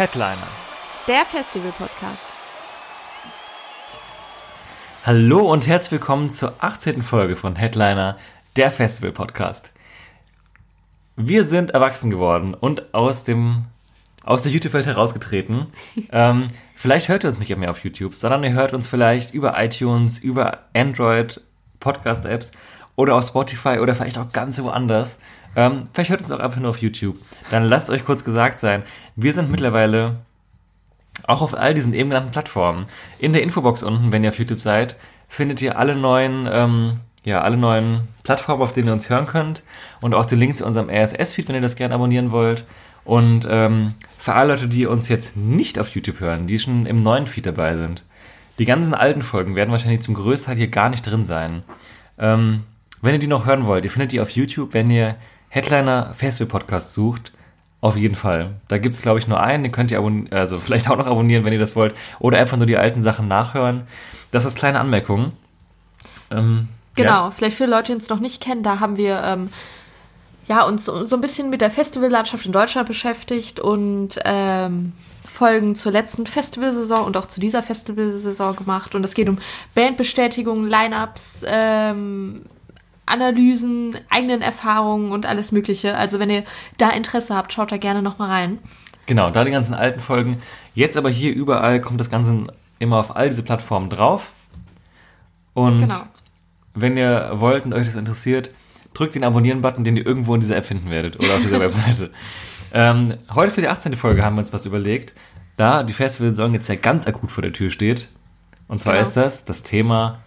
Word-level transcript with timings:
Headliner. 0.00 0.48
Der 1.06 1.26
Festival-Podcast. 1.26 2.22
Hallo 5.04 5.40
und 5.40 5.66
herzlich 5.66 5.92
willkommen 5.92 6.30
zur 6.30 6.54
18. 6.58 7.02
Folge 7.02 7.36
von 7.36 7.54
Headliner, 7.54 8.16
der 8.56 8.70
Festival 8.70 9.12
Podcast. 9.12 9.70
Wir 11.16 11.44
sind 11.44 11.72
erwachsen 11.72 12.08
geworden 12.08 12.54
und 12.54 12.94
aus 12.94 13.24
dem 13.24 13.66
aus 14.24 14.42
der 14.42 14.52
YouTube-Welt 14.52 14.86
herausgetreten. 14.86 15.66
ähm, 16.12 16.48
vielleicht 16.74 17.10
hört 17.10 17.24
ihr 17.24 17.28
uns 17.28 17.38
nicht 17.38 17.54
mehr 17.54 17.70
auf 17.70 17.84
YouTube, 17.84 18.14
sondern 18.14 18.42
ihr 18.42 18.54
hört 18.54 18.72
uns 18.72 18.88
vielleicht 18.88 19.34
über 19.34 19.62
iTunes, 19.62 20.16
über 20.16 20.60
Android 20.72 21.42
Podcast-Apps 21.78 22.52
oder 22.96 23.16
auf 23.16 23.26
Spotify 23.26 23.80
oder 23.80 23.94
vielleicht 23.94 24.16
auch 24.16 24.32
ganz 24.32 24.62
woanders. 24.62 25.18
Ähm, 25.56 25.88
vielleicht 25.92 26.10
hört 26.10 26.22
uns 26.22 26.32
auch 26.32 26.38
einfach 26.38 26.60
nur 26.60 26.70
auf 26.70 26.78
YouTube. 26.78 27.16
Dann 27.50 27.64
lasst 27.64 27.90
euch 27.90 28.04
kurz 28.04 28.24
gesagt 28.24 28.60
sein, 28.60 28.82
wir 29.16 29.32
sind 29.32 29.50
mittlerweile 29.50 30.16
auch 31.26 31.42
auf 31.42 31.56
all 31.56 31.74
diesen 31.74 31.94
eben 31.94 32.10
genannten 32.10 32.32
Plattformen. 32.32 32.86
In 33.18 33.32
der 33.32 33.42
Infobox 33.42 33.82
unten, 33.82 34.12
wenn 34.12 34.24
ihr 34.24 34.30
auf 34.30 34.38
YouTube 34.38 34.60
seid, 34.60 34.96
findet 35.28 35.60
ihr 35.62 35.78
alle 35.78 35.96
neuen, 35.96 36.48
ähm, 36.50 37.00
ja, 37.24 37.42
alle 37.42 37.56
neuen 37.56 38.08
Plattformen, 38.22 38.62
auf 38.62 38.72
denen 38.72 38.88
ihr 38.88 38.92
uns 38.92 39.10
hören 39.10 39.26
könnt. 39.26 39.62
Und 40.00 40.14
auch 40.14 40.26
den 40.26 40.38
Link 40.38 40.56
zu 40.56 40.64
unserem 40.66 40.88
RSS-Feed, 40.88 41.48
wenn 41.48 41.56
ihr 41.56 41.60
das 41.60 41.76
gerne 41.76 41.94
abonnieren 41.94 42.32
wollt. 42.32 42.64
Und 43.04 43.46
ähm, 43.50 43.94
für 44.18 44.34
alle 44.34 44.54
Leute, 44.54 44.68
die 44.68 44.86
uns 44.86 45.08
jetzt 45.08 45.36
nicht 45.36 45.78
auf 45.78 45.88
YouTube 45.88 46.20
hören, 46.20 46.46
die 46.46 46.58
schon 46.58 46.86
im 46.86 47.02
neuen 47.02 47.26
Feed 47.26 47.46
dabei 47.46 47.76
sind, 47.76 48.04
die 48.58 48.66
ganzen 48.66 48.94
alten 48.94 49.22
Folgen 49.22 49.54
werden 49.56 49.70
wahrscheinlich 49.70 50.02
zum 50.02 50.14
größten 50.14 50.50
Teil 50.50 50.58
hier 50.58 50.68
gar 50.68 50.90
nicht 50.90 51.02
drin 51.02 51.24
sein. 51.24 51.62
Ähm, 52.18 52.64
wenn 53.00 53.14
ihr 53.14 53.18
die 53.18 53.26
noch 53.26 53.46
hören 53.46 53.64
wollt, 53.64 53.84
ihr 53.84 53.90
findet 53.90 54.12
die 54.12 54.20
auf 54.20 54.30
YouTube, 54.30 54.74
wenn 54.74 54.90
ihr 54.90 55.16
Headliner 55.50 56.14
Festival 56.14 56.48
Podcast 56.48 56.94
sucht. 56.94 57.32
Auf 57.82 57.96
jeden 57.96 58.14
Fall. 58.14 58.52
Da 58.68 58.78
gibt 58.78 58.94
es, 58.94 59.02
glaube 59.02 59.18
ich, 59.18 59.28
nur 59.28 59.40
einen. 59.40 59.62
Den 59.62 59.72
könnt 59.72 59.90
ihr 59.90 60.02
also 60.30 60.58
vielleicht 60.60 60.88
auch 60.90 60.96
noch 60.96 61.06
abonnieren, 61.06 61.44
wenn 61.44 61.52
ihr 61.52 61.58
das 61.58 61.76
wollt. 61.76 61.94
Oder 62.18 62.38
einfach 62.38 62.56
nur 62.56 62.66
die 62.66 62.76
alten 62.78 63.02
Sachen 63.02 63.28
nachhören. 63.28 63.82
Das 64.30 64.44
ist 64.44 64.56
kleine 64.58 64.80
Anmerkung. 64.80 65.32
Ähm, 66.30 66.68
Genau, 66.96 67.26
Ja. 67.26 67.30
vielleicht 67.30 67.56
für 67.56 67.66
Leute, 67.66 67.86
die 67.86 67.92
uns 67.94 68.08
noch 68.08 68.20
nicht 68.20 68.42
kennen, 68.42 68.62
da 68.62 68.80
haben 68.80 68.96
wir 68.96 69.22
ähm, 69.22 69.48
ja, 70.48 70.64
uns 70.64 70.86
so, 70.86 71.06
ein 71.14 71.20
bisschen 71.20 71.48
mit 71.48 71.60
der 71.60 71.70
Festivallandschaft 71.70 72.44
in 72.44 72.52
Deutschland 72.52 72.88
beschäftigt 72.88 73.60
und 73.60 74.18
ähm, 74.24 74.92
Folgen 75.24 75.76
zur 75.76 75.92
letzten 75.92 76.26
Festivalsaison 76.26 77.04
und 77.04 77.16
auch 77.16 77.26
zu 77.26 77.38
dieser 77.40 77.62
Festivalsaison 77.62 78.56
gemacht. 78.56 78.94
Und 78.96 79.04
es 79.04 79.14
geht 79.14 79.28
um 79.28 79.38
Bandbestätigung, 79.76 80.66
Lineups, 80.66 81.42
ähm, 81.46 82.42
Analysen, 83.10 83.96
eigenen 84.08 84.40
Erfahrungen 84.42 85.12
und 85.12 85.26
alles 85.26 85.52
Mögliche. 85.52 85.96
Also 85.96 86.18
wenn 86.18 86.30
ihr 86.30 86.44
da 86.78 86.90
Interesse 86.90 87.34
habt, 87.36 87.52
schaut 87.52 87.72
da 87.72 87.76
gerne 87.76 88.02
nochmal 88.02 88.28
rein. 88.30 88.58
Genau, 89.06 89.30
da 89.30 89.44
die 89.44 89.50
ganzen 89.50 89.74
alten 89.74 90.00
Folgen. 90.00 90.40
Jetzt 90.74 90.96
aber 90.96 91.10
hier 91.10 91.34
überall 91.34 91.80
kommt 91.80 92.00
das 92.00 92.10
Ganze 92.10 92.46
immer 92.78 92.98
auf 92.98 93.14
all 93.16 93.28
diese 93.28 93.42
Plattformen 93.42 93.90
drauf. 93.90 94.32
Und 95.54 95.80
Genau. 95.80 96.02
wenn 96.74 96.96
ihr 96.96 97.30
wollt 97.34 97.64
und 97.64 97.74
euch 97.74 97.86
das 97.86 97.96
interessiert, 97.96 98.50
drückt 98.94 99.14
den 99.14 99.24
Abonnieren-Button, 99.24 99.84
den 99.84 99.96
ihr 99.96 100.06
irgendwo 100.06 100.34
in 100.34 100.40
dieser 100.40 100.56
App 100.56 100.66
finden 100.66 100.90
werdet 100.90 101.18
oder 101.18 101.34
auf 101.34 101.40
dieser 101.40 101.60
Webseite. 101.60 102.10
Ähm, 102.72 103.14
heute 103.34 103.50
für 103.50 103.60
die 103.60 103.68
18. 103.68 103.96
Folge 103.96 104.24
haben 104.24 104.36
wir 104.36 104.40
uns 104.40 104.52
was 104.52 104.64
überlegt, 104.66 105.14
da 105.56 105.82
die 105.82 105.92
Festivalsaison 105.92 106.54
jetzt 106.54 106.68
ja 106.68 106.76
ganz 106.76 107.06
akut 107.06 107.30
vor 107.32 107.42
der 107.42 107.52
Tür 107.52 107.70
steht. 107.70 108.08
Und 108.68 108.80
zwar 108.80 108.94
Genau. 108.94 109.06
ist 109.06 109.16
das 109.16 109.44
das 109.44 109.62
Thema, 109.64 110.20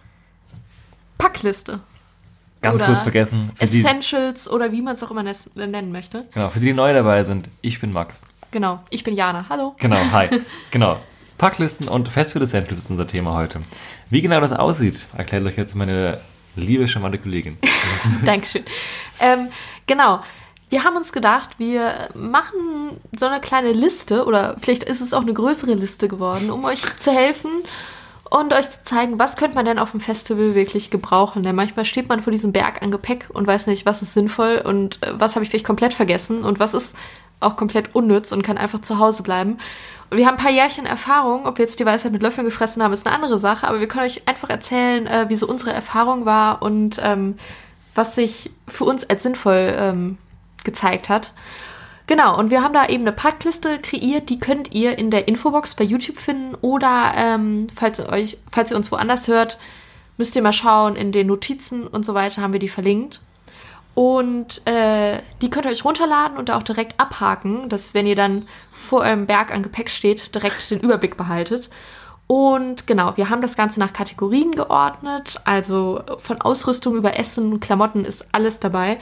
Packliste. 1.18 1.80
Ganz 2.64 2.80
Oder 2.80 2.90
kurz 2.90 3.02
vergessen, 3.02 3.50
für 3.54 3.66
die, 3.66 3.78
Essentials 3.78 4.48
oder 4.50 4.72
wie 4.72 4.82
man 4.82 4.96
es 4.96 5.02
auch 5.02 5.10
immer 5.10 5.22
nennen 5.22 5.92
möchte. 5.92 6.24
genau, 6.32 6.48
für 6.48 6.60
die, 6.60 6.66
die 6.66 6.72
neu 6.72 6.92
dabei 6.92 7.22
sind. 7.22 7.50
Ich 7.60 7.80
bin 7.80 7.92
Max. 7.92 8.22
Genau, 8.50 8.80
ich 8.90 9.04
bin 9.04 9.14
Jana. 9.14 9.46
Hallo. 9.48 9.74
Genau, 9.78 9.98
hi. 10.12 10.28
genau. 10.70 10.98
Packlisten 11.38 11.88
und 11.88 12.08
Festival 12.08 12.42
Essentials 12.42 12.78
ist 12.78 12.90
unser 12.90 13.06
Thema 13.06 13.34
heute. 13.34 13.60
Wie 14.08 14.22
genau 14.22 14.40
das 14.40 14.52
aussieht, 14.52 15.06
erklärt 15.16 15.44
euch 15.44 15.56
jetzt 15.56 15.74
meine 15.74 16.20
liebe, 16.56 16.86
charmante 16.88 17.18
Kollegin. 17.18 17.58
Dankeschön. 18.24 18.64
Ähm, 19.20 19.48
genau. 19.86 20.20
Wir 20.70 20.82
haben 20.82 20.96
uns 20.96 21.12
gedacht, 21.12 21.50
wir 21.58 22.08
machen 22.14 22.98
so 23.16 23.26
eine 23.26 23.40
kleine 23.40 23.72
Liste 23.72 24.24
oder 24.24 24.56
vielleicht 24.58 24.84
ist 24.84 25.00
es 25.00 25.12
auch 25.12 25.20
eine 25.20 25.34
größere 25.34 25.74
Liste 25.74 26.08
geworden, 26.08 26.50
um 26.50 26.64
euch 26.64 26.80
zu 26.96 27.12
helfen 27.12 27.50
und 28.40 28.52
euch 28.52 28.68
zu 28.68 28.82
zeigen, 28.82 29.20
was 29.20 29.36
könnte 29.36 29.54
man 29.54 29.64
denn 29.64 29.78
auf 29.78 29.92
dem 29.92 30.00
Festival 30.00 30.56
wirklich 30.56 30.90
gebrauchen. 30.90 31.44
Denn 31.44 31.54
manchmal 31.54 31.84
steht 31.84 32.08
man 32.08 32.20
vor 32.20 32.32
diesem 32.32 32.50
Berg 32.50 32.82
an 32.82 32.90
Gepäck 32.90 33.28
und 33.32 33.46
weiß 33.46 33.68
nicht, 33.68 33.86
was 33.86 34.02
ist 34.02 34.12
sinnvoll 34.12 34.60
und 34.64 35.00
äh, 35.02 35.12
was 35.12 35.36
habe 35.36 35.44
ich 35.44 35.50
vielleicht 35.50 35.64
komplett 35.64 35.94
vergessen 35.94 36.44
und 36.44 36.58
was 36.58 36.74
ist 36.74 36.96
auch 37.38 37.56
komplett 37.56 37.94
unnütz 37.94 38.32
und 38.32 38.42
kann 38.42 38.58
einfach 38.58 38.80
zu 38.80 38.98
Hause 38.98 39.22
bleiben. 39.22 39.58
Und 40.10 40.18
wir 40.18 40.26
haben 40.26 40.36
ein 40.36 40.42
paar 40.42 40.50
Jährchen 40.50 40.84
Erfahrung, 40.84 41.46
ob 41.46 41.58
wir 41.58 41.64
jetzt 41.64 41.78
die 41.78 41.86
Weisheit 41.86 42.10
mit 42.10 42.22
Löffeln 42.22 42.44
gefressen 42.44 42.82
haben, 42.82 42.92
ist 42.92 43.06
eine 43.06 43.14
andere 43.14 43.38
Sache, 43.38 43.68
aber 43.68 43.78
wir 43.78 43.86
können 43.86 44.06
euch 44.06 44.26
einfach 44.26 44.50
erzählen, 44.50 45.06
äh, 45.06 45.26
wie 45.28 45.36
so 45.36 45.46
unsere 45.46 45.72
Erfahrung 45.72 46.24
war 46.24 46.60
und 46.60 47.00
ähm, 47.04 47.36
was 47.94 48.16
sich 48.16 48.50
für 48.66 48.84
uns 48.84 49.08
als 49.08 49.22
sinnvoll 49.22 49.74
ähm, 49.78 50.18
gezeigt 50.64 51.08
hat. 51.08 51.32
Genau, 52.06 52.38
und 52.38 52.50
wir 52.50 52.62
haben 52.62 52.74
da 52.74 52.86
eben 52.86 53.04
eine 53.04 53.12
Packliste 53.12 53.78
kreiert, 53.78 54.28
die 54.28 54.38
könnt 54.38 54.72
ihr 54.72 54.98
in 54.98 55.10
der 55.10 55.26
Infobox 55.26 55.74
bei 55.74 55.84
YouTube 55.84 56.18
finden 56.18 56.54
oder 56.60 57.12
ähm, 57.16 57.68
falls 57.74 57.98
ihr 57.98 58.10
euch, 58.10 58.36
falls 58.50 58.70
ihr 58.70 58.76
uns 58.76 58.92
woanders 58.92 59.26
hört, 59.26 59.58
müsst 60.18 60.36
ihr 60.36 60.42
mal 60.42 60.52
schauen, 60.52 60.96
in 60.96 61.12
den 61.12 61.26
Notizen 61.26 61.86
und 61.86 62.04
so 62.04 62.12
weiter 62.12 62.42
haben 62.42 62.52
wir 62.52 62.60
die 62.60 62.68
verlinkt. 62.68 63.20
Und 63.94 64.66
äh, 64.66 65.20
die 65.40 65.50
könnt 65.50 65.66
ihr 65.66 65.70
euch 65.70 65.84
runterladen 65.84 66.36
und 66.36 66.48
da 66.48 66.58
auch 66.58 66.62
direkt 66.62 66.98
abhaken, 66.98 67.68
dass 67.68 67.94
wenn 67.94 68.06
ihr 68.06 68.16
dann 68.16 68.48
vor 68.72 69.00
eurem 69.00 69.26
Berg 69.26 69.52
an 69.52 69.62
Gepäck 69.62 69.88
steht, 69.88 70.34
direkt 70.34 70.70
den 70.70 70.80
Überblick 70.80 71.16
behaltet. 71.16 71.70
Und 72.26 72.86
genau, 72.86 73.16
wir 73.16 73.30
haben 73.30 73.42
das 73.42 73.56
Ganze 73.56 73.78
nach 73.78 73.92
Kategorien 73.92 74.52
geordnet, 74.52 75.40
also 75.44 76.02
von 76.18 76.40
Ausrüstung 76.40 76.96
über 76.96 77.18
Essen, 77.18 77.60
Klamotten 77.60 78.04
ist 78.04 78.26
alles 78.32 78.60
dabei. 78.60 78.98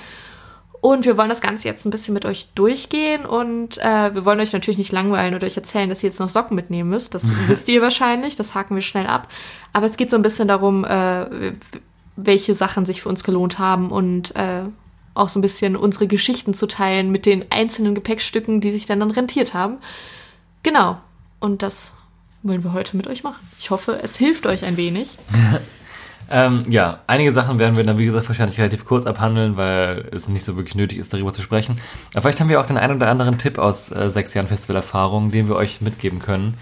Und 0.83 1.05
wir 1.05 1.17
wollen 1.17 1.29
das 1.29 1.41
Ganze 1.41 1.69
jetzt 1.69 1.87
ein 1.87 1.91
bisschen 1.91 2.13
mit 2.13 2.25
euch 2.25 2.49
durchgehen 2.57 3.25
und 3.25 3.79
äh, 3.79 4.13
wir 4.15 4.25
wollen 4.25 4.41
euch 4.41 4.53
natürlich 4.53 4.79
nicht 4.79 4.91
langweilen 4.91 5.33
oder 5.37 5.47
euch 5.47 5.57
erzählen, 5.57 5.89
dass 5.89 6.03
ihr 6.03 6.09
jetzt 6.09 6.19
noch 6.19 6.29
Socken 6.29 6.57
mitnehmen 6.57 6.91
müsst. 6.91 7.15
Das 7.15 7.23
wisst 7.47 7.69
ihr 7.69 7.81
wahrscheinlich, 7.81 8.35
das 8.35 8.57
haken 8.57 8.75
wir 8.75 8.83
schnell 8.83 9.07
ab. 9.07 9.29
Aber 9.73 9.87
es 9.87 9.97
geht 9.97 10.11
so 10.11 10.17
ein 10.17 10.23
bisschen 10.23 10.49
darum, 10.49 10.85
äh, 10.85 11.53
welche 12.17 12.57
Sachen 12.57 12.85
sich 12.85 13.01
für 13.01 13.09
uns 13.09 13.23
gelohnt 13.23 13.61
haben 13.61 13.93
und 13.93 14.35
äh, 14.35 14.63
auch 15.15 15.29
so 15.29 15.39
ein 15.39 15.43
bisschen 15.43 15.77
unsere 15.77 16.09
Geschichten 16.09 16.53
zu 16.53 16.67
teilen 16.67 17.13
mit 17.13 17.27
den 17.27 17.53
einzelnen 17.53 17.95
Gepäckstücken, 17.95 18.61
die 18.61 18.73
sich 18.73 18.85
dann, 18.85 18.99
dann 18.99 19.13
rentiert 19.13 19.55
haben. 19.55 19.79
Genau. 20.65 20.99
Und 21.39 21.63
das 21.63 21.95
wollen 22.43 22.65
wir 22.65 22.73
heute 22.73 22.97
mit 22.97 23.07
euch 23.07 23.23
machen. 23.23 23.47
Ich 23.61 23.71
hoffe, 23.71 24.01
es 24.03 24.17
hilft 24.17 24.47
euch 24.47 24.65
ein 24.65 24.77
wenig. 24.77 25.17
Ähm, 26.31 26.65
ja, 26.69 27.01
einige 27.07 27.33
Sachen 27.33 27.59
werden 27.59 27.77
wir 27.77 27.85
dann, 27.85 27.99
wie 27.99 28.05
gesagt, 28.05 28.29
wahrscheinlich 28.29 28.59
relativ 28.59 28.85
kurz 28.85 29.07
abhandeln, 29.07 29.57
weil 29.57 30.09
es 30.13 30.29
nicht 30.29 30.45
so 30.45 30.57
wirklich 30.57 30.75
nötig 30.75 30.99
ist, 30.99 31.13
darüber 31.13 31.33
zu 31.33 31.43
sprechen. 31.43 31.77
Aber 32.13 32.23
vielleicht 32.23 32.41
haben 32.41 32.49
wir 32.49 32.61
auch 32.61 32.67
den 32.67 32.79
einen 32.79 32.97
oder 32.97 33.09
anderen 33.09 33.39
Tipp 33.39 33.59
aus 33.59 33.91
äh, 33.91 34.09
sechs 34.09 34.35
Jahren 34.35 34.49
Festivalerfahrung, 34.49 35.31
den 35.31 35.49
wir 35.49 35.57
euch 35.57 35.81
mitgeben 35.81 36.21
können, 36.21 36.55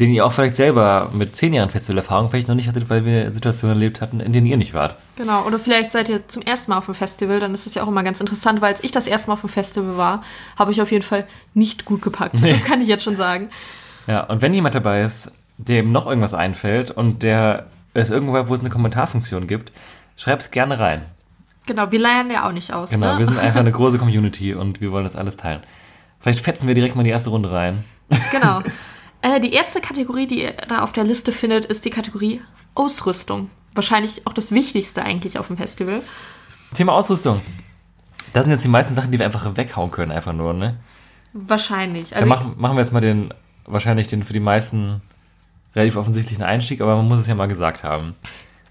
den 0.00 0.10
ihr 0.10 0.26
auch 0.26 0.32
vielleicht 0.32 0.56
selber 0.56 1.10
mit 1.14 1.34
zehn 1.34 1.54
Jahren 1.54 1.70
Festivalerfahrung 1.70 2.28
vielleicht 2.28 2.48
noch 2.48 2.54
nicht 2.54 2.68
hattet, 2.68 2.90
weil 2.90 3.04
wir 3.04 3.32
Situationen 3.32 3.76
erlebt 3.76 4.00
hatten, 4.00 4.20
in 4.20 4.32
denen 4.32 4.46
ihr 4.46 4.58
nicht 4.58 4.74
wart. 4.74 4.96
Genau, 5.16 5.44
oder 5.46 5.58
vielleicht 5.58 5.92
seid 5.92 6.08
ihr 6.08 6.28
zum 6.28 6.42
ersten 6.42 6.70
Mal 6.70 6.78
auf 6.78 6.84
dem 6.84 6.94
Festival, 6.94 7.40
dann 7.40 7.54
ist 7.54 7.66
es 7.66 7.74
ja 7.74 7.82
auch 7.82 7.88
immer 7.88 8.02
ganz 8.02 8.20
interessant, 8.20 8.60
weil 8.60 8.74
als 8.74 8.84
ich 8.84 8.92
das 8.92 9.06
erste 9.06 9.28
Mal 9.28 9.34
auf 9.34 9.40
dem 9.40 9.48
Festival 9.48 9.96
war, 9.96 10.22
habe 10.58 10.72
ich 10.72 10.82
auf 10.82 10.92
jeden 10.92 11.04
Fall 11.04 11.26
nicht 11.54 11.86
gut 11.86 12.02
gepackt. 12.02 12.34
Das 12.42 12.64
kann 12.64 12.82
ich 12.82 12.88
jetzt 12.88 13.04
schon 13.04 13.16
sagen. 13.16 13.48
Ja, 14.06 14.24
und 14.24 14.42
wenn 14.42 14.52
jemand 14.52 14.74
dabei 14.74 15.02
ist, 15.02 15.32
dem 15.58 15.92
noch 15.92 16.06
irgendwas 16.06 16.34
einfällt 16.34 16.90
und 16.90 17.22
der 17.22 17.66
es 18.02 18.10
irgendwo, 18.10 18.48
wo 18.48 18.54
es 18.54 18.60
eine 18.60 18.70
Kommentarfunktion 18.70 19.46
gibt, 19.46 19.72
schreibt 20.16 20.42
es 20.42 20.50
gerne 20.50 20.78
rein. 20.78 21.02
Genau, 21.66 21.90
wir 21.90 21.98
lernen 21.98 22.30
ja 22.30 22.46
auch 22.46 22.52
nicht 22.52 22.72
aus. 22.72 22.90
Genau, 22.90 23.12
ne? 23.12 23.18
wir 23.18 23.26
sind 23.26 23.38
einfach 23.38 23.60
eine 23.60 23.72
große 23.72 23.98
Community 23.98 24.54
und 24.54 24.80
wir 24.80 24.92
wollen 24.92 25.04
das 25.04 25.16
alles 25.16 25.36
teilen. 25.36 25.60
Vielleicht 26.20 26.40
fetzen 26.40 26.68
wir 26.68 26.74
direkt 26.74 26.94
mal 26.94 27.02
in 27.02 27.06
die 27.06 27.10
erste 27.10 27.30
Runde 27.30 27.50
rein. 27.50 27.84
Genau. 28.30 28.62
Äh, 29.22 29.40
die 29.40 29.54
erste 29.54 29.80
Kategorie, 29.80 30.26
die 30.26 30.42
ihr 30.42 30.52
da 30.68 30.82
auf 30.82 30.92
der 30.92 31.02
Liste 31.02 31.32
findet, 31.32 31.64
ist 31.64 31.86
die 31.86 31.90
Kategorie 31.90 32.42
Ausrüstung. 32.74 33.50
Wahrscheinlich 33.74 34.26
auch 34.26 34.34
das 34.34 34.52
Wichtigste 34.52 35.02
eigentlich 35.02 35.38
auf 35.38 35.48
dem 35.48 35.56
Festival. 35.56 36.02
Thema 36.74 36.92
Ausrüstung. 36.92 37.40
Das 38.34 38.44
sind 38.44 38.52
jetzt 38.52 38.64
die 38.64 38.68
meisten 38.68 38.94
Sachen, 38.94 39.10
die 39.10 39.18
wir 39.18 39.24
einfach 39.24 39.56
weghauen 39.56 39.90
können, 39.90 40.12
einfach 40.12 40.34
nur, 40.34 40.52
ne? 40.52 40.76
Wahrscheinlich. 41.32 42.10
Dann 42.10 42.18
Also 42.18 42.28
machen, 42.28 42.54
machen 42.58 42.76
wir 42.76 42.82
jetzt 42.82 42.92
mal 42.92 43.00
den, 43.00 43.32
wahrscheinlich 43.64 44.08
den 44.08 44.22
für 44.22 44.34
die 44.34 44.40
meisten 44.40 45.00
relativ 45.76 45.96
offensichtlichen 45.96 46.42
Einstieg, 46.42 46.80
aber 46.80 46.96
man 46.96 47.06
muss 47.06 47.20
es 47.20 47.26
ja 47.26 47.34
mal 47.34 47.46
gesagt 47.46 47.84
haben. 47.84 48.16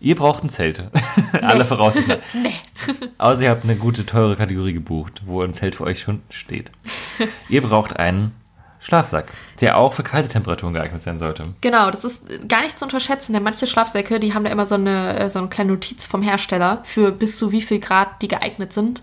Ihr 0.01 0.15
braucht 0.15 0.43
ein 0.43 0.49
Zelt. 0.49 0.83
Alle 1.41 1.63
Voraussicht 1.63 2.07
nach. 2.07 2.17
Außer 3.17 3.43
ihr 3.43 3.49
habt 3.49 3.63
eine 3.63 3.75
gute, 3.75 4.05
teure 4.05 4.35
Kategorie 4.35 4.73
gebucht, 4.73 5.21
wo 5.25 5.41
ein 5.41 5.53
Zelt 5.53 5.75
für 5.75 5.85
euch 5.85 6.01
schon 6.01 6.21
steht. 6.29 6.71
ihr 7.49 7.61
braucht 7.61 7.97
einen 7.97 8.33
Schlafsack, 8.79 9.31
der 9.61 9.77
auch 9.77 9.93
für 9.93 10.03
kalte 10.03 10.29
Temperaturen 10.29 10.73
geeignet 10.73 11.01
sein 11.01 11.19
sollte. 11.19 11.55
Genau, 11.61 11.89
das 11.89 12.03
ist 12.03 12.23
gar 12.47 12.61
nicht 12.61 12.77
zu 12.77 12.85
unterschätzen, 12.85 13.33
denn 13.33 13.41
manche 13.41 13.65
Schlafsäcke, 13.65 14.19
die 14.19 14.33
haben 14.33 14.43
da 14.43 14.51
immer 14.51 14.67
so 14.67 14.75
eine, 14.75 15.17
äh, 15.17 15.29
so 15.29 15.39
eine 15.39 15.47
kleine 15.47 15.71
Notiz 15.71 16.05
vom 16.05 16.21
Hersteller 16.21 16.81
für 16.83 17.11
bis 17.11 17.37
zu 17.37 17.51
wie 17.51 17.61
viel 17.61 17.79
Grad 17.79 18.21
die 18.21 18.27
geeignet 18.27 18.73
sind. 18.73 19.01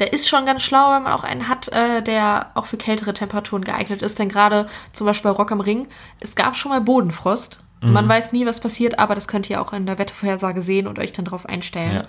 Der 0.00 0.12
ist 0.12 0.28
schon 0.28 0.46
ganz 0.46 0.62
schlau, 0.62 0.92
wenn 0.94 1.04
man 1.04 1.12
auch 1.12 1.24
einen 1.24 1.48
hat, 1.48 1.68
äh, 1.68 2.02
der 2.02 2.50
auch 2.54 2.66
für 2.66 2.76
kältere 2.76 3.14
Temperaturen 3.14 3.64
geeignet 3.64 4.02
ist. 4.02 4.18
Denn 4.18 4.28
gerade 4.28 4.66
zum 4.92 5.06
Beispiel 5.06 5.30
bei 5.30 5.36
Rock 5.36 5.52
am 5.52 5.60
Ring, 5.60 5.86
es 6.18 6.34
gab 6.34 6.56
schon 6.56 6.70
mal 6.70 6.80
Bodenfrost. 6.80 7.62
Man 7.82 8.06
weiß 8.06 8.32
nie, 8.32 8.44
was 8.44 8.60
passiert, 8.60 8.98
aber 8.98 9.14
das 9.14 9.26
könnt 9.26 9.48
ihr 9.48 9.62
auch 9.62 9.72
in 9.72 9.86
der 9.86 9.98
Wettervorhersage 9.98 10.60
sehen 10.60 10.86
und 10.86 10.98
euch 10.98 11.14
dann 11.14 11.24
drauf 11.24 11.46
einstellen. 11.46 11.94
Ja. 11.94 12.04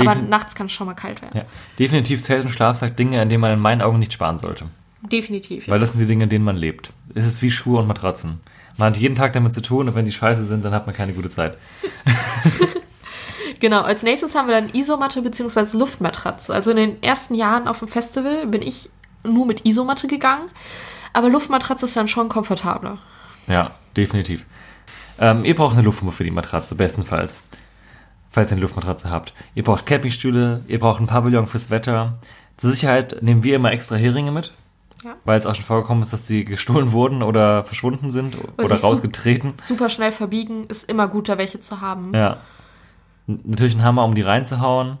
Aber 0.00 0.16
nachts 0.16 0.54
kann 0.54 0.66
es 0.66 0.72
schon 0.72 0.86
mal 0.86 0.94
kalt 0.94 1.22
werden. 1.22 1.38
Ja. 1.38 1.44
Definitiv 1.78 2.22
Zelt 2.22 2.44
und 2.44 2.50
Schlafsack 2.50 2.96
Dinge, 2.96 3.20
an 3.20 3.28
denen 3.28 3.40
man 3.40 3.52
in 3.52 3.60
meinen 3.60 3.82
Augen 3.82 4.00
nicht 4.00 4.12
sparen 4.12 4.38
sollte. 4.38 4.66
Definitiv. 5.02 5.66
Ja. 5.66 5.72
Weil 5.72 5.80
das 5.80 5.90
sind 5.90 6.00
die 6.00 6.06
Dinge, 6.06 6.24
in 6.24 6.30
denen 6.30 6.44
man 6.44 6.56
lebt. 6.56 6.92
Es 7.14 7.24
ist 7.24 7.40
wie 7.40 7.50
Schuhe 7.50 7.78
und 7.78 7.86
Matratzen. 7.86 8.40
Man 8.76 8.88
hat 8.88 8.98
jeden 8.98 9.14
Tag 9.14 9.32
damit 9.32 9.54
zu 9.54 9.62
tun 9.62 9.88
und 9.88 9.94
wenn 9.94 10.04
die 10.04 10.12
scheiße 10.12 10.44
sind, 10.44 10.64
dann 10.64 10.74
hat 10.74 10.86
man 10.86 10.94
keine 10.94 11.12
gute 11.12 11.28
Zeit. 11.28 11.56
Genau, 13.60 13.82
als 13.82 14.02
nächstes 14.02 14.34
haben 14.34 14.48
wir 14.48 14.60
dann 14.60 14.70
Isomatte 14.74 15.22
bzw. 15.22 15.76
Luftmatratze. 15.78 16.52
Also 16.52 16.70
in 16.70 16.76
den 16.76 17.02
ersten 17.02 17.34
Jahren 17.34 17.68
auf 17.68 17.78
dem 17.78 17.88
Festival 17.88 18.46
bin 18.46 18.62
ich 18.62 18.90
nur 19.24 19.46
mit 19.46 19.64
Isomatte 19.66 20.06
gegangen, 20.06 20.48
aber 21.12 21.28
Luftmatratze 21.28 21.86
ist 21.86 21.96
dann 21.96 22.08
schon 22.08 22.28
komfortabler. 22.28 22.98
Ja, 23.48 23.72
definitiv. 23.96 24.44
Ähm, 25.18 25.44
ihr 25.44 25.56
braucht 25.56 25.74
eine 25.74 25.82
Luftpumpe 25.82 26.14
für 26.14 26.24
die 26.24 26.30
Matratze, 26.30 26.74
bestenfalls. 26.74 27.40
Falls 28.30 28.50
ihr 28.50 28.52
eine 28.52 28.60
Luftmatratze 28.62 29.10
habt. 29.10 29.32
Ihr 29.54 29.62
braucht 29.62 29.86
Campingstühle, 29.86 30.62
ihr 30.68 30.78
braucht 30.78 31.00
ein 31.00 31.06
Pavillon 31.06 31.46
fürs 31.46 31.70
Wetter. 31.70 32.18
Zur 32.58 32.70
Sicherheit 32.70 33.22
nehmen 33.22 33.42
wir 33.42 33.56
immer 33.56 33.72
extra 33.72 33.96
Heringe 33.96 34.30
mit. 34.30 34.52
Ja. 35.04 35.14
Weil 35.24 35.38
es 35.38 35.46
auch 35.46 35.54
schon 35.54 35.64
vorgekommen 35.64 36.02
ist, 36.02 36.12
dass 36.12 36.26
die 36.26 36.44
gestohlen 36.44 36.92
wurden 36.92 37.22
oder 37.22 37.64
verschwunden 37.64 38.10
sind 38.10 38.36
oder 38.58 38.76
so- 38.76 38.86
rausgetreten. 38.86 39.54
Super 39.64 39.88
schnell 39.88 40.12
verbiegen, 40.12 40.64
ist 40.68 40.90
immer 40.90 41.08
gut, 41.08 41.28
da 41.28 41.38
welche 41.38 41.60
zu 41.60 41.80
haben. 41.80 42.12
Ja. 42.14 42.38
Natürlich 43.26 43.74
ein 43.74 43.82
Hammer, 43.82 44.04
um 44.04 44.14
die 44.14 44.22
reinzuhauen. 44.22 44.98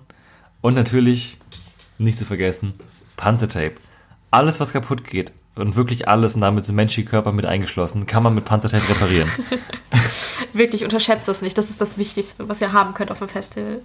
Und 0.60 0.74
natürlich, 0.74 1.38
nicht 1.98 2.18
zu 2.18 2.24
vergessen, 2.24 2.74
Panzertape. 3.16 3.74
Alles, 4.30 4.58
was 4.60 4.72
kaputt 4.72 5.04
geht, 5.04 5.32
und 5.56 5.74
wirklich 5.74 6.06
alles, 6.06 6.34
und 6.34 6.42
damit 6.42 6.64
sind 6.64 6.74
menschliche 6.74 7.08
Körper 7.08 7.32
mit 7.32 7.46
eingeschlossen, 7.46 8.06
kann 8.06 8.22
man 8.22 8.34
mit 8.34 8.44
Panzertape 8.44 8.88
reparieren. 8.90 9.30
Wirklich, 10.52 10.84
unterschätzt 10.84 11.28
das 11.28 11.40
nicht. 11.40 11.56
Das 11.56 11.70
ist 11.70 11.80
das 11.80 11.96
Wichtigste, 11.96 12.48
was 12.48 12.60
ihr 12.60 12.72
haben 12.72 12.94
könnt 12.94 13.10
auf 13.10 13.18
dem 13.18 13.28
Festival. 13.28 13.80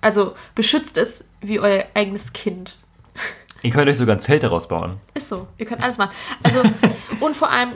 Also 0.00 0.34
beschützt 0.54 0.96
es 0.96 1.26
wie 1.40 1.60
euer 1.60 1.84
eigenes 1.94 2.32
Kind. 2.32 2.76
Ihr 3.62 3.70
könnt 3.70 3.88
euch 3.88 3.98
sogar 3.98 4.16
ein 4.16 4.20
Zelt 4.20 4.42
daraus 4.42 4.68
bauen. 4.68 5.00
Ist 5.14 5.28
so, 5.28 5.46
ihr 5.58 5.66
könnt 5.66 5.82
alles 5.82 5.98
machen. 5.98 6.12
Also, 6.42 6.62
und 7.20 7.36
vor 7.36 7.50
allem, 7.50 7.70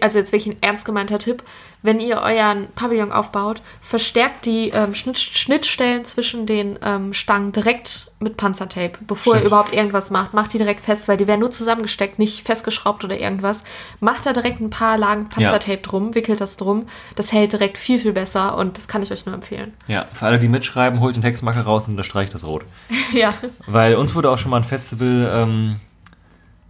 also 0.00 0.18
jetzt 0.18 0.32
wirklich 0.32 0.54
ein 0.54 0.62
ernst 0.62 0.84
gemeinter 0.84 1.18
Tipp, 1.18 1.42
wenn 1.82 2.00
ihr 2.00 2.18
euren 2.18 2.68
Pavillon 2.74 3.12
aufbaut, 3.12 3.62
verstärkt 3.80 4.46
die 4.46 4.70
ähm, 4.70 4.94
Schnitt, 4.94 5.18
Schnittstellen 5.18 6.04
zwischen 6.04 6.44
den 6.44 6.78
ähm, 6.82 7.14
Stangen 7.14 7.52
direkt 7.52 8.10
mit 8.18 8.36
Panzertape, 8.36 8.98
bevor 9.06 9.34
Stimmt. 9.34 9.44
ihr 9.44 9.46
überhaupt 9.46 9.72
irgendwas 9.72 10.10
macht. 10.10 10.34
Macht 10.34 10.52
die 10.52 10.58
direkt 10.58 10.80
fest, 10.80 11.06
weil 11.06 11.16
die 11.16 11.28
werden 11.28 11.38
nur 11.38 11.52
zusammengesteckt, 11.52 12.18
nicht 12.18 12.44
festgeschraubt 12.44 13.04
oder 13.04 13.18
irgendwas. 13.18 13.62
Macht 14.00 14.26
da 14.26 14.32
direkt 14.32 14.60
ein 14.60 14.70
paar 14.70 14.98
Lagen 14.98 15.28
Panzertape 15.28 15.78
drum, 15.78 16.16
wickelt 16.16 16.40
das 16.40 16.56
drum. 16.56 16.88
Das 17.14 17.32
hält 17.32 17.52
direkt 17.52 17.78
viel, 17.78 18.00
viel 18.00 18.12
besser 18.12 18.56
und 18.56 18.76
das 18.76 18.88
kann 18.88 19.04
ich 19.04 19.12
euch 19.12 19.24
nur 19.24 19.36
empfehlen. 19.36 19.72
Ja, 19.86 20.06
für 20.12 20.26
alle, 20.26 20.40
die 20.40 20.48
mitschreiben, 20.48 20.98
holt 21.00 21.14
den 21.14 21.22
Textmarker 21.22 21.62
raus 21.62 21.84
und 21.84 21.92
unterstreicht 21.92 22.34
das 22.34 22.44
rot. 22.44 22.64
ja. 23.12 23.32
Weil 23.66 23.94
uns 23.94 24.16
wurde 24.16 24.30
auch 24.30 24.38
schon 24.38 24.50
mal 24.50 24.56
ein 24.56 24.64
Festival, 24.64 25.30
ähm, 25.32 25.76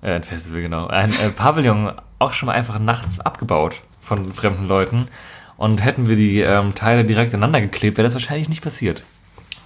äh, 0.02 0.12
ein 0.12 0.22
Festival, 0.22 0.62
genau, 0.62 0.86
ein 0.86 1.12
äh, 1.20 1.30
Pavillon 1.30 1.92
auch 2.18 2.32
schon 2.32 2.46
mal 2.46 2.54
einfach 2.54 2.78
nachts 2.78 3.20
abgebaut 3.20 3.82
von 4.00 4.32
fremden 4.32 4.66
Leuten. 4.66 5.08
Und 5.56 5.84
hätten 5.84 6.08
wir 6.08 6.16
die 6.16 6.40
ähm, 6.40 6.74
Teile 6.76 7.04
direkt 7.04 7.34
aneinander 7.34 7.60
geklebt, 7.60 7.98
wäre 7.98 8.06
das 8.06 8.14
wahrscheinlich 8.14 8.48
nicht 8.48 8.62
passiert. 8.62 9.02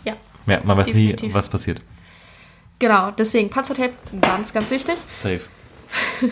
Ja. 0.05 0.15
Ja, 0.47 0.61
man 0.65 0.77
weiß 0.79 0.95
nie, 0.95 1.15
was 1.33 1.51
passiert. 1.51 1.83
Genau, 2.79 3.11
deswegen 3.11 3.51
Panzertape, 3.51 3.93
ganz, 4.21 4.53
ganz 4.53 4.71
wichtig. 4.71 4.97
Safe. 5.09 5.43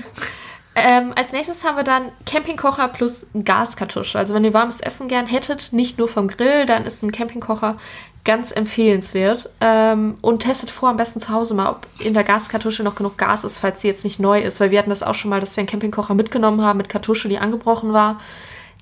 Ähm, 0.76 1.12
als 1.16 1.32
nächstes 1.32 1.64
haben 1.64 1.76
wir 1.76 1.82
dann 1.82 2.12
Campingkocher 2.26 2.88
plus 2.88 3.26
Gaskartusche. 3.44 4.18
Also 4.18 4.34
wenn 4.34 4.44
ihr 4.44 4.54
warmes 4.54 4.80
Essen 4.80 5.08
gern 5.08 5.26
hättet, 5.26 5.72
nicht 5.72 5.98
nur 5.98 6.08
vom 6.08 6.28
Grill, 6.28 6.64
dann 6.64 6.84
ist 6.84 7.02
ein 7.02 7.10
Campingkocher 7.10 7.76
ganz 8.24 8.52
empfehlenswert. 8.52 9.50
Ähm, 9.60 10.16
und 10.20 10.40
testet 10.42 10.70
vor 10.70 10.88
am 10.88 10.96
besten 10.96 11.20
zu 11.20 11.30
Hause 11.30 11.54
mal, 11.54 11.70
ob 11.70 11.86
in 11.98 12.14
der 12.14 12.24
Gaskartusche 12.24 12.82
noch 12.82 12.94
genug 12.94 13.16
Gas 13.18 13.44
ist, 13.44 13.58
falls 13.58 13.80
sie 13.80 13.88
jetzt 13.88 14.04
nicht 14.04 14.20
neu 14.20 14.40
ist. 14.40 14.60
Weil 14.60 14.70
wir 14.70 14.78
hatten 14.78 14.90
das 14.90 15.02
auch 15.02 15.14
schon 15.14 15.30
mal, 15.30 15.40
dass 15.40 15.56
wir 15.56 15.62
einen 15.62 15.68
Campingkocher 15.68 16.14
mitgenommen 16.14 16.62
haben 16.62 16.76
mit 16.76 16.88
Kartusche, 16.88 17.28
die 17.28 17.38
angebrochen 17.38 17.92
war. 17.92 18.20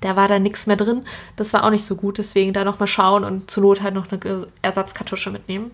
Da 0.01 0.15
war 0.15 0.27
da 0.27 0.39
nichts 0.39 0.67
mehr 0.67 0.77
drin. 0.77 1.03
Das 1.35 1.53
war 1.53 1.63
auch 1.63 1.71
nicht 1.71 1.85
so 1.85 1.95
gut, 1.95 2.17
deswegen 2.17 2.53
da 2.53 2.63
nochmal 2.63 2.87
schauen 2.87 3.23
und 3.23 3.51
zur 3.51 3.63
Not 3.63 3.81
halt 3.81 3.95
noch 3.95 4.11
eine 4.11 4.47
Ersatzkartusche 4.61 5.29
mitnehmen. 5.29 5.71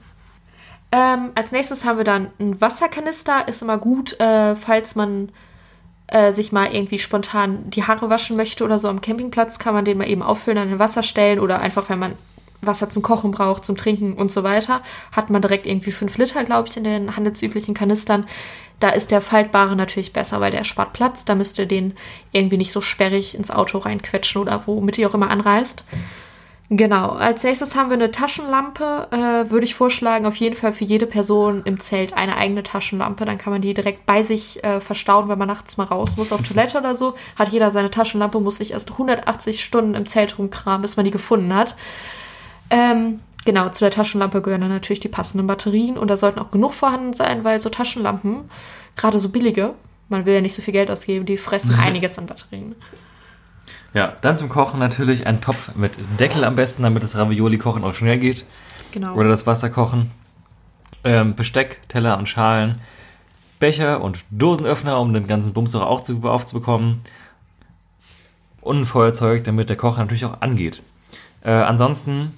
Ähm, 0.92 1.32
als 1.36 1.52
nächstes 1.52 1.86
haben 1.86 1.98
wir 1.98 2.06
dann 2.06 2.28
einen 2.40 2.60
Wasserkanister. 2.60 3.48
Ist 3.48 3.62
immer 3.62 3.78
gut, 3.78 4.20
äh, 4.20 4.56
falls 4.56 4.96
man 4.96 5.30
äh, 6.08 6.32
sich 6.32 6.52
mal 6.52 6.74
irgendwie 6.74 7.00
spontan 7.00 7.70
die 7.70 7.84
Haare 7.84 8.10
waschen 8.10 8.38
möchte 8.38 8.64
oder 8.64 8.80
so 8.80 8.90
am 8.90 9.02
Campingplatz, 9.02 9.60
kann 9.60 9.74
man 9.74 9.86
den 9.86 9.98
mal 9.98 10.08
eben 10.08 10.22
auffüllen, 10.22 10.58
an 10.58 10.70
den 10.70 10.80
Wasser 10.80 11.04
stellen 11.04 11.40
oder 11.40 11.60
einfach, 11.60 11.90
wenn 11.90 12.00
man 12.00 12.14
Wasser 12.62 12.90
zum 12.90 13.04
Kochen 13.04 13.31
braucht, 13.31 13.66
zum 13.66 13.78
Trinken 13.78 14.13
und 14.13 14.31
so 14.31 14.44
weiter, 14.44 14.81
hat 15.12 15.30
man 15.30 15.42
direkt 15.42 15.66
irgendwie 15.66 15.92
5 15.92 16.18
Liter, 16.18 16.44
glaube 16.44 16.69
ich, 16.69 16.78
in 16.78 16.84
den 16.84 17.16
handelsüblichen 17.16 17.74
Kanistern. 17.74 18.25
Da 18.80 18.90
ist 18.90 19.12
der 19.12 19.22
faltbare 19.22 19.75
natürlich 19.75 20.13
besser, 20.13 20.42
weil 20.42 20.52
der 20.52 20.63
spart 20.63 20.94
Platz. 20.94 21.25
Da 21.25 21.36
müsst 21.36 21.57
ihr 21.60 21.66
den 21.66 21.94
irgendwie 22.31 22.57
nicht 22.57 22.72
so 22.72 22.81
sperrig 22.81 23.36
ins 23.36 23.52
Auto 23.52 23.78
reinquetschen 23.78 24.42
oder 24.42 24.63
womit 24.66 24.98
ihr 24.98 25.10
auch 25.10 25.13
immer 25.13 25.30
anreist. 25.30 25.86
Genau. 26.69 27.10
Als 27.10 27.44
nächstes 27.44 27.75
haben 27.75 27.90
wir 27.90 27.94
eine 27.94 28.10
Taschenlampe. 28.10 29.07
Äh, 29.12 29.52
würde 29.52 29.66
ich 29.66 29.75
vorschlagen, 29.75 30.25
auf 30.25 30.36
jeden 30.38 30.56
Fall 30.56 30.74
für 30.74 30.84
jede 30.84 31.06
Person 31.06 31.62
im 31.63 31.80
Zelt 31.80 32.13
eine 32.13 32.38
eigene 32.38 32.63
Taschenlampe. 32.63 33.24
Dann 33.24 33.38
kann 33.38 33.54
man 33.54 33.62
die 33.62 33.75
direkt 33.75 34.06
bei 34.07 34.24
sich 34.24 34.63
äh, 34.63 34.81
verstauen, 34.81 35.30
wenn 35.30 35.38
man 35.38 35.48
nachts 35.48 35.78
mal 35.78 35.84
raus 35.84 36.18
muss 36.18 36.34
auf 36.34 36.42
Toilette 36.42 36.80
oder 36.80 36.96
so. 36.96 37.13
Hat 37.38 37.50
jeder 37.50 37.71
seine 37.71 37.92
Taschenlampe, 37.92 38.40
muss 38.40 38.59
nicht 38.59 38.71
erst 38.71 38.92
180 38.92 39.64
Stunden 39.64 39.94
im 39.94 40.07
Zelt 40.07 40.40
rumkramen, 40.40 40.81
bis 40.81 40.97
man 40.97 41.06
die 41.06 41.12
gefunden 41.12 41.54
hat. 41.54 41.76
Ähm, 42.69 43.19
genau, 43.45 43.69
zu 43.69 43.84
der 43.84 43.92
Taschenlampe 43.92 44.42
gehören 44.42 44.62
dann 44.62 44.69
natürlich 44.69 45.00
die 45.00 45.07
passenden 45.07 45.48
Batterien 45.48 45.98
und 45.98 46.10
da 46.10 46.18
sollten 46.18 46.40
auch 46.40 46.52
genug 46.52 46.74
vorhanden 46.74 47.14
sein, 47.14 47.44
weil 47.44 47.60
so 47.60 47.69
Taschenlampen, 47.69 48.50
gerade 48.95 49.19
so 49.19 49.30
billige, 49.30 49.74
man 50.10 50.26
will 50.26 50.34
ja 50.34 50.42
nicht 50.42 50.56
so 50.56 50.62
viel 50.62 50.74
Geld 50.74 50.90
ausgeben, 50.92 51.26
die 51.26 51.38
fressen 51.38 51.74
einiges 51.80 52.18
an 52.18 52.26
Batterien. 52.26 52.76
Ja, 53.94 54.14
dann 54.22 54.38
zum 54.38 54.50
Kochen 54.50 54.80
natürlich 54.80 55.26
ein 55.26 55.40
Topf 55.40 55.74
mit 55.76 55.94
Deckel 56.19 56.44
am 56.44 56.56
besten, 56.56 56.84
damit 56.84 57.02
das 57.02 57.16
Ravioli-Kochen 57.16 57.84
auch 57.86 57.94
schnell 57.94 58.18
geht. 58.18 58.45
Genau. 58.92 59.16
Oder 59.16 59.30
das 59.30 59.48
Wasser 59.48 59.69
kochen. 59.69 60.12
Ähm, 61.06 61.36
Besteck, 61.36 61.80
Teller 61.88 62.18
und 62.18 62.28
Schalen. 62.28 62.81
Becher 63.60 64.02
und 64.02 64.19
Dosenöffner, 64.31 65.00
um 65.00 65.14
den 65.14 65.28
ganzen 65.28 65.54
Bums 65.54 65.74
auch 65.76 66.02
zu, 66.02 66.22
aufzubekommen. 66.24 67.02
Und 68.60 68.81
ein 68.81 68.86
Feuerzeug, 68.86 69.45
damit 69.45 69.69
der 69.69 69.78
Kocher 69.78 70.02
natürlich 70.02 70.26
auch 70.26 70.42
angeht. 70.42 70.81
Äh, 71.42 71.52
ansonsten 71.52 72.34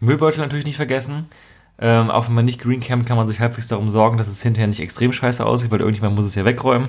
Müllbeutel 0.00 0.40
natürlich 0.40 0.66
nicht 0.66 0.76
vergessen. 0.76 1.28
Ähm, 1.78 2.10
auch 2.10 2.26
wenn 2.26 2.34
man 2.34 2.44
nicht 2.44 2.60
green 2.60 2.80
campt, 2.80 3.06
kann 3.06 3.16
man 3.16 3.26
sich 3.26 3.40
halbwegs 3.40 3.68
darum 3.68 3.88
sorgen, 3.88 4.18
dass 4.18 4.28
es 4.28 4.42
hinterher 4.42 4.66
nicht 4.66 4.80
extrem 4.80 5.12
scheiße 5.12 5.44
aussieht, 5.46 5.70
weil 5.70 5.80
irgendjemand 5.80 6.14
muss 6.14 6.26
es 6.26 6.34
ja 6.34 6.44
wegräumen. 6.44 6.88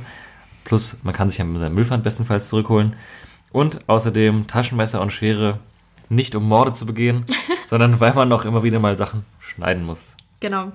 Plus, 0.66 0.98
man 1.04 1.14
kann 1.14 1.30
sich 1.30 1.38
ja 1.38 1.46
mit 1.46 1.60
seinem 1.60 1.76
Müllpfand 1.76 2.04
bestenfalls 2.04 2.50
zurückholen. 2.50 2.96
Und 3.54 3.88
außerdem 3.88 4.48
Taschenmesser 4.48 5.02
und 5.02 5.12
Schere, 5.14 5.60
nicht 6.10 6.36
um 6.36 6.48
Morde 6.48 6.74
zu 6.74 6.86
begehen, 6.86 7.26
sondern 7.66 8.00
weil 8.00 8.14
man 8.14 8.28
noch 8.28 8.44
immer 8.46 8.64
wieder 8.64 8.80
mal 8.80 8.98
Sachen 8.98 9.26
schneiden 9.40 9.86
muss. 9.86 10.16
Genau. 10.42 10.72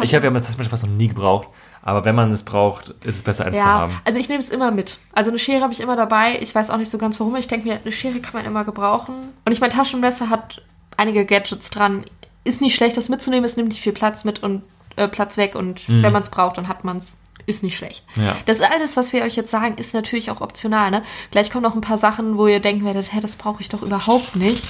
Ich 0.00 0.14
habe 0.14 0.26
ja 0.26 0.30
das 0.32 0.44
Taschenmesser 0.46 0.70
fast 0.70 0.84
noch 0.84 0.90
nie 0.90 1.08
gebraucht, 1.08 1.48
aber 1.82 2.04
wenn 2.04 2.14
man 2.14 2.32
es 2.32 2.44
braucht, 2.44 2.90
ist 3.04 3.16
es 3.16 3.22
besser, 3.22 3.44
eins 3.46 3.56
zu 3.56 3.58
Ja, 3.62 3.66
haben. 3.66 4.00
also 4.04 4.18
ich 4.18 4.28
nehme 4.28 4.40
es 4.40 4.48
immer 4.48 4.70
mit. 4.70 4.98
Also 5.12 5.30
eine 5.30 5.38
Schere 5.38 5.60
habe 5.62 5.72
ich 5.72 5.80
immer 5.80 5.96
dabei. 5.96 6.38
Ich 6.40 6.54
weiß 6.54 6.70
auch 6.70 6.76
nicht 6.78 6.90
so 6.90 6.98
ganz 6.98 7.18
warum. 7.18 7.34
Ich 7.36 7.48
denke 7.48 7.68
mir, 7.68 7.80
eine 7.82 7.92
Schere 7.92 8.20
kann 8.20 8.34
man 8.34 8.44
immer 8.44 8.64
gebrauchen. 8.64 9.14
Und 9.44 9.52
ich 9.52 9.60
mein 9.60 9.70
Taschenmesser 9.70 10.30
hat 10.30 10.62
einige 11.02 11.26
Gadgets 11.26 11.70
dran. 11.70 12.04
Ist 12.44 12.60
nicht 12.60 12.74
schlecht, 12.74 12.96
das 12.96 13.08
mitzunehmen. 13.08 13.44
Es 13.44 13.56
nimmt 13.56 13.68
nicht 13.68 13.82
viel 13.82 13.92
Platz 13.92 14.24
mit 14.24 14.42
und 14.42 14.62
äh, 14.96 15.08
Platz 15.08 15.36
weg. 15.36 15.54
Und 15.54 15.88
Mhm. 15.88 16.02
wenn 16.02 16.12
man 16.12 16.22
es 16.22 16.30
braucht, 16.30 16.56
dann 16.58 16.68
hat 16.68 16.84
man 16.84 16.96
es. 16.98 17.18
Ist 17.44 17.64
nicht 17.64 17.76
schlecht. 17.76 18.04
Ja. 18.16 18.36
Das 18.46 18.60
alles, 18.60 18.96
was 18.96 19.12
wir 19.12 19.22
euch 19.24 19.34
jetzt 19.34 19.50
sagen, 19.50 19.76
ist 19.76 19.94
natürlich 19.94 20.30
auch 20.30 20.40
optional. 20.40 20.92
Ne? 20.92 21.02
Gleich 21.32 21.50
kommen 21.50 21.64
noch 21.64 21.74
ein 21.74 21.80
paar 21.80 21.98
Sachen, 21.98 22.38
wo 22.38 22.46
ihr 22.46 22.60
denken 22.60 22.84
werdet, 22.84 23.12
hä, 23.12 23.18
das 23.20 23.34
brauche 23.34 23.60
ich 23.60 23.68
doch 23.68 23.82
überhaupt 23.82 24.36
nicht. 24.36 24.68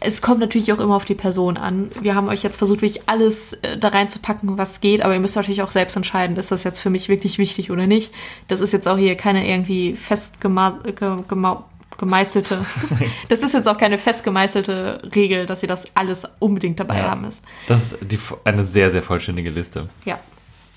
es 0.00 0.20
kommt 0.20 0.40
natürlich 0.40 0.72
auch 0.72 0.80
immer 0.80 0.96
auf 0.96 1.04
die 1.04 1.14
Person 1.14 1.56
an. 1.56 1.90
Wir 2.00 2.16
haben 2.16 2.28
euch 2.28 2.42
jetzt 2.42 2.56
versucht, 2.56 2.82
wirklich 2.82 3.08
alles 3.08 3.52
äh, 3.52 3.78
da 3.78 3.88
reinzupacken, 3.88 4.58
was 4.58 4.80
geht, 4.80 5.02
aber 5.02 5.14
ihr 5.14 5.20
müsst 5.20 5.36
natürlich 5.36 5.62
auch 5.62 5.70
selbst 5.70 5.96
entscheiden, 5.96 6.36
ist 6.36 6.50
das 6.50 6.64
jetzt 6.64 6.80
für 6.80 6.90
mich 6.90 7.08
wirklich 7.08 7.38
wichtig 7.38 7.70
oder 7.70 7.86
nicht. 7.86 8.12
Das 8.48 8.58
ist 8.58 8.72
jetzt 8.72 8.88
auch 8.88 8.98
hier 8.98 9.14
keine 9.16 9.48
irgendwie 9.48 9.94
festgema 9.94 10.70
ge 10.96 11.18
gema 11.28 11.64
gemeißelte. 12.02 12.66
das 13.28 13.42
ist 13.42 13.54
jetzt 13.54 13.68
auch 13.68 13.78
keine 13.78 13.96
festgemeißelte 13.96 15.10
Regel, 15.14 15.46
dass 15.46 15.62
ihr 15.62 15.68
das 15.68 15.84
alles 15.94 16.26
unbedingt 16.40 16.80
dabei 16.80 16.98
Ja. 16.98 17.10
haben 17.10 17.20
müsst. 17.20 17.44
Das 17.68 17.92
ist 17.92 17.98
die, 18.02 18.18
eine 18.44 18.64
sehr, 18.64 18.90
sehr 18.90 19.04
vollständige 19.04 19.50
Liste. 19.50 19.88
Ja. 20.04 20.18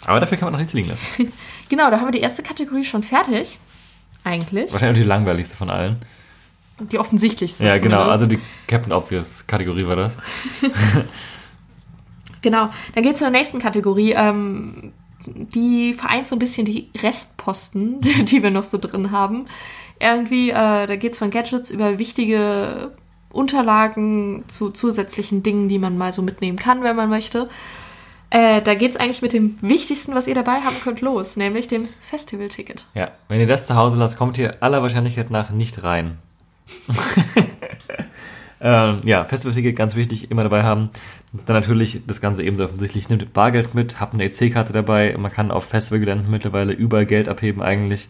Aber 0.06 0.20
dafür 0.20 0.38
kann 0.38 0.46
man 0.46 0.54
noch 0.54 0.60
nichts 0.60 0.74
liegen 0.74 0.90
lassen. 0.90 1.04
Genau, 1.68 1.90
da 1.90 1.98
haben 1.98 2.06
wir 2.06 2.12
die 2.12 2.20
erste 2.20 2.44
Kategorie 2.44 2.84
schon 2.84 3.02
fertig. 3.02 3.58
Eigentlich. 4.24 4.72
Wahrscheinlich 4.72 5.00
auch 5.00 5.04
die 5.04 5.08
langweiligste 5.10 5.58
von 5.58 5.72
allen. 5.72 5.96
Die 6.80 7.00
offensichtlichste. 7.00 7.66
Ja, 7.66 7.74
genau. 7.78 8.04
zumindest. 8.04 8.12
Also 8.12 8.26
die 8.28 8.40
Captain 8.68 8.94
Obvious 8.94 9.48
Kategorie 9.48 9.88
war 9.88 9.96
das. 9.96 10.18
Genau, 12.44 12.70
dann 12.94 13.04
geht 13.04 13.14
es 13.14 13.20
zur 13.20 13.32
nächsten 13.32 13.58
Kategorie. 13.58 14.12
Ähm, 14.16 14.94
die 15.26 15.96
vereint 15.96 16.28
so 16.28 16.36
ein 16.36 16.40
bisschen 16.40 16.64
die 16.68 16.90
Restposten, 17.02 18.00
die 18.02 18.44
wir 18.44 18.52
noch 18.52 18.64
so 18.64 18.78
drin 18.78 19.10
haben. 19.10 19.48
Irgendwie, 20.00 20.50
äh, 20.50 20.86
da 20.88 20.96
geht 20.96 21.14
es 21.14 21.20
von 21.20 21.32
Gadgets 21.32 21.72
über 21.72 22.00
wichtige 22.00 22.92
Unterlagen 23.32 24.44
zu 24.48 24.70
zusätzlichen 24.70 25.44
Dingen, 25.44 25.68
die 25.68 25.80
man 25.80 25.98
mal 25.98 26.14
so 26.14 26.22
mitnehmen 26.22 26.58
kann, 26.58 26.84
wenn 26.84 26.96
man 26.96 27.10
möchte. 27.10 27.50
Äh, 28.30 28.62
da 28.62 28.74
geht 28.76 28.92
es 28.92 28.98
eigentlich 28.98 29.22
mit 29.22 29.34
dem 29.34 29.58
Wichtigsten, 29.62 30.16
was 30.16 30.28
ihr 30.28 30.36
dabei 30.36 30.62
haben 30.62 30.76
könnt, 30.84 31.02
los, 31.02 31.38
nämlich 31.38 31.68
dem 31.68 31.88
Festivalticket. 32.02 32.86
Ja, 32.94 33.12
wenn 33.28 33.40
ihr 33.40 33.48
das 33.48 33.68
zu 33.68 33.76
Hause 33.76 33.98
lasst, 33.98 34.18
kommt 34.18 34.38
ihr 34.38 34.62
aller 34.62 34.82
Wahrscheinlichkeit 34.82 35.30
nach 35.32 35.52
nicht 35.52 35.84
rein. 35.84 36.18
ähm, 38.62 39.02
ja, 39.04 39.26
Festivalticket 39.26 39.76
ganz 39.76 39.96
wichtig, 39.96 40.32
immer 40.32 40.44
dabei 40.44 40.64
haben. 40.64 40.90
Dann 41.46 41.56
natürlich 41.56 42.02
das 42.08 42.22
Ganze 42.22 42.44
ebenso 42.44 42.66
offensichtlich. 42.66 43.10
Nehmt 43.10 43.34
Bargeld 43.34 43.76
mit, 43.76 44.00
habt 44.00 44.14
eine 44.14 44.24
EC-Karte 44.24 44.74
dabei. 44.74 45.16
Man 45.18 45.32
kann 45.32 45.52
auf 45.52 45.66
Festivalgeländen 45.66 46.30
mittlerweile 46.30 46.74
überall 46.74 47.06
Geld 47.06 47.30
abheben 47.30 47.62
eigentlich. 47.62 48.10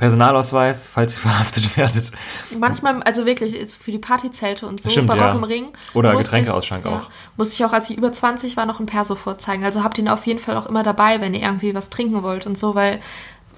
Personalausweis, 0.00 0.88
falls 0.88 1.14
ihr 1.14 1.20
verhaftet 1.28 1.76
werdet. 1.76 2.10
Manchmal, 2.58 3.02
also 3.02 3.26
wirklich, 3.26 3.54
ist 3.54 3.82
für 3.82 3.90
die 3.90 3.98
Partyzelte 3.98 4.66
und 4.66 4.80
so, 4.80 4.88
Stimmt, 4.88 5.08
bei 5.08 5.16
ja. 5.16 5.26
Rock 5.26 5.34
im 5.34 5.44
Ring. 5.44 5.68
Oder 5.92 6.16
Getränkeausschank 6.16 6.86
ich, 6.86 6.90
auch. 6.90 7.02
Musste 7.36 7.54
ich 7.54 7.64
auch, 7.66 7.74
als 7.74 7.90
ich 7.90 7.98
über 7.98 8.10
20 8.10 8.56
war, 8.56 8.64
noch 8.64 8.80
ein 8.80 8.86
Perso 8.86 9.14
vorzeigen. 9.14 9.62
Also 9.62 9.84
habt 9.84 9.98
ihn 9.98 10.08
auf 10.08 10.26
jeden 10.26 10.38
Fall 10.38 10.56
auch 10.56 10.64
immer 10.64 10.82
dabei, 10.82 11.20
wenn 11.20 11.34
ihr 11.34 11.42
irgendwie 11.42 11.74
was 11.74 11.90
trinken 11.90 12.22
wollt 12.22 12.46
und 12.46 12.56
so, 12.56 12.74
weil 12.74 13.00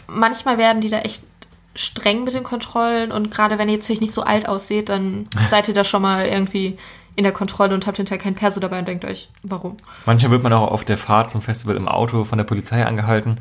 manchmal 0.09 0.59
werden 0.59 0.83
die 0.83 0.89
da 0.89 0.99
echt 0.99 1.23
streng 1.77 2.25
mit 2.25 2.35
den 2.35 2.43
Kontrollen 2.43 3.13
und 3.13 3.31
gerade 3.31 3.57
wenn 3.57 3.69
ihr 3.69 3.77
jetzt 3.77 3.89
nicht 3.89 4.13
so 4.13 4.23
alt 4.23 4.49
ausseht, 4.49 4.89
dann 4.89 5.29
seid 5.49 5.69
ihr 5.69 5.75
da 5.75 5.85
schon 5.85 6.03
mal 6.03 6.27
irgendwie 6.27 6.77
in 7.15 7.23
der 7.23 7.33
Kontrolle 7.33 7.73
und 7.73 7.87
habt 7.87 7.99
hinterher 7.99 8.21
kein 8.21 8.35
Perso 8.35 8.59
dabei 8.59 8.81
und 8.81 8.89
denkt 8.89 9.05
euch, 9.05 9.29
warum? 9.45 9.77
Manchmal 10.07 10.33
wird 10.33 10.43
man 10.43 10.53
auch 10.53 10.73
auf 10.73 10.85
der 10.85 10.99
Fahrt 10.99 11.31
zum 11.31 11.41
Festival 11.41 11.77
im 11.77 11.87
Auto 11.87 12.25
von 12.25 12.37
der 12.37 12.45
Polizei 12.45 12.85
angehalten. 12.85 13.39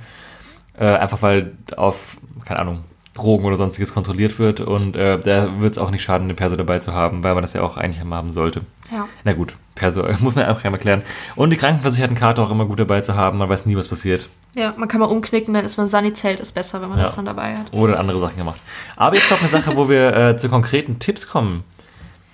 Äh, 0.78 0.86
einfach 0.86 1.24
weil 1.24 1.58
auf, 1.76 2.18
keine 2.46 2.60
Ahnung, 2.60 2.84
Drogen 3.14 3.44
oder 3.46 3.58
sonstiges 3.58 3.94
kontrolliert 3.94 4.40
wird. 4.40 4.62
Und 4.62 4.96
äh, 4.96 5.20
da 5.20 5.60
wird 5.62 5.74
es 5.74 5.78
auch 5.80 5.92
nicht 5.92 6.02
schaden, 6.04 6.28
den 6.28 6.38
Perso 6.38 6.56
dabei 6.56 6.80
zu 6.80 6.94
haben, 6.94 7.24
weil 7.24 7.34
man 7.34 7.42
das 7.44 7.54
ja 7.54 7.62
auch 7.62 7.78
eigentlich 7.78 8.02
immer 8.02 8.16
haben 8.16 8.30
sollte. 8.30 8.62
Ja. 8.92 9.08
Na 9.24 9.34
gut, 9.34 9.54
Perso 9.76 10.04
muss 10.20 10.36
man 10.36 10.46
einfach 10.46 10.64
einmal 10.64 10.80
erklären. 10.80 11.02
Und 11.36 11.50
die 11.50 11.58
Krankenversichertenkarte 11.58 12.42
auch 12.42 12.52
immer 12.52 12.66
gut 12.66 12.80
dabei 12.80 13.02
zu 13.02 13.16
haben. 13.16 13.38
Man 13.38 13.50
weiß 13.50 13.66
nie, 13.66 13.76
was 13.76 13.88
passiert. 13.88 14.30
Ja, 14.56 14.74
man 14.78 14.88
kann 14.88 15.00
mal 15.00 15.08
umknicken, 15.08 15.54
dann 15.54 15.66
ist 15.66 15.78
man 15.78 15.88
Sani-Zelt 15.88 16.40
ist 16.40 16.54
besser, 16.54 16.82
wenn 16.82 16.90
man 16.90 17.00
Ja. 17.00 17.06
das 17.06 17.16
dann 17.16 17.26
dabei 17.26 17.56
hat. 17.58 17.72
Oder 17.74 18.00
andere 18.00 18.20
Sachen 18.20 18.38
gemacht. 18.38 18.60
Aber 18.96 19.16
jetzt 19.16 19.28
kommt 19.30 19.42
eine 19.42 19.50
Sache, 19.50 19.76
wo 19.78 19.90
wir 19.90 20.16
äh, 20.16 20.38
zu 20.38 20.50
konkreten 20.50 21.00
Tipps 21.00 21.28
kommen. 21.28 21.64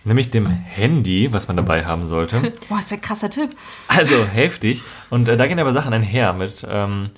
Nämlich 0.03 0.31
dem 0.31 0.45
Handy, 0.47 1.33
was 1.33 1.47
man 1.49 1.57
dabei 1.57 1.85
haben 1.85 2.05
sollte. 2.05 2.39
Boah, 2.69 2.77
das 2.77 2.85
ist 2.85 2.93
ein 2.93 3.01
krasser 3.01 3.29
Tipp. 3.29 3.49
Also 3.89 4.23
heftig. 4.25 4.83
Und 5.09 5.27
äh, 5.27 5.35
da 5.37 5.47
gehen 5.47 5.59
aber 5.59 5.73
Sachen 5.73 5.91
einher 5.93 6.31
mit, 6.33 6.65
ähm, 6.69 7.09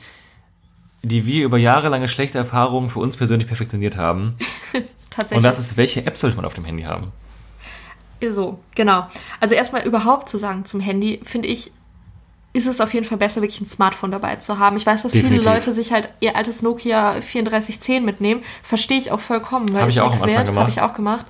die 1.01 1.25
wir 1.25 1.45
über 1.45 1.57
jahrelange 1.57 2.07
schlechte 2.07 2.37
Erfahrungen 2.37 2.89
für 2.89 2.99
uns 2.99 3.17
persönlich 3.17 3.47
perfektioniert 3.47 3.97
haben. 3.97 4.35
Tatsächlich. 5.09 5.37
Und 5.37 5.43
das 5.43 5.59
ist, 5.59 5.77
welche 5.77 6.05
App 6.05 6.17
sollte 6.17 6.35
man 6.35 6.45
auf 6.45 6.53
dem 6.53 6.65
Handy 6.65 6.83
haben? 6.83 7.11
So, 8.27 8.59
genau. 8.75 9.07
Also 9.39 9.55
erstmal 9.55 9.85
überhaupt 9.87 10.27
zu 10.27 10.37
sagen 10.37 10.65
zum 10.65 10.81
Handy, 10.81 11.21
finde 11.23 11.47
ich, 11.47 11.71
ist 12.51 12.67
es 12.67 12.81
auf 12.81 12.93
jeden 12.93 13.05
Fall 13.05 13.17
besser, 13.17 13.41
wirklich 13.41 13.61
ein 13.61 13.67
Smartphone 13.67 14.11
dabei 14.11 14.37
zu 14.37 14.57
haben. 14.57 14.75
Ich 14.75 14.85
weiß, 14.85 15.03
dass 15.03 15.13
Definitiv. 15.13 15.43
viele 15.43 15.53
Leute 15.53 15.73
sich 15.73 15.93
halt 15.93 16.09
ihr 16.19 16.35
altes 16.35 16.61
Nokia 16.61 17.13
3410 17.13 18.03
mitnehmen. 18.03 18.43
Verstehe 18.63 18.97
ich 18.97 19.11
auch 19.11 19.19
vollkommen, 19.19 19.71
weil 19.71 19.81
Hab 19.81 19.89
es 19.89 19.95
ich 19.95 20.01
auch 20.01 20.09
nichts 20.09 20.25
wert. 20.25 20.47
gemacht. 20.47 20.61
Habe 20.61 20.69
ich 20.69 20.81
auch 20.81 20.93
gemacht. 20.93 21.25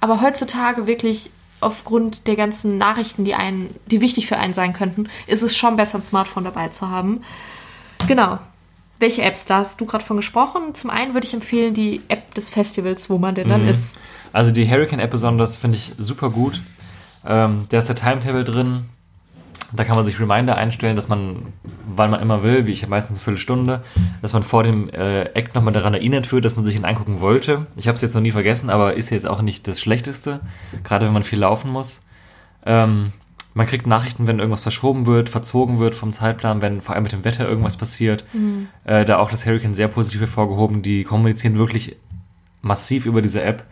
Aber 0.00 0.20
heutzutage 0.20 0.86
wirklich 0.86 1.30
aufgrund 1.60 2.26
der 2.26 2.36
ganzen 2.36 2.78
Nachrichten, 2.78 3.24
die 3.24 3.34
einen, 3.34 3.74
die 3.86 4.00
wichtig 4.00 4.26
für 4.26 4.36
einen 4.36 4.54
sein 4.54 4.72
könnten, 4.72 5.08
ist 5.26 5.42
es 5.42 5.56
schon 5.56 5.76
besser, 5.76 5.98
ein 5.98 6.02
Smartphone 6.02 6.44
dabei 6.44 6.68
zu 6.68 6.90
haben. 6.90 7.22
Genau. 8.06 8.38
Welche 8.98 9.22
Apps? 9.22 9.44
Da 9.46 9.58
hast 9.58 9.80
du 9.80 9.86
gerade 9.86 10.04
von 10.04 10.16
gesprochen. 10.16 10.74
Zum 10.74 10.90
einen 10.90 11.14
würde 11.14 11.26
ich 11.26 11.34
empfehlen 11.34 11.74
die 11.74 12.00
App 12.08 12.34
des 12.34 12.48
Festivals, 12.50 13.10
wo 13.10 13.18
man 13.18 13.34
denn 13.34 13.48
dann 13.48 13.62
Mhm. 13.62 13.68
ist. 13.68 13.96
Also 14.32 14.50
die 14.50 14.68
Hurricane-App 14.68 15.10
besonders 15.10 15.56
finde 15.56 15.76
ich 15.76 15.92
super 15.98 16.30
gut. 16.30 16.62
Ähm, 17.26 17.64
da 17.68 17.78
ist 17.78 17.88
der 17.88 17.96
Timetable 17.96 18.44
drin. 18.44 18.84
Da 19.72 19.82
kann 19.84 19.96
man 19.96 20.04
sich 20.04 20.20
Reminder 20.20 20.56
einstellen, 20.56 20.94
dass 20.94 21.08
man, 21.08 21.52
wann 21.94 22.10
man 22.10 22.22
immer 22.22 22.42
will, 22.44 22.66
wie 22.66 22.70
ich 22.70 22.86
meistens 22.86 23.18
eine 23.18 23.24
Viertelstunde, 23.24 23.82
dass 24.22 24.32
man 24.32 24.44
vor 24.44 24.62
dem 24.62 24.88
äh, 24.90 25.22
Act 25.34 25.54
nochmal 25.56 25.74
daran 25.74 25.92
erinnert 25.92 26.30
wird, 26.30 26.44
dass 26.44 26.54
man 26.54 26.64
sich 26.64 26.76
ihn 26.76 26.84
angucken 26.84 27.20
wollte. 27.20 27.66
Ich 27.76 27.88
habe 27.88 27.96
es 27.96 28.00
jetzt 28.02 28.14
noch 28.14 28.22
nie 28.22 28.30
vergessen, 28.30 28.70
aber 28.70 28.94
ist 28.94 29.10
jetzt 29.10 29.26
auch 29.26 29.42
nicht 29.42 29.66
das 29.66 29.80
Schlechteste, 29.80 30.40
gerade 30.84 31.06
wenn 31.06 31.12
man 31.12 31.24
viel 31.24 31.40
laufen 31.40 31.72
muss. 31.72 32.04
Ähm, 32.64 33.12
man 33.56 33.66
kriegt 33.66 33.86
Nachrichten, 33.86 34.26
wenn 34.26 34.38
irgendwas 34.38 34.60
verschoben 34.60 35.06
wird, 35.06 35.30
verzogen 35.30 35.78
wird 35.78 35.94
vom 35.94 36.12
Zeitplan, 36.12 36.60
wenn 36.60 36.82
vor 36.82 36.94
allem 36.94 37.04
mit 37.04 37.12
dem 37.12 37.24
Wetter 37.24 37.48
irgendwas 37.48 37.76
passiert. 37.78 38.24
Äh, 38.84 39.06
da 39.06 39.16
auch 39.16 39.30
das 39.30 39.46
Hurricane 39.46 39.72
sehr 39.74 39.88
positiv 39.88 40.20
hervorgehoben. 40.20 40.82
Die 40.82 41.04
kommunizieren 41.04 41.56
wirklich 41.56 41.96
massiv 42.60 43.06
über 43.06 43.22
diese 43.22 43.42
App. 43.42 43.64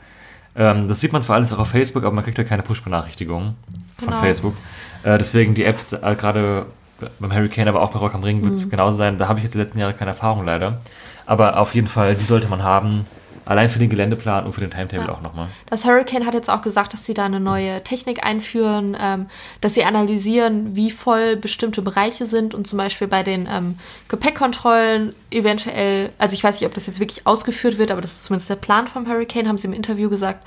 Ähm, 0.57 0.89
das 0.89 1.01
sieht 1.01 1.13
man 1.13 1.21
zwar 1.21 1.37
alles 1.37 1.53
auch 1.53 1.59
auf 1.59 1.69
Facebook, 1.69 2.03
aber 2.05 2.15
man 2.15 2.25
kriegt 2.25 2.39
ja 2.39 2.45
keine 2.45 2.63
Push-Benachrichtigungen 2.63 3.57
von 3.99 4.09
Genau. 4.09 4.21
Facebook. 4.21 4.55
Äh, 5.03 5.19
deswegen 5.19 5.55
die 5.55 5.65
Apps, 5.65 5.93
äh, 5.93 6.15
gerade 6.19 6.65
beim 7.21 7.33
Hurricane, 7.35 7.69
aber 7.69 7.83
auch 7.83 7.91
bei 7.93 7.99
Rock 7.99 8.15
am 8.15 8.25
Ring, 8.25 8.39
wird 8.39 8.53
Mhm. 8.53 8.55
es 8.55 8.71
genauso 8.71 8.97
sein. 8.97 9.19
Da 9.19 9.29
habe 9.29 9.39
ich 9.39 9.45
jetzt 9.45 9.53
die 9.55 9.59
letzten 9.59 9.79
Jahre 9.79 9.93
keine 9.93 10.13
Erfahrung 10.13 10.47
leider. 10.47 10.79
Aber 11.27 11.59
auf 11.59 11.75
jeden 11.75 11.89
Fall, 11.89 12.15
die 12.15 12.25
sollte 12.25 12.49
man 12.49 12.63
haben. 12.63 13.05
Allein 13.47 13.69
für 13.69 13.79
den 13.79 13.89
Geländeplan 13.91 14.47
und 14.47 14.53
für 14.53 14.61
den 14.61 14.71
Timetable 14.71 15.07
Ja. 15.07 15.13
auch 15.13 15.21
nochmal. 15.21 15.49
Das 15.69 15.85
Hurricane 15.85 16.25
hat 16.25 16.35
jetzt 16.35 16.49
auch 16.49 16.63
gesagt, 16.63 16.93
dass 16.93 17.05
sie 17.05 17.15
da 17.15 17.25
eine 17.27 17.41
neue 17.41 17.83
Technik 17.85 18.25
einführen, 18.25 18.97
ähm, 18.99 19.27
dass 19.61 19.75
sie 19.75 19.85
analysieren, 19.85 20.75
wie 20.77 20.91
voll 20.91 21.37
bestimmte 21.37 21.83
Bereiche 21.83 22.27
sind 22.27 22.55
und 22.55 22.67
zum 22.67 22.79
Beispiel 22.79 23.07
bei 23.07 23.23
den 23.23 23.47
ähm, 23.51 23.79
Gepäckkontrollen 24.09 25.15
eventuell, 25.31 26.11
also 26.19 26.35
ich 26.35 26.43
weiß 26.43 26.61
nicht, 26.61 26.67
ob 26.67 26.75
das 26.75 26.87
jetzt 26.87 27.01
wirklich 27.01 27.27
ausgeführt 27.27 27.79
wird, 27.79 27.91
aber 27.91 28.01
das 28.01 28.13
ist 28.13 28.25
zumindest 28.25 28.49
der 28.51 28.57
Plan 28.57 28.89
vom 28.89 29.07
Hurricane, 29.09 29.49
haben 29.49 29.59
sie 29.59 29.67
im 29.67 29.73
Interview 29.75 30.09
gesagt, 30.09 30.47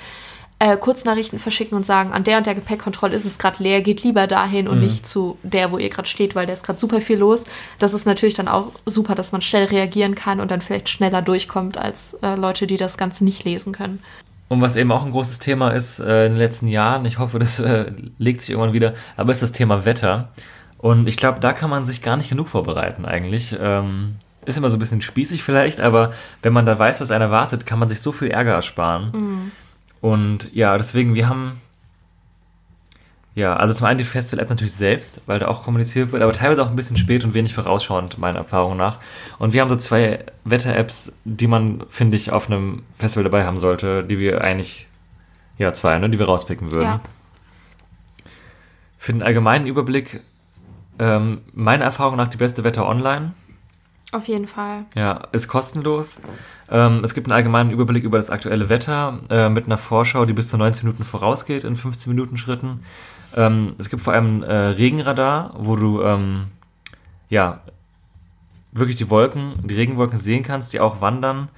äh, 0.60 0.76
Kurznachrichten 0.76 1.40
verschicken 1.40 1.78
und 1.78 1.86
sagen, 1.86 2.14
an 2.14 2.24
der 2.24 2.40
und 2.40 2.48
der 2.48 2.56
Gepäckkontrolle 2.56 3.16
ist 3.16 3.26
es 3.26 3.38
gerade 3.38 3.62
leer, 3.62 3.82
geht 3.82 4.04
lieber 4.04 4.26
dahin 4.26 4.68
und 4.68 4.80
nicht 4.80 5.08
zu 5.08 5.38
der, 5.44 5.72
wo 5.72 5.78
ihr 5.78 5.90
gerade 5.90 6.08
steht, 6.08 6.34
weil 6.36 6.48
da 6.48 6.54
ist 6.54 6.64
gerade 6.64 6.80
super 6.80 7.00
viel 7.00 7.20
los. 7.20 7.44
Das 7.78 7.94
ist 7.94 8.06
natürlich 8.06 8.34
dann 8.34 8.48
auch 8.48 8.72
super, 8.86 9.14
dass 9.14 9.32
man 9.32 9.42
schnell 9.42 9.66
reagieren 9.66 10.16
kann 10.16 10.40
und 10.40 10.50
dann 10.50 10.62
vielleicht 10.62 10.90
schneller 10.90 11.22
durchkommt 11.22 11.78
als 11.78 12.16
äh, 12.24 12.36
Leute, 12.36 12.66
die 12.66 12.78
das 12.78 12.98
Ganze 12.98 13.24
nicht 13.24 13.44
lesen 13.44 13.72
können. 13.72 14.00
Und 14.50 14.62
was 14.62 14.78
eben 14.78 14.92
auch 14.92 15.06
ein 15.06 15.12
großes 15.12 15.40
Thema 15.40 15.72
ist 15.72 16.00
äh, 16.00 16.26
in 16.26 16.34
den 16.34 16.40
letzten 16.40 16.68
Jahren, 16.68 17.06
ich 17.06 17.20
hoffe, 17.20 17.38
das 17.38 17.60
äh, 17.60 17.92
legt 18.18 18.42
sich 18.42 18.52
irgendwann 18.52 18.74
wieder, 18.74 18.96
aber 19.16 19.32
ist 19.32 19.44
das 19.44 19.52
Thema 19.52 19.86
Wetter. 19.86 20.30
Und 20.80 21.08
ich 21.08 21.18
glaube, 21.18 21.40
da 21.40 21.54
kann 21.54 21.70
man 21.70 21.86
sich 21.86 22.02
gar 22.02 22.18
nicht 22.18 22.30
genug 22.30 22.48
vorbereiten 22.48 23.06
eigentlich. 23.06 23.56
Ähm, 23.60 24.16
ist 24.46 24.58
immer 24.58 24.70
so 24.70 24.78
ein 24.78 24.80
bisschen 24.80 25.02
spießig 25.02 25.44
vielleicht, 25.44 25.82
aber 25.82 26.14
wenn 26.42 26.54
man 26.54 26.66
da 26.66 26.80
weiß, 26.80 27.02
was 27.02 27.12
einen 27.12 27.24
erwartet, 27.24 27.66
kann 27.66 27.78
man 27.78 27.90
sich 27.90 28.02
so 28.02 28.12
viel 28.12 28.30
Ärger 28.30 28.54
ersparen. 28.54 29.52
Und 30.02 30.54
ja, 30.54 30.78
deswegen, 30.78 31.16
wir 31.16 31.28
haben 31.28 31.62
ja, 33.38 33.56
also 33.56 33.72
zum 33.76 33.86
einen 33.86 34.00
die 34.00 34.04
Festival-App 34.04 34.50
natürlich 34.50 34.74
selbst, 34.74 35.22
weil 35.28 35.38
da 35.38 35.48
auch 35.48 35.62
kommuniziert 35.62 36.12
wird, 36.12 36.24
aber 36.24 36.34
teilweise 36.34 36.64
auch 36.64 36.72
ein 36.72 36.76
bisschen 36.76 36.98
spät 36.98 37.24
und 37.24 37.36
wenig 37.36 37.54
vorausschauend, 37.54 38.18
meiner 38.18 38.40
Erfahrung 38.40 38.76
nach. 38.78 38.98
Und 39.38 39.54
wir 39.54 39.62
haben 39.62 39.70
so 39.70 39.76
zwei 39.76 40.26
Wetter-Apps, 40.44 41.14
die 41.24 41.46
man, 41.46 41.84
finde 41.92 42.18
ich, 42.18 42.32
auf 42.32 42.50
einem 42.50 42.82
Festival 42.96 43.26
dabei 43.26 43.46
haben 43.46 43.60
sollte, 43.60 44.04
die 44.04 44.18
wir 44.18 44.42
eigentlich, 44.42 44.88
ja, 45.60 45.72
zwei, 45.72 46.00
ne, 46.00 46.10
die 46.10 46.18
wir 46.18 46.26
rauspicken 46.26 46.72
würden. 46.72 46.86
Ja. 46.86 47.02
Für 48.98 49.14
den 49.14 49.22
allgemeinen 49.22 49.68
Überblick, 49.68 50.24
ähm, 50.98 51.42
meiner 51.54 51.84
Erfahrung 51.84 52.16
nach 52.16 52.30
die 52.30 52.38
beste 52.38 52.64
Wetter 52.64 52.88
online. 52.88 53.34
Auf 54.14 54.28
jeden 54.28 54.48
Fall. 54.48 54.86
Ja, 54.96 55.24
ist 55.34 55.50
kostenlos. 55.50 56.22
Ähm, 56.70 57.02
es 57.04 57.14
gibt 57.14 57.28
einen 57.28 57.34
allgemeinen 57.34 57.72
Überblick 57.72 58.06
über 58.06 58.18
das 58.18 58.30
aktuelle 58.30 58.70
Wetter 58.70 59.20
äh, 59.30 59.50
mit 59.50 59.66
einer 59.66 59.78
Vorschau, 59.78 60.26
die 60.26 60.34
bis 60.34 60.48
zu 60.48 60.58
19 60.58 60.86
Minuten 60.88 61.04
vorausgeht 61.04 61.66
in 61.66 61.76
15 61.76 62.14
Minuten 62.14 62.38
Schritten. 62.38 62.84
Ähm, 63.36 63.76
es 63.78 63.90
gibt 63.90 64.02
vor 64.02 64.14
allem 64.14 64.44
äh, 64.44 64.54
Regenradar, 64.54 65.54
wo 65.58 65.76
du 65.76 66.02
ähm, 66.04 66.46
ja 67.30 67.60
wirklich 68.72 68.96
die 68.96 69.10
Wolken, 69.10 69.56
die 69.66 69.76
Regenwolken 69.76 70.18
sehen 70.18 70.44
kannst, 70.44 70.72
die 70.72 70.80
auch 70.80 71.02
wandern. 71.02 71.50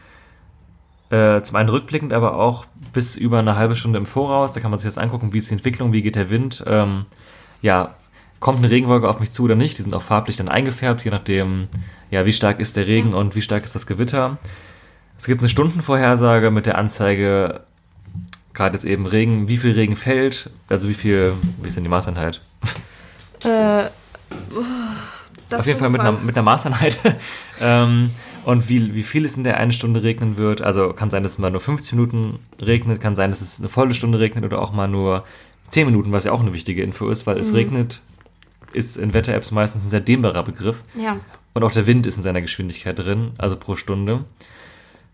Äh, 1.12 1.42
zum 1.42 1.56
einen 1.56 1.70
rückblickend, 1.70 2.14
aber 2.14 2.36
auch 2.36 2.66
bis 2.94 3.16
über 3.16 3.40
eine 3.40 3.58
halbe 3.58 3.76
Stunde 3.76 4.00
im 4.00 4.06
Voraus. 4.06 4.54
Da 4.54 4.60
kann 4.60 4.72
man 4.72 4.80
sich 4.80 4.88
das 4.88 4.98
angucken, 4.98 5.34
wie 5.34 5.38
ist 5.38 5.50
die 5.50 5.56
Entwicklung, 5.56 5.94
wie 5.94 6.02
geht 6.02 6.16
der 6.16 6.30
Wind. 6.30 6.64
Ähm, 6.68 7.06
ja, 7.62 7.96
kommt 8.40 8.60
eine 8.60 8.72
Regenwolke 8.72 9.08
auf 9.10 9.20
mich 9.20 9.32
zu 9.32 9.44
oder 9.44 9.56
nicht. 9.56 9.78
Die 9.78 9.82
sind 9.82 9.94
auch 9.94 10.02
farblich 10.02 10.38
dann 10.38 10.50
eingefärbt, 10.50 11.04
je 11.04 11.12
nachdem, 11.12 11.68
ja, 12.12 12.26
wie 12.26 12.34
stark 12.34 12.60
ist 12.60 12.78
der 12.78 12.88
Regen 12.88 13.14
und 13.14 13.36
wie 13.36 13.42
stark 13.42 13.64
ist 13.64 13.76
das 13.76 13.88
Gewitter. 13.88 14.38
Es 15.18 15.26
gibt 15.26 15.42
eine 15.42 15.50
Stundenvorhersage 15.50 16.50
mit 16.50 16.66
der 16.66 16.78
Anzeige, 16.78 17.62
gerade 18.54 18.76
jetzt 18.76 18.86
eben 18.86 19.06
Regen, 19.06 19.48
wie 19.48 19.58
viel 19.58 19.72
Regen 19.72 19.96
fällt, 19.96 20.50
also 20.70 20.88
wie 20.88 20.94
viel, 20.94 21.34
wie 21.62 21.68
ist 21.68 21.76
denn 21.76 21.84
die 21.84 21.90
Maßeinheit? 21.90 22.42
Äh, 23.44 23.86
das 25.50 25.62
Auf 25.62 25.68
jeden 25.68 25.80
Fall 25.80 25.90
mit 25.90 26.02
einer, 26.02 26.14
mit 26.14 26.36
einer 26.36 26.44
Maßeinheit. 26.44 27.00
ähm, 27.62 28.12
und 28.46 28.70
wie, 28.70 28.96
wie 28.96 29.04
viel 29.04 29.26
es 29.26 29.38
in 29.38 29.44
der 29.44 29.58
einen 29.58 29.72
Stunde 29.72 30.04
regnen 30.04 30.38
wird. 30.38 30.62
Also 30.62 30.94
kann 30.94 31.10
sein, 31.10 31.24
dass 31.24 31.34
es 31.34 31.38
mal 31.38 31.52
nur 31.52 31.62
15 31.62 31.98
Minuten 31.98 32.40
regnet, 32.60 33.02
kann 33.02 33.16
sein, 33.16 33.32
dass 33.32 33.42
es 33.42 33.60
eine 33.60 33.70
volle 33.70 33.94
Stunde 33.94 34.20
regnet 34.20 34.44
oder 34.46 34.62
auch 34.62 34.72
mal 34.72 34.88
nur 34.88 35.24
10 35.70 35.86
Minuten, 35.86 36.12
was 36.12 36.24
ja 36.24 36.32
auch 36.32 36.42
eine 36.42 36.54
wichtige 36.54 36.82
Info 36.82 37.10
ist, 37.10 37.28
weil 37.28 37.38
es 37.38 37.54
regnet, 37.54 38.02
ist 38.74 38.98
in 38.98 39.14
Wetter-Apps 39.14 39.52
meistens 39.52 39.84
ein 39.84 39.90
sehr 39.90 40.02
dehnbarer 40.02 40.44
Begriff. 40.44 40.78
Ja. 40.96 41.20
Und 41.54 41.64
auch 41.64 41.72
der 41.72 41.88
Wind 41.88 42.06
ist 42.06 42.18
in 42.18 42.24
seiner 42.24 42.42
Geschwindigkeit 42.42 42.98
drin, 42.98 43.32
also 43.38 43.56
pro 43.56 43.76
Stunde. 43.76 44.26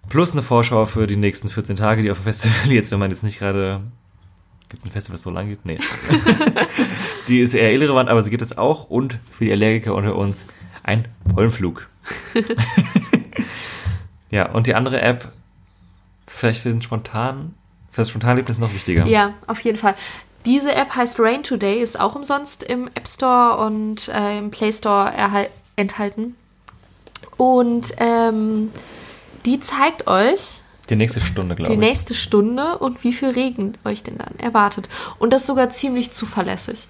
Plus 0.09 0.33
eine 0.33 0.43
Vorschau 0.43 0.85
für 0.85 1.07
die 1.07 1.15
nächsten 1.15 1.49
14 1.49 1.75
Tage, 1.75 2.01
die 2.01 2.11
auf 2.11 2.19
dem 2.19 2.25
Festival 2.25 2.71
jetzt, 2.71 2.91
wenn 2.91 2.99
man 2.99 3.09
jetzt 3.09 3.23
nicht 3.23 3.39
gerade. 3.39 3.81
Gibt 4.69 4.79
es 4.79 4.85
ein 4.85 4.91
Festival, 4.91 5.15
das 5.15 5.23
so 5.23 5.29
lang 5.29 5.47
geht? 5.47 5.65
Nee. 5.65 5.77
die 7.27 7.39
ist 7.39 7.53
eher 7.53 7.71
irrelevant, 7.71 8.09
aber 8.09 8.21
sie 8.21 8.31
gibt 8.31 8.41
es 8.41 8.57
auch. 8.57 8.89
Und 8.89 9.19
für 9.31 9.45
die 9.45 9.51
Allergiker 9.51 9.93
unter 9.93 10.15
uns 10.15 10.45
ein 10.83 11.07
Pollenflug. 11.33 11.87
ja, 14.31 14.49
und 14.51 14.67
die 14.67 14.75
andere 14.75 15.01
App, 15.01 15.31
vielleicht 16.27 16.61
für 16.61 16.69
den 16.69 16.81
spontan, 16.81 17.53
für 17.91 18.01
das 18.01 18.09
Spontanlebnis 18.09 18.57
noch 18.57 18.73
wichtiger. 18.73 19.05
Ja, 19.05 19.35
auf 19.47 19.61
jeden 19.61 19.77
Fall. 19.77 19.95
Diese 20.45 20.73
App 20.73 20.95
heißt 20.95 21.19
Rain 21.19 21.43
Today, 21.43 21.81
ist 21.81 21.99
auch 21.99 22.15
umsonst 22.15 22.63
im 22.63 22.87
App 22.93 23.07
Store 23.07 23.65
und 23.65 24.07
äh, 24.09 24.37
im 24.37 24.51
Play 24.51 24.71
Store 24.71 25.11
enthalten. 25.75 26.35
Und 27.37 27.93
ähm, 27.97 28.71
die 29.45 29.59
zeigt 29.59 30.07
euch 30.07 30.61
Die 30.89 30.95
nächste 30.95 31.19
Stunde, 31.19 31.55
glaube 31.55 31.69
die 31.69 31.73
ich. 31.73 31.79
nächste 31.79 32.13
Stunde 32.13 32.77
und 32.77 33.03
wie 33.03 33.13
viel 33.13 33.29
Regen 33.29 33.73
euch 33.83 34.03
denn 34.03 34.17
dann 34.17 34.37
erwartet. 34.37 34.87
Und 35.19 35.33
das 35.33 35.47
sogar 35.47 35.69
ziemlich 35.71 36.13
zuverlässig. 36.13 36.87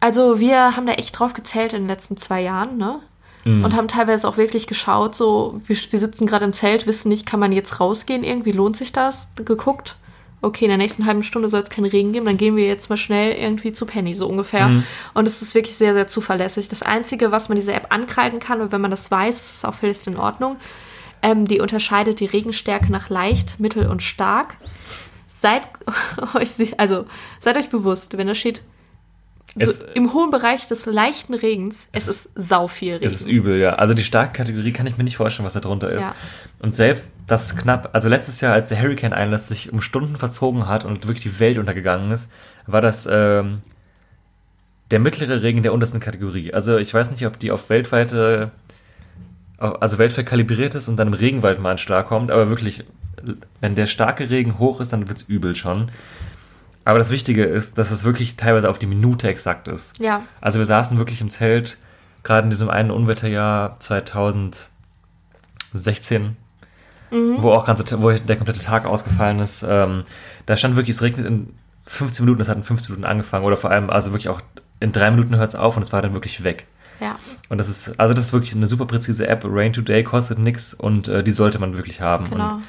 Also 0.00 0.40
wir 0.40 0.76
haben 0.76 0.86
da 0.86 0.94
echt 0.94 1.18
drauf 1.18 1.32
gezählt 1.32 1.72
in 1.72 1.82
den 1.82 1.88
letzten 1.88 2.16
zwei 2.16 2.42
Jahren, 2.42 2.76
ne? 2.76 2.98
Mhm. 3.44 3.64
Und 3.64 3.76
haben 3.76 3.88
teilweise 3.88 4.28
auch 4.28 4.36
wirklich 4.36 4.66
geschaut, 4.66 5.14
so, 5.14 5.60
wir, 5.66 5.76
wir 5.76 5.98
sitzen 5.98 6.26
gerade 6.26 6.44
im 6.44 6.52
Zelt, 6.52 6.86
wissen 6.86 7.08
nicht, 7.08 7.26
kann 7.26 7.40
man 7.40 7.52
jetzt 7.52 7.80
rausgehen, 7.80 8.24
irgendwie 8.24 8.52
lohnt 8.52 8.76
sich 8.76 8.92
das? 8.92 9.28
Geguckt, 9.36 9.96
okay, 10.42 10.64
in 10.64 10.70
der 10.70 10.78
nächsten 10.78 11.06
halben 11.06 11.22
Stunde 11.22 11.48
soll 11.48 11.60
es 11.60 11.70
keinen 11.70 11.86
Regen 11.86 12.12
geben, 12.12 12.26
dann 12.26 12.36
gehen 12.36 12.56
wir 12.56 12.66
jetzt 12.66 12.90
mal 12.90 12.96
schnell 12.96 13.32
irgendwie 13.34 13.72
zu 13.72 13.86
Penny, 13.86 14.14
so 14.14 14.28
ungefähr. 14.28 14.68
Mhm. 14.68 14.84
Und 15.14 15.26
es 15.26 15.40
ist 15.40 15.54
wirklich 15.54 15.76
sehr, 15.76 15.94
sehr 15.94 16.08
zuverlässig. 16.08 16.68
Das 16.68 16.82
Einzige, 16.82 17.30
was 17.30 17.48
man 17.48 17.56
dieser 17.56 17.74
App 17.74 17.86
ankreiden 17.90 18.40
kann, 18.40 18.60
und 18.60 18.72
wenn 18.72 18.80
man 18.80 18.90
das 18.90 19.10
weiß, 19.10 19.40
ist 19.40 19.56
es 19.56 19.64
auch 19.64 19.74
völlig 19.74 20.04
in 20.06 20.16
Ordnung, 20.16 20.56
ähm, 21.22 21.46
die 21.46 21.60
unterscheidet 21.60 22.18
die 22.18 22.26
Regenstärke 22.26 22.90
nach 22.90 23.08
leicht, 23.08 23.60
mittel 23.60 23.86
und 23.86 24.02
stark. 24.02 24.56
Seid 25.28 25.62
euch, 26.34 26.78
also, 26.78 27.06
seid 27.40 27.56
euch 27.56 27.70
bewusst, 27.70 28.18
wenn 28.18 28.26
da 28.26 28.34
steht, 28.34 28.62
so 29.54 29.70
Es- 29.70 29.80
im 29.94 30.12
hohen 30.14 30.30
Bereich 30.30 30.66
des 30.66 30.86
leichten 30.86 31.34
Regens, 31.34 31.76
es, 31.92 32.08
Es 32.08 32.14
ist 32.26 32.28
sau 32.34 32.68
viel 32.68 32.94
Regen. 32.94 33.04
Es 33.04 33.12
ist 33.12 33.26
übel, 33.28 33.58
ja. 33.60 33.74
Also 33.74 33.92
die 33.94 34.02
starke 34.04 34.32
Kategorie 34.32 34.72
kann 34.72 34.86
ich 34.86 34.96
mir 34.96 35.04
nicht 35.04 35.16
vorstellen, 35.16 35.44
was 35.46 35.52
da 35.52 35.60
drunter 35.60 35.90
ist. 35.90 36.02
Ja. 36.04 36.14
Und 36.60 36.74
selbst 36.74 37.12
das 37.26 37.56
knapp, 37.56 37.90
also 37.92 38.08
letztes 38.08 38.40
Jahr, 38.40 38.54
als 38.54 38.68
der 38.68 38.80
Hurricane-Einlass 38.80 39.48
sich 39.48 39.72
um 39.72 39.80
Stunden 39.80 40.16
verzogen 40.16 40.66
hat 40.68 40.84
und 40.84 41.06
wirklich 41.06 41.22
die 41.22 41.38
Welt 41.40 41.58
untergegangen 41.58 42.10
ist, 42.12 42.28
war 42.66 42.80
das 42.80 43.06
ähm, 43.10 43.60
der 44.90 45.00
mittlere 45.00 45.42
Regen 45.42 45.62
der 45.62 45.72
untersten 45.72 46.00
Kategorie. 46.00 46.52
Also 46.54 46.76
ich 46.78 46.92
weiß 46.92 47.10
nicht, 47.10 47.26
ob 47.26 47.38
die 47.38 47.50
auf 47.50 47.68
weltweite, 47.70 48.50
also 49.58 49.98
weltweit 49.98 50.26
kalibriert 50.26 50.74
ist 50.74 50.88
und 50.88 50.96
dann 50.96 51.08
im 51.08 51.14
Regenwald 51.14 51.60
mal 51.60 51.72
ein 51.72 51.78
Schlag 51.78 52.06
kommt, 52.06 52.30
aber 52.30 52.48
wirklich, 52.48 52.84
wenn 53.60 53.74
der 53.74 53.86
starke 53.86 54.28
Regen 54.30 54.58
hoch 54.58 54.80
ist, 54.80 54.92
dann 54.92 55.08
wird's 55.08 55.22
übel 55.24 55.54
schon. 55.56 55.90
Aber 56.84 56.98
das 56.98 57.10
Wichtige 57.10 57.44
ist, 57.44 57.78
dass 57.78 57.90
es 57.90 58.04
wirklich 58.04 58.36
teilweise 58.36 58.68
auf 58.68 58.78
die 58.78 58.86
Minute 58.86 59.28
exakt 59.28 59.68
ist. 59.68 59.98
ja, 59.98 60.22
Also 60.40 60.58
wir 60.58 60.66
saßen 60.66 60.98
wirklich 60.98 61.20
im 61.20 61.30
Zelt, 61.30 61.78
gerade 62.24 62.44
in 62.44 62.50
diesem 62.50 62.70
einen 62.70 62.90
Unwetterjahr 62.90 63.78
2016, 63.80 66.36
wo 67.38 67.52
auch 67.52 67.66
ganze, 67.66 68.02
wo 68.02 68.10
der 68.10 68.36
komplette 68.36 68.60
Tag 68.60 68.86
ausgefallen 68.86 69.40
ist. 69.40 69.64
Ähm, 69.68 70.04
da 70.46 70.56
stand 70.56 70.76
wirklich, 70.76 70.96
es 70.96 71.02
regnet 71.02 71.26
in 71.26 71.54
15 71.86 72.24
Minuten, 72.24 72.40
es 72.40 72.48
hat 72.48 72.56
in 72.56 72.62
15 72.62 72.94
Minuten 72.94 73.08
angefangen 73.10 73.44
oder 73.44 73.56
vor 73.56 73.70
allem, 73.70 73.90
also 73.90 74.12
wirklich 74.12 74.28
auch 74.28 74.40
in 74.80 74.92
drei 74.92 75.10
Minuten 75.10 75.36
hört 75.36 75.50
es 75.50 75.54
auf 75.54 75.76
und 75.76 75.82
es 75.82 75.92
war 75.92 76.02
dann 76.02 76.14
wirklich 76.14 76.42
weg. 76.42 76.66
ja. 77.00 77.16
Und 77.48 77.58
das 77.58 77.68
ist, 77.68 78.00
also 78.00 78.14
das 78.14 78.26
ist 78.26 78.32
wirklich 78.32 78.54
eine 78.56 78.66
super 78.66 78.86
präzise 78.86 79.26
App. 79.28 79.44
Rain 79.46 79.72
Today 79.72 80.02
kostet 80.04 80.38
nix 80.38 80.74
und 80.74 81.08
äh, 81.08 81.22
die 81.22 81.32
sollte 81.32 81.58
man 81.58 81.76
wirklich 81.76 82.00
haben. 82.00 82.30
Genau. 82.30 82.54
Und 82.54 82.62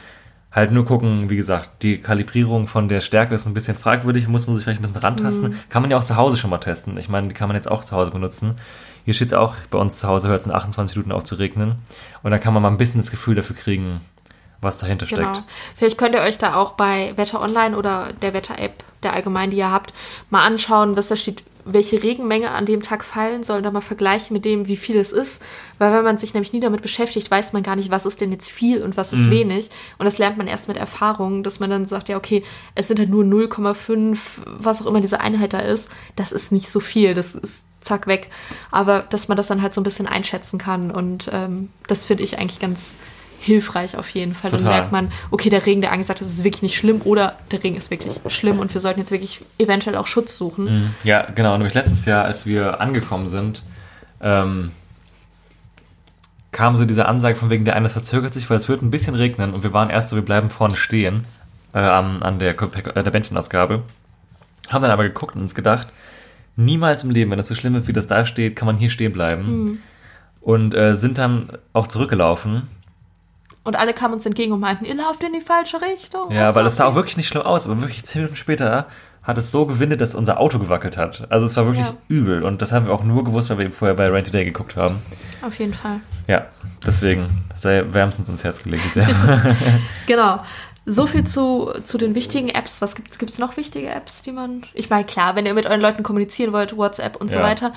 halt 0.54 0.72
nur 0.72 0.86
gucken, 0.86 1.30
wie 1.30 1.36
gesagt, 1.36 1.82
die 1.82 1.98
Kalibrierung 2.00 2.68
von 2.68 2.88
der 2.88 3.00
Stärke 3.00 3.34
ist 3.34 3.48
ein 3.48 3.54
bisschen 3.56 3.76
fragwürdig, 3.76 4.28
muss 4.28 4.46
man 4.46 4.56
sich 4.56 4.64
vielleicht 4.64 4.80
ein 4.80 4.84
bisschen 4.84 5.02
rantasten. 5.02 5.52
Mhm. 5.52 5.60
Kann 5.70 5.82
man 5.82 5.90
ja 5.92 5.98
auch 5.98 6.04
zu 6.04 6.16
Hause 6.16 6.38
schon 6.38 6.52
mal 6.52 6.60
testen. 6.60 6.98
Ich 6.98 7.10
meine, 7.10 7.28
die 7.28 7.34
kann 7.34 7.48
man 7.48 7.56
jetzt 7.56 7.70
auch 7.70 7.84
zu 7.84 7.96
Hause 7.96 8.12
benutzen. 8.12 8.60
Hier 9.04 9.14
steht 9.16 9.30
es 9.30 9.34
auch, 9.34 9.56
bei 9.72 9.80
uns 9.80 10.00
zu 10.00 10.08
Hause 10.08 10.30
hört 10.30 10.42
es 10.42 10.46
in 10.46 10.54
28 10.54 10.96
Minuten 10.96 11.12
auf 11.12 11.24
zu 11.24 11.36
regnen. 11.36 11.76
Und 12.22 12.32
dann 12.32 12.40
kann 12.40 12.54
man 12.54 12.62
mal 12.62 12.70
ein 12.70 12.78
bisschen 12.78 13.02
das 13.02 13.10
Gefühl 13.12 13.36
dafür 13.36 13.56
kriegen, 13.56 14.00
was 14.62 14.78
dahinter 14.78 15.08
Genau. 15.08 15.34
steckt. 15.34 15.48
Vielleicht 15.76 15.98
könnt 15.98 16.16
ihr 16.16 16.22
euch 16.22 16.38
da 16.38 16.54
auch 16.56 16.74
bei 16.74 17.14
Wetter 17.18 17.42
Online 17.42 17.76
oder 17.76 18.14
der 18.22 18.34
Wetter-App, 18.34 18.84
der 19.02 19.14
allgemein, 19.14 19.50
die 19.50 19.58
ihr 19.58 19.72
habt, 19.72 19.94
mal 20.30 20.44
anschauen, 20.44 20.96
was 20.96 21.08
da 21.10 21.16
steht, 21.16 21.44
welche 21.66 22.04
Regenmenge 22.04 22.52
an 22.52 22.66
dem 22.66 22.82
Tag 22.82 23.04
fallen 23.04 23.44
soll, 23.44 23.58
und 23.58 23.64
dann 23.64 23.74
mal 23.74 23.82
vergleichen 23.82 24.34
mit 24.34 24.46
dem, 24.46 24.68
wie 24.68 24.78
viel 24.78 24.98
es 24.98 25.12
ist. 25.12 25.42
Weil 25.78 25.94
wenn 25.94 26.04
man 26.04 26.18
sich 26.18 26.34
nämlich 26.34 26.54
nie 26.54 26.60
damit 26.60 26.82
beschäftigt, 26.82 27.30
weiß 27.32 27.54
man 27.54 27.64
gar 27.64 27.76
nicht, 27.76 27.92
was 27.92 28.06
ist 28.06 28.22
denn 28.22 28.32
jetzt 28.32 28.50
viel 28.52 28.82
und 28.82 28.98
was 28.98 29.12
Mhm. 29.12 29.20
ist 29.20 29.30
wenig. 29.30 29.70
Und 29.98 30.06
das 30.06 30.18
lernt 30.18 30.38
man 30.38 30.48
erst 30.48 30.68
mit 30.68 30.78
Erfahrung, 30.78 31.44
dass 31.44 31.60
man 31.60 31.70
dann 31.70 31.86
sagt, 31.86 32.10
ja, 32.10 32.18
okay, 32.18 32.44
es 32.76 32.88
sind 32.88 33.00
halt 33.00 33.10
nur 33.10 33.24
0,5, 33.24 34.18
was 34.46 34.82
auch 34.82 34.86
immer 34.88 35.02
diese 35.02 35.20
Einheit 35.22 35.54
da 35.54 35.60
ist. 35.60 35.90
Das 36.16 36.32
ist 36.32 36.52
nicht 36.52 36.70
so 36.72 36.80
viel, 36.80 37.14
das 37.14 37.36
ist 37.36 37.64
zack 37.82 38.08
weg. 38.08 38.30
Aber 38.72 39.00
dass 39.04 39.28
man 39.28 39.38
das 39.38 39.48
dann 39.48 39.62
halt 39.62 39.74
so 39.74 39.82
ein 39.82 39.84
bisschen 39.84 40.08
einschätzen 40.08 40.58
kann. 40.58 40.92
Und 40.92 41.30
ähm, 41.34 41.70
das 41.88 42.04
finde 42.04 42.24
ich 42.24 42.38
eigentlich 42.40 42.60
ganz 42.60 42.94
hilfreich 43.44 43.98
auf 43.98 44.10
jeden 44.10 44.34
Fall. 44.34 44.52
Dann 44.52 44.60
Total. 44.60 44.80
merkt 44.80 44.92
man, 44.92 45.12
okay, 45.32 45.50
der 45.50 45.66
Regen, 45.66 45.82
der 45.82 45.92
angesagt 45.92 46.22
ist, 46.22 46.28
ist 46.28 46.44
wirklich 46.44 46.62
nicht 46.64 46.78
schlimm 46.78 47.02
oder 47.04 47.36
der 47.52 47.64
Regen 47.64 47.76
ist 47.76 47.92
wirklich 47.92 48.14
schlimm 48.28 48.60
und 48.60 48.74
wir 48.74 48.82
sollten 48.82 49.00
jetzt 49.00 49.12
wirklich 49.12 49.42
eventuell 49.58 49.96
auch 49.96 50.08
Schutz 50.08 50.38
suchen. 50.38 50.66
Mhm. 50.66 50.90
Ja, 51.04 51.28
genau. 51.32 51.56
Nämlich 51.58 51.74
letztes 51.74 52.06
Jahr, 52.06 52.26
als 52.26 52.46
wir 52.46 52.80
angekommen 52.82 53.28
sind, 53.28 53.64
ähm, 54.22 54.72
kam 56.52 56.78
so 56.78 56.86
diese 56.86 57.08
Ansage 57.08 57.36
von 57.36 57.50
wegen 57.50 57.66
der 57.66 57.76
eine, 57.76 57.90
verzögert 57.90 58.34
sich, 58.34 58.50
weil 58.50 58.58
es 58.58 58.70
wird 58.70 58.82
ein 58.82 58.92
bisschen 58.92 59.16
regnen 59.16 59.54
und 59.54 59.64
wir 59.64 59.74
waren 59.74 59.90
erst 59.90 60.10
so, 60.10 60.16
wir 60.16 60.24
bleiben 60.24 60.50
vorne 60.50 60.76
stehen 60.76 61.26
äh, 61.74 61.80
an, 61.80 62.40
der, 62.40 62.52
äh, 62.62 63.04
der 63.04 63.12
Bändchenausgabe. 63.12 63.82
Haben 64.70 64.82
dann 64.82 64.92
aber 64.92 65.04
geguckt 65.04 65.36
und 65.36 65.42
uns 65.42 65.56
gedacht, 65.56 65.90
niemals 66.56 67.04
im 67.04 67.10
Leben, 67.10 67.32
wenn 67.32 67.40
es 67.40 67.48
so 67.48 67.56
schlimm 67.56 67.76
ist, 67.76 67.88
wie 67.88 67.94
das 67.94 68.08
da 68.08 68.26
steht, 68.26 68.56
kann 68.56 68.66
man 68.66 68.78
hier 68.78 68.90
stehen 68.90 69.12
bleiben. 69.12 69.82
Und 70.40 70.76
äh, 70.76 70.94
sind 70.94 71.18
dann 71.18 71.50
auch 71.74 71.88
zurückgelaufen. 71.88 72.68
Und 73.64 73.76
alle 73.78 73.94
kamen 73.94 74.14
uns 74.14 74.26
entgegen 74.26 74.52
und 74.52 74.60
meinten, 74.60 74.84
ihr 74.86 74.96
lauft 74.96 75.24
in 75.24 75.32
die 75.34 75.42
falsche 75.42 75.82
Richtung. 75.82 76.32
Ja, 76.32 76.54
weil 76.54 76.66
es 76.66 76.76
sah 76.76 76.86
auch 76.86 76.96
wirklich 76.96 77.16
nicht 77.18 77.28
schlimm 77.30 77.44
aus, 77.44 77.66
aber 77.66 77.80
wirklich 77.82 78.04
zehn 78.04 78.22
Minuten 78.24 78.36
später 78.36 78.88
hat 79.24 79.38
es 79.38 79.52
so 79.52 79.66
gewindet, 79.66 80.02
dass 80.02 80.16
unser 80.16 80.38
Auto 80.42 80.60
gewackelt 80.60 80.98
hat. 80.98 81.28
Also 81.32 81.46
es 81.46 81.56
war 81.56 81.66
wirklich 81.66 81.86
Ja. 81.86 81.94
übel 82.10 82.44
und 82.44 82.62
das 82.62 82.74
haben 82.74 82.88
wir 82.88 82.94
auch 82.94 83.04
nur 83.06 83.24
gewusst, 83.24 83.50
weil 83.50 83.58
wir 83.60 83.66
eben 83.66 83.74
vorher 83.74 83.96
bei 83.96 84.10
Rain 84.10 84.26
Today 84.26 84.44
geguckt 84.44 84.76
haben. 84.76 84.98
Auf 85.42 85.58
jeden 85.60 85.74
Fall. 85.74 86.02
Ja, 86.28 86.46
deswegen 86.86 87.30
sei 87.56 87.86
wärmstens 87.88 88.28
ins 88.28 88.44
Herz 88.44 88.62
gelegt. 88.62 88.84
Genau. 90.08 90.40
So 90.86 91.08
viel 91.08 91.24
zu, 91.24 91.72
zu 91.86 91.98
den 91.98 92.14
wichtigen 92.16 92.50
Apps. 92.50 92.82
Was 92.82 92.96
gibt 92.96 93.14
es 93.30 93.40
noch 93.40 93.56
wichtige 93.56 93.88
Apps, 93.90 94.22
die 94.24 94.34
man. 94.34 94.64
Ich 94.74 94.90
meine, 94.90 95.06
klar, 95.06 95.38
wenn 95.38 95.46
ihr 95.46 95.54
mit 95.54 95.66
euren 95.66 95.80
Leuten 95.80 96.04
kommunizieren 96.04 96.52
wollt, 96.52 96.76
WhatsApp 96.76 97.16
und 97.16 97.32
so 97.32 97.38
Ja. 97.38 97.44
weiter, 97.44 97.72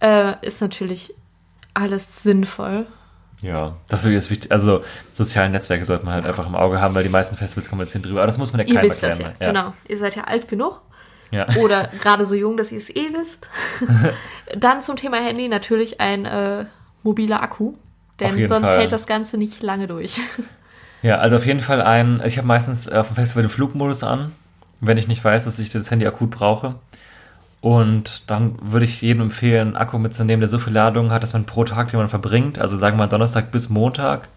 äh, 0.00 0.34
ist 0.46 0.60
natürlich 0.60 1.14
alles 1.72 2.22
sinnvoll. 2.22 2.86
Ja, 3.42 3.74
das 3.88 4.04
ich 4.04 4.12
ist 4.12 4.30
wichtig. 4.30 4.52
Also 4.52 4.84
soziale 5.12 5.50
Netzwerke 5.50 5.84
sollte 5.84 6.04
man 6.04 6.14
halt 6.14 6.26
einfach 6.26 6.46
im 6.46 6.54
Auge 6.54 6.80
haben, 6.80 6.94
weil 6.94 7.02
die 7.02 7.08
meisten 7.08 7.36
Festivals 7.36 7.68
kommunizieren 7.68 8.02
drüber. 8.02 8.20
Aber 8.20 8.26
das 8.26 8.38
muss 8.38 8.52
man 8.52 8.60
ja 8.60 8.68
Ihr 8.68 8.74
keinem 8.76 8.88
das 8.88 9.02
erklären. 9.02 9.34
ja. 9.40 9.46
ne? 9.48 9.52
Genau. 9.52 9.74
Ihr 9.88 9.98
seid 9.98 10.14
ja 10.14 10.24
alt 10.24 10.46
genug. 10.46 10.80
Ja. 11.32 11.48
Oder 11.56 11.88
gerade 12.00 12.24
so 12.24 12.36
jung, 12.36 12.56
dass 12.56 12.70
ihr 12.70 12.78
es 12.78 12.88
eh 12.90 13.12
wisst. 13.12 13.48
Dann 14.56 14.80
zum 14.80 14.96
Thema 14.96 15.16
Handy 15.16 15.48
natürlich 15.48 16.00
ein 16.00 16.24
äh, 16.24 16.66
mobiler 17.02 17.42
Akku. 17.42 17.74
Denn 18.20 18.46
sonst 18.46 18.68
Fall. 18.68 18.78
hält 18.78 18.92
das 18.92 19.06
Ganze 19.06 19.38
nicht 19.38 19.60
lange 19.62 19.88
durch. 19.88 20.20
ja, 21.02 21.18
also 21.18 21.36
auf 21.36 21.46
jeden 21.46 21.60
Fall 21.60 21.82
ein. 21.82 22.22
Ich 22.24 22.38
habe 22.38 22.46
meistens 22.46 22.88
auf 22.88 23.08
dem 23.08 23.16
Festival 23.16 23.42
den 23.42 23.50
Flugmodus 23.50 24.04
an, 24.04 24.32
wenn 24.80 24.98
ich 24.98 25.08
nicht 25.08 25.24
weiß, 25.24 25.46
dass 25.46 25.58
ich 25.58 25.70
das 25.70 25.90
Handy 25.90 26.06
akut 26.06 26.30
brauche. 26.30 26.76
Und 27.62 28.24
dann 28.26 28.56
würde 28.60 28.84
ich 28.84 29.00
jedem 29.02 29.22
empfehlen, 29.22 29.68
einen 29.68 29.76
Akku 29.76 29.96
mitzunehmen, 29.96 30.40
der 30.40 30.48
so 30.48 30.58
viel 30.58 30.72
Ladung 30.72 31.12
hat, 31.12 31.22
dass 31.22 31.32
man 31.32 31.44
pro 31.44 31.64
Tag, 31.64 31.90
den 31.90 31.98
man 32.00 32.08
verbringt, 32.08 32.58
also 32.58 32.76
sagen 32.76 32.96
wir 32.96 33.04
mal 33.04 33.06
Donnerstag 33.06 33.52
bis 33.52 33.68
Montag, 33.70 34.28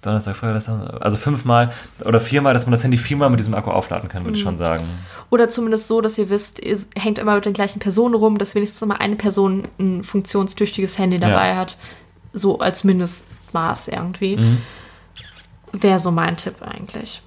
Donnerstag, 0.00 0.36
Freitag, 0.36 1.02
also 1.02 1.18
fünfmal 1.18 1.70
oder 2.02 2.18
viermal, 2.18 2.54
dass 2.54 2.64
man 2.64 2.70
das 2.70 2.82
Handy 2.82 2.96
viermal 2.96 3.28
mit 3.28 3.38
diesem 3.38 3.52
Akku 3.52 3.70
aufladen 3.70 4.08
kann, 4.08 4.24
würde 4.24 4.38
ich 4.38 4.42
schon 4.42 4.56
sagen. 4.56 4.84
Oder 5.28 5.50
zumindest 5.50 5.86
so, 5.88 6.00
dass 6.00 6.16
ihr 6.16 6.30
wisst, 6.30 6.64
ihr 6.64 6.78
hängt 6.96 7.18
immer 7.18 7.34
mit 7.34 7.44
den 7.44 7.52
gleichen 7.52 7.78
Personen 7.78 8.14
rum, 8.14 8.38
dass 8.38 8.54
wenigstens 8.54 8.80
immer 8.80 9.02
eine 9.02 9.16
Person 9.16 9.64
ein 9.78 10.02
funktionstüchtiges 10.02 10.98
Handy 10.98 11.18
dabei 11.18 11.50
Ja. 11.50 11.56
hat. 11.56 11.76
So 12.32 12.58
als 12.60 12.84
Mindestmaß 12.84 13.88
irgendwie. 13.88 14.38
Mhm. 14.38 14.58
Wäre 15.72 16.00
so 16.00 16.10
mein 16.10 16.38
Tipp 16.38 16.54
eigentlich. 16.62 17.20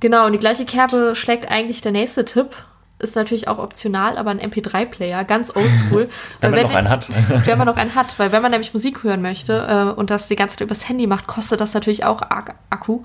Genau, 0.00 0.26
und 0.26 0.32
die 0.32 0.38
gleiche 0.38 0.66
Kerbe 0.66 1.14
schlägt 1.16 1.50
eigentlich 1.50 1.80
der 1.80 1.92
nächste 1.92 2.26
Tipp. 2.26 2.50
Ist 3.00 3.14
natürlich 3.14 3.46
auch 3.46 3.58
optional, 3.58 4.18
aber 4.18 4.30
ein 4.30 4.40
MP3-Player, 4.40 5.24
ganz 5.24 5.54
oldschool. 5.54 6.08
Wenn 6.40 6.50
man 6.50 6.62
noch 6.62 6.74
einen 6.74 6.88
hat. 6.88 7.08
wenn 7.46 7.58
man 7.58 7.66
noch 7.66 7.76
einen 7.76 7.94
hat. 7.94 8.18
Weil 8.18 8.32
wenn 8.32 8.42
man 8.42 8.50
nämlich 8.50 8.74
Musik 8.74 9.04
hören 9.04 9.22
möchte 9.22 9.66
äh, 9.68 9.98
und 9.98 10.10
das 10.10 10.26
die 10.26 10.34
ganze 10.34 10.56
Zeit 10.56 10.66
übers 10.66 10.88
Handy 10.88 11.06
macht, 11.06 11.28
kostet 11.28 11.60
das 11.60 11.74
natürlich 11.74 12.04
auch 12.04 12.22
Ak 12.22 12.56
Akku. 12.70 13.04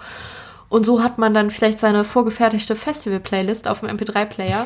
Und 0.70 0.84
so 0.84 1.04
hat 1.04 1.20
man 1.20 1.36
dann 1.36 1.52
vielleicht 1.52 1.80
seine 1.80 2.04
vorgefertigte 2.04 2.76
Festival-Playlist 2.76 3.68
auf 3.68 3.82
dem 3.82 3.90
MP3-Player, 3.90 4.66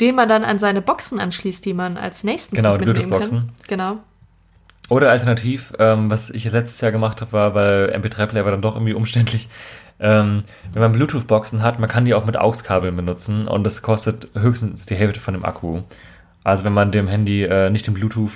den 0.00 0.16
man 0.16 0.28
dann 0.28 0.42
an 0.42 0.58
seine 0.58 0.82
Boxen 0.82 1.20
anschließt, 1.20 1.64
die 1.64 1.72
man 1.72 1.96
als 1.96 2.24
nächsten 2.24 2.56
Genau, 2.56 2.70
Punkt 2.70 2.82
die 2.82 2.88
mitnehmen 2.88 3.12
kann. 3.12 3.20
Bluetooth-Boxen. 3.20 3.68
Genau. 3.68 3.98
Oder 4.88 5.10
alternativ, 5.10 5.72
ähm, 5.78 6.10
was 6.10 6.30
ich 6.30 6.50
letztes 6.50 6.80
Jahr 6.80 6.92
gemacht 6.92 7.20
habe, 7.20 7.32
war, 7.32 7.54
weil 7.54 7.92
MP3-Player 7.96 8.44
war 8.44 8.52
dann 8.52 8.62
doch 8.62 8.74
irgendwie 8.74 8.94
umständlich. 8.94 9.48
Ähm, 9.98 10.44
wenn 10.72 10.82
man 10.82 10.92
Bluetooth-Boxen 10.92 11.62
hat, 11.62 11.78
man 11.78 11.88
kann 11.88 12.04
die 12.04 12.14
auch 12.14 12.26
mit 12.26 12.36
AUX-Kabeln 12.36 12.94
benutzen 12.94 13.48
und 13.48 13.64
das 13.64 13.80
kostet 13.80 14.28
höchstens 14.34 14.86
die 14.86 14.94
Hälfte 14.94 15.20
von 15.20 15.34
dem 15.34 15.44
Akku. 15.44 15.82
Also 16.44 16.64
wenn 16.64 16.74
man 16.74 16.92
dem 16.92 17.08
Handy 17.08 17.44
äh, 17.44 17.70
nicht 17.70 17.86
den 17.86 17.94
Bluetooth, 17.94 18.32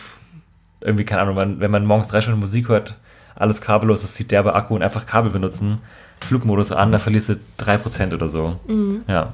irgendwie, 0.80 1.04
keine 1.04 1.22
Ahnung, 1.22 1.34
man, 1.34 1.60
wenn 1.60 1.70
man 1.70 1.84
morgens 1.84 2.08
drei 2.08 2.20
Stunden 2.20 2.40
Musik 2.40 2.68
hört, 2.68 2.96
alles 3.36 3.60
kabellos, 3.60 4.02
das 4.02 4.14
zieht 4.14 4.30
derbe 4.30 4.54
Akku 4.54 4.74
und 4.74 4.82
einfach 4.82 5.06
Kabel 5.06 5.30
benutzen, 5.30 5.80
Flugmodus 6.20 6.72
an, 6.72 6.92
da 6.92 6.98
verlierst 6.98 7.28
du 7.30 7.34
3% 7.58 8.14
oder 8.14 8.28
so. 8.28 8.58
Ja. 9.06 9.32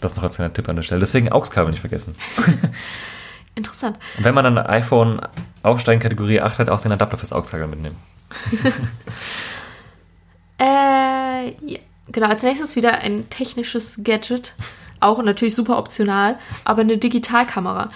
Das 0.00 0.16
noch 0.16 0.24
als 0.24 0.36
kleiner 0.36 0.52
Tipp 0.52 0.68
an 0.68 0.76
der 0.76 0.82
Stelle. 0.82 1.00
Deswegen 1.00 1.30
AUX-Kabel 1.30 1.70
nicht 1.70 1.80
vergessen. 1.80 2.16
Interessant. 3.54 3.98
Und 4.18 4.24
wenn 4.24 4.34
man 4.34 4.44
dann 4.44 4.58
ein 4.58 4.66
iPhone 4.66 5.20
aufsteigen 5.62 6.00
Kategorie 6.00 6.40
8 6.40 6.58
hat, 6.58 6.68
auch 6.68 6.80
den 6.80 6.92
Adapter 6.92 7.18
fürs 7.18 7.32
AUX-Kabel 7.32 7.68
mitnehmen. 7.68 7.96
Äh, 10.62 11.11
ja. 11.66 11.78
Genau, 12.10 12.26
als 12.26 12.42
nächstes 12.42 12.74
wieder 12.76 12.98
ein 12.98 13.28
technisches 13.30 14.00
Gadget. 14.02 14.54
Auch 15.00 15.22
natürlich 15.22 15.54
super 15.54 15.78
optional, 15.78 16.38
aber 16.64 16.82
eine 16.82 16.98
Digitalkamera. 16.98 17.90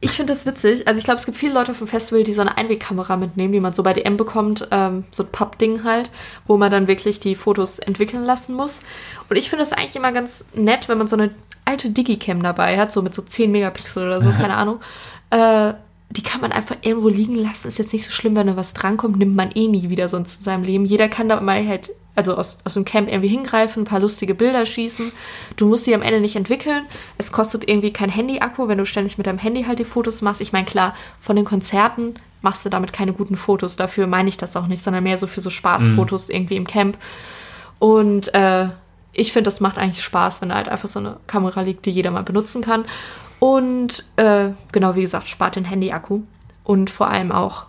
Ich 0.00 0.12
finde 0.12 0.32
das 0.32 0.46
witzig. 0.46 0.86
Also 0.86 0.98
ich 0.98 1.04
glaube, 1.04 1.18
es 1.18 1.26
gibt 1.26 1.36
viele 1.36 1.54
Leute 1.54 1.72
auf 1.72 1.78
dem 1.78 1.88
Festival, 1.88 2.22
die 2.22 2.32
so 2.32 2.40
eine 2.40 2.56
Einwegkamera 2.56 3.16
mitnehmen, 3.16 3.52
die 3.52 3.60
man 3.60 3.72
so 3.72 3.82
bei 3.82 3.92
DM 3.92 4.16
bekommt, 4.16 4.68
ähm, 4.70 5.04
so 5.10 5.24
ein 5.24 5.32
Pappding 5.32 5.82
halt, 5.82 6.10
wo 6.46 6.56
man 6.56 6.70
dann 6.70 6.86
wirklich 6.86 7.18
die 7.18 7.34
Fotos 7.34 7.80
entwickeln 7.80 8.24
lassen 8.24 8.54
muss. 8.54 8.80
Und 9.28 9.36
ich 9.36 9.50
finde 9.50 9.64
das 9.64 9.72
eigentlich 9.72 9.96
immer 9.96 10.12
ganz 10.12 10.44
nett, 10.54 10.88
wenn 10.88 10.98
man 10.98 11.08
so 11.08 11.16
eine 11.16 11.30
alte 11.64 11.90
Digicam 11.90 12.42
dabei 12.42 12.78
hat, 12.78 12.92
so 12.92 13.02
mit 13.02 13.14
so 13.14 13.22
10 13.22 13.50
Megapixel 13.50 14.06
oder 14.06 14.22
so, 14.22 14.30
keine 14.30 14.54
Ahnung. 14.56 14.80
Äh, 15.30 15.74
die 16.10 16.22
kann 16.22 16.40
man 16.40 16.52
einfach 16.52 16.76
irgendwo 16.82 17.08
liegen 17.08 17.34
lassen. 17.34 17.68
Ist 17.68 17.78
jetzt 17.78 17.92
nicht 17.92 18.04
so 18.04 18.10
schlimm, 18.10 18.34
wenn 18.34 18.46
da 18.46 18.56
was 18.56 18.72
drankommt, 18.72 19.18
nimmt 19.18 19.36
man 19.36 19.50
eh 19.52 19.68
nie 19.68 19.90
wieder 19.90 20.08
sonst 20.08 20.38
in 20.38 20.44
seinem 20.44 20.64
Leben. 20.64 20.86
Jeder 20.86 21.08
kann 21.08 21.28
da 21.28 21.40
mal 21.40 21.66
halt, 21.66 21.90
also 22.18 22.34
aus, 22.34 22.58
aus 22.64 22.74
dem 22.74 22.84
Camp 22.84 23.08
irgendwie 23.08 23.28
hingreifen, 23.28 23.82
ein 23.82 23.86
paar 23.86 24.00
lustige 24.00 24.34
Bilder 24.34 24.66
schießen. 24.66 25.12
Du 25.56 25.66
musst 25.66 25.84
sie 25.84 25.94
am 25.94 26.02
Ende 26.02 26.20
nicht 26.20 26.34
entwickeln. 26.34 26.84
Es 27.16 27.30
kostet 27.30 27.68
irgendwie 27.68 27.92
kein 27.92 28.10
Handy-Akku, 28.10 28.66
wenn 28.66 28.76
du 28.76 28.84
ständig 28.84 29.18
mit 29.18 29.28
deinem 29.28 29.38
Handy 29.38 29.62
halt 29.62 29.78
die 29.78 29.84
Fotos 29.84 30.20
machst. 30.20 30.40
Ich 30.40 30.52
meine, 30.52 30.66
klar, 30.66 30.96
von 31.20 31.36
den 31.36 31.44
Konzerten 31.44 32.16
machst 32.42 32.64
du 32.64 32.70
damit 32.70 32.92
keine 32.92 33.12
guten 33.12 33.36
Fotos. 33.36 33.76
Dafür 33.76 34.08
meine 34.08 34.28
ich 34.28 34.36
das 34.36 34.56
auch 34.56 34.66
nicht, 34.66 34.82
sondern 34.82 35.04
mehr 35.04 35.16
so 35.16 35.28
für 35.28 35.40
so 35.40 35.48
Spaßfotos 35.48 36.28
irgendwie 36.28 36.56
im 36.56 36.66
Camp. 36.66 36.98
Und 37.78 38.34
äh, 38.34 38.66
ich 39.12 39.32
finde, 39.32 39.46
das 39.46 39.60
macht 39.60 39.78
eigentlich 39.78 40.02
Spaß, 40.02 40.42
wenn 40.42 40.48
da 40.48 40.56
halt 40.56 40.68
einfach 40.68 40.88
so 40.88 40.98
eine 40.98 41.18
Kamera 41.28 41.60
liegt, 41.60 41.86
die 41.86 41.92
jeder 41.92 42.10
mal 42.10 42.24
benutzen 42.24 42.62
kann. 42.62 42.84
Und 43.38 44.04
äh, 44.16 44.48
genau 44.72 44.96
wie 44.96 45.02
gesagt, 45.02 45.28
spart 45.28 45.54
den 45.54 45.66
Handy-Akku. 45.66 46.22
Und 46.64 46.90
vor 46.90 47.08
allem 47.10 47.30
auch, 47.30 47.66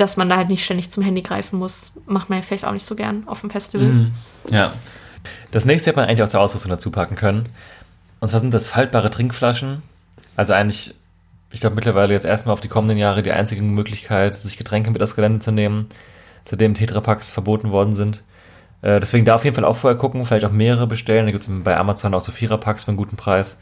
dass 0.00 0.16
man 0.16 0.28
da 0.28 0.36
halt 0.36 0.48
nicht 0.48 0.64
ständig 0.64 0.90
zum 0.90 1.02
Handy 1.02 1.22
greifen 1.22 1.58
muss, 1.58 1.92
macht 2.06 2.30
man 2.30 2.38
ja 2.38 2.42
vielleicht 2.42 2.64
auch 2.64 2.72
nicht 2.72 2.84
so 2.84 2.94
gern 2.94 3.24
auf 3.26 3.40
dem 3.40 3.50
Festival. 3.50 3.86
Mhm. 3.86 4.12
Ja. 4.50 4.72
Das 5.50 5.64
nächste 5.64 5.90
hätte 5.90 6.00
man 6.00 6.08
eigentlich 6.08 6.22
aus 6.22 6.30
der 6.30 6.40
Ausrüstung 6.40 6.70
dazu 6.70 6.90
packen 6.90 7.16
können. 7.16 7.48
Und 8.20 8.28
zwar 8.28 8.40
sind 8.40 8.54
das 8.54 8.68
faltbare 8.68 9.10
Trinkflaschen. 9.10 9.82
Also 10.36 10.54
eigentlich, 10.54 10.94
ich 11.50 11.60
glaube 11.60 11.76
mittlerweile 11.76 12.14
jetzt 12.14 12.24
erstmal 12.24 12.52
auf 12.54 12.60
die 12.60 12.68
kommenden 12.68 12.96
Jahre 12.96 13.22
die 13.22 13.32
einzige 13.32 13.60
Möglichkeit, 13.62 14.34
sich 14.34 14.56
Getränke 14.56 14.90
mit 14.90 15.02
aufs 15.02 15.16
Gelände 15.16 15.40
zu 15.40 15.52
nehmen, 15.52 15.88
seitdem 16.44 16.74
Tetrapacks 16.74 17.30
verboten 17.30 17.70
worden 17.70 17.94
sind. 17.94 18.22
Äh, 18.82 19.00
deswegen 19.00 19.26
da 19.26 19.34
auf 19.34 19.44
jeden 19.44 19.56
Fall 19.56 19.64
auch 19.64 19.76
vorher 19.76 19.98
gucken, 19.98 20.24
vielleicht 20.24 20.46
auch 20.46 20.52
mehrere 20.52 20.86
bestellen. 20.86 21.26
Da 21.26 21.32
gibt 21.32 21.44
es 21.44 21.50
bei 21.64 21.76
Amazon 21.76 22.14
auch 22.14 22.22
so 22.22 22.32
Viererpacks 22.32 22.84
für 22.84 22.88
einen 22.88 22.96
guten 22.96 23.16
Preis. 23.16 23.58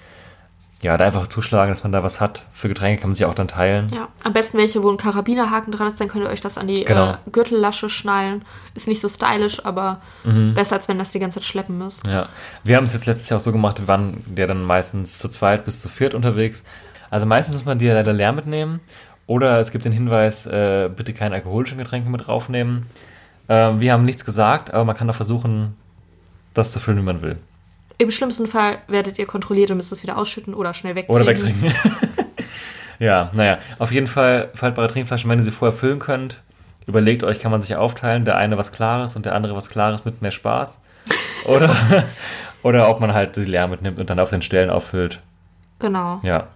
Ja, 0.81 0.97
da 0.97 1.07
einfach 1.07 1.27
zuschlagen, 1.27 1.73
dass 1.73 1.83
man 1.83 1.91
da 1.91 2.05
was 2.05 2.21
hat. 2.21 2.43
Für 2.53 2.69
Getränke 2.69 3.01
kann 3.01 3.11
man 3.11 3.15
sich 3.17 3.25
auch 3.27 3.35
dann 3.35 3.49
teilen. 3.49 3.89
Ja, 3.93 4.09
am 4.23 4.33
besten 4.33 4.59
welche, 4.59 4.81
wo 4.83 4.89
ein 4.91 4.97
Karabinerhaken 4.97 5.73
dran 5.73 5.89
ist, 5.89 6.01
dann 6.01 6.07
könnt 6.07 6.25
ihr 6.25 6.31
euch 6.31 6.41
das 6.41 6.57
an 6.57 6.69
die 6.69 6.85
Genau. 6.85 7.13
äh, 7.13 7.17
Gürtellasche 7.33 7.91
schnallen. 7.91 8.45
Ist 8.75 8.87
nicht 8.87 9.01
so 9.01 9.09
stylisch, 9.09 9.65
aber 9.65 10.01
besser, 10.55 10.77
als 10.77 10.87
wenn 10.89 10.97
das 10.99 11.11
die 11.11 11.19
ganze 11.19 11.41
Zeit 11.41 11.47
schleppen 11.49 11.79
müsst. 11.79 12.07
Ja, 12.07 12.29
wir 12.63 12.77
haben 12.77 12.85
es 12.85 12.93
jetzt 12.93 13.07
letztes 13.07 13.29
Jahr 13.29 13.39
auch 13.39 13.43
so 13.43 13.51
gemacht, 13.51 13.81
wir 13.81 13.89
waren 13.89 14.23
ja 14.37 14.47
dann 14.47 14.63
meistens 14.63 15.19
zu 15.19 15.29
zweit 15.29 15.65
bis 15.65 15.81
zu 15.83 15.89
viert 15.89 16.15
unterwegs. 16.15 16.63
Also 17.11 17.27
meistens 17.27 17.57
muss 17.57 17.65
man 17.65 17.79
die 17.79 17.87
ja 17.87 17.95
leider 17.95 18.13
leer 18.13 18.33
mitnehmen. 18.33 18.79
Oder 19.27 19.59
es 19.59 19.73
gibt 19.73 19.85
den 19.85 19.93
Hinweis, 19.93 20.47
äh, 20.47 20.89
bitte 20.95 21.13
keine 21.13 21.35
alkoholischen 21.35 21.79
Getränke 21.79 22.09
mit 22.09 22.27
draufnehmen. 22.29 22.87
Ähm, 23.49 23.81
wir 23.81 23.93
haben 23.93 24.05
nichts 24.05 24.25
gesagt, 24.25 24.73
aber 24.73 24.85
man 24.85 24.97
kann 24.97 25.09
doch 25.09 25.15
versuchen, 25.17 25.75
das 26.55 26.71
zu 26.73 26.79
füllen, 26.81 26.99
wie 26.99 27.03
man 27.03 27.21
will. 27.21 27.37
Im 27.99 28.13
schlimmsten 28.13 28.47
Fall 28.47 28.79
werdet 28.87 29.19
ihr 29.19 29.27
kontrolliert 29.27 29.73
und 29.73 29.77
müsst 29.77 29.91
es 29.91 30.05
wieder 30.05 30.17
ausschütten 30.17 30.55
oder 30.55 30.73
schnell 30.73 30.95
wegtrinken. 30.95 31.23
Oder 31.23 31.31
wegtrinken. 31.31 31.73
ja, 33.01 33.31
naja, 33.33 33.59
auf 33.81 33.91
jeden 33.91 34.07
Fall 34.07 34.51
faltbare 34.55 34.87
Trinkflaschen, 34.87 35.29
wenn 35.29 35.41
ihr 35.41 35.45
sie 35.45 35.51
vorher 35.51 35.77
füllen 35.77 35.99
könnt. 35.99 36.41
Überlegt 36.87 37.25
euch, 37.25 37.41
kann 37.41 37.51
man 37.51 37.61
sich 37.61 37.75
aufteilen, 37.77 38.25
der 38.25 38.37
eine 38.37 38.57
was 38.57 38.71
Klares 38.71 39.17
und 39.17 39.27
der 39.27 39.35
andere 39.35 39.57
was 39.57 39.69
Klares 39.69 40.05
mit 40.05 40.23
mehr 40.23 40.31
Spaß. 40.31 40.81
Oder, 41.45 41.75
oder 42.63 42.91
ob 42.91 43.01
man 43.01 43.15
halt 43.15 43.37
die 43.37 43.45
leer 43.45 43.67
mitnimmt 43.67 43.99
und 43.99 44.11
dann 44.11 44.19
auf 44.19 44.29
den 44.29 44.43
Stellen 44.43 44.69
auffüllt. 44.69 45.21
Genau. 45.79 46.21
Ja. 46.23 46.49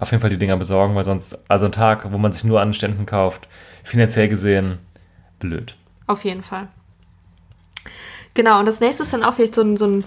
Auf 0.00 0.10
jeden 0.10 0.20
Fall 0.20 0.30
die 0.30 0.38
Dinger 0.38 0.56
besorgen, 0.56 0.96
weil 0.96 1.04
sonst, 1.04 1.38
also 1.48 1.66
ein 1.66 1.72
Tag, 1.72 2.10
wo 2.10 2.18
man 2.18 2.32
sich 2.32 2.42
nur 2.42 2.60
an 2.60 2.74
Ständen 2.74 3.06
kauft, 3.06 3.46
finanziell 3.84 4.28
gesehen, 4.28 4.78
blöd. 5.38 5.76
Auf 6.08 6.24
jeden 6.24 6.42
Fall. 6.42 6.66
Genau, 8.34 8.58
und 8.58 8.66
das 8.66 8.80
nächste 8.80 9.04
ist 9.04 9.12
dann 9.12 9.22
auch 9.22 9.34
vielleicht 9.34 9.54
so 9.54 9.62
ein, 9.62 9.76
so 9.76 9.86
ein 9.86 10.04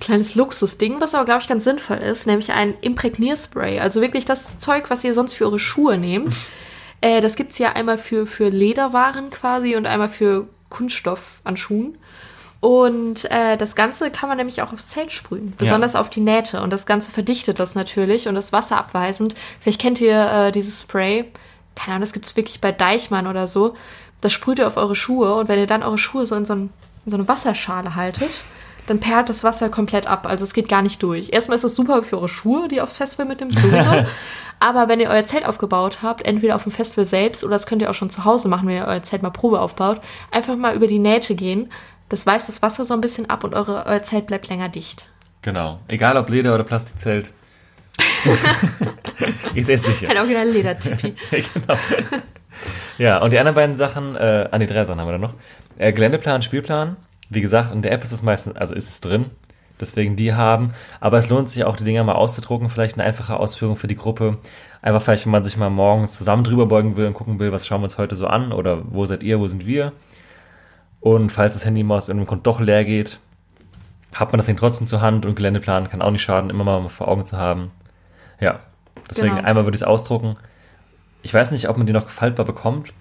kleines 0.00 0.34
Luxusding, 0.34 1.00
was 1.00 1.14
aber, 1.14 1.24
glaube 1.24 1.40
ich, 1.42 1.48
ganz 1.48 1.64
sinnvoll 1.64 1.98
ist, 1.98 2.26
nämlich 2.26 2.52
ein 2.52 2.74
Imprägnierspray. 2.80 3.80
Also 3.80 4.00
wirklich 4.00 4.24
das 4.24 4.58
Zeug, 4.58 4.90
was 4.90 5.04
ihr 5.04 5.14
sonst 5.14 5.34
für 5.34 5.44
eure 5.44 5.58
Schuhe 5.58 5.98
nehmt. 5.98 6.34
äh, 7.00 7.20
das 7.20 7.36
gibt 7.36 7.52
es 7.52 7.58
ja 7.58 7.72
einmal 7.72 7.98
für, 7.98 8.26
für 8.26 8.48
Lederwaren 8.48 9.30
quasi 9.30 9.76
und 9.76 9.86
einmal 9.86 10.08
für 10.08 10.48
Kunststoff 10.68 11.40
an 11.44 11.56
Schuhen. 11.56 11.98
Und 12.60 13.30
äh, 13.30 13.56
das 13.56 13.76
Ganze 13.76 14.10
kann 14.10 14.28
man 14.28 14.38
nämlich 14.38 14.62
auch 14.62 14.72
aufs 14.72 14.88
Zelt 14.88 15.12
sprühen, 15.12 15.54
besonders 15.56 15.94
auf 15.94 16.10
die 16.10 16.20
Nähte. 16.20 16.60
Und 16.60 16.72
das 16.72 16.86
Ganze 16.86 17.12
verdichtet 17.12 17.60
das 17.60 17.76
natürlich 17.76 18.26
und 18.26 18.34
ist 18.34 18.52
wasserabweisend. 18.52 19.36
Vielleicht 19.60 19.80
kennt 19.80 20.00
ihr 20.00 20.30
äh, 20.30 20.52
dieses 20.52 20.82
Spray. 20.82 21.26
Keine 21.76 21.94
Ahnung, 21.94 22.00
das 22.00 22.12
gibt 22.12 22.26
es 22.26 22.36
wirklich 22.36 22.60
bei 22.60 22.72
Deichmann 22.72 23.28
oder 23.28 23.46
so. 23.46 23.76
Das 24.20 24.32
sprüht 24.32 24.58
ihr 24.58 24.66
auf 24.66 24.76
eure 24.76 24.96
Schuhe 24.96 25.34
und 25.36 25.48
wenn 25.48 25.60
ihr 25.60 25.68
dann 25.68 25.84
eure 25.84 25.98
Schuhe 25.98 26.26
so 26.26 26.34
in 26.34 26.44
so, 26.44 26.54
ein, 26.54 26.70
in 27.04 27.10
so 27.12 27.16
eine 27.16 27.28
Wasserschale 27.28 27.94
haltet, 27.94 28.30
dann 28.88 29.00
perlt 29.00 29.28
das 29.28 29.44
Wasser 29.44 29.68
komplett 29.68 30.06
ab. 30.06 30.26
Also 30.26 30.44
es 30.44 30.54
geht 30.54 30.68
gar 30.68 30.82
nicht 30.82 31.02
durch. 31.02 31.30
Erstmal 31.32 31.56
ist 31.56 31.64
es 31.64 31.74
super 31.74 32.02
für 32.02 32.16
eure 32.16 32.28
Schuhe, 32.28 32.68
die 32.68 32.76
ihr 32.76 32.82
aufs 32.82 32.96
Festival 32.96 33.26
mitnimmt, 33.26 33.58
sowieso. 33.58 34.04
Aber 34.60 34.88
wenn 34.88 34.98
ihr 34.98 35.10
euer 35.10 35.24
Zelt 35.24 35.46
aufgebaut 35.46 35.98
habt, 36.02 36.26
entweder 36.26 36.56
auf 36.56 36.64
dem 36.64 36.72
Festival 36.72 37.04
selbst 37.04 37.44
oder 37.44 37.52
das 37.52 37.66
könnt 37.66 37.82
ihr 37.82 37.90
auch 37.90 37.94
schon 37.94 38.10
zu 38.10 38.24
Hause 38.24 38.48
machen, 38.48 38.66
wenn 38.66 38.76
ihr 38.76 38.86
euer 38.86 39.02
Zelt 39.02 39.22
mal 39.22 39.30
Probe 39.30 39.60
aufbaut, 39.60 40.00
einfach 40.30 40.56
mal 40.56 40.74
über 40.74 40.86
die 40.86 40.98
Nähte 40.98 41.34
gehen. 41.34 41.70
Das 42.08 42.26
weist 42.26 42.48
das 42.48 42.62
Wasser 42.62 42.84
so 42.84 42.94
ein 42.94 43.00
bisschen 43.00 43.30
ab 43.30 43.44
und 43.44 43.54
eure, 43.54 43.86
euer 43.86 44.02
Zelt 44.02 44.26
bleibt 44.26 44.48
länger 44.48 44.68
dicht. 44.68 45.08
Genau. 45.42 45.78
Egal 45.86 46.16
ob 46.16 46.28
Leder 46.30 46.54
oder 46.54 46.64
Plastikzelt. 46.64 47.32
ich 49.54 49.66
sehe 49.66 49.76
es 49.76 49.82
sicher. 49.82 50.08
Ein 50.10 50.18
original 50.18 50.48
Ledertipi. 50.48 51.14
genau. 51.30 51.78
Ja, 52.96 53.22
und 53.22 53.32
die 53.32 53.38
anderen 53.38 53.54
beiden 53.54 53.76
Sachen, 53.76 54.16
äh, 54.16 54.48
an 54.50 54.60
die 54.60 54.66
drei 54.66 54.84
Sachen 54.84 55.00
haben 55.00 55.06
wir 55.06 55.12
dann 55.12 55.20
noch. 55.20 55.34
Äh, 55.76 55.92
Geländeplan, 55.92 56.42
Spielplan. 56.42 56.96
Wie 57.30 57.40
gesagt, 57.40 57.72
in 57.72 57.82
der 57.82 57.92
App 57.92 58.02
ist 58.02 58.12
es 58.12 58.22
meistens, 58.22 58.56
also 58.56 58.74
ist 58.74 58.88
es 58.88 59.00
drin. 59.00 59.26
Deswegen 59.80 60.16
die 60.16 60.34
haben. 60.34 60.72
Aber 61.00 61.18
es 61.18 61.28
lohnt 61.28 61.48
sich 61.48 61.62
auch, 61.64 61.76
die 61.76 61.84
Dinger 61.84 62.02
mal 62.02 62.14
auszudrucken. 62.14 62.68
Vielleicht 62.68 62.98
eine 62.98 63.06
einfache 63.06 63.36
Ausführung 63.36 63.76
für 63.76 63.86
die 63.86 63.94
Gruppe. 63.96 64.38
Einfach 64.82 65.02
vielleicht, 65.02 65.24
wenn 65.26 65.32
man 65.32 65.44
sich 65.44 65.56
mal 65.56 65.70
morgens 65.70 66.16
zusammen 66.16 66.42
drüber 66.42 66.66
beugen 66.66 66.96
will 66.96 67.06
und 67.06 67.14
gucken 67.14 67.38
will, 67.38 67.52
was 67.52 67.66
schauen 67.66 67.80
wir 67.80 67.84
uns 67.84 67.98
heute 67.98 68.16
so 68.16 68.26
an 68.26 68.52
oder 68.52 68.82
wo 68.90 69.04
seid 69.04 69.22
ihr, 69.22 69.38
wo 69.38 69.46
sind 69.46 69.66
wir. 69.66 69.92
Und 71.00 71.30
falls 71.30 71.54
das 71.54 71.64
Handy 71.64 71.84
mal 71.84 71.96
aus 71.96 72.08
irgendeinem 72.08 72.28
Grund 72.28 72.46
doch 72.46 72.60
leer 72.60 72.84
geht, 72.84 73.20
hat 74.14 74.32
man 74.32 74.38
das 74.38 74.46
Ding 74.46 74.56
trotzdem 74.56 74.86
zur 74.86 75.00
Hand 75.00 75.26
und 75.26 75.36
Geländeplan 75.36 75.88
kann 75.88 76.02
auch 76.02 76.10
nicht 76.10 76.22
schaden, 76.22 76.50
immer 76.50 76.64
mal 76.64 76.88
vor 76.88 77.08
Augen 77.08 77.24
zu 77.24 77.36
haben. 77.36 77.70
Ja, 78.40 78.60
deswegen 79.08 79.36
Genau. 79.36 79.46
einmal 79.46 79.64
würde 79.64 79.76
ich 79.76 79.82
es 79.82 79.86
ausdrucken. 79.86 80.36
Ich 81.22 81.32
weiß 81.34 81.50
nicht, 81.50 81.68
ob 81.68 81.76
man 81.76 81.86
die 81.86 81.92
noch 81.92 82.08
faltbar 82.08 82.46
bekommt. 82.46 82.92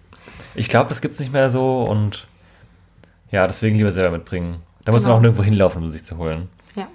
Ich 0.54 0.70
glaube, 0.70 0.90
das 0.90 1.02
gibt 1.02 1.14
es 1.16 1.20
nicht 1.20 1.34
mehr 1.34 1.50
so 1.50 1.84
und 1.84 2.28
ja, 3.32 3.46
deswegen 3.48 3.76
lieber 3.78 3.92
selber 3.92 4.12
mitbringen. 4.18 4.62
Da 4.86 4.92
muss 4.92 5.04
Genau. 5.04 5.14
man 5.14 5.18
auch 5.18 5.22
nirgendwo 5.22 5.44
hinlaufen, 5.44 5.82
um 5.84 5.88
sich 5.88 6.06
zu 6.06 6.18
holen. 6.18 6.50
Ja. 6.76 6.88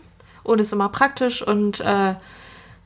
Und 0.42 0.60
ist 0.60 0.72
immer 0.72 0.88
praktisch 0.88 1.42
und 1.42 1.80
äh, 1.80 2.14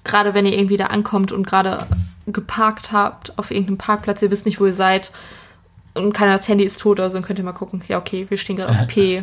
gerade 0.04 0.34
wenn 0.34 0.46
ihr 0.46 0.56
irgendwie 0.58 0.76
da 0.76 0.86
ankommt 0.86 1.32
und 1.32 1.46
gerade 1.46 1.86
geparkt 2.26 2.90
habt 2.92 3.38
auf 3.38 3.50
irgendeinem 3.50 3.78
Parkplatz, 3.78 4.20
ihr 4.22 4.30
wisst 4.30 4.46
nicht, 4.46 4.60
wo 4.60 4.66
ihr 4.66 4.72
seid 4.72 5.12
und 5.94 6.12
keiner 6.12 6.32
das 6.32 6.48
Handy 6.48 6.64
ist 6.64 6.80
tot 6.80 6.98
oder 6.98 7.08
so, 7.10 7.16
dann 7.18 7.24
könnt 7.24 7.38
ihr 7.38 7.44
mal 7.44 7.52
gucken. 7.52 7.82
Ja, 7.88 7.98
okay, 7.98 8.26
wir 8.28 8.36
stehen 8.36 8.56
gerade 8.56 8.72
auf 8.72 8.86
P 8.88 9.22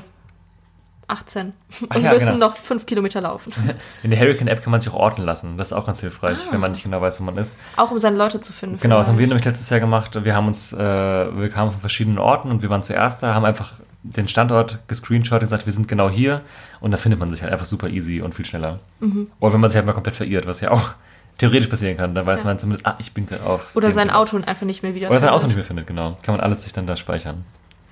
18 1.08 1.48
und 1.82 1.88
Ach 1.90 1.98
ja, 1.98 2.14
müssen 2.14 2.34
genau. 2.34 2.48
noch 2.48 2.56
fünf 2.56 2.86
Kilometer 2.86 3.20
laufen. 3.22 3.52
In 4.04 4.12
der 4.12 4.20
Hurricane-App 4.22 4.64
kann 4.64 4.72
man 4.72 4.80
sich 4.80 4.92
auch 4.92 4.96
orten 4.98 5.22
lassen. 5.24 5.58
Das 5.58 5.68
ist 5.68 5.74
auch 5.74 5.86
ganz 5.86 6.00
hilfreich, 6.00 6.38
Ah. 6.48 6.52
wenn 6.54 6.62
man 6.62 6.72
nicht 6.72 6.84
genau 6.84 7.02
weiß, 7.02 7.20
wo 7.20 7.26
man 7.26 7.38
ist. 7.38 7.58
Auch 7.76 7.92
um 7.92 8.00
seine 8.00 8.18
Leute 8.18 8.40
zu 8.40 8.54
finden. 8.54 8.80
Genau, 8.80 8.98
das 8.98 9.08
haben 9.10 9.16
wir 9.18 9.28
vielleicht. 9.28 9.30
nämlich 9.32 9.46
letztes 9.46 9.70
Jahr 9.70 9.82
gemacht. 9.82 10.18
Wir 10.24 10.34
haben 10.34 10.48
uns, 10.48 10.72
äh, 10.72 10.78
wir 10.80 11.50
kamen 11.50 11.72
von 11.72 11.82
verschiedenen 11.82 12.18
Orten 12.20 12.50
und 12.50 12.62
wir 12.62 12.70
waren 12.70 12.84
zuerst 12.84 13.22
da, 13.22 13.34
haben 13.36 13.44
einfach 13.46 13.74
den 14.04 14.28
Standort 14.28 14.80
gescreenshot 14.88 15.34
und 15.36 15.40
gesagt, 15.42 15.66
wir 15.66 15.74
sind 15.74 15.88
genau 15.88 16.10
hier 16.10 16.42
und 16.82 16.92
da 16.92 16.98
findet 16.98 17.20
man 17.20 17.32
sich 17.32 17.42
halt 17.42 17.52
einfach 17.54 17.66
super 17.66 17.88
easy 17.90 18.22
und 18.22 18.36
viel 18.36 18.46
schneller. 18.46 18.80
Mhm. 19.00 19.30
Oder 19.40 19.54
wenn 19.54 19.62
man 19.62 19.70
sich 19.70 19.78
halt 19.78 19.86
mal 19.86 19.94
komplett 19.94 20.16
verirrt, 20.16 20.46
was 20.46 20.62
ja 20.62 20.72
auch 20.72 20.90
theoretisch 21.38 21.68
passieren 21.70 21.98
kann, 21.98 22.14
dann 22.14 22.26
weiß 22.26 22.42
Ja. 22.42 22.48
man 22.48 22.60
zumindest, 22.60 22.86
ah, 22.86 22.96
ich 23.00 23.14
bin 23.14 23.26
gerade 23.26 23.46
auf. 23.46 23.76
Oder 23.76 23.92
sein 23.92 24.10
Ort. 24.10 24.34
Auto 24.34 24.46
einfach 24.46 24.66
nicht 24.66 24.84
mehr 24.84 24.94
wieder. 24.94 25.10
Oder 25.10 25.20
sein 25.20 25.30
Auto 25.30 25.48
nicht 25.48 25.56
mehr 25.56 25.64
findet, 25.64 25.88
genau. 25.88 26.18
Kann 26.24 26.36
man 26.36 26.42
alles 26.44 26.64
sich 26.64 26.74
dann 26.74 26.86
da 26.86 26.96
speichern. 26.96 27.46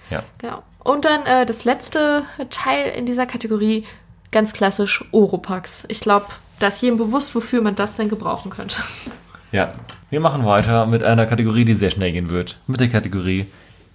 Ja. 0.09 0.23
Genau. 0.39 0.61
Und 0.79 1.05
dann 1.05 1.25
äh, 1.25 1.45
das 1.45 1.63
letzte 1.63 2.23
Teil 2.49 2.89
in 2.91 3.05
dieser 3.05 3.25
Kategorie, 3.25 3.85
ganz 4.31 4.51
klassisch 4.53 5.05
Oropax. 5.11 5.85
Ich 5.87 6.01
glaube, 6.01 6.25
da 6.59 6.67
ist 6.67 6.81
jedem 6.81 6.97
bewusst, 6.97 7.33
wofür 7.33 7.61
man 7.61 7.75
das 7.75 7.95
denn 7.95 8.09
gebrauchen 8.09 8.51
könnte. 8.51 8.77
Ja. 9.51 9.73
Wir 10.09 10.19
machen 10.19 10.45
weiter 10.45 10.85
mit 10.85 11.03
einer 11.03 11.25
Kategorie, 11.25 11.63
die 11.63 11.73
sehr 11.73 11.89
schnell 11.89 12.11
gehen 12.11 12.29
wird. 12.29 12.57
Mit 12.67 12.81
der 12.81 12.89
Kategorie 12.89 13.45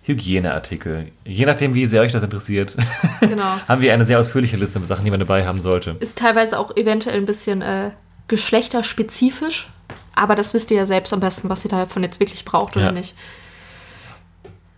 Hygieneartikel. 0.07 1.09
Je 1.25 1.47
nachdem, 1.47 1.75
wie 1.75 1.85
sehr 1.87 2.03
euch 2.03 2.13
das 2.13 2.23
interessiert, 2.23 2.77
Genau. 3.21 3.59
haben 3.67 3.83
wir 3.83 3.93
eine 3.93 4.05
sehr 4.05 4.19
ausführliche 4.21 4.57
Liste 4.57 4.79
mit 4.79 4.87
Sachen, 4.89 5.05
die 5.05 5.11
man 5.11 5.21
dabei 5.21 5.47
haben 5.47 5.61
sollte. 5.61 5.97
Ist 6.01 6.19
teilweise 6.19 6.59
auch 6.59 6.77
eventuell 6.77 7.17
ein 7.19 7.27
bisschen 7.27 7.61
äh, 7.63 7.91
geschlechterspezifisch. 8.29 9.69
Aber 10.15 10.35
das 10.35 10.55
wisst 10.55 10.71
ihr 10.71 10.77
ja 10.79 10.87
selbst 10.87 11.13
am 11.13 11.21
besten, 11.21 11.49
was 11.49 11.65
ihr 11.65 11.71
davon 11.71 12.03
jetzt 12.03 12.21
wirklich 12.21 12.45
braucht 12.45 12.77
oder 12.77 12.87
Ja. 12.87 12.93
nicht. 12.93 13.15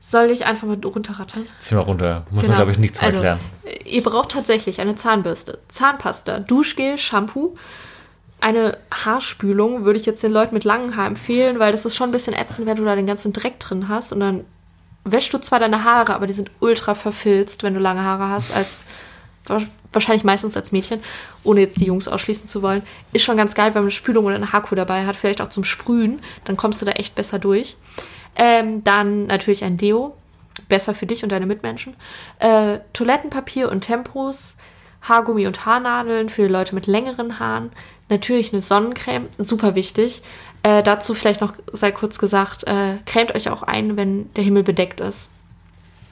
Soll 0.01 0.31
ich 0.31 0.47
einfach 0.47 0.67
mal 0.67 0.79
runterrattern? 0.83 1.47
Zieh 1.61 1.75
mal 1.75 1.83
runter. 1.83 2.27
Muss 2.31 2.43
Genau. 2.45 2.53
man, 2.53 2.57
glaube 2.59 2.73
ich, 2.73 2.79
nichts 2.79 2.99
mehr 3.01 3.09
Also, 3.09 3.19
erklären. 3.23 3.41
äh, 3.65 3.83
Ihr 3.89 4.03
braucht 4.03 4.31
tatsächlich 4.31 4.81
eine 4.81 4.95
Zahnbürste, 4.97 5.59
Zahnpasta, 5.69 6.41
Duschgel, 6.41 6.97
Shampoo. 6.97 7.57
Eine 8.41 8.79
Haarspülung 8.93 9.85
würde 9.85 9.99
ich 10.01 10.07
jetzt 10.07 10.23
den 10.23 10.33
Leuten 10.33 10.55
mit 10.55 10.65
langem 10.65 10.97
Haar 10.97 11.07
empfehlen, 11.09 11.59
weil 11.59 11.73
das 11.73 11.85
ist 11.85 11.95
schon 11.97 12.09
ein 12.09 12.13
bisschen 12.13 12.35
ätzend, 12.35 12.67
wenn 12.67 12.77
du 12.77 12.85
da 12.85 12.97
den 12.97 13.07
ganzen 13.07 13.33
Dreck 13.33 13.59
drin 13.61 13.89
hast 13.89 14.13
und 14.13 14.21
dann 14.21 14.45
wäschst 15.13 15.33
du 15.35 15.39
zwar 15.39 15.61
deine 15.61 15.85
Haare, 15.85 16.15
aber 16.15 16.27
die 16.27 16.33
sind 16.33 16.51
ultra 16.61 16.95
verfilzt, 16.95 17.63
wenn 17.63 17.75
du 17.75 17.81
lange 17.81 18.03
Haare 18.03 18.29
hast, 18.29 18.55
als 18.55 18.85
wa- 19.47 19.61
wahrscheinlich 19.93 20.25
meistens 20.25 20.57
als 20.57 20.73
Mädchen, 20.73 21.01
ohne 21.45 21.61
jetzt 21.61 21.81
die 21.81 21.87
Jungs 21.87 22.09
ausschließen 22.09 22.47
zu 22.49 22.63
wollen. 22.63 22.83
Ist 23.13 23.25
schon 23.25 23.37
ganz 23.37 23.55
geil, 23.55 23.69
wenn 23.69 23.83
man 23.83 23.85
eine 23.85 23.91
Spülung 23.91 24.27
oder 24.27 24.35
eine 24.37 24.53
Haarkur 24.53 24.77
dabei 24.77 25.07
hat, 25.07 25.17
vielleicht 25.17 25.41
auch 25.41 25.49
zum 25.49 25.65
Sprühen, 25.65 26.21
dann 26.45 26.57
kommst 26.57 26.83
du 26.83 26.87
da 26.87 26.93
echt 26.93 27.15
besser 27.15 27.39
durch. 27.39 27.77
Ähm, 28.37 28.85
dann 28.85 29.27
natürlich 29.27 29.65
ein 29.65 29.77
Deo, 29.79 30.15
besser 30.69 30.95
für 30.95 31.07
dich 31.07 31.23
und 31.23 31.31
deine 31.31 31.47
Mitmenschen. 31.47 31.95
Äh, 32.39 32.79
Toilettenpapier 32.93 33.71
und 33.71 33.81
Tempos, 33.83 34.55
Haargummi 35.03 35.47
und 35.47 35.65
Haarnadeln 35.65 36.29
für 36.29 36.47
Leute 36.49 36.75
mit 36.75 36.87
längeren 36.87 37.39
Haaren. 37.39 37.71
Natürlich 38.11 38.53
eine 38.53 38.61
Sonnencreme, 38.63 39.29
super 39.39 39.75
wichtig. 39.75 40.23
Äh, 40.69 40.83
dazu 40.83 41.15
vielleicht 41.15 41.41
noch 41.41 41.55
sei 41.73 41.93
kurz 41.93 42.19
gesagt, 42.19 42.65
äh, 42.65 42.97
cremt 43.07 43.35
euch 43.35 43.49
auch 43.49 43.63
ein, 43.63 43.97
wenn 43.97 44.31
der 44.35 44.45
Himmel 44.45 44.65
bedeckt 44.65 45.01
ist. 45.01 45.31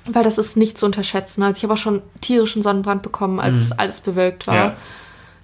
Weil 0.07 0.23
das 0.23 0.38
ist 0.38 0.57
nicht 0.57 0.79
zu 0.79 0.87
unterschätzen. 0.87 1.42
Also 1.42 1.59
ich 1.59 1.62
habe 1.64 1.75
auch 1.75 1.79
schon 1.79 2.01
tierischen 2.23 2.62
Sonnenbrand 2.62 3.03
bekommen, 3.03 3.38
als 3.38 3.73
alles 3.73 4.01
bewölkt 4.01 4.47
war. 4.47 4.55
Ja. 4.55 4.77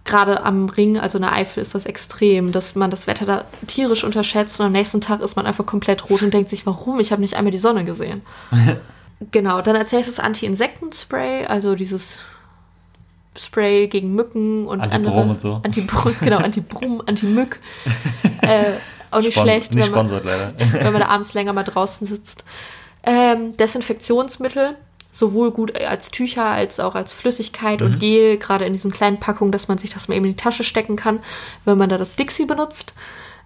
Gerade 0.07 0.44
am 0.44 0.70
Ring, 0.70 0.98
also 0.98 1.18
in 1.18 1.22
der 1.22 1.33
Eifel, 1.35 1.61
ist 1.61 1.75
das 1.75 1.85
extrem, 1.85 2.53
dass 2.53 2.75
man 2.75 2.90
das 2.90 3.07
Wetter 3.07 3.27
da 3.27 3.44
tierisch 3.66 4.03
unterschätzt 4.03 4.59
und 4.61 4.66
am 4.66 4.72
nächsten 4.72 5.03
Tag 5.03 5.20
ist 5.20 5.37
man 5.37 5.44
einfach 5.44 5.66
komplett 5.66 6.09
rot 6.09 6.22
und 6.22 6.33
denkt 6.33 6.48
sich, 6.48 6.64
warum? 6.64 6.98
Ich 6.98 7.12
habe 7.12 7.20
nicht 7.20 7.35
einmal 7.35 7.51
die 7.53 7.59
Sonne 7.59 7.85
gesehen. 7.85 8.22
genau, 9.31 9.61
dann 9.61 9.77
als 9.77 9.92
nächstes 9.92 10.20
Anti-Insekten-Spray, 10.20 11.46
also 11.46 11.75
dieses 11.75 12.22
Spray 13.37 13.88
gegen 13.88 14.14
Mücken 14.14 14.66
und 14.66 14.81
Anti-Brum 14.81 15.12
andere. 15.12 15.31
und 15.31 15.40
so. 15.40 15.61
Anti-Brum, 15.62 16.14
genau, 16.20 16.38
Anti-Brum, 16.38 17.03
Anti-Mück. 17.05 17.61
äh, 18.40 18.72
auch 19.12 19.20
nicht 19.20 19.37
Spons- 19.37 19.42
schlecht, 19.42 19.75
Nicht 19.75 19.85
wenn 19.87 19.92
man, 19.92 20.09
sponsort 20.09 20.25
leider. 20.25 20.53
wenn 20.59 20.92
man 20.92 21.01
da 21.03 21.09
abends 21.09 21.35
länger 21.35 21.53
mal 21.53 21.62
draußen 21.64 22.07
sitzt. 22.07 22.44
Ähm, 23.05 23.57
Desinfektionsmittel, 23.57 24.77
sowohl 25.11 25.51
gut 25.51 25.77
als 25.81 26.11
Tücher 26.11 26.44
als 26.44 26.81
auch 26.81 26.94
als 26.94 27.12
Flüssigkeit 27.12 27.81
Mhm. 27.81 27.87
und 27.87 27.98
Gel, 27.98 28.38
gerade 28.38 28.64
in 28.64 28.72
diesen 28.72 28.92
kleinen 28.92 29.18
Packungen, 29.20 29.53
dass 29.53 29.68
man 29.68 29.79
sich 29.79 29.90
das 29.90 30.09
mal 30.09 30.14
eben 30.14 30.25
in 30.27 30.33
die 30.33 30.42
Tasche 30.42 30.64
stecken 30.64 30.96
kann, 30.96 31.20
wenn 31.64 31.79
man 31.79 31.88
da 31.88 31.98
das 31.98 32.16
Dixie 32.16 32.46
benutzt. 32.46 32.92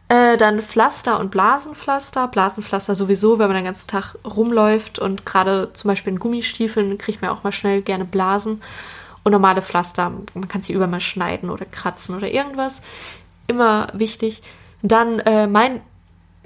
Äh, 0.09 0.37
dann 0.37 0.63
Pflaster 0.63 1.19
und 1.19 1.33
Blasenpflaster. 1.33 2.29
Blasenpflaster 2.29 2.95
sowieso, 2.95 3.41
wenn 3.41 3.49
man 3.49 3.57
den 3.57 3.65
ganzen 3.65 3.89
Tag 3.89 4.15
rumläuft 4.25 5.01
und 5.01 5.27
gerade 5.27 5.71
zum 5.73 5.89
Beispiel 5.89 6.13
in 6.13 6.21
Gummistiefeln 6.21 6.97
kriegt 6.99 7.23
man 7.23 7.31
auch 7.33 7.43
mal 7.43 7.51
schnell 7.51 7.83
gerne 7.83 8.05
Blasen. 8.05 8.63
Und 9.25 9.33
normale 9.33 9.63
Pflaster, 9.63 10.13
man 10.35 10.47
kann 10.47 10.63
sie 10.63 10.73
über 10.75 10.87
mal 10.87 11.01
schneiden 11.01 11.51
oder 11.51 11.65
kratzen 11.65 12.15
oder 12.15 12.31
irgendwas. 12.31 12.81
Immer 13.49 13.89
wichtig. 13.93 14.43
Dann 14.89 15.19
äh, 15.21 15.47
mein 15.47 15.81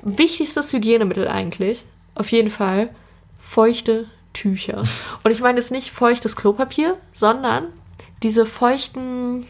wichtigstes 0.02 0.72
Hygienemittel 0.72 1.28
eigentlich, 1.28 1.84
auf 2.14 2.30
jeden 2.32 2.50
Fall, 2.50 2.90
feuchte 3.38 4.06
Tücher. 4.32 4.82
Und 5.24 5.30
ich 5.30 5.40
meine 5.40 5.58
jetzt 5.58 5.70
nicht 5.70 5.90
feuchtes 5.90 6.36
Klopapier, 6.36 6.96
sondern 7.14 7.66
diese 8.22 8.46
feuchten, 8.46 9.46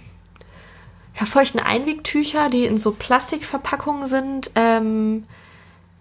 ja, 1.18 1.26
feuchten 1.26 1.60
Einwegtücher, 1.60 2.48
die 2.50 2.64
in 2.64 2.78
so 2.78 2.92
Plastikverpackungen 2.92 4.06
sind, 4.06 4.50
ähm, 4.54 5.24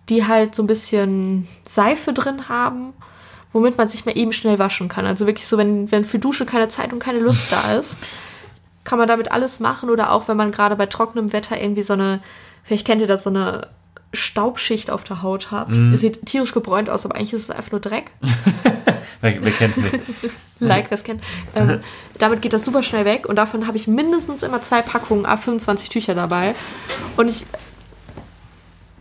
die 0.09 0.25
halt 0.25 0.55
so 0.55 0.63
ein 0.63 0.67
bisschen 0.67 1.47
Seife 1.65 2.13
drin 2.13 2.49
haben, 2.49 2.93
womit 3.53 3.77
man 3.77 3.87
sich 3.87 4.05
mal 4.05 4.17
eben 4.17 4.33
schnell 4.33 4.59
waschen 4.59 4.87
kann. 4.87 5.05
Also 5.05 5.27
wirklich 5.27 5.47
so, 5.47 5.57
wenn, 5.57 5.91
wenn 5.91 6.05
für 6.05 6.19
Dusche 6.19 6.45
keine 6.45 6.69
Zeit 6.69 6.93
und 6.93 6.99
keine 6.99 7.19
Lust 7.19 7.51
da 7.51 7.73
ist, 7.79 7.95
kann 8.83 8.97
man 8.97 9.07
damit 9.07 9.31
alles 9.31 9.59
machen. 9.59 9.89
Oder 9.89 10.11
auch, 10.11 10.27
wenn 10.27 10.37
man 10.37 10.51
gerade 10.51 10.75
bei 10.75 10.85
trockenem 10.87 11.33
Wetter 11.33 11.59
irgendwie 11.59 11.83
so 11.83 11.93
eine, 11.93 12.21
vielleicht 12.69 12.85
kennt 12.85 13.01
ihr 13.01 13.07
das, 13.07 13.23
so 13.23 13.31
eine 13.31 13.67
Staubschicht 14.13 14.91
auf 14.91 15.03
der 15.03 15.23
Haut 15.23 15.49
hat. 15.49 15.69
Sieht 15.95 16.23
tierisch 16.27 16.53
gebräunt 16.53 16.87
aus, 16.87 17.03
aber 17.03 17.15
eigentlich 17.15 17.33
ist 17.33 17.43
es 17.43 17.49
einfach 17.49 17.71
nur 17.71 17.81
Dreck. 17.81 18.11
Wer, 19.21 19.43
wer 19.43 19.51
kennt's 19.51 19.75
nicht? 19.75 19.99
like, 20.59 20.89
wer 20.89 20.95
es 20.95 21.03
kennt. 21.03 21.21
Ähm, 21.53 21.81
damit 22.19 22.41
geht 22.41 22.53
das 22.53 22.63
super 22.63 22.83
schnell 22.83 23.03
weg 23.03 23.27
und 23.27 23.35
davon 23.35 23.67
habe 23.67 23.75
ich 23.75 23.85
mindestens 23.85 24.43
immer 24.43 24.61
zwei 24.61 24.81
Packungen 24.81 25.25
A25 25.25 25.89
Tücher 25.89 26.15
dabei. 26.15 26.55
Und 27.17 27.27
ich 27.27 27.45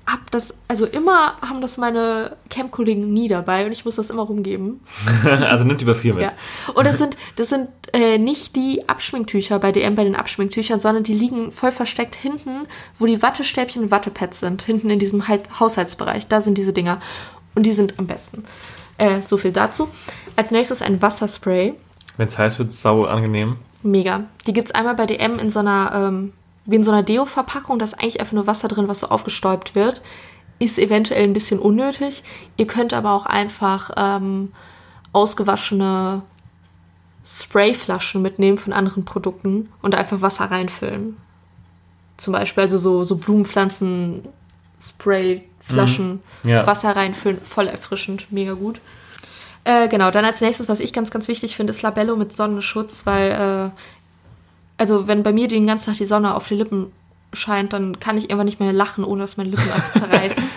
habe 0.08 0.22
das, 0.30 0.54
also 0.68 0.86
immer 0.86 1.34
haben 1.40 1.60
das 1.60 1.76
meine 1.76 2.36
Camp-Kollegen 2.48 3.12
nie 3.12 3.28
dabei 3.28 3.66
und 3.66 3.72
ich 3.72 3.84
muss 3.84 3.96
das 3.96 4.10
immer 4.10 4.22
rumgeben. 4.22 4.80
also 5.24 5.64
nimmt 5.64 5.82
über 5.82 5.94
vier 5.94 6.14
mit. 6.14 6.22
Ja. 6.22 6.32
Und 6.74 6.86
das 6.86 6.98
sind, 6.98 7.16
das 7.36 7.50
sind 7.50 7.68
äh, 7.92 8.18
nicht 8.18 8.56
die 8.56 8.88
Abschminktücher 8.88 9.58
bei 9.58 9.70
DM, 9.72 9.94
bei 9.94 10.04
den 10.04 10.16
Abschminktüchern, 10.16 10.80
sondern 10.80 11.04
die 11.04 11.12
liegen 11.12 11.52
voll 11.52 11.72
versteckt 11.72 12.16
hinten, 12.16 12.66
wo 12.98 13.06
die 13.06 13.22
Wattestäbchen 13.22 13.84
und 13.84 13.90
Wattepads 13.90 14.40
sind. 14.40 14.62
Hinten 14.62 14.90
in 14.90 14.98
diesem 14.98 15.28
halt 15.28 15.60
Haushaltsbereich. 15.60 16.26
Da 16.26 16.40
sind 16.40 16.58
diese 16.58 16.72
Dinger. 16.72 17.00
Und 17.54 17.64
die 17.64 17.72
sind 17.72 17.98
am 17.98 18.06
besten. 18.06 18.44
Äh, 18.96 19.22
so 19.22 19.36
viel 19.36 19.52
dazu. 19.52 19.88
Als 20.36 20.50
nächstes 20.50 20.82
ein 20.82 21.02
Wasserspray. 21.02 21.74
Wenn 22.16 22.26
es 22.26 22.38
heiß 22.38 22.58
wird, 22.58 22.72
sau 22.72 23.04
angenehm. 23.04 23.56
Mega. 23.82 24.24
Die 24.46 24.52
gibt 24.52 24.68
es 24.68 24.74
einmal 24.74 24.94
bei 24.94 25.06
DM 25.06 25.38
in 25.38 25.50
so 25.50 25.60
einer, 25.60 25.92
ähm, 25.94 26.32
wie 26.68 26.76
in 26.76 26.84
so 26.84 26.92
einer 26.92 27.02
Deo-Verpackung. 27.02 27.78
Da 27.78 27.84
ist 27.86 27.94
eigentlich 27.94 28.20
einfach 28.20 28.34
nur 28.34 28.46
Wasser 28.46 28.68
drin, 28.68 28.86
was 28.86 29.00
so 29.00 29.08
aufgestäubt 29.08 29.74
wird. 29.74 30.02
Ist 30.60 30.78
eventuell 30.78 31.24
ein 31.24 31.32
bisschen 31.32 31.58
unnötig. 31.58 32.22
Ihr 32.56 32.66
könnt 32.66 32.92
aber 32.92 33.12
auch 33.12 33.26
einfach 33.26 33.90
ähm, 33.96 34.52
ausgewaschene 35.12 36.22
Sprayflaschen 37.24 38.22
mitnehmen 38.22 38.58
von 38.58 38.72
anderen 38.72 39.04
Produkten 39.04 39.70
und 39.82 39.94
einfach 39.94 40.20
Wasser 40.20 40.44
reinfüllen. 40.50 41.16
Zum 42.18 42.32
Beispiel 42.32 42.64
also 42.64 42.78
so, 42.78 43.04
so 43.04 43.16
Blumenpflanzen, 43.16 44.28
Sprayflaschen, 44.80 46.20
Ja. 46.42 46.66
Wasser 46.66 46.94
reinfüllen, 46.94 47.40
voll 47.42 47.66
erfrischend, 47.68 48.30
mega 48.30 48.52
gut. 48.52 48.80
Äh, 49.64 49.88
genau, 49.88 50.10
dann 50.10 50.24
als 50.24 50.40
nächstes, 50.40 50.68
was 50.68 50.80
ich 50.80 50.92
ganz, 50.92 51.10
ganz 51.10 51.28
wichtig 51.28 51.56
finde, 51.56 51.70
ist 51.72 51.82
Labello 51.82 52.16
mit 52.16 52.34
Sonnenschutz, 52.34 53.06
weil, 53.06 53.30
äh, 53.30 53.80
also 54.78 55.08
wenn 55.08 55.22
bei 55.22 55.32
mir 55.32 55.48
den 55.48 55.66
ganzen 55.66 55.86
Tag 55.86 55.98
die 55.98 56.06
Sonne 56.06 56.34
auf 56.34 56.48
die 56.48 56.54
Lippen 56.54 56.92
scheint, 57.32 57.72
dann 57.72 58.00
kann 58.00 58.16
ich 58.16 58.24
irgendwann 58.24 58.46
nicht 58.46 58.60
mehr 58.60 58.72
lachen, 58.72 59.04
ohne 59.04 59.20
dass 59.20 59.36
meine 59.36 59.50
Lippen 59.50 59.70
einfach 59.70 59.92
zerreißen. 59.92 60.44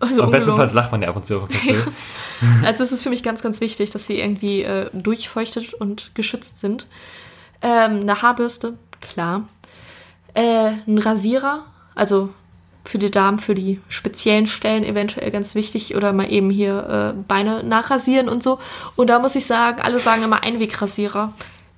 Also 0.00 0.22
Am 0.22 0.30
bestenfalls 0.30 0.72
lacht 0.74 0.92
man 0.92 1.02
ja 1.02 1.08
ab 1.08 1.16
und 1.16 1.24
zu 1.24 1.40
auf 1.40 1.48
Festival. 1.48 1.92
Also 2.64 2.84
es 2.84 2.92
ist 2.92 3.02
für 3.02 3.10
mich 3.10 3.24
ganz, 3.24 3.42
ganz 3.42 3.60
wichtig, 3.60 3.90
dass 3.90 4.06
sie 4.06 4.20
irgendwie 4.20 4.62
äh, 4.62 4.90
durchfeuchtet 4.92 5.74
und 5.74 6.14
geschützt 6.14 6.60
sind. 6.60 6.86
Ähm, 7.62 8.02
eine 8.02 8.22
Haarbürste, 8.22 8.74
klar. 9.00 9.48
Äh, 10.34 10.72
ein 10.86 10.98
Rasierer, 10.98 11.64
also 11.96 12.28
für 12.84 12.98
die 12.98 13.10
Damen, 13.10 13.38
für 13.38 13.54
die 13.56 13.80
speziellen 13.88 14.46
Stellen 14.46 14.84
eventuell 14.84 15.30
ganz 15.32 15.56
wichtig 15.56 15.96
oder 15.96 16.12
mal 16.12 16.30
eben 16.32 16.50
hier 16.50 17.14
äh, 17.16 17.20
Beine 17.26 17.64
nachrasieren 17.64 18.28
und 18.28 18.42
so. 18.42 18.60
Und 18.94 19.08
da 19.10 19.18
muss 19.18 19.34
ich 19.34 19.46
sagen, 19.46 19.80
alle 19.80 19.98
sagen 19.98 20.22
immer 20.22 20.42
Einwegrasierer. 20.42 21.32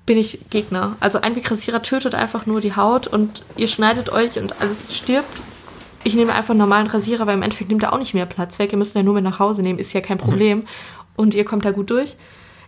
Bin 0.06 0.18
ich 0.18 0.40
Gegner. 0.50 0.96
Also 1.00 1.20
Einwegrasierer 1.20 1.82
tötet 1.82 2.14
einfach 2.14 2.46
nur 2.46 2.60
die 2.60 2.74
Haut 2.74 3.06
und 3.06 3.44
ihr 3.56 3.68
schneidet 3.68 4.10
euch 4.10 4.38
und 4.38 4.60
alles 4.60 4.96
stirbt. 4.96 5.28
Ich 6.02 6.14
nehme 6.14 6.34
einfach 6.34 6.50
einen 6.50 6.58
normalen 6.58 6.86
Rasierer, 6.86 7.26
weil 7.26 7.34
im 7.34 7.42
Endeffekt 7.42 7.70
nimmt 7.70 7.82
er 7.82 7.92
auch 7.92 7.98
nicht 7.98 8.14
mehr 8.14 8.26
Platz 8.26 8.58
weg. 8.58 8.72
Ihr 8.72 8.78
müsst 8.78 8.94
ihn 8.94 9.00
ja 9.00 9.02
nur 9.04 9.14
mit 9.14 9.24
nach 9.24 9.38
Hause 9.38 9.62
nehmen, 9.62 9.78
ist 9.78 9.92
ja 9.92 10.00
kein 10.00 10.18
Problem. 10.18 10.66
Und 11.16 11.34
ihr 11.34 11.44
kommt 11.44 11.64
da 11.64 11.72
gut 11.72 11.90
durch. 11.90 12.16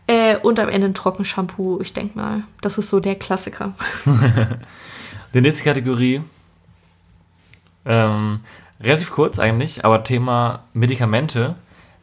Äh, 0.06 0.36
und 0.36 0.60
am 0.60 0.68
Ende 0.68 0.88
ein 0.88 0.94
Trockenshampoo. 0.94 1.80
Ich 1.80 1.94
denke 1.94 2.18
mal, 2.18 2.42
das 2.60 2.76
ist 2.76 2.90
so 2.90 3.00
der 3.00 3.14
Klassiker. 3.14 3.74
Die 5.34 5.40
nächste 5.40 5.64
Kategorie, 5.64 6.20
ähm, 7.86 8.40
relativ 8.80 9.10
kurz 9.12 9.38
eigentlich, 9.38 9.84
aber 9.84 10.04
Thema 10.04 10.64
Medikamente, 10.74 11.54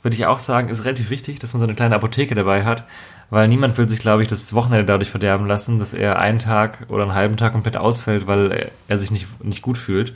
würde 0.02 0.16
ich 0.16 0.26
auch 0.26 0.40
sagen, 0.40 0.70
ist 0.70 0.86
relativ 0.86 1.10
wichtig, 1.10 1.40
dass 1.40 1.54
man 1.54 1.60
so 1.60 1.66
eine 1.66 1.76
kleine 1.76 1.96
Apotheke 1.96 2.34
dabei 2.34 2.64
hat, 2.64 2.86
weil 3.30 3.48
niemand 3.48 3.78
will 3.78 3.88
sich, 3.88 4.00
glaube 4.00 4.22
ich, 4.22 4.28
das 4.28 4.54
Wochenende 4.54 4.86
dadurch 4.86 5.10
verderben 5.10 5.46
lassen, 5.46 5.80
dass 5.80 5.94
er 5.94 6.20
einen 6.20 6.40
Tag 6.40 6.86
oder 6.90 7.04
einen 7.04 7.14
halben 7.14 7.38
Tag 7.38 7.52
komplett 7.54 7.78
ausfällt, 7.78 8.28
weil 8.28 8.72
er, 8.88 8.98
sich 8.98 9.12
nicht, 9.12 9.44
nicht 9.44 9.62
gut 9.62 9.78
fühlt. 9.78 10.12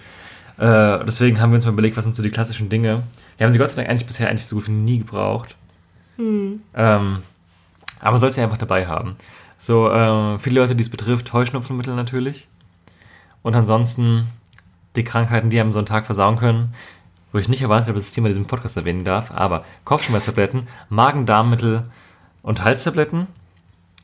Äh, 0.57 1.03
deswegen 1.05 1.39
haben 1.39 1.51
wir 1.51 1.55
uns 1.55 1.65
mal 1.65 1.73
überlegt, 1.73 1.97
was 1.97 2.03
sind 2.03 2.15
so 2.15 2.23
die 2.23 2.31
klassischen 2.31 2.69
Dinge. 2.69 3.03
Wir 3.37 3.45
haben 3.45 3.53
sie 3.53 3.59
Gott 3.59 3.69
sei 3.69 3.77
Dank 3.77 3.89
eigentlich 3.89 4.07
bisher 4.07 4.29
eigentlich 4.29 4.45
so 4.45 4.55
gut 4.55 4.67
wie 4.67 4.71
nie 4.71 4.99
gebraucht. 4.99 5.55
Ähm, 6.75 7.23
aber 7.99 8.17
soll 8.17 8.31
sie 8.31 8.41
einfach 8.41 8.57
dabei 8.57 8.87
haben. 8.87 9.15
So, 9.57 9.89
äh, 9.89 10.39
viele 10.39 10.59
Leute, 10.59 10.75
die 10.75 10.83
es 10.83 10.89
betrifft, 10.89 11.33
Heuschnupfenmittel 11.33 11.95
natürlich. 11.95 12.47
Und 13.41 13.55
ansonsten 13.55 14.27
die 14.95 15.03
Krankheiten, 15.03 15.49
die 15.49 15.59
einem 15.59 15.71
so 15.71 15.79
einen 15.79 15.85
Tag 15.85 16.05
versauen 16.05 16.37
können, 16.37 16.73
wo 17.31 17.39
ich 17.39 17.49
nicht 17.49 17.61
erwartet 17.61 17.87
habe, 17.87 17.95
dass 17.95 18.05
ich 18.05 18.09
das 18.09 18.15
Thema 18.15 18.27
in 18.27 18.33
diesem 18.33 18.45
Podcast 18.45 18.77
erwähnen 18.77 19.03
darf, 19.03 19.31
aber 19.31 19.65
Kopfschmerztabletten, 19.85 20.67
Magen-Darm-Mittel 20.89 21.83
und 22.43 22.63
Halstabletten. 22.63 23.27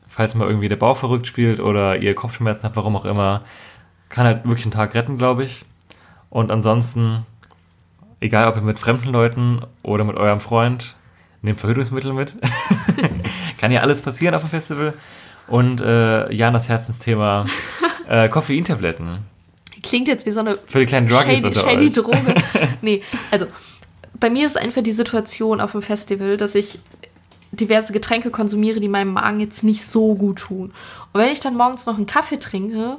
Falls 0.08 0.34
mal 0.34 0.48
irgendwie 0.48 0.68
der 0.68 0.76
Bauch 0.76 0.96
verrückt 0.96 1.28
spielt 1.28 1.60
oder 1.60 1.96
ihr 1.98 2.16
Kopfschmerzen 2.16 2.64
habt, 2.64 2.74
warum 2.74 2.96
auch 2.96 3.04
immer, 3.04 3.44
kann 4.08 4.26
halt 4.26 4.44
wirklich 4.44 4.64
einen 4.64 4.72
Tag 4.72 4.94
retten, 4.96 5.18
glaube 5.18 5.44
ich. 5.44 5.64
Und 6.30 6.50
ansonsten, 6.50 7.24
egal 8.18 8.48
ob 8.48 8.56
ihr 8.56 8.62
mit 8.62 8.80
fremden 8.80 9.10
Leuten 9.10 9.60
oder 9.84 10.02
mit 10.02 10.16
eurem 10.16 10.40
Freund, 10.40 10.96
nehmt 11.42 11.60
Verhütungsmittel 11.60 12.12
mit. 12.12 12.36
kann 13.58 13.70
ja 13.70 13.82
alles 13.82 14.02
passieren 14.02 14.34
auf 14.34 14.42
dem 14.42 14.50
Festival. 14.50 14.94
Und 15.46 15.80
äh, 15.80 16.32
Janas 16.32 16.68
Herzensthema, 16.68 17.44
äh, 18.08 18.28
Koffeintabletten. 18.28 19.18
Klingt 19.82 20.08
jetzt 20.08 20.26
wie 20.26 20.30
so 20.30 20.40
eine 20.40 20.58
Für 20.66 20.80
die 20.80 20.86
kleinen 20.86 21.06
Druggies 21.06 21.40
shady, 21.40 21.46
unter 21.46 21.60
shady 21.60 21.86
euch. 21.86 21.92
Droge. 21.92 22.34
nee, 22.82 23.02
also 23.30 23.46
bei 24.18 24.28
mir 24.28 24.46
ist 24.46 24.58
einfach 24.58 24.82
die 24.82 24.92
Situation 24.92 25.60
auf 25.60 25.72
dem 25.72 25.82
Festival, 25.82 26.36
dass 26.36 26.54
ich 26.54 26.78
diverse 27.52 27.92
Getränke 27.92 28.30
konsumiere, 28.30 28.80
die 28.80 28.88
meinem 28.88 29.12
Magen 29.12 29.40
jetzt 29.40 29.64
nicht 29.64 29.84
so 29.84 30.14
gut 30.14 30.38
tun. 30.38 30.72
Und 31.12 31.20
wenn 31.20 31.32
ich 31.32 31.40
dann 31.40 31.56
morgens 31.56 31.86
noch 31.86 31.96
einen 31.96 32.06
Kaffee 32.06 32.38
trinke, 32.38 32.96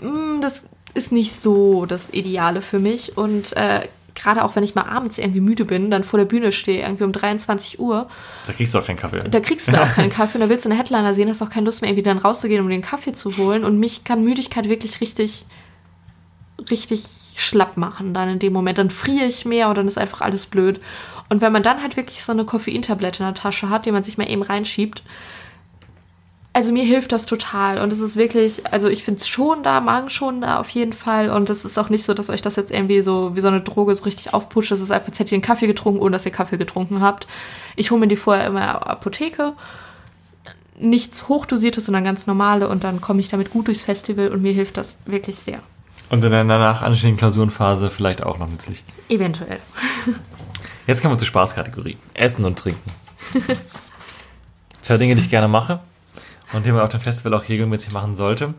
mm, 0.00 0.40
das 0.40 0.62
ist 0.94 1.12
nicht 1.12 1.40
so 1.40 1.86
das 1.86 2.10
Ideale 2.10 2.62
für 2.62 2.78
mich. 2.78 3.16
Und 3.16 3.56
äh, 3.56 3.80
gerade 4.14 4.44
auch 4.44 4.54
wenn 4.54 4.62
ich 4.62 4.74
mal 4.74 4.84
abends 4.84 5.18
irgendwie 5.18 5.40
müde 5.40 5.64
bin, 5.64 5.90
dann 5.90 6.04
vor 6.04 6.18
der 6.18 6.26
Bühne 6.26 6.52
stehe, 6.52 6.82
irgendwie 6.82 7.04
um 7.04 7.12
23 7.12 7.80
Uhr, 7.80 8.08
Da 8.46 8.52
kriegst 8.52 8.74
du 8.74 8.78
auch 8.78 8.86
keinen 8.86 8.96
Kaffee. 8.96 9.22
da 9.28 9.40
kriegst 9.40 9.68
du 9.68 9.72
auch 9.82 9.88
keinen 9.88 10.10
Kaffee 10.10 10.38
und 10.38 10.42
da 10.42 10.48
willst 10.48 10.64
du 10.64 10.70
eine 10.70 10.78
Headliner 10.78 11.14
sehen, 11.14 11.28
hast 11.28 11.42
auch 11.42 11.50
keine 11.50 11.66
Lust 11.66 11.82
mehr, 11.82 11.90
irgendwie 11.90 12.04
dann 12.04 12.18
rauszugehen, 12.18 12.62
um 12.62 12.68
den 12.68 12.82
Kaffee 12.82 13.12
zu 13.12 13.36
holen. 13.36 13.64
Und 13.64 13.78
mich 13.78 14.04
kann 14.04 14.22
Müdigkeit 14.22 14.68
wirklich 14.68 15.00
richtig, 15.00 15.46
richtig 16.70 17.04
schlapp 17.36 17.76
machen 17.76 18.14
dann 18.14 18.28
in 18.28 18.38
dem 18.38 18.52
Moment. 18.52 18.78
Dann 18.78 18.90
friere 18.90 19.26
ich 19.26 19.44
mehr 19.44 19.68
und 19.68 19.76
dann 19.76 19.88
ist 19.88 19.98
einfach 19.98 20.20
alles 20.20 20.46
blöd. 20.46 20.80
Und 21.28 21.40
wenn 21.40 21.52
man 21.52 21.62
dann 21.62 21.82
halt 21.82 21.96
wirklich 21.96 22.22
so 22.22 22.32
eine 22.32 22.44
Koffeintablette 22.44 23.22
in 23.22 23.26
der 23.26 23.34
Tasche 23.34 23.70
hat, 23.70 23.86
die 23.86 23.92
man 23.92 24.02
sich 24.02 24.18
mal 24.18 24.28
eben 24.28 24.42
reinschiebt, 24.42 25.02
also 26.54 26.70
mir 26.70 26.84
hilft 26.84 27.10
das 27.10 27.26
total 27.26 27.80
und 27.80 27.92
es 27.92 27.98
ist 27.98 28.16
wirklich, 28.16 28.72
also 28.72 28.88
ich 28.88 29.02
finde 29.02 29.20
es 29.20 29.26
schon 29.26 29.64
da, 29.64 29.80
Magen 29.80 30.08
schon 30.08 30.40
da 30.40 30.60
auf 30.60 30.70
jeden 30.70 30.92
Fall 30.92 31.30
und 31.30 31.50
es 31.50 31.64
ist 31.64 31.76
auch 31.78 31.88
nicht 31.88 32.04
so, 32.04 32.14
dass 32.14 32.30
euch 32.30 32.42
das 32.42 32.54
jetzt 32.54 32.70
irgendwie 32.70 33.02
so 33.02 33.34
wie 33.34 33.40
so 33.40 33.48
eine 33.48 33.60
Droge 33.60 33.92
so 33.92 34.04
richtig 34.04 34.32
aufpusht. 34.32 34.70
Es 34.70 34.80
ist 34.80 34.92
einfach, 34.92 35.08
als 35.08 35.18
hättet 35.18 35.32
ihr 35.32 35.36
einen 35.36 35.42
Kaffee 35.42 35.66
getrunken, 35.66 36.00
ohne 36.00 36.12
dass 36.12 36.24
ihr 36.24 36.30
Kaffee 36.30 36.56
getrunken 36.56 37.00
habt. 37.00 37.26
Ich 37.74 37.90
hole 37.90 37.98
mir 37.98 38.06
die 38.06 38.16
vorher 38.16 38.46
immer 38.46 38.60
in 38.60 38.66
der 38.66 38.86
Apotheke. 38.88 39.54
Nichts 40.78 41.28
hochdosiertes, 41.28 41.86
sondern 41.86 42.04
ganz 42.04 42.28
normale 42.28 42.68
und 42.68 42.84
dann 42.84 43.00
komme 43.00 43.18
ich 43.18 43.28
damit 43.28 43.50
gut 43.50 43.66
durchs 43.66 43.82
Festival 43.82 44.28
und 44.28 44.40
mir 44.40 44.52
hilft 44.52 44.76
das 44.76 44.98
wirklich 45.06 45.36
sehr. 45.36 45.58
Und 46.08 46.22
in 46.22 46.30
der 46.30 46.44
danach 46.44 46.82
anstehenden 46.82 47.18
Klausurenphase 47.18 47.90
vielleicht 47.90 48.22
auch 48.22 48.38
noch 48.38 48.48
nützlich. 48.48 48.84
Eventuell. 49.08 49.58
Jetzt 50.86 51.00
kommen 51.00 51.14
wir 51.14 51.18
zur 51.18 51.28
Spaßkategorie. 51.28 51.96
Essen 52.12 52.44
und 52.44 52.58
Trinken. 52.58 52.90
Zwei 54.82 54.98
Dinge, 54.98 55.14
die 55.14 55.22
ich 55.22 55.30
gerne 55.30 55.48
mache 55.48 55.80
und 56.52 56.66
die 56.66 56.72
man 56.72 56.82
auf 56.82 56.90
dem 56.90 57.00
Festival 57.00 57.32
auch 57.32 57.48
regelmäßig 57.48 57.92
machen 57.92 58.14
sollte. 58.14 58.52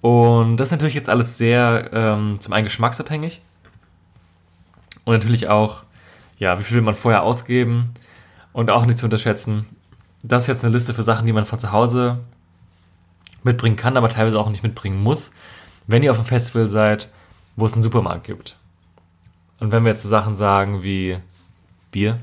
Und 0.00 0.56
das 0.56 0.68
ist 0.68 0.72
natürlich 0.72 0.94
jetzt 0.94 1.08
alles 1.08 1.36
sehr 1.36 1.90
ähm, 1.92 2.36
zum 2.38 2.52
einen 2.52 2.62
geschmacksabhängig 2.62 3.40
und 5.04 5.14
natürlich 5.14 5.48
auch, 5.48 5.82
ja, 6.38 6.60
wie 6.60 6.62
viel 6.62 6.76
will 6.76 6.84
man 6.84 6.94
vorher 6.94 7.24
ausgeben 7.24 7.86
und 8.52 8.70
auch 8.70 8.86
nicht 8.86 8.98
zu 8.98 9.06
unterschätzen. 9.06 9.66
Das 10.22 10.44
ist 10.44 10.48
jetzt 10.48 10.64
eine 10.64 10.72
Liste 10.72 10.94
für 10.94 11.02
Sachen, 11.02 11.26
die 11.26 11.32
man 11.32 11.46
von 11.46 11.58
zu 11.58 11.72
Hause 11.72 12.20
mitbringen 13.42 13.76
kann, 13.76 13.96
aber 13.96 14.08
teilweise 14.08 14.38
auch 14.38 14.48
nicht 14.48 14.62
mitbringen 14.62 15.02
muss, 15.02 15.32
wenn 15.88 16.04
ihr 16.04 16.12
auf 16.12 16.18
einem 16.18 16.26
Festival 16.26 16.68
seid, 16.68 17.10
wo 17.56 17.66
es 17.66 17.72
einen 17.72 17.82
Supermarkt 17.82 18.24
gibt. 18.24 18.56
Und 19.58 19.72
wenn 19.72 19.82
wir 19.82 19.90
jetzt 19.90 20.04
so 20.04 20.08
Sachen 20.08 20.36
sagen 20.36 20.84
wie 20.84 21.18
Bier, 21.90 22.18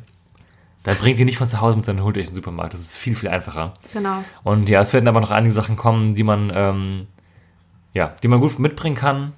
dann 0.84 0.98
bringt 0.98 1.18
ihr 1.20 1.26
nicht 1.26 1.38
von 1.38 1.48
zu 1.48 1.62
Hause 1.62 1.76
mit, 1.78 1.86
sondern 1.86 2.06
holt 2.06 2.18
euch 2.18 2.28
einen 2.28 2.36
Supermarkt. 2.36 2.74
Das 2.74 2.82
ist 2.82 2.96
viel, 2.96 3.16
viel 3.16 3.30
einfacher. 3.30 3.74
Genau. 3.94 4.24
Und 4.44 4.70
ja, 4.70 4.80
es 4.82 4.94
werden 4.94 5.08
aber 5.08 5.20
noch 5.22 5.32
einige 5.32 5.54
Sachen 5.54 5.76
kommen, 5.76 6.14
die 6.14 6.24
man, 6.24 6.52
ähm, 6.54 7.08
ja, 7.94 8.14
die 8.22 8.28
man 8.28 8.40
gut 8.40 8.60
mitbringen 8.60 8.96
kann. 8.96 9.34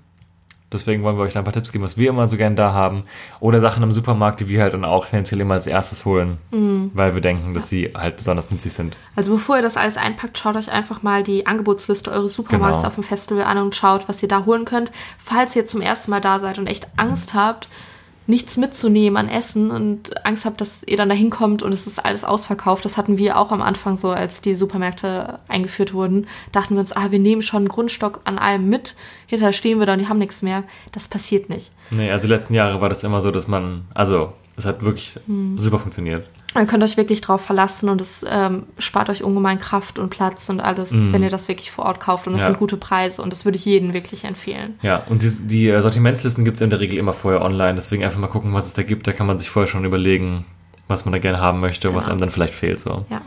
Deswegen 0.70 1.02
wollen 1.04 1.16
wir 1.16 1.24
euch 1.24 1.32
da 1.32 1.40
ein 1.40 1.46
paar 1.46 1.54
Tipps 1.54 1.72
geben, 1.72 1.86
was 1.86 1.98
wir 1.98 2.10
immer 2.10 2.28
so 2.28 2.36
gerne 2.36 2.58
da 2.58 2.74
haben. 2.74 3.04
Oder 3.40 3.62
Sachen 3.62 3.84
im 3.84 3.94
Supermarkt, 3.94 4.42
die 4.42 4.50
wir 4.50 4.62
halt 4.62 4.74
dann 4.74 4.84
auch 4.84 5.06
finanziell 5.06 5.40
immer 5.40 5.54
als 5.54 5.66
erstes 5.66 6.04
holen, 6.04 6.40
weil 6.94 7.14
wir 7.14 7.22
denken, 7.22 7.54
dass 7.54 7.70
sie 7.70 7.94
halt 7.96 8.18
besonders 8.18 8.52
nützlich 8.52 8.74
sind. 8.74 8.98
Also 9.16 9.32
bevor 9.32 9.56
ihr 9.56 9.62
das 9.62 9.78
alles 9.78 9.96
einpackt, 9.96 10.38
schaut 10.38 10.58
euch 10.58 10.70
einfach 10.70 11.04
mal 11.04 11.24
die 11.24 11.48
Angebotsliste 11.48 12.12
eures 12.12 12.34
Supermarkts 12.34 12.80
Genau. 12.80 12.88
auf 12.90 12.96
dem 12.96 13.06
Festival 13.06 13.46
an 13.46 13.60
und 13.60 13.76
schaut, 13.78 14.10
was 14.10 14.22
ihr 14.22 14.28
da 14.28 14.44
holen 14.44 14.66
könnt. 14.66 14.92
Falls 15.18 15.56
ihr 15.56 15.66
zum 15.66 15.80
ersten 15.80 16.12
Mal 16.12 16.20
da 16.20 16.42
seid 16.42 16.60
und 16.60 16.68
echt 16.68 16.90
Angst 16.98 17.34
habt, 17.34 17.70
nichts 18.28 18.58
mitzunehmen 18.58 19.18
an 19.18 19.30
Essen 19.30 19.72
und 19.72 20.26
Angst 20.26 20.46
habt, 20.46 20.62
dass 20.62 20.84
ihr 20.84 20.98
dann 20.98 21.10
da 21.10 21.16
hinkommt 21.16 21.64
und 21.64 21.74
es 21.74 21.88
ist 21.88 22.04
alles 22.04 22.24
ausverkauft. 22.24 22.86
Das 22.86 22.98
hatten 22.98 23.18
wir 23.18 23.38
auch 23.38 23.52
am 23.52 23.62
Anfang 23.62 23.96
so, 23.96 24.12
als 24.12 24.42
die 24.42 24.56
Supermärkte 24.56 25.40
eingeführt 25.48 25.94
wurden. 25.94 26.28
Dachten 26.52 26.76
wir 26.76 26.82
uns, 26.82 26.92
ah, 26.92 27.12
wir 27.12 27.20
nehmen 27.20 27.42
schon 27.42 27.60
einen 27.60 27.70
Grundstock 27.70 28.22
an 28.26 28.38
allem 28.38 28.70
mit. 28.70 28.96
Hinterher 29.28 29.54
stehen 29.54 29.80
wir 29.80 29.86
da 29.86 29.94
und 29.94 30.00
die 30.00 30.08
haben 30.08 30.20
nichts 30.20 30.42
mehr. 30.42 30.64
Das 30.92 31.08
passiert 31.08 31.50
nicht. 31.50 31.72
Nee, 31.90 32.12
also 32.12 32.28
die 32.28 32.34
letzten 32.34 32.54
Jahre 32.54 32.82
war 32.82 32.90
das 32.90 33.04
immer 33.04 33.22
so, 33.22 33.32
dass 33.32 33.48
man, 33.48 33.86
also, 33.94 34.34
es 34.58 34.66
hat 34.66 34.84
wirklich 34.84 35.18
super 35.56 35.80
funktioniert. 35.80 36.26
Ihr 36.56 36.66
könnt 36.66 36.84
euch 36.84 36.98
wirklich 36.98 37.22
drauf 37.22 37.42
verlassen 37.42 37.88
und 37.90 38.02
es 38.02 38.26
ähm, 38.28 38.64
spart 38.80 39.10
euch 39.10 39.24
ungemein 39.24 39.60
Kraft 39.60 40.00
und 40.00 40.10
Platz 40.10 40.50
und 40.50 40.60
alles, 40.60 40.92
wenn 41.12 41.22
ihr 41.22 41.30
das 41.30 41.48
wirklich 41.48 41.70
vor 41.70 41.86
Ort 41.86 42.00
kauft. 42.00 42.26
Und 42.26 42.34
das 42.34 42.42
Ja. 42.42 42.48
sind 42.48 42.58
gute 42.58 42.78
Preise 42.78 43.22
und 43.22 43.32
das 43.32 43.46
würde 43.46 43.58
ich 43.58 43.66
jedem 43.66 43.94
wirklich 43.94 44.24
empfehlen. 44.24 44.80
Ja, 44.82 45.04
und 45.10 45.22
die, 45.22 45.30
die 45.48 45.82
Sortimentslisten 45.82 46.46
gibt 46.46 46.56
es 46.56 46.62
in 46.62 46.70
der 46.72 46.80
Regel 46.80 46.98
immer 46.98 47.14
vorher 47.14 47.42
online. 47.44 47.76
Deswegen 47.76 48.04
einfach 48.04 48.18
mal 48.20 48.28
gucken, 48.28 48.54
was 48.54 48.66
es 48.66 48.74
da 48.74 48.82
gibt. 48.84 49.06
Da 49.08 49.14
kann 49.14 49.28
man 49.28 49.38
sich 49.38 49.50
vorher 49.50 49.68
schon 49.68 49.86
überlegen, 49.86 50.46
was 50.88 51.06
man 51.06 51.12
da 51.12 51.20
gerne 51.20 51.40
haben 51.40 51.60
möchte 51.60 51.90
und 51.90 51.96
was 51.96 52.06
Genau. 52.06 52.14
einem 52.14 52.22
dann 52.22 52.30
vielleicht 52.32 52.56
fehlt. 52.56 52.80
So. 52.80 53.06
Ja. 53.12 53.22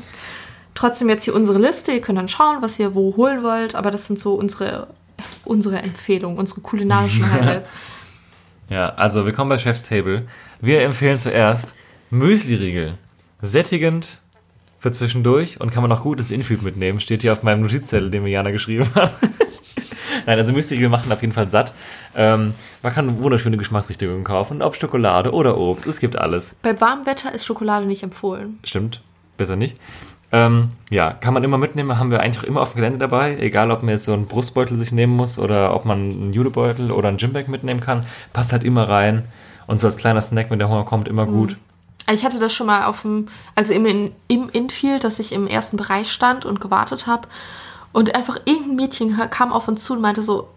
Trotzdem 0.75 1.09
jetzt 1.09 1.25
hier 1.25 1.35
unsere 1.37 1.59
Liste. 1.59 1.93
Ihr 1.93 2.01
könnt 2.01 2.19
dann 2.19 2.27
schauen, 2.29 2.57
was 2.63 2.79
ihr 2.81 2.95
wo 2.97 3.15
holen 3.17 3.45
wollt. 3.45 3.75
Aber 3.77 3.91
das 3.93 4.07
sind 4.07 4.19
so 4.19 4.35
unsere, 4.35 4.89
unsere 5.45 5.77
Empfehlungen, 5.83 6.39
unsere 6.39 6.63
kulinarischen 6.63 7.31
Highlights. 7.33 7.69
Ja, 8.71 8.89
also 8.95 9.25
willkommen 9.27 9.51
bei 9.51 9.59
Chef's 9.59 9.83
Table. 9.89 10.27
Wir 10.61 10.81
empfehlen 10.83 11.19
zuerst 11.19 11.75
Müsli-Riegel. 12.11 12.95
Sättigend 13.43 14.19
für 14.79 14.91
zwischendurch 14.91 15.61
und 15.61 15.71
kann 15.71 15.83
man 15.83 15.93
auch 15.93 16.03
gut 16.03 16.19
ins 16.19 16.31
Infield 16.31 16.63
mitnehmen. 16.63 17.01
Steht 17.01 17.23
hier 17.23 17.33
auf 17.33 17.43
meinem 17.43 17.63
Notizzettel, 17.63 18.11
den 18.11 18.23
mir 18.23 18.31
Jana 18.31 18.51
geschrieben 18.51 18.89
hat. 18.95 19.13
Nein, 20.27 20.39
also 20.39 20.53
Müsli-Riegel 20.53 20.89
machen 20.89 21.13
auf 21.13 21.21
jeden 21.21 21.33
Fall 21.33 21.49
satt. 21.49 21.73
Ähm, 22.15 22.55
man 22.83 22.93
kann 22.93 23.23
wunderschöne 23.23 23.57
Geschmacksrichtungen 23.57 24.25
kaufen, 24.25 24.63
ob 24.63 24.77
Schokolade 24.77 25.33
oder 25.33 25.57
Obst. 25.57 25.87
Es 25.87 26.01
gibt 26.01 26.17
alles. 26.17 26.51
Bei 26.63 26.81
warmem 26.81 27.07
Wetter 27.07 27.33
ist 27.33 27.45
Schokolade 27.45 27.87
nicht 27.87 28.03
empfohlen. 28.03 28.59
Stimmt, 28.65 29.03
besser 29.37 29.57
nicht. 29.57 29.77
Ähm, 30.33 30.71
ja, 30.91 31.13
kann 31.13 31.35
man 31.35 31.43
immer 31.43 31.59
mitnehmen, 31.59 31.99
haben 31.99 32.11
wir 32.11 32.21
eigentlich 32.21 32.45
auch 32.45 32.49
immer 32.49 32.61
auf 32.61 32.73
dem 32.73 32.77
Gelände 32.77 32.99
dabei, 33.01 33.37
egal 33.39 33.71
ob 33.73 33.83
man 33.83 33.91
jetzt 33.91 34.05
so 34.05 34.13
einen 34.13 34.27
Brustbeutel 34.27 34.77
sich 34.77 34.93
nehmen 34.93 35.15
muss 35.17 35.41
oder 35.41 35.75
ob 35.75 35.85
man 35.85 35.99
einen 35.99 36.33
Judebeutel 36.33 36.93
oder 36.93 37.09
einen 37.09 37.17
Gymbag 37.17 37.49
mitnehmen 37.49 37.81
kann, 37.81 38.07
passt 38.33 38.53
halt 38.53 38.63
immer 38.63 38.89
rein 38.89 39.25
und 39.67 39.81
so 39.81 39.89
als 39.89 39.97
kleiner 39.97 40.21
Snack, 40.21 40.51
wenn 40.51 40.61
der 40.61 40.69
Hunger 40.69 40.85
kommt, 40.85 41.09
immer 41.09 41.27
gut. 41.27 41.51
Also 41.51 41.70
Ich 42.13 42.25
hatte 42.25 42.39
das 42.39 42.53
schon 42.53 42.67
mal 42.67 42.85
auf 42.85 43.03
dem, 43.03 43.29
also 43.55 43.73
im, 43.73 44.13
im 44.29 44.49
Infield, 44.51 45.05
dass 45.05 45.19
ich 45.19 45.33
im 45.33 45.47
ersten 45.47 45.77
Bereich 45.77 46.11
stand 46.11 46.45
und 46.45 46.61
gewartet 46.61 47.07
habe. 47.07 47.29
Und 47.93 48.15
einfach 48.15 48.37
irgendein 48.45 48.77
Mädchen 48.77 49.19
kam 49.31 49.53
auf 49.53 49.67
uns 49.69 49.83
zu 49.85 49.95
und 49.95 50.01
meinte 50.01 50.23
so, 50.23 50.49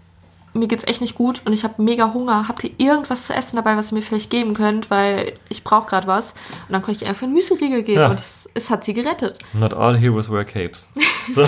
mir 0.56 0.68
geht's 0.68 0.84
echt 0.84 1.02
nicht 1.02 1.16
gut 1.16 1.42
und 1.46 1.54
ich 1.54 1.64
habe 1.64 1.82
mega 1.82 2.14
Hunger. 2.14 2.48
Habt 2.48 2.64
ihr 2.64 2.70
irgendwas 2.78 3.26
zu 3.26 3.34
essen 3.34 3.56
dabei, 3.56 3.76
was 3.76 3.92
ihr 3.92 3.96
mir 3.96 4.04
vielleicht 4.04 4.30
geben 4.30 4.54
könnt? 4.54 4.92
Weil 4.92 5.34
ich 5.50 5.64
brauche 5.64 5.88
gerade 5.88 6.06
was. 6.06 6.32
Und 6.68 6.74
dann 6.74 6.84
konnte 6.84 6.98
ich 6.98 7.02
ihr 7.02 7.10
einfach 7.10 7.24
einen 7.24 7.34
Müsli-Riegel 7.34 7.82
geben 7.82 8.00
Ja. 8.02 8.10
und 8.10 8.20
es, 8.20 8.48
es 8.54 8.70
hat 8.70 8.84
sie 8.84 8.94
gerettet. 8.94 9.40
Not 9.54 9.74
all 9.74 9.98
heroes 9.98 10.30
wear 10.32 10.46
capes. 10.46 10.90
So. 11.34 11.48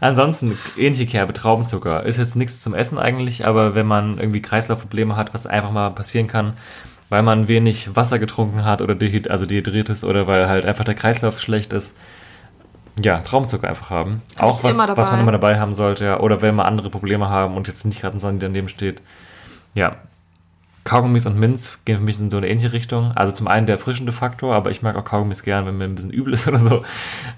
Ansonsten, 0.00 0.58
ähnliche 0.76 1.06
Kerbe, 1.06 1.32
Traubenzucker. 1.32 2.02
Ist 2.02 2.18
jetzt 2.18 2.34
nichts 2.36 2.60
zum 2.62 2.74
Essen 2.74 2.98
eigentlich, 2.98 3.46
aber 3.46 3.74
wenn 3.76 3.86
man 3.86 4.18
irgendwie 4.18 4.42
Kreislaufprobleme 4.42 5.14
hat, 5.16 5.32
was 5.32 5.46
einfach 5.46 5.70
mal 5.70 5.90
passieren 5.90 6.26
kann, 6.26 6.54
weil 7.14 7.22
man 7.22 7.46
wenig 7.46 7.94
Wasser 7.94 8.18
getrunken 8.18 8.64
hat 8.64 8.82
oder 8.82 8.96
dehyd 8.96 9.30
also 9.30 9.46
dehydriert 9.46 9.88
ist 9.88 10.02
oder 10.02 10.26
weil 10.26 10.48
halt 10.48 10.64
einfach 10.64 10.82
der 10.84 10.96
Kreislauf 10.96 11.40
schlecht 11.40 11.72
ist, 11.72 11.96
ja, 13.00 13.18
Traubenzucker 13.18 13.68
einfach 13.68 13.88
haben. 13.88 14.22
Hab 14.34 14.42
Auch 14.42 14.64
was, 14.64 14.76
was 14.76 15.12
man 15.12 15.20
immer 15.20 15.30
dabei 15.30 15.60
haben 15.60 15.74
sollte, 15.74 16.06
ja. 16.06 16.18
Oder 16.18 16.42
wenn 16.42 16.56
man 16.56 16.66
andere 16.66 16.90
Probleme 16.90 17.28
haben 17.28 17.56
und 17.56 17.68
jetzt 17.68 17.84
nicht 17.84 18.00
gerade 18.00 18.16
ein 18.16 18.20
Sonne 18.20 18.40
daneben 18.40 18.68
steht. 18.68 19.00
Ja. 19.74 19.94
Kaugummis 20.82 21.26
und 21.26 21.38
Minz 21.38 21.78
gehen 21.84 21.98
für 21.98 22.04
mich 22.04 22.18
in 22.18 22.32
so 22.32 22.38
eine 22.38 22.48
ähnliche 22.48 22.72
Richtung. 22.72 23.12
Also 23.12 23.32
zum 23.32 23.46
einen 23.46 23.66
der 23.66 23.76
erfrischende 23.76 24.10
Faktor, 24.10 24.52
aber 24.52 24.72
ich 24.72 24.82
mag 24.82 24.96
auch 24.96 25.04
Kaugummis 25.04 25.44
gern, 25.44 25.66
wenn 25.66 25.78
mir 25.78 25.84
ein 25.84 25.94
bisschen 25.94 26.10
übel 26.10 26.32
ist 26.32 26.48
oder 26.48 26.58
so. 26.58 26.84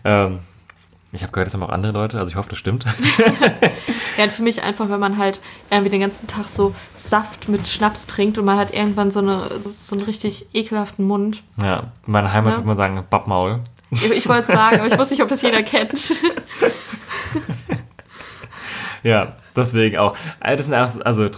Ähm, 0.05 0.39
ich 1.17 1.23
habe 1.23 1.33
gehört, 1.33 1.49
das 1.49 1.55
haben 1.55 1.63
auch 1.63 1.69
andere 1.71 1.93
Leute, 1.93 2.19
also 2.19 2.31
ich 2.31 2.37
hoffe, 2.37 2.51
das 2.51 2.59
stimmt. 2.59 2.87
Ja, 4.17 4.25
und 4.25 4.33
für 4.33 4.43
mich 4.43 4.63
einfach, 4.63 4.89
wenn 4.89 4.99
man 4.99 5.19
halt 5.19 5.43
irgendwie 5.71 5.91
den 5.91 6.01
ganzen 6.01 6.27
Tag 6.27 6.49
so 6.49 6.75
Saft 6.97 7.51
mit 7.51 7.69
Schnaps 7.69 8.07
trinkt 8.07 8.39
und 8.39 8.47
man 8.47 8.57
hat 8.57 8.73
irgendwann 8.73 9.11
so, 9.11 9.19
eine, 9.21 9.61
so 9.61 9.95
einen 9.95 10.05
richtig 10.07 10.47
ekelhaften 10.55 11.07
Mund. 11.07 11.43
ja, 11.63 11.81
in 12.07 12.13
meiner 12.13 12.33
Heimat 12.33 12.53
Ja. 12.53 12.57
würde 12.57 12.67
man 12.67 12.77
sagen, 12.79 13.05
Bappmaul. 13.11 13.61
Ich, 13.91 14.11
ich 14.11 14.27
wollte 14.27 14.51
sagen, 14.51 14.77
aber 14.81 14.87
ich 14.87 14.99
wusste 14.99 15.13
nicht, 15.13 15.23
ob 15.23 15.29
das 15.29 15.43
jeder 15.43 15.63
kennt. 15.63 15.93
Ja, 19.03 19.37
deswegen 19.55 19.99
auch. 19.99 20.17
Also 20.41 20.57
Das 20.73 20.95
sind 20.95 21.07
also 21.07 21.29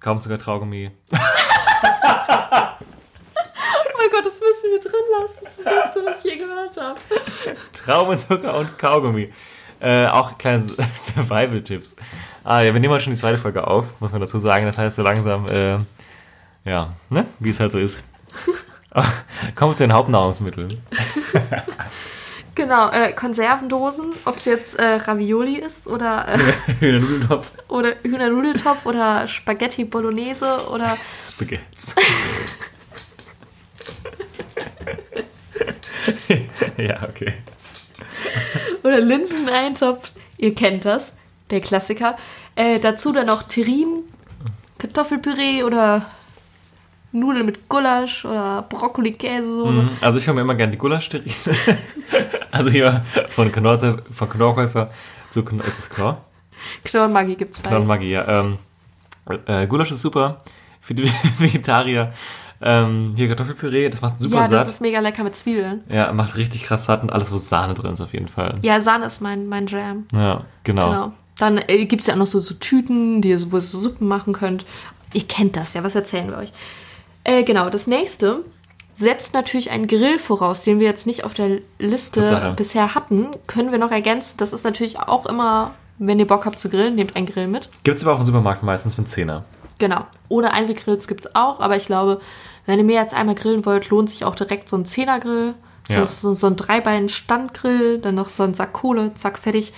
kaum 0.00 0.20
sogar 0.20 0.38
Traugummi. 0.38 0.90
Oh 1.10 1.16
mein 3.98 4.10
Gott, 4.10 4.24
das 4.26 4.34
müssen 4.34 4.70
wir 4.70 4.80
drin 4.80 4.92
lassen. 4.92 5.07
Das 5.22 5.32
ist 5.32 5.58
das 5.58 5.64
Beste, 5.64 6.04
was 6.04 6.24
ich 6.24 6.32
je 6.32 6.38
gehört 6.38 6.76
habe. 6.76 7.00
Traubenzucker 7.72 8.56
und 8.56 8.78
Kaugummi. 8.78 9.32
Äh, 9.80 10.06
auch 10.06 10.38
kleine 10.38 10.62
Survival-Tipps. 10.96 11.96
Ah, 12.44 12.62
ja, 12.62 12.72
wir 12.72 12.80
nehmen 12.80 12.92
heute 12.92 13.04
schon 13.04 13.12
die 13.12 13.18
zweite 13.18 13.38
Folge 13.38 13.66
auf, 13.66 14.00
muss 14.00 14.12
man 14.12 14.20
dazu 14.20 14.38
sagen. 14.38 14.66
Das 14.66 14.78
heißt, 14.78 14.96
so 14.96 15.02
langsam, 15.02 15.46
äh, 15.48 15.78
ja, 16.64 16.94
ne, 17.10 17.26
wie 17.38 17.50
es 17.50 17.60
halt 17.60 17.72
so 17.72 17.78
ist. 17.78 18.02
Kommen 19.54 19.72
wir 19.72 19.76
zu 19.76 19.84
den 19.84 19.92
Hauptnahrungsmitteln. 19.92 20.82
Genau, 22.58 22.90
äh, 22.90 23.12
Konservendosen, 23.12 24.14
ob 24.24 24.36
es 24.36 24.44
jetzt 24.46 24.76
äh, 24.80 24.94
Ravioli 24.94 25.60
ist 25.60 25.86
oder, 25.86 26.26
äh, 26.26 26.38
Hühnernudeltopf, 26.80 27.52
oder 27.68 27.94
Hühnernudeltopf 28.02 28.84
oder 28.84 29.28
Spaghetti 29.28 29.84
Bolognese 29.84 30.68
oder 30.68 30.96
Spaghetti. 31.24 31.62
ja, 36.76 37.02
okay. 37.08 37.34
oder 38.82 39.00
Linseneintopf. 39.00 40.12
Ihr 40.38 40.54
kennt 40.54 40.84
das, 40.84 41.12
der 41.50 41.60
Klassiker. 41.60 42.16
Äh, 42.54 42.78
dazu 42.78 43.12
dann 43.12 43.26
noch 43.26 43.44
Terrine, 43.44 44.02
Kartoffelpüree 44.78 45.62
oder 45.62 46.06
Nudeln 47.12 47.46
mit 47.46 47.68
Gulasch 47.68 48.24
oder 48.24 48.62
Brokkoli-Käsesoße. 48.68 49.82
Mhm. 49.82 49.90
Also 50.00 50.18
ich 50.18 50.26
höre 50.26 50.34
mir 50.34 50.42
immer 50.42 50.54
gerne 50.54 50.72
die 50.72 50.78
Gulasch-Terrine. 50.78 51.32
also 52.50 52.70
hier 52.70 53.04
von 53.30 53.50
Knorr, 53.50 54.02
von 54.14 54.28
Knorrkäufer 54.28 54.90
zu 55.30 55.44
Knorr, 55.44 55.64
ist 55.64 55.78
es 55.78 55.90
Knorr? 55.90 56.24
Gibt's 57.36 57.62
Knorr 57.62 57.80
bei. 57.80 57.86
Maggi, 57.86 58.10
ja. 58.10 58.26
Ähm, 58.28 58.58
äh, 59.46 59.66
Gulasch 59.66 59.90
ist 59.90 60.02
super 60.02 60.42
für 60.80 60.94
die 60.94 61.04
Vegetarier. 61.38 62.12
Ähm, 62.60 63.12
hier 63.16 63.28
Kartoffelpüree, 63.28 63.88
das 63.88 64.00
macht 64.00 64.18
super 64.18 64.36
Ja, 64.36 64.42
das 64.42 64.50
satt. 64.50 64.66
ist 64.68 64.80
mega 64.80 64.98
lecker 65.00 65.22
mit 65.24 65.36
Zwiebeln. 65.36 65.82
Ja, 65.88 66.12
macht 66.12 66.36
richtig 66.36 66.64
krass 66.64 66.86
satt 66.86 67.02
und 67.02 67.12
alles, 67.12 67.30
wo 67.30 67.36
Sahne 67.36 67.74
drin 67.74 67.92
ist 67.92 68.00
auf 68.00 68.12
jeden 68.12 68.28
Fall. 68.28 68.56
Ja, 68.62 68.80
Sahne 68.80 69.06
ist 69.06 69.20
mein, 69.20 69.46
mein 69.46 69.66
Jam. 69.66 70.06
Ja, 70.12 70.42
genau. 70.64 70.90
Genau. 70.90 71.12
Dann 71.38 71.58
äh, 71.58 71.84
gibt 71.86 72.00
es 72.00 72.08
ja 72.08 72.14
auch 72.14 72.18
noch 72.18 72.26
so, 72.26 72.40
so 72.40 72.54
Tüten, 72.54 73.22
die, 73.22 73.30
ihr- 73.30 73.52
wo 73.52 73.56
ihr 73.58 73.60
so 73.60 73.78
Suppen 73.78 74.08
machen 74.08 74.32
könnt. 74.32 74.64
Ihr 75.12 75.22
kennt 75.22 75.54
das 75.56 75.74
ja, 75.74 75.84
was 75.84 75.94
erzählen 75.94 76.28
wir 76.30 76.38
euch? 76.38 76.52
Äh, 77.24 77.44
genau, 77.44 77.70
das 77.70 77.86
nächste 77.86 78.40
setzt 78.96 79.34
natürlich 79.34 79.70
einen 79.70 79.86
Grill 79.86 80.18
voraus, 80.18 80.62
den 80.64 80.80
wir 80.80 80.86
jetzt 80.86 81.06
nicht 81.06 81.22
auf 81.24 81.34
der 81.34 81.60
Liste 81.78 82.20
Tatsache. 82.22 82.54
bisher 82.56 82.96
hatten. 82.96 83.28
Können 83.46 83.70
wir 83.70 83.78
noch 83.78 83.92
ergänzen. 83.92 84.34
Das 84.38 84.52
ist 84.52 84.64
natürlich 84.64 84.98
auch 84.98 85.26
immer, 85.26 85.70
wenn 85.98 86.18
ihr 86.18 86.26
Bock 86.26 86.44
habt 86.46 86.58
zu 86.58 86.68
grillen, 86.68 86.96
nehmt 86.96 87.14
einen 87.14 87.26
Grill 87.26 87.46
mit. 87.46 87.68
Gibt's 87.84 88.02
aber 88.02 88.14
auch 88.14 88.18
im 88.18 88.24
Supermarkt 88.24 88.64
meistens 88.64 88.96
für 88.96 88.98
einen 88.98 89.06
Zehner. 89.06 89.44
Genau. 89.78 90.04
Oder 90.28 90.52
Einweggrills 90.54 91.06
gibt 91.06 91.26
es 91.26 91.34
auch, 91.36 91.60
aber 91.60 91.76
ich 91.76 91.86
glaube, 91.86 92.20
wenn 92.68 92.78
ihr 92.78 92.84
mehr 92.84 93.00
als 93.00 93.12
einmal 93.14 93.34
grillen 93.34 93.64
wollt, 93.66 93.88
lohnt 93.90 94.10
sich 94.10 94.24
auch 94.24 94.36
direkt 94.36 94.68
so 94.68 94.76
ein 94.76 94.84
Zehnergrill. 94.86 95.54
So, 95.88 95.94
Ja. 95.94 96.04
so, 96.06 96.34
so 96.34 96.46
ein 96.46 96.56
Dreibein-Standgrill, 96.56 97.98
dann 97.98 98.14
noch 98.14 98.28
so 98.28 98.42
ein 98.42 98.52
Sack 98.54 98.74
Kohle, 98.74 99.14
zack, 99.14 99.38
fertig. 99.38 99.72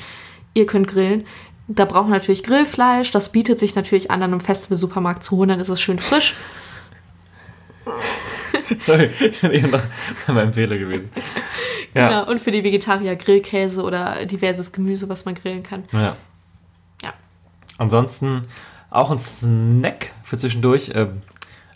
Ihr 0.55 0.67
könnt 0.67 0.89
grillen. 0.89 1.25
Da 1.69 1.85
braucht 1.85 2.05
man 2.09 2.19
natürlich 2.19 2.43
Grillfleisch. 2.43 3.13
Das 3.13 3.31
bietet 3.31 3.61
sich 3.61 3.77
natürlich 3.77 4.11
an, 4.11 4.23
an 4.25 4.33
einem 4.33 4.41
Festival-Supermarkt 4.41 5.23
zu 5.23 5.37
holen, 5.37 5.51
dann 5.51 5.61
ist 5.61 5.69
es 5.69 5.81
schön 5.81 6.01
frisch. 6.01 6.35
Sorry, 8.79 9.11
ich 9.21 9.41
bin 9.41 9.53
eben 9.53 9.71
noch 9.71 9.83
bei 10.27 10.33
meinem 10.33 10.53
Fehler 10.53 10.79
gewesen. 10.79 11.11
Ja. 11.93 12.09
Genau. 12.09 12.31
Und 12.31 12.41
für 12.41 12.53
die 12.53 12.63
Vegetarier 12.63 13.17
Grillkäse 13.17 13.83
oder 13.83 14.25
diverses 14.25 14.71
Gemüse, 14.71 15.09
was 15.09 15.25
man 15.25 15.35
grillen 15.35 15.65
kann. 15.65 15.83
ja. 15.93 16.17
Ja. 17.03 17.15
Ansonsten 17.79 18.45
auch 18.91 19.11
ein 19.11 19.19
Snack 19.19 20.13
für 20.23 20.37
zwischendurch. 20.37 20.93
Ähm, 20.95 21.23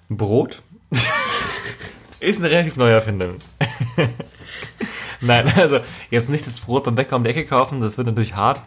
Brot. 0.09 0.63
ist 2.21 2.41
eine 2.41 2.51
relativ 2.51 2.77
neue 2.77 2.95
Erfindung. 2.95 3.37
Nein, 5.21 5.53
also 5.57 5.81
jetzt 6.11 6.29
nicht 6.29 6.47
das 6.47 6.61
Brot 6.61 6.85
beim 6.85 6.95
Bäcker 6.95 7.17
um 7.17 7.25
die 7.25 7.31
Ecke 7.31 7.45
kaufen, 7.47 7.81
das 7.81 7.97
wird 7.97 8.07
natürlich 8.07 8.35
hart. 8.35 8.61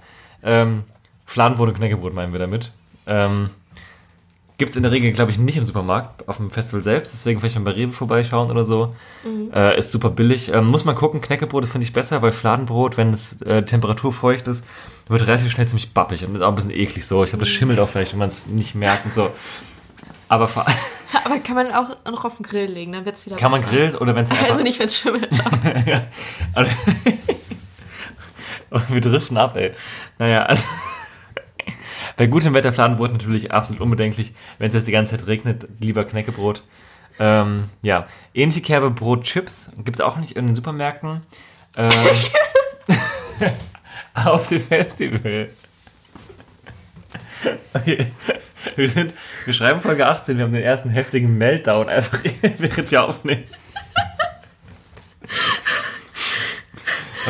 Ähm, 0.44 0.84
Fladenbrot 1.26 1.70
und 1.70 1.76
Knäckebrot 1.76 2.14
meinen 2.14 2.32
wir 2.32 2.40
damit. 2.40 2.72
Ähm, 3.06 3.50
Gibt 4.58 4.72
es 4.72 4.76
in 4.76 4.82
der 4.82 4.92
Regel, 4.92 5.12
glaube 5.12 5.30
ich, 5.30 5.38
nicht 5.38 5.56
im 5.58 5.66
Supermarkt, 5.68 6.28
auf 6.28 6.38
dem 6.38 6.50
Festival 6.50 6.82
selbst, 6.82 7.14
deswegen 7.14 7.40
vielleicht 7.40 7.56
mal 7.58 7.64
bei 7.66 7.72
Rewe 7.72 7.92
vorbeischauen 7.94 8.50
oder 8.50 8.66
so. 8.66 8.96
Äh, 9.54 9.78
ist 9.78 9.92
super 9.92 10.10
billig. 10.10 10.52
Ähm, 10.52 10.66
muss 10.66 10.84
man 10.84 10.96
gucken, 10.96 11.22
Knäckebrot 11.22 11.68
finde 11.68 11.86
ich 11.86 11.94
besser, 11.94 12.24
weil 12.24 12.32
Fladenbrot, 12.32 12.98
wenn 12.98 13.12
es 13.14 13.40
äh, 13.44 13.62
temperaturfeucht 13.64 14.48
ist, 14.48 14.66
wird 15.08 15.28
relativ 15.28 15.52
schnell 15.52 15.68
ziemlich 15.68 15.94
bappig 15.94 16.26
und 16.26 16.36
ist 16.36 16.42
auch 16.42 16.50
ein 16.50 16.56
bisschen 16.56 16.72
eklig 16.72 17.06
so. 17.06 17.24
Ich 17.24 17.30
glaube, 17.30 17.46
das 17.46 17.50
schimmelt 17.54 17.80
auch 17.80 17.88
vielleicht, 17.88 18.14
wenn 18.14 18.20
man 18.20 18.30
es 18.30 18.48
nicht 18.48 18.74
merkt 18.74 19.06
und 19.06 19.14
so. 19.14 19.30
Aber 20.28 20.48
vor- 20.48 20.66
Aber 21.24 21.40
kann 21.40 21.56
man 21.56 21.72
auch 21.72 21.96
noch 22.10 22.26
auf 22.26 22.38
den 22.38 22.44
Grill 22.44 22.66
legen, 22.72 22.92
dann 22.94 23.06
wird 23.06 23.16
es 23.16 23.26
wieder 23.26 23.36
kann 23.38 23.52
man 23.52 23.62
besser. 23.62 23.74
grillen 23.74 23.96
oder 23.96 24.16
wenn 24.16 24.26
es 24.26 24.32
einfach... 24.32 24.50
Also 24.50 24.64
nicht, 24.64 24.80
wenn 24.80 24.88
es 24.88 24.98
schimmelt. 24.98 25.30
Also- 26.54 26.76
wir 28.90 29.02
driften 29.02 29.38
ab, 29.38 29.56
ey. 29.56 29.74
Naja, 30.20 30.44
also. 30.44 30.64
Bei 32.18 32.26
gutem 32.28 32.54
Wetter 32.54 32.74
Fladenbrot 32.74 33.12
natürlich 33.14 33.52
absolut 33.52 33.82
unbedenklich. 33.82 34.34
Wenn 34.58 34.68
es 34.70 34.74
jetzt 34.74 34.88
die 34.88 34.92
ganze 34.92 35.16
Zeit 35.18 35.28
regnet, 35.28 35.68
lieber 35.80 36.04
Knäckebrot. 36.04 36.64
Ähm, 37.20 37.70
ja, 37.82 38.08
ähnliche 38.34 38.62
Kerbe 38.62 38.90
Brotchips 38.92 39.70
gibt 39.78 39.98
es 39.98 40.02
auch 40.02 40.18
nicht 40.18 40.34
in 40.34 40.48
den 40.48 40.56
Supermärkten. 40.56 41.22
Ähm, 41.76 41.92
auf 44.16 44.48
dem 44.48 44.62
Festival. 44.62 45.50
Okay. 47.74 48.08
Wir 48.76 48.90
sind, 48.90 49.14
wir 49.46 49.54
schreiben 49.54 49.82
Folge 49.82 50.08
18, 50.08 50.38
wir 50.38 50.46
haben 50.46 50.52
den 50.54 50.64
ersten 50.64 50.90
heftigen 50.90 51.38
Meltdown 51.38 51.90
einfach, 51.90 52.20
während 52.58 52.92
wir 52.92 53.04
aufnehmen. 53.04 53.44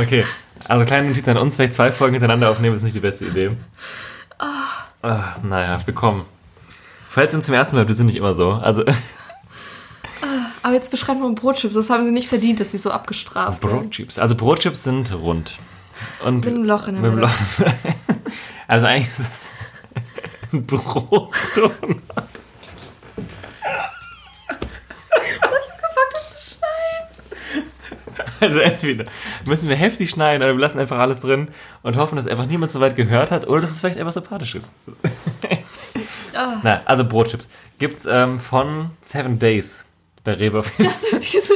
Okay, 0.02 0.26
also 0.66 0.86
kleine 0.86 1.10
Notiz 1.10 1.28
an 1.28 1.38
uns, 1.38 1.56
vielleicht 1.56 1.74
zwei 1.74 1.92
Folgen 1.92 2.14
hintereinander 2.14 2.50
aufnehmen, 2.50 2.76
ist 2.76 2.84
nicht 2.84 2.96
die 2.96 3.00
beste 3.00 3.26
Idee. 3.26 3.52
Ah, 5.02 5.36
naja, 5.44 5.80
willkommen. 5.86 6.26
Falls 7.10 7.34
ihr 7.34 7.38
uns 7.38 7.46
zum 7.46 7.56
ersten 7.56 7.76
Mal, 7.76 7.80
hört, 7.82 7.88
wir 7.88 7.96
sind 7.96 8.08
nicht 8.08 8.16
immer 8.16 8.34
so. 8.34 8.52
Also, 8.52 8.84
Aber 10.64 10.74
jetzt 10.74 10.92
beschreibt 10.92 11.20
man 11.20 11.34
Brotchips. 11.34 11.74
Das 11.74 11.90
haben 11.90 12.06
sie 12.06 12.12
nicht 12.12 12.28
verdient, 12.28 12.60
dass 12.60 12.72
sie 12.72 12.78
so 12.78 12.92
abgestraft 12.92 13.64
werden. 13.64 13.80
Brotchips. 13.80 14.20
Also 14.20 14.36
Brotchips 14.36 14.84
sind 14.84 15.14
rund. 15.14 15.58
Und 16.24 16.46
Mit 16.46 16.54
einem 16.54 16.64
Loch 16.66 16.88
in 16.88 17.02
der 17.02 17.12
Mitte. 17.12 17.22
Loch. 17.22 17.32
Also 18.68 18.86
eigentlich 18.86 19.08
ist 19.08 19.20
es 19.20 19.50
ein 20.54 20.66
Brot. 20.68 21.34
Also 28.40 28.60
entweder 28.60 29.06
müssen 29.46 29.68
wir 29.68 29.76
heftig 29.76 30.12
schneiden 30.12 30.44
oder 30.44 30.54
wir 30.54 30.62
lassen 30.62 30.80
einfach 30.80 31.00
alles 31.00 31.22
drin 31.22 31.48
und 31.82 31.98
hoffen, 31.98 32.18
dass 32.18 32.28
einfach 32.28 32.46
niemand 32.46 32.72
so 32.72 32.80
weit 32.80 32.96
gehört 32.96 33.32
hat 33.32 33.48
oder 33.48 33.62
dass 33.62 33.72
es 33.72 33.80
vielleicht 33.80 33.98
einfach 33.98 34.14
sympathisch 34.14 34.56
ist. 34.56 34.74
Ah. 36.36 36.60
Na, 36.62 36.82
also 36.86 37.04
Brotchips. 37.04 37.50
Gibt's 37.80 38.06
ähm, 38.06 38.40
von 38.40 38.92
Seven 39.02 39.40
Days 39.40 39.86
bei 40.24 40.34
Rewe. 40.34 40.64
Dass 40.78 41.02
du 41.02 41.20
diese 41.20 41.54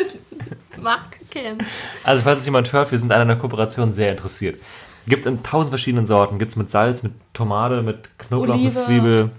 Marke 0.77 1.19
kennst. 1.29 1.65
Also 2.03 2.23
falls 2.23 2.39
es 2.39 2.45
jemand 2.45 2.73
hört, 2.73 2.89
wir 2.89 2.97
sind 2.97 3.11
an 3.11 3.21
einer 3.21 3.35
Kooperation 3.35 3.93
sehr 3.93 4.09
interessiert. 4.09 4.59
Gibt 5.07 5.21
es 5.21 5.25
in 5.25 5.41
tausend 5.43 5.71
verschiedenen 5.71 6.05
Sorten. 6.05 6.39
Gibt 6.39 6.51
es 6.51 6.55
mit 6.55 6.69
Salz, 6.69 7.03
mit 7.03 7.13
Tomate, 7.33 7.81
mit 7.81 8.17
Knoblauch, 8.19 8.55
mit 8.55 8.65
Olive. 8.65 8.85
Zwiebel. 8.85 9.31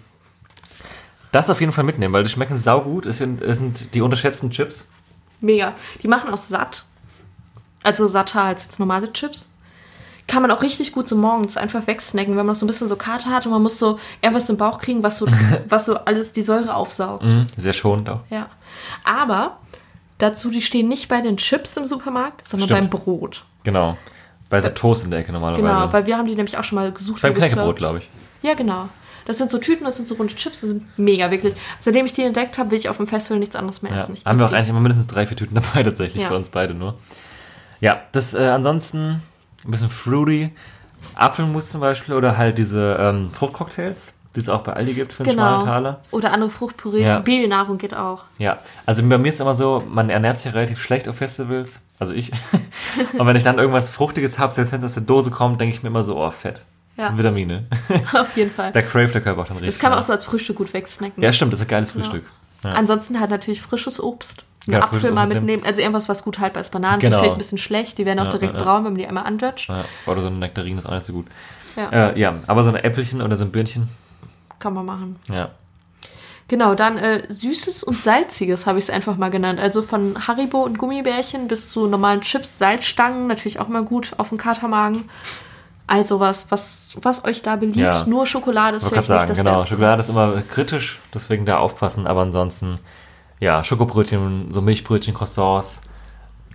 Das 1.30 1.48
auf 1.48 1.60
jeden 1.60 1.72
Fall 1.72 1.84
mitnehmen, 1.84 2.12
weil 2.12 2.24
die 2.24 2.28
schmecken 2.28 2.58
saugut. 2.58 3.06
Es 3.06 3.18
sind, 3.18 3.40
es 3.40 3.58
sind 3.58 3.94
die 3.94 4.02
unterschätzten 4.02 4.50
Chips. 4.50 4.90
Mega. 5.40 5.74
Die 6.02 6.08
machen 6.08 6.30
auch 6.30 6.36
satt. 6.36 6.84
Also 7.82 8.06
satter 8.06 8.42
als 8.42 8.64
jetzt 8.64 8.78
normale 8.78 9.12
Chips. 9.12 9.50
Kann 10.28 10.42
man 10.42 10.50
auch 10.50 10.62
richtig 10.62 10.92
gut 10.92 11.08
so 11.08 11.16
morgens 11.16 11.56
einfach 11.56 11.86
wegsnacken, 11.86 12.30
wenn 12.30 12.46
man 12.46 12.46
noch 12.48 12.54
so 12.54 12.64
ein 12.64 12.68
bisschen 12.68 12.88
so 12.88 12.96
Karte 12.96 13.26
hat 13.28 13.44
und 13.44 13.52
man 13.52 13.62
muss 13.62 13.78
so 13.78 13.98
eher 14.20 14.32
was 14.34 14.48
im 14.48 14.56
Bauch 14.56 14.78
kriegen, 14.78 15.02
was 15.02 15.18
so, 15.18 15.26
was 15.68 15.86
so 15.86 15.96
alles 15.96 16.32
die 16.32 16.42
Säure 16.42 16.74
aufsaugt. 16.74 17.24
Mhm, 17.24 17.48
sehr 17.56 17.72
schonend 17.72 18.08
auch. 18.08 18.20
Ja. 18.30 18.48
Aber 19.04 19.58
dazu, 20.18 20.50
die 20.50 20.62
stehen 20.62 20.88
nicht 20.88 21.08
bei 21.08 21.20
den 21.20 21.36
Chips 21.36 21.76
im 21.76 21.86
Supermarkt, 21.86 22.46
sondern 22.46 22.68
Stimmt. 22.68 22.90
beim 22.90 23.00
Brot. 23.00 23.44
Genau. 23.64 23.96
Bei 24.52 24.60
so 24.60 24.68
Toast 24.68 25.04
in 25.04 25.10
der 25.10 25.20
Ecke 25.20 25.32
normalerweise. 25.32 25.62
Genau, 25.66 25.92
weil 25.92 26.06
wir 26.06 26.16
haben 26.18 26.26
die 26.28 26.34
nämlich 26.36 26.56
auch 26.58 26.64
schon 26.64 26.76
mal 26.76 26.92
gesucht. 26.92 27.22
Beim. 27.22 27.34
Knäckebrot, 27.34 27.76
glaube 27.76 27.98
ich. 27.98 28.08
Ja, 28.42 28.54
genau. 28.54 28.88
Das 29.24 29.38
sind 29.38 29.50
so 29.50 29.58
Tüten, 29.58 29.84
das 29.84 29.96
sind 29.96 30.06
so 30.08 30.16
runde 30.16 30.34
Chips, 30.34 30.60
die 30.60 30.66
sind 30.68 30.98
mega, 30.98 31.30
wirklich. 31.30 31.54
Seitdem 31.80 32.04
ich 32.06 32.12
die 32.12 32.22
entdeckt 32.22 32.58
habe, 32.58 32.70
will 32.72 32.78
ich 32.78 32.88
auf 32.88 32.96
dem 32.98 33.06
Festival 33.06 33.38
nichts 33.38 33.56
anderes 33.56 33.80
mehr 33.82 33.92
Ja. 33.92 34.02
essen. 34.02 34.14
Ich 34.14 34.24
Haben 34.26 34.38
wir 34.38 34.46
auch 34.46 34.50
die. 34.50 34.56
eigentlich 34.56 34.68
immer 34.68 34.80
mindestens 34.80 35.06
drei, 35.06 35.26
vier 35.26 35.36
Tüten 35.36 35.54
dabei, 35.60 35.82
tatsächlich, 35.82 36.22
Ja. 36.22 36.28
für 36.28 36.36
uns 36.36 36.48
beide 36.50 36.74
nur. 36.74 36.96
Ja, 37.80 38.02
das 38.12 38.34
äh, 38.34 38.44
ansonsten 38.48 39.22
ein 39.64 39.70
bisschen 39.70 39.88
fruity. 39.90 40.50
Apfelmus 41.14 41.70
zum 41.70 41.80
Beispiel 41.80 42.14
oder 42.14 42.36
halt 42.36 42.58
diese 42.58 42.96
ähm, 43.00 43.30
Fruchtcocktails, 43.32 44.12
die 44.34 44.40
es 44.40 44.48
auch 44.48 44.62
bei 44.62 44.72
Aldi 44.72 44.94
gibt 44.94 45.12
für 45.12 45.24
einen 45.24 45.32
schmalen 45.32 45.60
Genau. 45.60 45.70
Taler. 45.70 46.00
Oder 46.10 46.32
andere 46.32 46.50
Fruchtpürees. 46.50 47.02
Ja. 47.06 47.18
Babynahrung 47.18 47.78
geht 47.78 47.94
auch. 47.94 48.24
Ja, 48.38 48.58
also 48.86 49.02
bei 49.06 49.18
mir 49.18 49.28
ist 49.28 49.40
immer 49.40 49.54
so, 49.54 49.82
man 49.90 50.08
ernährt 50.10 50.38
sich 50.38 50.46
ja 50.46 50.52
relativ 50.52 50.80
schlecht 50.80 51.08
auf 51.08 51.16
Festivals, 51.16 51.80
also 51.98 52.12
ich. 52.12 52.30
Und 53.18 53.26
wenn 53.26 53.36
ich 53.36 53.42
dann 53.42 53.58
irgendwas 53.58 53.90
Fruchtiges 53.90 54.38
habe, 54.38 54.52
selbst 54.54 54.72
wenn 54.72 54.78
es 54.80 54.84
aus 54.86 54.94
der 54.94 55.02
Dose 55.02 55.30
kommt, 55.30 55.60
denke 55.60 55.74
ich 55.76 55.82
mir 55.82 55.88
immer 55.90 56.02
so, 56.02 56.16
oh, 56.18 56.30
fett. 56.30 56.64
Ja. 56.96 57.16
Vitamine. 57.16 57.64
Auf 58.12 58.36
jeden 58.36 58.50
Fall. 58.50 58.70
Da 58.72 58.82
crave 58.82 59.10
der 59.10 59.22
Körper 59.22 59.40
auch 59.42 59.46
dann 59.46 59.56
richtig. 59.56 59.74
Das 59.74 59.80
kann 59.80 59.90
man 59.90 59.98
auch 59.98 60.02
so 60.02 60.12
als 60.12 60.24
Frühstück 60.24 60.56
gut 60.56 60.74
wegsnacken. 60.74 61.22
Ja, 61.22 61.32
stimmt, 61.32 61.52
das 61.52 61.60
ist 61.60 61.66
ein 61.66 61.70
geiles 61.70 61.90
Frühstück. 61.92 62.24
Ja. 62.64 62.70
Ansonsten 62.72 63.18
halt 63.18 63.30
natürlich 63.30 63.62
frisches 63.62 63.98
Obst. 64.00 64.44
Einen 64.66 64.76
Ja, 64.76 64.82
Apfel 64.84 65.10
mal 65.10 65.26
mitnehmen. 65.26 65.46
mitnehmen. 65.46 65.62
Also 65.66 65.80
irgendwas, 65.80 66.08
was 66.08 66.22
gut 66.22 66.38
haltbar 66.38 66.60
ist. 66.60 66.70
Bananen 66.70 67.00
Genau. 67.00 67.16
sind 67.16 67.20
vielleicht 67.20 67.34
ein 67.34 67.38
bisschen 67.38 67.58
schlecht. 67.58 67.98
Die 67.98 68.06
werden 68.06 68.20
auch 68.20 68.24
Ja, 68.26 68.30
direkt 68.30 68.56
braun, 68.58 68.84
wenn 68.84 68.92
man 68.92 68.94
die 68.96 69.06
einmal. 69.06 69.24
Ja, 69.68 69.84
oder 70.06 70.20
so 70.20 70.26
eine 70.28 70.36
Nektarine 70.36 70.78
ist 70.78 70.86
auch 70.86 70.92
nicht 70.92 71.04
so 71.04 71.12
gut. 71.14 71.26
Ja, 71.76 72.10
Äh, 72.10 72.20
ja, 72.20 72.34
aber 72.46 72.62
so 72.62 72.68
ein 72.68 72.76
Äpfelchen 72.76 73.22
oder 73.22 73.36
so 73.36 73.44
ein 73.44 73.50
Birnchen, 73.50 73.88
kann 74.62 74.74
man 74.74 74.86
machen. 74.86 75.16
ja. 75.28 75.50
Genau, 76.52 76.74
dann 76.74 76.98
äh, 76.98 77.32
Süßes 77.32 77.82
und 77.82 77.96
Salziges 77.96 78.66
habe 78.66 78.78
ich 78.78 78.84
es 78.84 78.90
einfach 78.90 79.16
mal 79.16 79.30
genannt. 79.30 79.58
Also 79.58 79.80
von 79.80 80.26
Haribo 80.26 80.62
und 80.62 80.76
Gummibärchen 80.76 81.48
bis 81.48 81.70
zu 81.70 81.86
normalen 81.86 82.20
Chips, 82.20 82.58
Salzstangen, 82.58 83.26
natürlich 83.26 83.58
auch 83.58 83.68
mal 83.68 83.84
gut 83.84 84.12
auf 84.18 84.28
dem 84.28 84.36
Katermagen. 84.36 85.08
Also 85.86 86.20
was, 86.20 86.50
was, 86.50 86.98
was 87.00 87.24
euch 87.24 87.40
da 87.40 87.56
beliebt. 87.56 87.78
Ja. 87.78 88.04
Nur 88.04 88.26
Schokolade 88.26 88.76
ist 88.76 88.86
vielleicht 88.86 89.06
gerade 89.06 89.12
nicht 89.12 89.18
sagen, 89.18 89.28
das 89.28 89.38
genau. 89.38 89.52
Beste. 89.60 89.68
Schokolade 89.68 90.02
ist 90.02 90.08
immer 90.10 90.42
kritisch, 90.42 91.00
deswegen 91.14 91.46
da 91.46 91.56
aufpassen, 91.56 92.06
aber 92.06 92.20
ansonsten, 92.20 92.74
ja, 93.40 93.64
Schokobrötchen, 93.64 94.52
so 94.52 94.60
Milchbrötchen, 94.60 95.14
Croissants. 95.14 95.80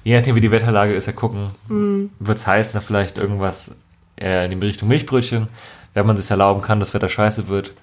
Je 0.04 0.16
nachdem, 0.16 0.36
wie 0.36 0.42
die 0.42 0.52
Wetterlage 0.52 0.94
ist, 0.94 1.08
ja 1.08 1.14
gucken. 1.14 1.48
Mm. 1.70 2.06
Wird 2.20 2.38
es 2.38 2.46
heiß, 2.46 2.72
dann 2.72 2.84
vielleicht 2.84 3.18
irgendwas 3.18 3.76
äh, 4.16 4.46
in 4.46 4.60
die 4.60 4.68
Richtung 4.68 4.90
Milchbrötchen. 4.90 5.48
Wenn 5.96 6.06
man 6.06 6.16
sich 6.18 6.30
erlauben 6.30 6.62
kann, 6.62 6.80
dass 6.80 6.94
Wetter 6.94 7.10
scheiße 7.10 7.48
wird. 7.48 7.74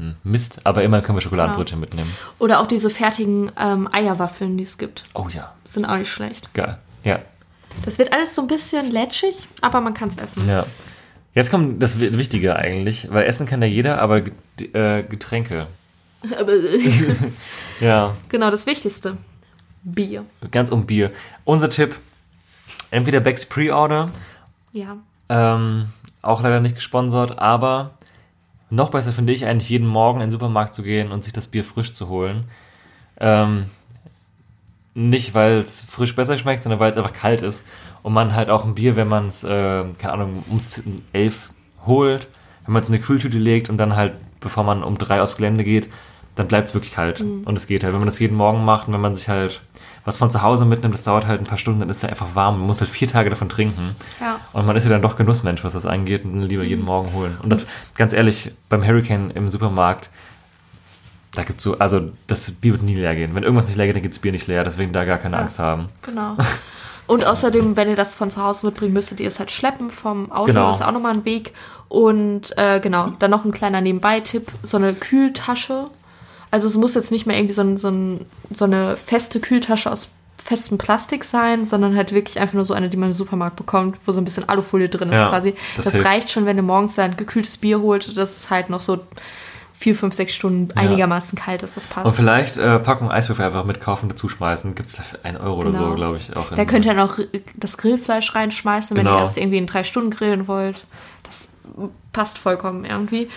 Hm, 0.00 0.14
Mist, 0.24 0.60
aber 0.64 0.82
immerhin 0.82 1.04
können 1.04 1.16
wir 1.18 1.20
Schokoladenbrötchen 1.22 1.78
mitnehmen. 1.78 2.10
Oder 2.38 2.60
auch 2.60 2.66
diese 2.66 2.88
fertigen 2.90 3.52
ähm, 3.58 3.88
Eierwaffeln, 3.92 4.56
die 4.56 4.64
es 4.64 4.78
gibt. 4.78 5.04
Oh 5.14 5.28
ja, 5.30 5.52
Sind 5.64 5.84
auch 5.84 5.96
nicht 5.96 6.10
schlecht. 6.10 6.52
geil. 6.54 6.78
Ja, 7.04 7.18
Das 7.84 7.98
wird 7.98 8.12
alles 8.12 8.34
so 8.34 8.42
ein 8.42 8.48
bisschen 8.48 8.90
lätschig, 8.90 9.46
aber 9.60 9.80
man 9.80 9.94
kann 9.94 10.08
es 10.08 10.16
essen. 10.16 10.48
ja. 10.48 10.64
Jetzt 11.32 11.50
kommt 11.52 11.80
das 11.80 11.98
Wichtige 12.00 12.56
eigentlich, 12.56 13.08
weil 13.12 13.24
Essen 13.24 13.46
kann 13.46 13.62
ja 13.62 13.68
jeder, 13.68 14.00
aber 14.02 14.18
äh, 14.72 15.02
Getränke. 15.04 15.68
Aber, 16.38 16.52
Ja, 17.80 18.16
genau, 18.28 18.50
das 18.50 18.66
Wichtigste. 18.66 19.16
Bier. 19.82 20.24
ganz 20.50 20.70
um 20.70 20.86
Bier. 20.86 21.12
Unser 21.44 21.70
Tipp, 21.70 21.94
entweder 22.90 23.20
Becks 23.20 23.46
Pre-Order, 23.46 24.10
Ja. 24.72 24.96
ähm, 25.28 25.86
auch 26.20 26.42
leider 26.42 26.60
nicht 26.60 26.74
gesponsert, 26.74 27.38
aber 27.38 27.92
noch 28.70 28.90
besser 28.90 29.12
finde 29.12 29.32
ich 29.32 29.44
eigentlich 29.46 29.68
jeden 29.68 29.86
Morgen 29.86 30.20
in 30.20 30.26
den 30.26 30.30
Supermarkt 30.30 30.74
zu 30.74 30.82
gehen 30.82 31.12
und 31.12 31.24
sich 31.24 31.32
das 31.32 31.48
Bier 31.48 31.64
frisch 31.64 31.92
zu 31.92 32.08
holen. 32.08 32.44
Ähm, 33.18 33.66
nicht, 34.94 35.34
weil 35.34 35.58
es 35.58 35.82
frisch 35.82 36.16
besser 36.16 36.38
schmeckt, 36.38 36.62
sondern 36.62 36.80
weil 36.80 36.90
es 36.90 36.96
einfach 36.96 37.12
kalt 37.12 37.42
ist 37.42 37.66
und 38.02 38.12
man 38.12 38.34
halt 38.34 38.50
auch 38.50 38.64
ein 38.64 38.74
Bier, 38.74 38.96
wenn 38.96 39.08
man 39.08 39.28
es, 39.28 39.44
äh, 39.44 39.84
keine 39.98 40.12
Ahnung, 40.12 40.44
um 40.48 40.60
11 41.12 41.50
holt, 41.86 42.28
wenn 42.64 42.72
man 42.72 42.82
es 42.82 42.88
in 42.88 42.94
eine 42.94 43.02
Kühltüte 43.02 43.38
legt 43.38 43.70
und 43.70 43.78
dann 43.78 43.96
halt, 43.96 44.14
bevor 44.40 44.64
man 44.64 44.82
um 44.82 44.98
drei 44.98 45.22
aufs 45.22 45.36
Gelände 45.36 45.64
geht, 45.64 45.88
dann 46.36 46.48
bleibt 46.48 46.68
es 46.68 46.74
wirklich 46.74 46.92
kalt. 46.92 47.20
Und 47.44 47.58
es 47.58 47.66
geht 47.66 47.84
halt. 47.84 47.92
Wenn 47.92 48.00
man 48.00 48.06
das 48.06 48.18
jeden 48.18 48.36
Morgen 48.36 48.64
macht 48.64 48.88
und 48.88 48.94
wenn 48.94 49.00
man 49.00 49.14
sich 49.14 49.28
halt 49.28 49.60
was 50.04 50.16
von 50.16 50.30
zu 50.30 50.42
Hause 50.42 50.64
mitnimmt, 50.64 50.94
das 50.94 51.04
dauert 51.04 51.26
halt 51.26 51.40
ein 51.40 51.46
paar 51.46 51.58
Stunden, 51.58 51.80
dann 51.80 51.90
ist 51.90 51.98
es 51.98 52.04
einfach 52.08 52.34
warm. 52.34 52.58
Man 52.58 52.66
muss 52.66 52.80
halt 52.80 52.90
vier 52.90 53.08
Tage 53.08 53.30
davon 53.30 53.48
trinken. 53.48 53.94
Ja. 54.20 54.40
Und 54.52 54.66
man 54.66 54.76
ist 54.76 54.84
ja 54.84 54.90
dann 54.90 55.02
doch 55.02 55.16
Genussmensch, 55.16 55.62
was 55.62 55.74
das 55.74 55.86
angeht, 55.86 56.24
und 56.24 56.42
lieber 56.42 56.64
jeden 56.64 56.84
Morgen 56.84 57.12
holen. 57.12 57.36
Und 57.42 57.50
das, 57.50 57.66
ganz 57.96 58.12
ehrlich, 58.12 58.52
beim 58.68 58.86
Hurricane 58.86 59.30
im 59.30 59.48
Supermarkt, 59.48 60.10
da 61.34 61.44
gibt's 61.44 61.62
so, 61.62 61.78
also 61.78 62.10
das 62.26 62.50
Bier 62.50 62.72
wird 62.72 62.82
nie 62.82 62.96
leer 62.96 63.14
gehen. 63.14 63.34
Wenn 63.34 63.42
irgendwas 63.42 63.68
nicht 63.68 63.76
leer 63.76 63.86
geht, 63.86 63.96
dann 63.96 64.02
geht's 64.02 64.18
Bier 64.18 64.32
nicht 64.32 64.46
leer, 64.46 64.64
deswegen 64.64 64.92
da 64.92 65.04
gar 65.04 65.18
keine 65.18 65.36
Ja. 65.36 65.42
Angst 65.42 65.58
haben. 65.58 65.88
Genau. 66.02 66.36
Und 67.06 67.24
außerdem, 67.24 67.76
wenn 67.76 67.88
ihr 67.88 67.96
das 67.96 68.14
von 68.14 68.30
zu 68.30 68.40
Hause 68.40 68.66
mitbringt, 68.66 68.94
müsstet 68.94 69.18
ihr 69.18 69.26
es 69.26 69.40
halt 69.40 69.50
schleppen 69.50 69.90
vom 69.90 70.30
Auto. 70.30 70.46
Genau. 70.46 70.68
Das 70.68 70.76
ist 70.76 70.86
auch 70.86 70.92
nochmal 70.92 71.14
ein 71.14 71.24
Weg. 71.24 71.52
Und 71.88 72.56
äh, 72.56 72.78
genau, 72.78 73.08
dann 73.18 73.32
noch 73.32 73.44
ein 73.44 73.50
kleiner 73.50 73.80
Nebenbei-Tipp: 73.80 74.52
so 74.62 74.76
eine 74.76 74.94
Kühltasche. 74.94 75.88
Also, 76.50 76.66
es 76.66 76.76
muss 76.76 76.94
jetzt 76.94 77.10
nicht 77.10 77.26
mehr 77.26 77.36
irgendwie 77.36 77.54
so, 77.54 77.62
ein, 77.62 77.76
so, 77.76 77.88
ein, 77.88 78.26
so 78.52 78.64
eine 78.64 78.96
feste 78.96 79.40
Kühltasche 79.40 79.90
aus 79.90 80.08
festem 80.42 80.78
Plastik 80.78 81.24
sein, 81.24 81.66
sondern 81.66 81.94
halt 81.96 82.12
wirklich 82.12 82.40
einfach 82.40 82.54
nur 82.54 82.64
so 82.64 82.72
eine, 82.74 82.88
die 82.88 82.96
man 82.96 83.10
im 83.10 83.12
Supermarkt 83.12 83.56
bekommt, 83.56 83.98
wo 84.06 84.12
so 84.12 84.20
ein 84.20 84.24
bisschen 84.24 84.48
Alufolie 84.48 84.88
drin 84.88 85.10
ist 85.10 85.18
Ja, 85.18 85.28
quasi. 85.28 85.54
das 85.76 85.84
Das, 85.84 86.02
reicht 86.04 86.30
schon, 86.30 86.46
wenn 86.46 86.56
ihr 86.56 86.62
morgens 86.62 86.98
ein 86.98 87.16
gekühltes 87.16 87.58
Bier 87.58 87.80
holt, 87.80 88.16
dass 88.16 88.34
es 88.36 88.48
halt 88.50 88.70
noch 88.70 88.80
so 88.80 89.00
vier, 89.78 89.94
fünf, 89.94 90.14
sechs 90.14 90.34
Stunden 90.34 90.76
einigermaßen 90.76 91.38
kalt 91.38 91.62
ist. 91.62 91.76
Das 91.76 91.86
passt. 91.86 92.06
Und 92.06 92.14
vielleicht 92.14 92.56
äh, 92.58 92.78
Packung 92.80 93.10
Eiswürfel 93.10 93.44
einfach 93.44 93.64
mitkaufen, 93.64 94.08
dazu 94.08 94.28
schmeißen. 94.30 94.74
Gibt's 94.74 94.94
dafür 94.94 95.18
1 95.22 95.40
Euro 95.40 95.60
oder 95.60 95.70
Genau. 95.72 95.88
so, 95.90 95.94
glaube 95.94 96.16
ich. 96.16 96.34
Auch 96.36 96.50
Da 96.50 96.64
könnt 96.64 96.84
ihr 96.86 96.94
noch 96.94 97.18
das 97.56 97.76
Grillfleisch 97.78 98.34
reinschmeißen, 98.34 98.96
wenn 98.96 99.04
Genau. 99.04 99.16
ihr 99.18 99.20
erst 99.20 99.36
irgendwie 99.36 99.58
in 99.58 99.66
drei 99.66 99.84
Stunden 99.84 100.10
grillen 100.10 100.48
wollt. 100.48 100.84
Das 101.22 101.50
passt 102.12 102.38
vollkommen 102.38 102.84
irgendwie. 102.86 103.28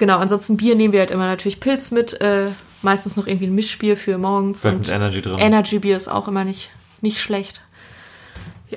Genau, 0.00 0.16
ansonsten 0.18 0.56
Bier 0.56 0.76
nehmen 0.76 0.92
wir 0.94 1.00
halt 1.00 1.10
immer 1.10 1.26
natürlich 1.26 1.60
Pilz 1.60 1.90
mit. 1.90 2.18
Äh, 2.22 2.46
meistens 2.80 3.16
noch 3.16 3.26
irgendwie 3.26 3.48
ein 3.48 3.54
Mischbier 3.54 3.98
für 3.98 4.16
morgens. 4.16 4.62
Vielleicht 4.62 4.76
Und 4.76 4.86
mit 4.86 4.90
Energy 4.90 5.20
drin. 5.20 5.36
Energy 5.38 5.78
Bier 5.78 5.94
ist 5.94 6.08
auch 6.08 6.26
immer 6.26 6.42
nicht, 6.42 6.70
nicht 7.02 7.20
schlecht. 7.20 7.60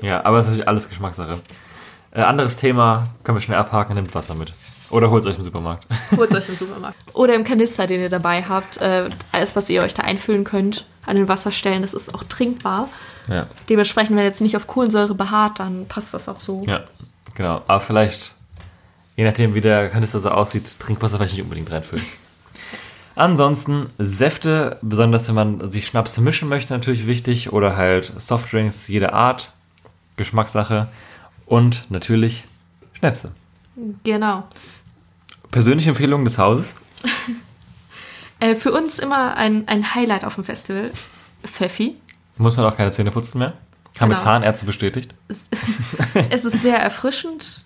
ja, 0.01 0.25
aber 0.25 0.39
es 0.39 0.45
ist 0.47 0.51
natürlich 0.51 0.67
alles 0.67 0.89
Geschmackssache. 0.89 1.39
Äh, 2.11 2.23
anderes 2.23 2.57
Thema, 2.57 3.07
können 3.23 3.37
wir 3.37 3.41
schnell 3.41 3.57
abhaken, 3.57 3.95
nehmt 3.95 4.13
Wasser 4.13 4.35
mit. 4.35 4.51
Oder 4.89 5.09
holt 5.11 5.25
euch 5.25 5.35
im 5.37 5.41
Supermarkt. 5.41 5.87
Holt 6.17 6.35
euch 6.35 6.49
im 6.49 6.55
Supermarkt. 6.59 6.97
Oder 7.13 7.35
im 7.35 7.45
Kanister, 7.45 7.87
den 7.87 8.01
ihr 8.01 8.09
dabei 8.09 8.43
habt. 8.43 8.77
Äh, 8.81 9.09
alles, 9.31 9.55
was 9.55 9.69
ihr 9.69 9.81
euch 9.81 9.93
da 9.93 10.03
einfüllen 10.03 10.43
könnt, 10.43 10.85
an 11.05 11.15
den 11.15 11.29
Wasserstellen, 11.29 11.83
das 11.83 11.93
ist 11.93 12.13
auch 12.13 12.25
trinkbar. 12.25 12.89
ja. 13.29 13.47
Dementsprechend, 13.69 14.17
wenn 14.17 14.23
ihr 14.23 14.27
jetzt 14.27 14.41
nicht 14.41 14.57
auf 14.57 14.67
Kohlensäure 14.67 15.15
beharrt, 15.15 15.59
dann 15.59 15.87
passt 15.87 16.13
das 16.13 16.27
auch 16.27 16.41
so. 16.41 16.63
Ja, 16.67 16.81
genau. 17.33 17.61
Aber 17.67 17.79
vielleicht, 17.79 18.35
je 19.15 19.23
nachdem, 19.23 19.53
wie 19.53 19.61
der 19.61 19.89
Kanister 19.89 20.19
so 20.19 20.29
aussieht, 20.29 20.79
Trinkwasser 20.79 21.17
vielleicht 21.17 21.33
nicht 21.35 21.43
unbedingt 21.43 21.71
reinfüllen. 21.71 22.05
Ansonsten 23.15 23.87
Säfte, 23.99 24.79
besonders 24.81 25.27
wenn 25.27 25.35
man 25.35 25.71
sich 25.71 25.85
Schnaps 25.85 26.17
mischen 26.17 26.49
möchte, 26.49 26.73
natürlich 26.73 27.05
wichtig. 27.05 27.53
Oder 27.53 27.75
halt 27.75 28.11
Softdrinks 28.17 28.87
jeder 28.87 29.13
Art, 29.13 29.51
Geschmackssache. 30.17 30.87
Und 31.45 31.85
natürlich 31.89 32.45
Schnäpse. 32.93 33.31
Genau. 34.03 34.47
Persönliche 35.51 35.89
Empfehlung 35.89 36.23
des 36.23 36.37
Hauses. 36.37 36.75
Äh, 38.39 38.55
für 38.55 38.73
uns 38.73 38.99
immer 38.99 39.37
ein, 39.37 39.69
ein 39.69 39.95
Highlight 39.95 40.25
auf 40.25 40.35
dem 40.35 40.43
Festival. 40.43 40.91
Pfeffi. 41.45 41.95
Muss 42.35 42.57
man 42.57 42.65
auch 42.65 42.75
keine 42.75 42.91
Zähne 42.91 43.09
putzen 43.09 43.39
mehr. 43.39 43.53
Haben 43.97 44.09
Genau. 44.09 44.21
Zahnärzte 44.21 44.65
bestätigt. 44.65 45.13
Es 46.29 46.43
ist 46.45 46.61
sehr 46.61 46.77
erfrischend. 46.77 47.63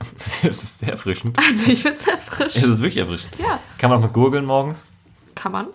es 0.42 0.62
ist 0.62 0.78
sehr 0.80 0.90
erfrischend. 0.90 1.36
Also 1.38 1.70
ich 1.70 1.82
finde 1.82 1.98
es 1.98 2.02
Es 2.06 2.08
erfrischend. 2.08 2.64
ist 2.66 2.78
wirklich 2.80 2.96
erfrischend. 2.98 3.32
Ja, 3.38 3.58
Kann 3.78 3.90
man 3.90 3.98
auch 3.98 4.02
mit 4.02 4.12
gurgeln 4.12 4.44
morgens. 4.44 4.86
kann 5.34 5.52
man. 5.52 5.66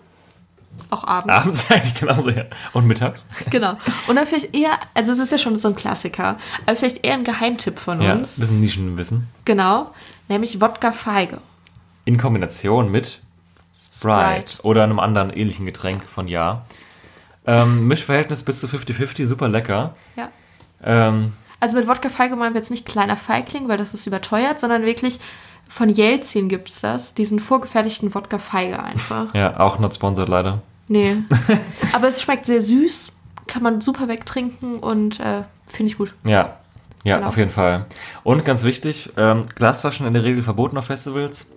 Auch 0.90 1.04
abends. 1.04 1.32
Abends 1.34 1.70
eigentlich 1.70 1.94
genauso, 1.94 2.30
ja. 2.30 2.44
Und 2.72 2.86
mittags. 2.86 3.26
Genau. 3.50 3.78
Und 4.08 4.16
dann 4.16 4.26
vielleicht 4.26 4.54
eher, 4.54 4.78
also 4.94 5.12
es 5.12 5.18
ist 5.18 5.32
ja 5.32 5.38
schon 5.38 5.58
so 5.58 5.68
ein 5.68 5.74
Klassiker, 5.74 6.38
aber 6.66 6.76
vielleicht 6.76 7.04
eher 7.04 7.14
ein 7.14 7.24
Geheimtipp 7.24 7.78
von 7.78 8.00
Ja, 8.02 8.12
uns. 8.12 8.38
bisschen 8.38 8.60
Nischenwissen. 8.60 9.26
Genau. 9.46 9.92
Nämlich 10.28 10.60
Wodka 10.60 10.92
Feige. 10.92 11.38
in 12.04 12.18
Kombination 12.18 12.90
mit 12.90 13.20
Sprite, 13.74 14.48
Sprite. 14.50 14.62
oder 14.64 14.84
einem 14.84 14.98
anderen 15.00 15.30
ähnlichen 15.30 15.64
Getränk 15.66 16.04
von 16.04 16.28
Ja. 16.28 16.66
Ähm, 17.46 17.86
Mischverhältnis 17.86 18.42
bis 18.42 18.60
zu 18.60 18.66
50-50, 18.66 19.24
super 19.26 19.48
lecker. 19.48 19.94
Ja. 20.16 20.28
Ähm, 20.82 21.32
Also 21.60 21.76
mit 21.76 21.88
Wodka 21.88 22.08
Feige 22.08 22.36
meinen 22.36 22.54
wir 22.54 22.60
jetzt 22.60 22.70
nicht 22.70 22.86
kleiner 22.86 23.16
Feigling, 23.16 23.68
weil 23.68 23.78
das 23.78 23.94
ist 23.94 24.06
überteuert, 24.06 24.60
sondern 24.60 24.82
wirklich 24.84 25.18
Von 25.68 25.88
Jelzin 25.88 26.48
gibt 26.48 26.68
es 26.68 26.80
das, 26.80 27.14
diesen 27.14 27.40
vorgefertigten 27.40 28.14
Wodka 28.14 28.38
Feige 28.38 28.80
einfach. 28.82 29.34
Ja, 29.34 29.58
auch 29.58 29.78
not 29.78 29.94
sponsored 29.94 30.28
leider. 30.28 30.62
Nee. 30.88 31.16
Aber 31.92 32.06
es 32.08 32.22
schmeckt 32.22 32.46
sehr 32.46 32.62
süß, 32.62 33.10
kann 33.48 33.62
man 33.62 33.80
super 33.80 34.06
wegtrinken 34.06 34.78
und 34.78 35.18
äh, 35.18 35.42
finde 35.66 35.90
ich 35.90 35.98
gut. 35.98 36.14
Ja, 36.24 36.56
ja, 37.02 37.16
Genau. 37.16 37.28
auf 37.28 37.36
jeden 37.36 37.50
Fall. 37.50 37.86
Und 38.22 38.44
ganz 38.44 38.62
wichtig, 38.62 39.10
ähm, 39.16 39.46
Glasflaschen 39.56 40.06
in 40.06 40.12
der 40.14 40.22
Regel 40.24 40.42
verboten 40.44 40.76
auf 40.78 40.86
Festivals. 40.86 41.48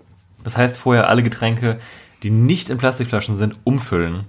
Das 0.43 0.57
heißt 0.57 0.77
vorher 0.77 1.09
alle 1.09 1.21
Getränke, 1.21 1.79
die 2.23 2.31
nicht 2.31 2.69
in 2.69 2.77
Plastikflaschen 2.79 3.35
sind, 3.35 3.57
umfüllen. 3.63 4.25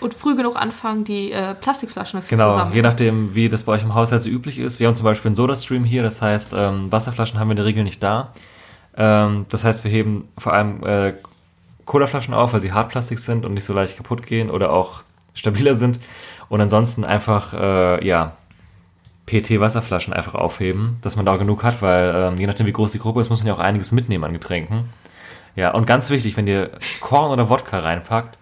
Und 0.00 0.14
früh 0.14 0.36
genug 0.36 0.56
anfangen, 0.56 1.04
die 1.04 1.32
äh, 1.32 1.54
Plastikflaschen 1.54 2.20
dafür 2.20 2.36
Genau, 2.38 2.52
zusammen. 2.52 2.72
je 2.74 2.82
nachdem, 2.82 3.34
wie 3.34 3.48
das 3.48 3.64
bei 3.64 3.72
euch 3.72 3.82
im 3.82 3.94
Haushalt 3.94 4.22
so 4.22 4.28
üblich 4.30 4.58
ist. 4.58 4.78
Wir 4.80 4.86
haben 4.86 4.94
zum 4.94 5.04
Beispiel 5.04 5.28
einen 5.30 5.34
Soda-Stream 5.36 5.84
hier, 5.84 6.02
das 6.02 6.22
heißt, 6.22 6.52
ähm, 6.56 6.90
Wasserflaschen 6.92 7.38
haben 7.40 7.48
wir 7.48 7.52
in 7.52 7.56
der 7.56 7.64
Regel 7.64 7.82
nicht 7.84 8.02
da. 8.02 8.32
Ähm, 8.96 9.46
das 9.50 9.64
heißt, 9.64 9.84
wir 9.84 9.90
heben 9.90 10.28
vor 10.38 10.52
allem 10.52 10.84
äh, 10.84 11.14
Colaflaschen 11.84 12.34
auf, 12.34 12.52
weil 12.52 12.60
sie 12.60 12.72
Hartplastik 12.72 13.18
sind 13.18 13.44
und 13.44 13.54
nicht 13.54 13.64
so 13.64 13.72
leicht 13.72 13.96
kaputt 13.96 14.26
gehen 14.26 14.50
oder 14.50 14.72
auch 14.72 15.02
stabiler 15.34 15.74
sind. 15.74 15.98
Und 16.48 16.60
ansonsten 16.60 17.04
einfach, 17.04 17.52
äh, 17.54 18.06
ja, 18.06 18.32
PT-Wasserflaschen 19.26 20.12
einfach 20.14 20.34
aufheben, 20.34 20.96
dass 21.02 21.16
man 21.16 21.26
da 21.26 21.36
genug 21.36 21.62
hat, 21.62 21.82
weil 21.82 22.12
ähm, 22.14 22.38
je 22.38 22.46
nachdem, 22.46 22.66
wie 22.66 22.72
groß 22.72 22.92
die 22.92 22.98
Gruppe 22.98 23.20
ist, 23.20 23.28
muss 23.28 23.40
man 23.40 23.48
ja 23.48 23.54
auch 23.54 23.58
einiges 23.58 23.92
mitnehmen 23.92 24.24
an 24.24 24.32
Getränken. 24.32 24.88
Ja, 25.54 25.72
und 25.72 25.86
ganz 25.86 26.08
wichtig, 26.08 26.36
wenn 26.36 26.46
ihr 26.46 26.70
Korn 27.00 27.30
oder 27.30 27.50
Wodka 27.50 27.80
reinpackt, 27.80 28.37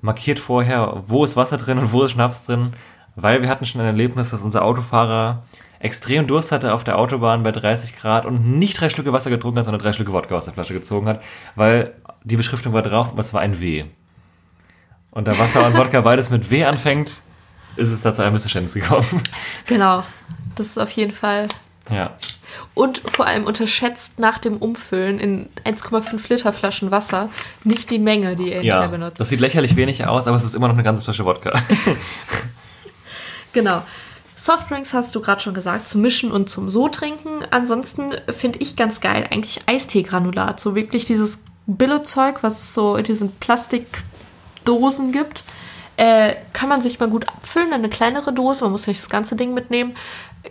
markiert 0.00 0.38
vorher, 0.38 1.02
wo 1.06 1.24
ist 1.24 1.36
Wasser 1.36 1.56
drin 1.56 1.78
und 1.78 1.92
wo 1.92 2.02
ist 2.02 2.12
Schnaps 2.12 2.44
drin, 2.44 2.72
weil 3.16 3.42
wir 3.42 3.48
hatten 3.48 3.64
schon 3.64 3.80
ein 3.80 3.86
Erlebnis, 3.86 4.30
dass 4.30 4.42
unser 4.42 4.64
Autofahrer 4.64 5.42
extrem 5.80 6.26
Durst 6.26 6.52
hatte 6.52 6.74
auf 6.74 6.84
der 6.84 6.98
Autobahn 6.98 7.42
bei 7.42 7.52
30 7.52 7.96
Grad 7.98 8.26
und 8.26 8.58
nicht 8.58 8.80
drei 8.80 8.88
Schlücke 8.88 9.12
Wasser 9.12 9.30
getrunken 9.30 9.58
hat, 9.58 9.64
sondern 9.64 9.82
drei 9.82 9.92
Schlücke 9.92 10.12
Wodka 10.12 10.36
aus 10.36 10.44
der 10.44 10.54
Flasche 10.54 10.74
gezogen 10.74 11.06
hat, 11.08 11.22
weil 11.54 11.94
die 12.24 12.36
Beschriftung 12.36 12.72
war 12.72 12.82
drauf, 12.82 13.08
aber 13.10 13.20
es 13.20 13.32
war 13.32 13.40
ein 13.40 13.60
W. 13.60 13.84
Und 15.10 15.28
da 15.28 15.38
Wasser 15.38 15.66
und 15.66 15.76
Wodka 15.76 16.00
beides 16.00 16.30
mit 16.30 16.50
W 16.50 16.64
anfängt, 16.64 17.22
ist 17.76 17.90
es 17.90 18.02
da 18.02 18.12
zu 18.12 18.22
einem 18.22 18.32
Missverständnis 18.32 18.74
gekommen. 18.74 19.06
Genau. 19.66 20.02
Das 20.56 20.66
ist 20.66 20.78
auf 20.78 20.90
jeden 20.90 21.12
Fall. 21.12 21.48
ja. 21.90 22.16
Und 22.74 22.98
vor 23.10 23.26
allem 23.26 23.44
unterschätzt 23.44 24.18
nach 24.18 24.38
dem 24.38 24.56
Umfüllen 24.58 25.18
in 25.18 25.48
1,5 25.64 26.20
Liter 26.28 26.52
Flaschen 26.52 26.90
Wasser 26.90 27.28
nicht 27.64 27.90
die 27.90 27.98
Menge, 27.98 28.36
die 28.36 28.52
ihr 28.52 28.62
Ja, 28.62 28.86
benutzt. 28.86 29.18
das 29.20 29.28
sieht 29.28 29.40
lächerlich 29.40 29.74
wenig 29.76 30.06
aus, 30.06 30.26
aber 30.26 30.36
es 30.36 30.44
ist 30.44 30.54
immer 30.54 30.68
noch 30.68 30.74
eine 30.74 30.84
ganze 30.84 31.04
Flasche 31.04 31.24
Wodka. 31.24 31.52
Genau. 33.52 33.82
Softdrinks 34.36 34.94
hast 34.94 35.14
du 35.14 35.20
gerade 35.20 35.40
schon 35.40 35.54
gesagt, 35.54 35.88
zum 35.88 36.00
Mischen 36.02 36.30
und 36.30 36.48
zum 36.48 36.70
so 36.70 36.88
trinken. 36.88 37.44
Ansonsten 37.50 38.12
finde 38.28 38.60
ich 38.60 38.76
ganz 38.76 39.00
geil 39.00 39.26
eigentlich 39.30 39.62
Eistee-Granulat. 39.66 40.60
So 40.60 40.74
wirklich 40.76 41.06
dieses 41.06 41.40
Billo-Zeug, 41.66 42.42
was 42.42 42.58
es 42.58 42.74
so 42.74 42.96
in 42.96 43.04
diesen 43.04 43.32
Plastikdosen 43.32 45.10
gibt. 45.12 45.42
Äh, 45.98 46.36
kann 46.52 46.68
man 46.68 46.80
sich 46.80 47.00
mal 47.00 47.08
gut 47.08 47.26
abfüllen, 47.26 47.72
eine 47.72 47.88
kleinere 47.88 48.32
Dose, 48.32 48.62
man 48.62 48.70
muss 48.70 48.86
nicht 48.86 49.00
das 49.00 49.10
ganze 49.10 49.34
Ding 49.34 49.52
mitnehmen. 49.52 49.96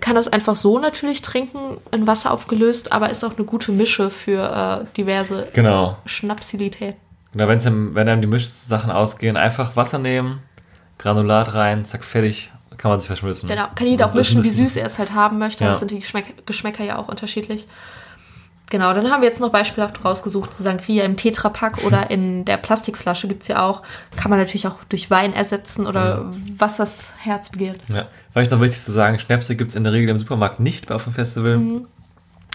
Kann 0.01 0.15
das 0.15 0.27
einfach 0.27 0.57
so 0.57 0.77
natürlich 0.77 1.21
trinken, 1.21 1.77
in 1.91 2.05
Wasser 2.05 2.31
aufgelöst, 2.31 2.91
aber 2.91 3.09
ist 3.09 3.23
auch 3.23 3.37
eine 3.37 3.45
gute 3.45 3.71
Mische 3.71 4.09
für 4.09 4.83
äh, 4.83 4.93
diverse 4.97 5.47
genau. 5.53 5.99
Schnapsilität. 6.05 6.95
Genau, 7.31 7.47
wenn's 7.47 7.65
im, 7.65 7.95
wenn 7.95 8.09
einem 8.09 8.19
die 8.19 8.27
Mischsachen 8.27 8.91
ausgehen, 8.91 9.37
einfach 9.37 9.77
Wasser 9.77 9.99
nehmen, 9.99 10.41
Granulat 10.97 11.53
rein, 11.53 11.85
zack, 11.85 12.03
fertig, 12.03 12.51
kann 12.77 12.91
man 12.91 12.99
sich 12.99 13.07
verschmissen. 13.07 13.47
Genau, 13.47 13.67
kann 13.73 13.87
jeder 13.87 14.07
auch 14.07 14.09
Das 14.09 14.17
mischen, 14.17 14.43
wie 14.43 14.49
süß 14.49 14.75
er 14.75 14.87
es 14.87 14.99
halt 14.99 15.13
haben 15.13 15.37
möchte. 15.37 15.63
Ja. 15.63 15.71
Da 15.71 15.79
sind 15.79 15.91
die 15.91 15.99
Geschmäck 15.99 16.45
Geschmäcker 16.45 16.83
ja 16.83 16.97
auch 16.97 17.07
unterschiedlich. 17.07 17.67
Genau, 18.69 18.93
dann 18.93 19.09
haben 19.09 19.21
wir 19.21 19.29
jetzt 19.29 19.39
noch 19.39 19.49
beispielhaft 19.51 20.03
rausgesucht, 20.03 20.53
Sangria 20.53 21.05
im 21.05 21.15
Tetrapack 21.15 21.85
oder 21.85 22.11
in 22.11 22.43
der 22.43 22.57
Plastikflasche 22.57 23.29
gibt 23.29 23.43
es 23.43 23.47
ja 23.47 23.65
auch. 23.65 23.81
Kann 24.17 24.29
man 24.29 24.39
natürlich 24.39 24.67
auch 24.67 24.75
durch 24.89 25.09
Wein 25.09 25.31
ersetzen 25.31 25.87
oder 25.87 26.33
was 26.57 26.75
das 26.77 27.13
Herz 27.17 27.49
begehrt. 27.49 27.77
Ja. 27.87 28.07
Vielleicht 28.33 28.51
noch 28.51 28.59
wichtig 28.59 28.81
zu 28.81 28.91
sagen, 28.91 29.19
Schnäpse 29.19 29.55
gibt 29.55 29.69
es 29.69 29.75
in 29.75 29.85
der 29.85 29.93
Regel 29.93 30.09
im 30.09 30.17
Supermarkt 30.17 30.59
nicht 30.59 30.91
auf 30.91 31.05
dem 31.05 31.13
Festival. 31.13 31.57
Mhm. 31.57 31.87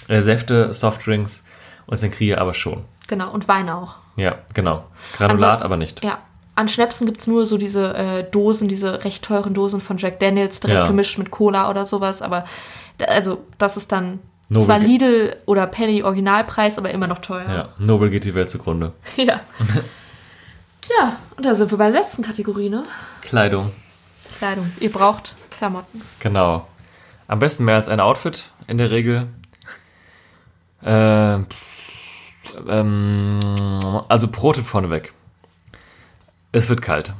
Äh, 0.08 0.20
Säfte, 0.20 0.72
Softdrinks 0.74 1.44
und 1.86 1.96
Sangria 1.96 2.38
aber 2.38 2.52
schon. 2.52 2.84
Genau, 3.06 3.30
und 3.32 3.48
Wein 3.48 3.70
auch. 3.70 3.94
Ja, 4.16 4.36
genau. 4.52 4.84
Granulat 5.16 5.60
Anso- 5.60 5.64
aber 5.64 5.76
nicht. 5.78 6.04
Ja. 6.04 6.18
An 6.54 6.68
Schnäpsen 6.68 7.06
gibt 7.06 7.20
es 7.20 7.26
nur 7.26 7.46
so 7.46 7.56
diese 7.56 7.94
äh, 7.94 8.24
Dosen, 8.30 8.68
diese 8.68 9.04
recht 9.04 9.24
teuren 9.24 9.54
Dosen 9.54 9.80
von 9.80 9.96
Jack 9.96 10.20
Daniels, 10.20 10.60
direkt 10.60 10.80
Ja. 10.80 10.86
gemischt 10.86 11.16
mit 11.16 11.30
Cola 11.30 11.70
oder 11.70 11.86
sowas. 11.86 12.20
Aber 12.20 12.44
also, 13.08 13.42
das 13.56 13.78
ist 13.78 13.90
dann 13.90 14.18
Nobel 14.52 14.66
zwar 14.66 14.78
Lidl 14.80 15.36
oder 15.46 15.66
Penny 15.66 16.02
Originalpreis, 16.02 16.76
aber 16.76 16.90
immer 16.90 17.06
noch 17.06 17.20
teuer. 17.20 17.48
Ja, 17.48 17.68
Nobel 17.78 18.10
geht 18.10 18.24
die 18.24 18.34
Welt 18.34 18.50
zugrunde. 18.50 18.92
Ja. 19.16 19.40
ja, 20.98 21.16
und 21.36 21.46
da 21.46 21.54
sind 21.54 21.70
wir 21.70 21.78
bei 21.78 21.90
der 21.90 22.00
letzten 22.00 22.22
Kategorie, 22.22 22.68
ne? 22.68 22.82
Kleidung. 23.22 23.72
Kleidung. 24.36 24.70
Ihr 24.80 24.92
braucht 24.92 25.36
Klamotten. 25.50 26.02
Genau. 26.20 26.66
Am 27.28 27.38
besten 27.38 27.64
mehr 27.64 27.76
als 27.76 27.88
ein 27.88 28.00
Outfit 28.00 28.44
in 28.66 28.76
der 28.76 28.90
Regel. 28.90 29.28
Ähm, 30.84 31.46
ähm, 32.68 33.40
also 34.08 34.28
Pro-Tipp 34.28 34.66
vorneweg. 34.66 35.14
Es 36.50 36.68
wird 36.68 36.82
kalt. 36.82 37.14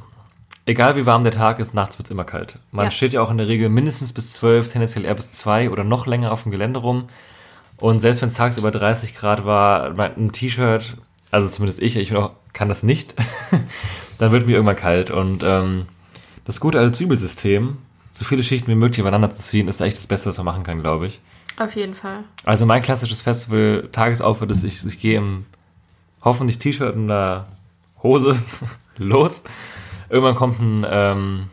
Egal 0.65 0.95
wie 0.95 1.05
warm 1.05 1.23
der 1.23 1.33
Tag 1.33 1.59
ist, 1.59 1.73
nachts 1.73 1.97
wird 1.97 2.07
es 2.07 2.11
immer 2.11 2.23
kalt. 2.23 2.57
Man 2.71 2.85
Ja. 2.85 2.91
steht 2.91 3.13
ja 3.13 3.21
auch 3.21 3.29
in 3.31 3.37
der 3.37 3.47
Regel 3.47 3.67
mindestens 3.69 4.13
bis 4.13 4.31
12, 4.33 4.71
tendenziell 4.71 5.03
eher 5.03 5.15
bis 5.15 5.31
2 5.31 5.69
oder 5.69 5.83
noch 5.83 6.07
länger 6.07 6.31
auf 6.31 6.43
dem 6.43 6.51
Gelände 6.51 6.79
rum. 6.79 7.05
Und 7.77 7.99
selbst 7.99 8.21
wenn 8.21 8.27
es 8.29 8.35
tagsüber 8.35 8.71
30 8.71 9.15
Grad 9.15 9.45
war, 9.45 9.97
einem 9.99 10.31
T-Shirt, 10.31 10.95
also 11.31 11.49
zumindest 11.49 11.81
ich, 11.81 11.97
ich 11.97 12.15
auch, 12.15 12.31
kann 12.53 12.69
das 12.69 12.81
nicht, 12.81 13.15
dann 14.19 14.31
wird 14.31 14.45
mir 14.45 14.53
irgendwann 14.53 14.77
kalt. 14.77 15.11
Und 15.11 15.43
ähm, 15.43 15.87
das 16.45 16.61
gute 16.61 16.79
alte 16.79 16.93
Zwiebelsystem, 16.93 17.77
so 18.09 18.23
viele 18.23 18.43
Schichten 18.43 18.71
wie 18.71 18.75
möglich 18.75 18.99
übereinander 18.99 19.31
zu 19.31 19.41
ziehen, 19.41 19.67
ist 19.67 19.81
eigentlich 19.81 19.95
das 19.95 20.07
Beste, 20.07 20.29
was 20.29 20.37
man 20.37 20.45
machen 20.45 20.63
kann, 20.63 20.81
glaube 20.81 21.07
ich. 21.07 21.19
Auf 21.57 21.75
jeden 21.75 21.93
Fall. 21.93 22.23
Also 22.45 22.65
mein 22.65 22.81
klassisches 22.81 23.21
Festival, 23.21 23.89
Tagesaufwand 23.91 24.51
ist, 24.51 24.63
ich, 24.63 24.85
ich 24.85 24.99
gehe 24.99 25.17
im 25.17 25.45
hoffentlich 26.23 26.57
T-Shirt 26.59 26.95
und 26.95 27.11
einer 27.11 27.47
Hose 28.01 28.41
los. 28.97 29.43
Irgendwann 30.13 30.35
kommt 30.35 30.59
ein, 30.59 30.85
ähm, 30.87 31.45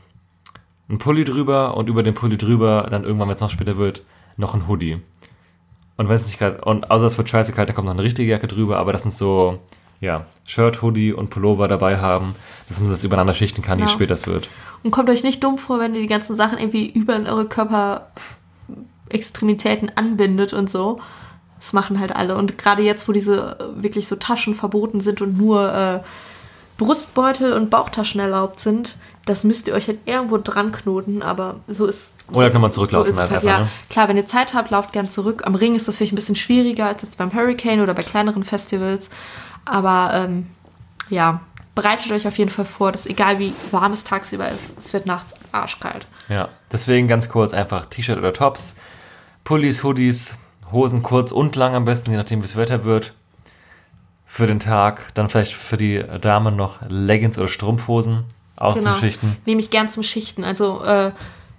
ein 0.91 0.99
Pulli 0.99 1.25
drüber 1.25 1.79
und 1.79 1.89
über 1.89 2.03
den 2.03 2.13
Pulli 2.13 2.37
drüber, 2.37 2.87
dann 2.91 3.05
irgendwann, 3.05 3.29
wenn 3.29 3.35
es 3.35 3.41
noch 3.41 3.49
später 3.49 3.79
wird, 3.79 4.03
noch 4.37 4.53
ein 4.55 4.69
Hoodie. 4.69 5.01
Und 5.97 6.09
wenn 6.11 6.17
es 6.17 6.27
nicht 6.27 6.39
gerade, 6.39 6.61
und 6.61 6.91
außer 6.91 7.07
es 7.07 7.17
wird 7.17 7.31
scheiße 7.31 7.53
kalt, 7.53 7.71
dann 7.71 7.77
kommt 7.77 7.87
noch 7.87 7.95
eine 7.95 8.03
richtige 8.03 8.31
Jacke 8.31 8.49
drüber, 8.49 8.77
aber 8.77 8.93
das 8.93 9.01
sind 9.03 9.15
so, 9.15 9.61
ja, 10.03 10.27
Shirt, 10.47 10.83
Hoodie 10.83 11.15
und 11.15 11.31
Pullover 11.31 11.69
dabei 11.69 12.01
haben, 12.01 12.35
dass 12.69 12.79
man 12.81 12.91
das 12.91 13.03
übereinander 13.03 13.33
schichten 13.33 13.63
kann, 13.63 13.79
je 13.79 13.85
Genau. 13.87 13.95
später 13.95 14.13
es 14.13 14.27
wird. 14.27 14.47
Und 14.83 14.91
kommt 14.91 15.09
euch 15.09 15.23
nicht 15.23 15.43
dumm 15.43 15.57
vor, 15.57 15.79
wenn 15.79 15.95
ihr 15.95 16.03
die 16.03 16.07
ganzen 16.07 16.37
Sachen 16.37 16.59
irgendwie 16.59 16.91
über 16.91 17.17
in 17.17 17.27
eure 17.27 17.47
Körperextremitäten 17.47 19.93
anbindet 19.97 20.53
und 20.53 20.69
so. 20.69 21.01
Das 21.59 21.73
machen 21.73 21.99
halt 21.99 22.15
alle. 22.15 22.37
Und 22.37 22.59
gerade 22.59 22.83
jetzt, 22.83 23.09
wo 23.09 23.13
diese 23.13 23.57
wirklich 23.77 24.07
so 24.07 24.17
Taschen 24.17 24.55
verboten 24.55 25.01
sind 25.01 25.23
und 25.23 25.39
nur 25.39 25.73
äh, 25.73 26.01
Brustbeutel 26.81 27.53
und 27.53 27.69
Bauchtaschen 27.69 28.23
erlaubt 28.23 28.59
sind, 28.59 28.97
das 29.27 29.45
müsst 29.45 29.69
ihr 29.69 29.75
euch 29.75 29.87
halt 29.87 29.99
irgendwo 30.07 30.39
dran 30.39 30.73
knoten, 30.73 31.21
aber 31.21 31.57
so 31.69 31.85
ist 31.85 32.15
Oder 32.33 32.47
so, 32.47 32.53
kann 32.53 32.63
man 32.63 32.73
zurücklaufen 32.73 33.13
So 33.13 33.21
es 33.21 33.31
halt 33.31 33.31
halt, 33.31 33.45
einfach, 33.45 33.59
ja. 33.59 33.65
ne? 33.65 33.71
Klar, 33.91 34.09
wenn 34.09 34.17
ihr 34.17 34.25
Zeit 34.25 34.55
habt, 34.55 34.71
lauft 34.71 34.95
gern 34.95 35.07
zurück. 35.07 35.43
Am 35.45 35.55
Ring 35.55 35.77
ist 35.77 35.89
das 35.89 35.99
vielleicht 35.99 36.15
ein 36.15 36.17
bisschen 36.17 36.37
schwieriger 36.37 36.87
als 36.87 37.03
jetzt 37.03 37.19
beim 37.19 37.35
Hurricane 37.35 37.83
oder 37.83 37.93
bei 37.93 38.03
kleineren 38.03 38.45
Festivals. 38.45 39.11
Aber 39.67 40.13
ähm, 40.15 40.47
ja, 41.11 41.43
bereitet 41.75 42.11
euch 42.13 42.27
auf 42.27 42.39
jeden 42.39 42.51
Fall 42.51 42.65
vor, 42.65 42.93
dass 42.93 43.05
egal 43.05 43.39
wie 43.39 43.53
warm 43.71 43.93
es 43.93 44.03
tagsüber 44.03 44.49
ist, 44.49 44.79
es 44.79 44.95
wird 44.95 45.05
nachts 45.05 45.35
arschkalt. 45.53 46.07
Ja, 46.31 46.49
deswegen 46.73 47.09
ganz 47.09 47.29
kurz 47.29 47.53
einfach 47.53 47.85
T-Shirt 47.85 48.17
oder 48.17 48.33
Tops, 48.33 48.75
Pullis, 49.45 49.85
Hoodies, 49.85 50.37
Hosen 50.73 51.03
kurz 51.03 51.31
und 51.31 51.57
lang 51.57 51.75
am 51.75 51.85
besten, 51.85 52.11
je 52.11 52.17
nachdem 52.17 52.39
wie 52.39 52.47
das 52.47 52.57
Wetter 52.57 52.85
wird. 52.85 53.13
Für 54.33 54.47
den 54.47 54.61
Tag, 54.61 55.13
dann 55.15 55.29
vielleicht 55.29 55.55
für 55.55 55.77
die 55.77 56.05
Damen 56.21 56.55
noch 56.55 56.79
Leggings 56.89 57.37
oder 57.37 57.49
Strumpfhosen, 57.49 58.23
auch 58.57 58.79
zum 58.79 58.95
Schichten. 58.95 59.37
Nehme 59.45 59.61
ich 59.61 59.71
gern 59.71 59.89
zum 59.89 60.05
Schichten. 60.05 60.45
Also 60.45 60.85
äh, 60.85 61.11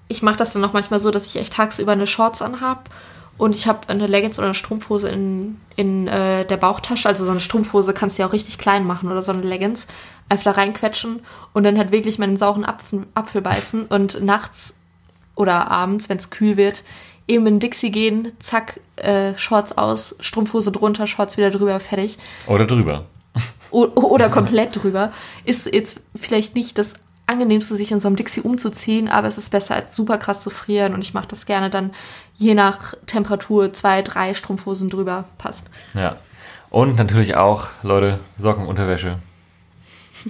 ich 0.07 0.21
mache 0.21 0.37
das 0.37 0.53
dann 0.53 0.63
auch 0.63 0.71
manchmal 0.71 1.01
so, 1.01 1.11
dass 1.11 1.25
ich 1.25 1.35
echt 1.35 1.51
tagsüber 1.51 1.91
eine 1.91 2.07
Shorts 2.07 2.41
anhab 2.41 2.89
und 3.37 3.57
ich 3.57 3.67
habe 3.67 3.89
eine 3.89 4.07
Leggings 4.07 4.37
oder 4.37 4.45
eine 4.45 4.53
Strumpfhose 4.53 5.09
in, 5.09 5.57
in 5.75 6.07
äh, 6.07 6.45
der 6.45 6.55
Bauchtasche. 6.55 7.09
Also 7.09 7.25
so 7.25 7.31
eine 7.31 7.41
Strumpfhose 7.41 7.93
kannst 7.93 8.17
du 8.17 8.21
ja 8.21 8.29
auch 8.29 8.33
richtig 8.33 8.57
klein 8.57 8.85
machen 8.85 9.11
oder 9.11 9.21
so 9.21 9.33
eine 9.33 9.41
Leggings. 9.41 9.85
Einfach 10.29 10.45
da 10.45 10.51
reinquetschen 10.51 11.19
und 11.51 11.63
dann 11.65 11.77
halt 11.77 11.91
wirklich 11.91 12.19
meinen 12.19 12.37
sauren 12.37 12.63
Apfel, 12.63 13.05
Apfel 13.15 13.41
beißen 13.41 13.87
und 13.87 14.23
nachts 14.23 14.75
oder 15.35 15.69
abends, 15.69 16.07
wenn 16.07 16.19
es 16.19 16.29
kühl 16.29 16.55
wird, 16.55 16.83
eben 17.27 17.45
in 17.47 17.59
Dixie 17.59 17.91
gehen, 17.91 18.31
zack, 18.39 18.79
äh, 18.97 19.37
Shorts 19.37 19.77
aus, 19.77 20.15
Strumpfhose 20.19 20.71
drunter, 20.71 21.07
Shorts 21.07 21.37
wieder 21.37 21.51
drüber, 21.51 21.79
fertig. 21.79 22.17
Oder 22.47 22.65
drüber. 22.65 23.05
O 23.69 23.85
oder 23.95 24.27
komplett 24.29 24.75
drüber, 24.75 25.13
ist 25.45 25.73
jetzt 25.73 26.01
vielleicht 26.13 26.55
nicht 26.55 26.77
das 26.77 26.95
angenehmste, 27.25 27.75
sich 27.75 27.91
in 27.91 28.01
so 28.01 28.09
einem 28.09 28.17
Dixie 28.17 28.41
umzuziehen, 28.41 29.07
aber 29.07 29.27
es 29.27 29.37
ist 29.37 29.49
besser 29.49 29.75
als 29.75 29.95
super 29.95 30.17
krass 30.17 30.43
zu 30.43 30.49
frieren 30.49 30.93
und 30.93 31.01
ich 31.01 31.13
mache 31.13 31.27
das 31.27 31.45
gerne 31.45 31.69
dann 31.69 31.91
je 32.35 32.53
nach 32.53 32.95
Temperatur 33.07 33.71
zwei, 33.71 34.01
drei 34.01 34.33
Strumpfhosen 34.33 34.89
drüber 34.89 35.25
passt. 35.37 35.67
Ja. 35.93 36.17
Und 36.69 36.97
natürlich 36.97 37.35
auch, 37.35 37.67
Leute, 37.83 38.19
Socken, 38.37 38.65
Unterwäsche. 38.65 39.19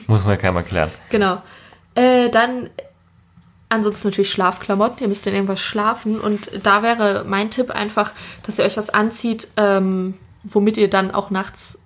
Muss 0.07 0.23
man 0.23 0.31
ja 0.31 0.37
keinem 0.37 0.57
erklären. 0.57 0.91
Genau. 1.09 1.41
Äh, 1.95 2.29
dann 2.29 2.69
ansonsten 3.71 4.09
natürlich 4.09 4.31
Schlafklamotten. 4.31 5.01
Ihr 5.01 5.07
müsst 5.07 5.25
in 5.27 5.33
irgendwas 5.33 5.59
schlafen 5.59 6.19
und 6.19 6.51
da 6.63 6.83
wäre 6.83 7.25
mein 7.27 7.49
Tipp 7.49 7.71
einfach, 7.71 8.11
dass 8.43 8.59
ihr 8.59 8.65
euch 8.65 8.77
was 8.77 8.89
anzieht, 8.89 9.47
ähm, 9.57 10.15
womit 10.43 10.77
ihr 10.77 10.89
dann 10.89 11.11
auch 11.11 11.29
nachts 11.29 11.77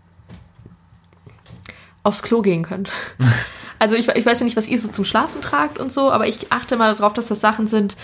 aufs 2.03 2.23
Klo 2.23 2.41
gehen 2.41 2.63
könnt. 2.63 2.91
Also 3.77 3.93
ich, 3.95 4.07
ich 4.07 4.25
weiß 4.25 4.39
ja 4.39 4.45
nicht, 4.45 4.55
was 4.55 4.69
ihr 4.69 4.79
so 4.79 4.87
zum 4.87 5.03
Schlafen 5.03 5.41
tragt 5.41 5.79
und 5.79 5.91
so, 5.91 6.09
aber 6.09 6.27
ich 6.27 6.49
achte 6.49 6.77
mal 6.77 6.95
darauf, 6.95 7.13
dass 7.13 7.27
das 7.27 7.41
Sachen 7.41 7.67
sind, 7.67 7.97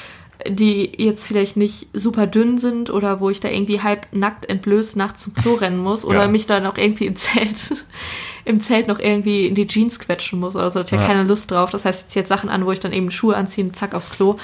die 0.47 0.91
jetzt 0.97 1.25
vielleicht 1.25 1.57
nicht 1.57 1.87
super 1.93 2.27
dünn 2.27 2.57
sind 2.57 2.89
oder 2.89 3.19
wo 3.19 3.29
ich 3.29 3.39
da 3.39 3.49
irgendwie 3.49 3.81
halb 3.81 4.07
nackt 4.11 4.49
entblößt 4.49 4.95
nachts 4.97 5.23
zum 5.23 5.33
Klo 5.33 5.53
rennen 5.55 5.77
muss 5.77 6.03
oder 6.05 6.21
Ja. 6.23 6.27
mich 6.27 6.47
dann 6.47 6.65
auch 6.65 6.77
irgendwie 6.77 7.05
im 7.05 7.15
Zelt 7.15 7.75
im 8.45 8.59
Zelt 8.59 8.87
noch 8.87 8.99
irgendwie 8.99 9.45
in 9.47 9.55
die 9.55 9.67
Jeans 9.67 9.99
quetschen 9.99 10.39
muss 10.39 10.55
oder 10.55 10.69
so. 10.71 10.79
Da 10.79 10.85
ich 10.85 10.91
ja 10.91 10.99
Ja. 11.01 11.05
keine 11.07 11.23
Lust 11.23 11.51
drauf. 11.51 11.69
Das 11.69 11.85
heißt, 11.85 12.01
ich 12.01 12.07
ziehe 12.07 12.21
jetzt 12.21 12.29
Sachen 12.29 12.49
an, 12.49 12.65
wo 12.65 12.71
ich 12.71 12.79
dann 12.79 12.91
eben 12.93 13.11
Schuhe 13.11 13.35
anziehe 13.37 13.65
und 13.67 13.75
zack 13.75 13.93
aufs 13.93 14.09
Klo. 14.09 14.37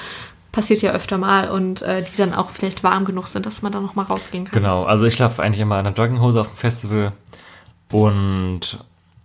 Passiert 0.52 0.80
ja 0.82 0.92
öfter 0.92 1.18
mal 1.18 1.50
und 1.50 1.82
äh, 1.82 2.02
die 2.02 2.16
dann 2.16 2.32
auch 2.32 2.50
vielleicht 2.50 2.82
warm 2.84 3.04
genug 3.04 3.26
sind, 3.26 3.44
dass 3.44 3.60
man 3.62 3.70
dann 3.72 3.82
noch 3.82 3.94
mal 3.96 4.04
rausgehen 4.04 4.44
kann. 4.44 4.60
Genau, 4.62 4.84
also 4.84 5.04
ich 5.06 5.14
schlafe 5.14 5.42
eigentlich 5.42 5.60
immer 5.60 5.78
in 5.80 5.86
einer 5.86 5.94
Jogginghose 5.96 6.40
auf 6.40 6.48
dem 6.48 6.56
Festival 6.56 7.12
und 7.92 8.78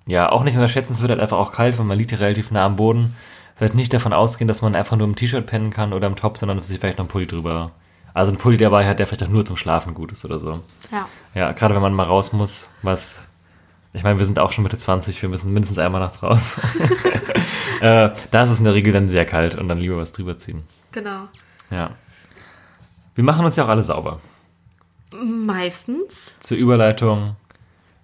ja, 0.05 0.29
auch 0.31 0.43
nicht 0.43 0.55
unterschätzen, 0.55 0.93
es 0.93 1.01
wird 1.01 1.11
halt 1.11 1.21
einfach 1.21 1.37
auch 1.37 1.51
kalt, 1.53 1.77
weil 1.77 1.85
man 1.85 1.97
liegt 1.97 2.11
ja 2.11 2.17
relativ 2.17 2.51
nah 2.51 2.65
am 2.65 2.75
Boden. 2.75 3.15
Wird 3.59 3.75
nicht 3.75 3.93
davon 3.93 4.13
ausgehen, 4.13 4.47
dass 4.47 4.61
man 4.61 4.75
einfach 4.75 4.97
nur 4.97 5.07
im 5.07 5.15
T-Shirt 5.15 5.45
pennen 5.45 5.69
kann 5.69 5.93
oder 5.93 6.07
im 6.07 6.15
Top, 6.15 6.37
sondern 6.37 6.57
dass 6.57 6.67
sich 6.67 6.79
vielleicht 6.79 6.97
noch 6.97 7.05
ein 7.05 7.09
Pulli 7.09 7.27
drüber. 7.27 7.71
Also 8.13 8.31
ein 8.31 8.37
Pulli 8.37 8.57
dabei 8.57 8.87
hat, 8.87 8.99
der 8.99 9.07
vielleicht 9.07 9.23
auch 9.23 9.29
nur 9.29 9.45
zum 9.45 9.57
Schlafen 9.57 9.93
gut 9.93 10.11
ist 10.11 10.25
oder 10.25 10.39
so. 10.39 10.61
Ja. 10.91 11.07
Ja, 11.33 11.51
gerade 11.51 11.73
wenn 11.75 11.81
man 11.81 11.93
mal 11.93 12.05
raus 12.05 12.33
muss, 12.33 12.69
was. 12.81 13.21
Ich 13.95 14.03
meine, 14.03 14.17
wir 14.17 14.25
sind 14.25 14.39
auch 14.39 14.51
schon 14.51 14.63
Mitte 14.63 14.77
20, 14.77 15.21
wir 15.21 15.29
müssen 15.29 15.53
mindestens 15.53 15.77
einmal 15.77 16.01
nachts 16.01 16.23
raus. 16.23 16.59
äh, 17.81 18.09
da 18.31 18.43
ist 18.43 18.49
es 18.49 18.59
in 18.59 18.65
der 18.65 18.73
Regel 18.73 18.91
dann 18.91 19.07
sehr 19.07 19.25
kalt 19.25 19.55
und 19.55 19.67
dann 19.67 19.77
lieber 19.77 19.97
was 19.97 20.11
drüber 20.11 20.37
ziehen. 20.37 20.63
Genau. 20.91 21.27
Ja. 21.69 21.91
Wir 23.15 23.23
machen 23.23 23.45
uns 23.45 23.55
ja 23.55 23.65
auch 23.65 23.69
alle 23.69 23.83
sauber. 23.83 24.19
Meistens. 25.11 26.39
zur 26.39 26.57
Überleitung 26.57 27.35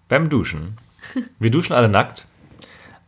beim 0.08 0.30
Duschen. 0.30 0.78
Wir 1.39 1.50
duschen 1.50 1.74
alle 1.74 1.89
nackt, 1.89 2.28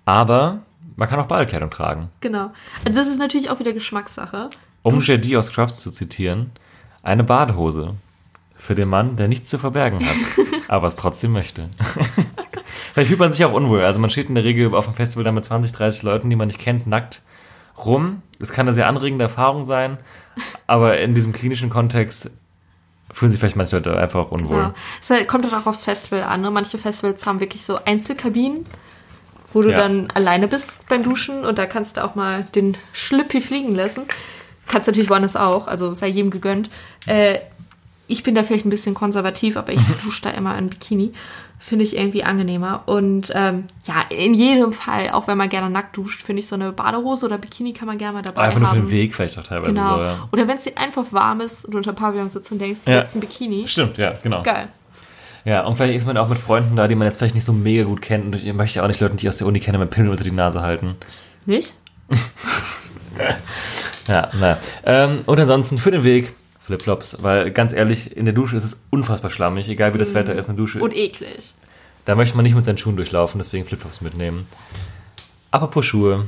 aber 0.06 0.60
man 1.02 1.10
kann 1.10 1.20
auch 1.20 1.26
Badekleidung 1.26 1.72
tragen. 1.72 2.10
Genau. 2.20 2.52
Also 2.86 3.00
das 3.00 3.08
ist 3.08 3.18
natürlich 3.18 3.50
auch 3.50 3.60
wieder 3.60 3.74
Geschmackssache. 3.74 4.52
Um 4.84 5.00
Jedi 5.00 5.36
aus 5.36 5.48
Scrubs 5.48 5.82
zu 5.82 5.90
zitieren, 5.90 6.52
eine 7.02 7.24
Badehose 7.24 7.96
für 8.56 8.76
den 8.76 8.88
Mann, 8.88 9.16
der 9.16 9.28
nichts 9.28 9.50
zu 9.50 9.58
verbergen 9.58 10.08
hat, 10.08 10.16
aber 10.68 10.86
es 10.86 10.96
trotzdem 10.96 11.32
möchte. 11.32 11.70
Vielleicht 12.94 13.08
fühlt 13.08 13.20
man 13.20 13.32
sich 13.32 13.44
auch 13.44 13.52
unwohl. 13.52 13.82
Also 13.82 14.00
man 14.00 14.12
steht 14.12 14.30
in 14.30 14.36
der 14.36 14.44
Regel 14.44 14.76
auf 14.76 14.86
dem 14.86 14.94
Festival 14.94 15.24
dann 15.24 15.34
mit 15.34 15.44
20, 15.44 15.72
30 15.72 16.04
Leuten, 16.04 16.30
die 16.30 16.36
man 16.36 16.46
nicht 16.50 16.60
kennt, 16.60 16.86
nackt 16.86 17.24
rum. 17.84 18.22
Es 18.40 18.52
kann 18.52 18.68
eine 18.68 18.74
sehr 18.74 18.88
anregende 18.88 19.24
Erfahrung 19.24 19.64
sein, 19.64 19.98
aber 20.68 21.00
in 21.00 21.16
diesem 21.16 21.34
klinischen 21.34 21.72
Kontext 21.72 22.30
fühlen 23.12 23.32
sich 23.32 23.40
vielleicht 23.40 23.56
manche 23.56 23.78
Leute 23.78 23.98
einfach 23.98 24.20
auch 24.20 24.32
unwohl. 24.32 24.58
Ja. 24.58 24.74
Es 25.02 25.10
halt- 25.10 25.28
kommt 25.28 25.46
dann 25.46 25.54
auch 25.60 25.66
aufs 25.66 25.84
Festival 25.86 26.22
an. 26.22 26.42
Ne? 26.42 26.52
Manche 26.52 26.78
Festivals 26.78 27.26
haben 27.26 27.40
wirklich 27.40 27.64
so 27.64 27.80
Einzelkabinen, 27.86 28.68
wo 29.54 29.62
du 29.62 29.72
Ja. 29.72 29.78
dann 29.78 30.10
alleine 30.14 30.48
bist 30.48 30.88
beim 30.90 31.04
Duschen 31.04 31.46
und 31.46 31.58
da 31.58 31.66
kannst 31.66 31.98
du 31.98 32.04
auch 32.04 32.16
mal 32.16 32.46
den 32.56 32.78
Schlüppi 32.94 33.42
fliegen 33.42 33.76
lassen. 33.76 34.04
Kannst 34.68 34.88
natürlich 34.88 35.10
woanders 35.10 35.36
auch, 35.36 35.68
also 35.68 35.94
sei 35.94 36.08
jedem 36.08 36.32
gegönnt. 36.32 36.70
Äh, 37.08 37.40
ich 38.08 38.24
bin 38.24 38.36
da 38.36 38.44
vielleicht 38.44 38.66
ein 38.66 38.70
bisschen 38.70 38.94
konservativ, 38.94 39.58
aber 39.58 39.72
ich 39.74 39.82
dusche 40.04 40.22
da 40.24 40.30
immer 40.32 40.58
in 40.58 40.70
Bikini. 40.70 41.14
Finde 41.60 41.84
ich 41.86 41.96
irgendwie 41.96 42.24
angenehmer. 42.24 42.82
Und 42.88 43.32
ähm, 43.36 43.66
ja, 43.86 43.96
in 44.10 44.34
jedem 44.34 44.74
Fall, 44.74 45.12
auch 45.12 45.28
wenn 45.28 45.38
man 45.38 45.48
gerne 45.48 45.70
nackt 45.70 45.96
duscht, 45.96 46.24
finde 46.24 46.40
ich 46.40 46.48
so 46.48 46.56
eine 46.56 46.72
Badehose 46.72 47.28
oder 47.28 47.38
Bikini 47.38 47.72
kann 47.74 47.88
man 47.88 48.00
gerne 48.00 48.14
mal 48.14 48.24
dabei 48.24 48.42
Einfach 48.44 48.60
nur 48.60 48.70
für 48.70 48.76
haben. 48.78 48.86
den 48.88 48.92
Weg 48.92 49.14
vielleicht 49.14 49.38
auch 49.38 49.44
teilweise 49.44 49.72
Genau. 49.74 49.96
so, 49.98 50.02
ja. 50.02 50.30
Oder 50.32 50.48
wenn 50.48 50.56
es 50.58 50.64
dir 50.64 50.76
einfach 50.78 51.06
warm 51.12 51.40
ist 51.42 51.64
und 51.66 51.74
du 51.74 51.78
unter 51.78 51.94
Pavillon 51.94 52.30
sitzt 52.32 52.52
und 52.52 52.58
denkst, 52.60 52.80
Ja. 52.88 52.94
jetzt 52.96 53.16
ein 53.16 53.20
Bikini. 53.22 53.68
Stimmt, 53.68 53.98
ja, 54.00 54.14
genau. 54.24 54.42
Geil. 54.42 54.70
Ja, 55.44 55.66
und 55.66 55.76
vielleicht 55.76 55.96
ist 55.96 56.06
man 56.06 56.18
auch 56.18 56.30
mit 56.30 56.38
Freunden 56.38 56.76
da, 56.76 56.88
die 56.88 56.96
man 56.96 57.08
jetzt 57.08 57.18
vielleicht 57.18 57.36
nicht 57.36 57.46
so 57.46 57.54
mega 57.54 57.84
gut 57.84 58.02
kennt. 58.02 58.26
Und 58.26 58.36
ich 58.36 58.54
möchte 58.54 58.84
auch 58.84 58.88
nicht 58.88 59.00
Leuten, 59.00 59.18
die 59.18 59.26
ich 59.26 59.30
aus 59.30 59.38
der 59.38 59.48
Uni 59.48 59.60
kenne, 59.60 59.78
mit 59.78 59.90
Pillen 59.90 60.10
unter 60.10 60.24
die 60.24 60.32
Nase 60.32 60.62
halten. 60.62 60.96
Nicht? 61.46 61.74
Ja, 64.08 64.32
naja. 64.34 64.58
Ähm, 64.86 65.20
und 65.26 65.40
ansonsten 65.40 65.78
für 65.78 65.92
den 65.92 66.04
Weg 66.04 66.34
Flipflops, 66.62 67.22
weil 67.22 67.52
ganz 67.52 67.74
ehrlich, 67.74 68.16
in 68.16 68.26
der 68.26 68.34
Dusche 68.34 68.56
ist 68.56 68.64
es 68.64 68.82
unfassbar 68.90 69.32
schlammig, 69.32 69.70
egal 69.70 69.94
wie 69.94 69.98
das 69.98 70.14
Wetter 70.14 70.36
ist, 70.36 70.50
eine 70.50 70.58
Dusche. 70.58 70.80
Und 70.82 70.96
eklig. 70.96 71.54
Da 72.06 72.16
möchte 72.16 72.36
man 72.36 72.44
nicht 72.44 72.56
mit 72.56 72.66
seinen 72.66 72.78
Schuhen 72.78 72.96
durchlaufen, 72.96 73.40
deswegen 73.40 73.66
Flipflops 73.66 74.02
mitnehmen. 74.02 74.48
Apropos 75.52 75.86
Schuhe, 75.86 76.28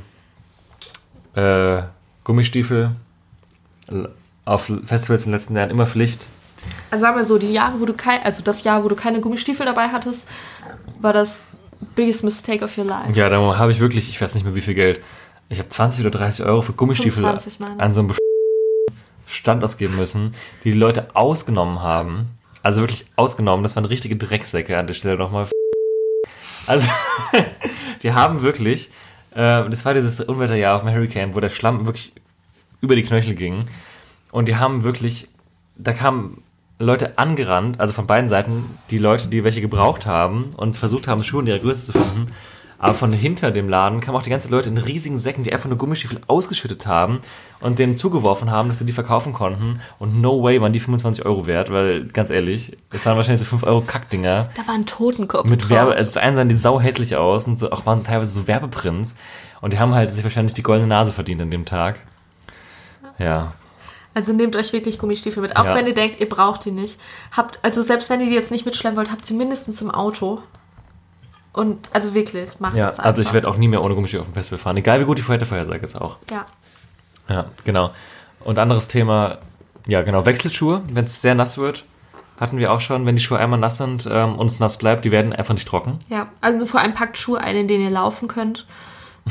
äh, 1.35 1.81
Gummistiefel, 2.23 2.91
auf 4.45 4.71
Festivals 4.85 5.25
in 5.25 5.31
den 5.31 5.39
letzten 5.39 5.55
Jahren 5.55 5.69
immer 5.69 5.87
Pflicht. 5.87 6.25
Also 6.91 7.01
sagen 7.03 7.17
wir 7.17 7.25
so, 7.25 7.37
die 7.37 7.51
Jahre, 7.51 7.79
wo 7.79 7.85
du 7.85 7.93
kein, 7.93 8.21
also 8.23 8.43
das 8.43 8.63
Jahr, 8.63 8.83
wo 8.83 8.87
du 8.87 8.95
keine 8.95 9.19
Gummistiefel 9.19 9.65
dabei 9.65 9.87
hattest, 9.87 10.27
war 11.01 11.13
das 11.13 11.43
biggest 11.95 12.23
mistake 12.23 12.63
of 12.63 12.77
your 12.77 12.85
life. 12.85 13.11
Ja, 13.13 13.29
da 13.29 13.57
habe 13.57 13.71
ich 13.71 13.79
wirklich, 13.79 14.09
ich 14.09 14.21
weiß 14.21 14.35
nicht 14.35 14.43
mehr 14.43 14.55
wie 14.55 14.61
viel 14.61 14.73
Geld. 14.75 15.01
Ich 15.49 15.59
habe 15.59 15.69
20 15.69 16.05
oder 16.05 16.17
30 16.17 16.45
Euro 16.45 16.61
für 16.61 16.73
Gummistiefel 16.73 17.23
25 17.23 17.59
meine 17.59 17.75
ich. 17.75 17.81
an 17.81 17.93
so 17.93 18.01
einem 18.01 18.13
Stand 19.25 19.63
ausgeben 19.63 19.95
müssen, 19.95 20.33
die 20.63 20.71
die 20.71 20.77
Leute 20.77 21.15
ausgenommen 21.15 21.81
haben. 21.81 22.27
Also 22.61 22.81
wirklich 22.81 23.05
ausgenommen. 23.15 23.63
Das 23.63 23.75
waren 23.75 23.85
richtige 23.85 24.15
Drecksäcke 24.15 24.77
an 24.77 24.87
der 24.87 24.93
Stelle 24.93 25.17
nochmal. 25.17 25.47
Also, 26.65 26.87
die 28.03 28.13
haben 28.13 28.41
wirklich, 28.41 28.89
äh, 29.31 29.67
das 29.69 29.83
war 29.83 29.93
dieses 29.93 30.21
Unwetterjahr 30.21 30.75
auf 30.75 30.83
dem 30.83 30.93
Hurricane, 30.93 31.35
wo 31.35 31.39
der 31.39 31.49
Schlamm 31.49 31.85
wirklich 31.85 32.13
über 32.79 32.95
die 32.95 33.03
Knöchel 33.03 33.35
ging. 33.35 33.67
Und 34.31 34.47
die 34.47 34.55
haben 34.55 34.83
wirklich, 34.83 35.27
da 35.75 35.91
kamen 35.93 36.41
Leute 36.83 37.17
angerannt, 37.17 37.79
also 37.79 37.93
von 37.93 38.07
beiden 38.07 38.29
Seiten, 38.29 38.77
die 38.91 38.97
Leute, 38.97 39.27
die 39.27 39.43
welche 39.43 39.61
gebraucht 39.61 40.05
haben 40.05 40.51
und 40.57 40.77
versucht 40.77 41.07
haben, 41.07 41.23
Schuhe 41.23 41.41
in 41.41 41.47
ihrer 41.47 41.59
Größe 41.59 41.91
zu 41.91 41.93
finden. 41.93 42.31
Aber 42.83 42.95
von 42.95 43.13
hinter 43.13 43.51
dem 43.51 43.69
Laden 43.69 44.01
kamen 44.01 44.17
auch 44.17 44.23
die 44.23 44.29
ganzen 44.29 44.51
Leute 44.51 44.69
in 44.69 44.77
riesigen 44.77 45.17
Säcken, 45.17 45.45
die 45.45 45.53
einfach 45.53 45.69
nur 45.69 45.77
Gummistiefel 45.77 46.19
ausgeschüttet 46.27 46.85
haben 46.85 47.21
und 47.61 47.79
denen 47.79 47.95
zugeworfen 47.95 48.51
haben, 48.51 48.67
dass 48.67 48.79
sie 48.79 48.85
die 48.85 48.91
verkaufen 48.91 49.31
konnten. 49.31 49.79
Und 49.99 50.19
no 50.19 50.43
way 50.43 50.59
waren 50.59 50.73
die 50.73 50.81
25 50.81 51.25
Euro 51.25 51.47
wert, 51.47 51.71
weil 51.71 52.07
ganz 52.07 52.29
ehrlich, 52.29 52.75
es 52.91 53.05
waren 53.05 53.15
wahrscheinlich 53.15 53.39
so 53.39 53.45
5 53.45 53.63
Euro 53.63 53.79
Kackdinger. 53.79 54.49
Da 54.57 54.67
war 54.67 54.75
ein 54.75 54.85
Totenkopf 54.85 55.45
Mit 55.45 55.61
drauf. 55.61 55.69
Werbe, 55.69 55.95
also 55.95 56.11
zu 56.11 56.21
einen 56.21 56.35
sahen 56.35 56.49
die 56.49 56.55
sau 56.55 56.81
hässlich 56.81 57.15
aus 57.15 57.47
und 57.47 57.57
so, 57.57 57.71
auch 57.71 57.85
waren 57.85 58.03
teilweise 58.03 58.33
so 58.33 58.47
Werbeprints. 58.47 59.15
Und 59.61 59.71
die 59.71 59.79
haben 59.79 59.95
halt 59.95 60.11
sich 60.11 60.21
wahrscheinlich 60.25 60.53
die 60.53 60.63
goldene 60.63 60.89
Nase 60.89 61.13
verdient 61.13 61.41
an 61.41 61.51
dem 61.51 61.63
Tag. 61.63 62.01
Ja. 63.17 63.53
Also 64.13 64.31
nehmt 64.33 64.55
euch 64.55 64.71
wirklich 64.73 64.99
Gummistiefel 64.99 65.41
mit. 65.41 65.57
Auch 65.57 65.65
Ja. 65.65 65.75
wenn 65.75 65.87
ihr 65.87 65.93
denkt, 65.93 66.19
ihr 66.19 66.29
braucht 66.29 66.65
die 66.65 66.71
nicht. 66.71 66.99
Habt, 67.31 67.57
also 67.63 67.81
selbst 67.81 68.09
wenn 68.09 68.21
ihr 68.21 68.27
die 68.27 68.35
jetzt 68.35 68.51
nicht 68.51 68.65
mitschleppen 68.65 68.97
wollt, 68.97 69.11
habt 69.11 69.25
sie 69.25 69.33
mindestens 69.33 69.81
im 69.81 69.89
Auto. 69.91 70.41
Und 71.51 71.87
also 71.93 72.13
wirklich, 72.13 72.59
macht 72.59 72.75
Ja, 72.75 72.85
das 72.87 72.99
einfach. 72.99 73.05
also 73.11 73.21
ich 73.21 73.33
werde 73.33 73.47
auch 73.47 73.57
nie 73.57 73.67
mehr 73.67 73.81
ohne 73.83 73.93
Gummistiefel 73.95 74.21
auf 74.21 74.27
dem 74.27 74.33
Festival 74.33 74.59
fahren. 74.59 74.77
Egal 74.77 74.99
wie 74.99 75.05
gut 75.05 75.17
die 75.19 75.27
Wettervorhersage 75.27 75.83
ist 75.83 75.95
auch. 75.95 76.17
Ja. 76.31 76.45
Ja, 77.29 77.45
genau. 77.63 77.91
Und 78.43 78.59
anderes 78.59 78.87
Thema, 78.87 79.37
ja 79.87 80.01
genau, 80.01 80.25
Wechselschuhe, 80.25 80.81
wenn 80.91 81.05
es 81.05 81.21
sehr 81.21 81.35
nass 81.35 81.57
wird, 81.57 81.85
hatten 82.39 82.57
wir 82.57 82.71
auch 82.73 82.79
schon, 82.81 83.05
wenn 83.05 83.15
die 83.15 83.21
Schuhe 83.21 83.37
einmal 83.37 83.59
nass 83.59 83.77
sind 83.77 84.07
ähm, 84.11 84.35
und 84.37 84.47
es 84.51 84.59
nass 84.59 84.77
bleibt, 84.77 85.05
die 85.05 85.11
werden 85.11 85.31
einfach 85.31 85.53
nicht 85.53 85.67
trocken. 85.67 85.99
Ja, 86.09 86.27
also 86.41 86.65
vor 86.65 86.81
allem 86.81 86.93
packt 86.93 87.17
Schuhe 87.17 87.39
ein, 87.39 87.55
in 87.55 87.67
denen 87.67 87.83
ihr 87.85 87.91
laufen 87.91 88.27
könnt, 88.27 88.65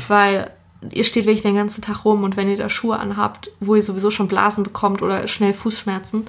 weil 0.07 0.49
ihr 0.91 1.03
steht 1.03 1.25
wirklich 1.25 1.41
den 1.43 1.55
ganzen 1.55 1.81
Tag 1.81 2.05
rum 2.05 2.23
und 2.23 2.37
wenn 2.37 2.49
ihr 2.49 2.57
da 2.57 2.69
Schuhe 2.69 2.97
anhabt, 2.99 3.51
wo 3.59 3.75
ihr 3.75 3.83
sowieso 3.83 4.09
schon 4.11 4.27
Blasen 4.27 4.63
bekommt 4.63 5.01
oder 5.01 5.27
schnell 5.27 5.53
Fußschmerzen, 5.53 6.25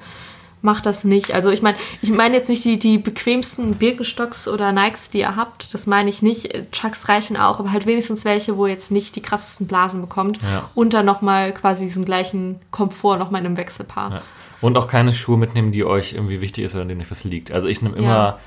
macht 0.62 0.86
das 0.86 1.04
nicht. 1.04 1.34
Also 1.34 1.50
ich 1.50 1.60
meine, 1.60 1.76
ich 2.00 2.10
meine 2.10 2.36
jetzt 2.36 2.48
nicht 2.48 2.64
die, 2.64 2.78
die 2.78 2.96
bequemsten 2.96 3.74
Birkenstocks 3.74 4.48
oder 4.48 4.72
Nikes, 4.72 5.10
die 5.10 5.18
ihr 5.18 5.36
habt, 5.36 5.74
das 5.74 5.86
meine 5.86 6.08
ich 6.08 6.22
nicht. 6.22 6.72
Chucks 6.72 7.08
reichen 7.10 7.36
auch, 7.36 7.60
aber 7.60 7.70
halt 7.70 7.84
wenigstens 7.84 8.24
welche, 8.24 8.56
wo 8.56 8.64
ihr 8.66 8.72
jetzt 8.72 8.90
nicht 8.90 9.14
die 9.14 9.20
krassesten 9.20 9.66
Blasen 9.66 10.00
bekommt 10.00 10.38
Ja. 10.42 10.70
und 10.74 10.94
dann 10.94 11.04
nochmal 11.04 11.52
quasi 11.52 11.84
diesen 11.84 12.06
gleichen 12.06 12.60
Komfort 12.70 13.18
nochmal 13.18 13.42
in 13.42 13.46
einem 13.48 13.56
Wechselpaar. 13.58 14.10
Ja. 14.10 14.22
Und 14.62 14.78
auch 14.78 14.88
keine 14.88 15.12
Schuhe 15.12 15.36
mitnehmen, 15.36 15.70
die 15.72 15.84
euch 15.84 16.14
irgendwie 16.14 16.40
wichtig 16.40 16.64
ist 16.64 16.74
oder 16.74 16.82
an 16.82 16.88
denen 16.88 17.02
euch 17.02 17.10
was 17.10 17.24
liegt. 17.24 17.52
Also 17.52 17.68
ich 17.68 17.82
nehme 17.82 17.96
immer, 17.96 18.38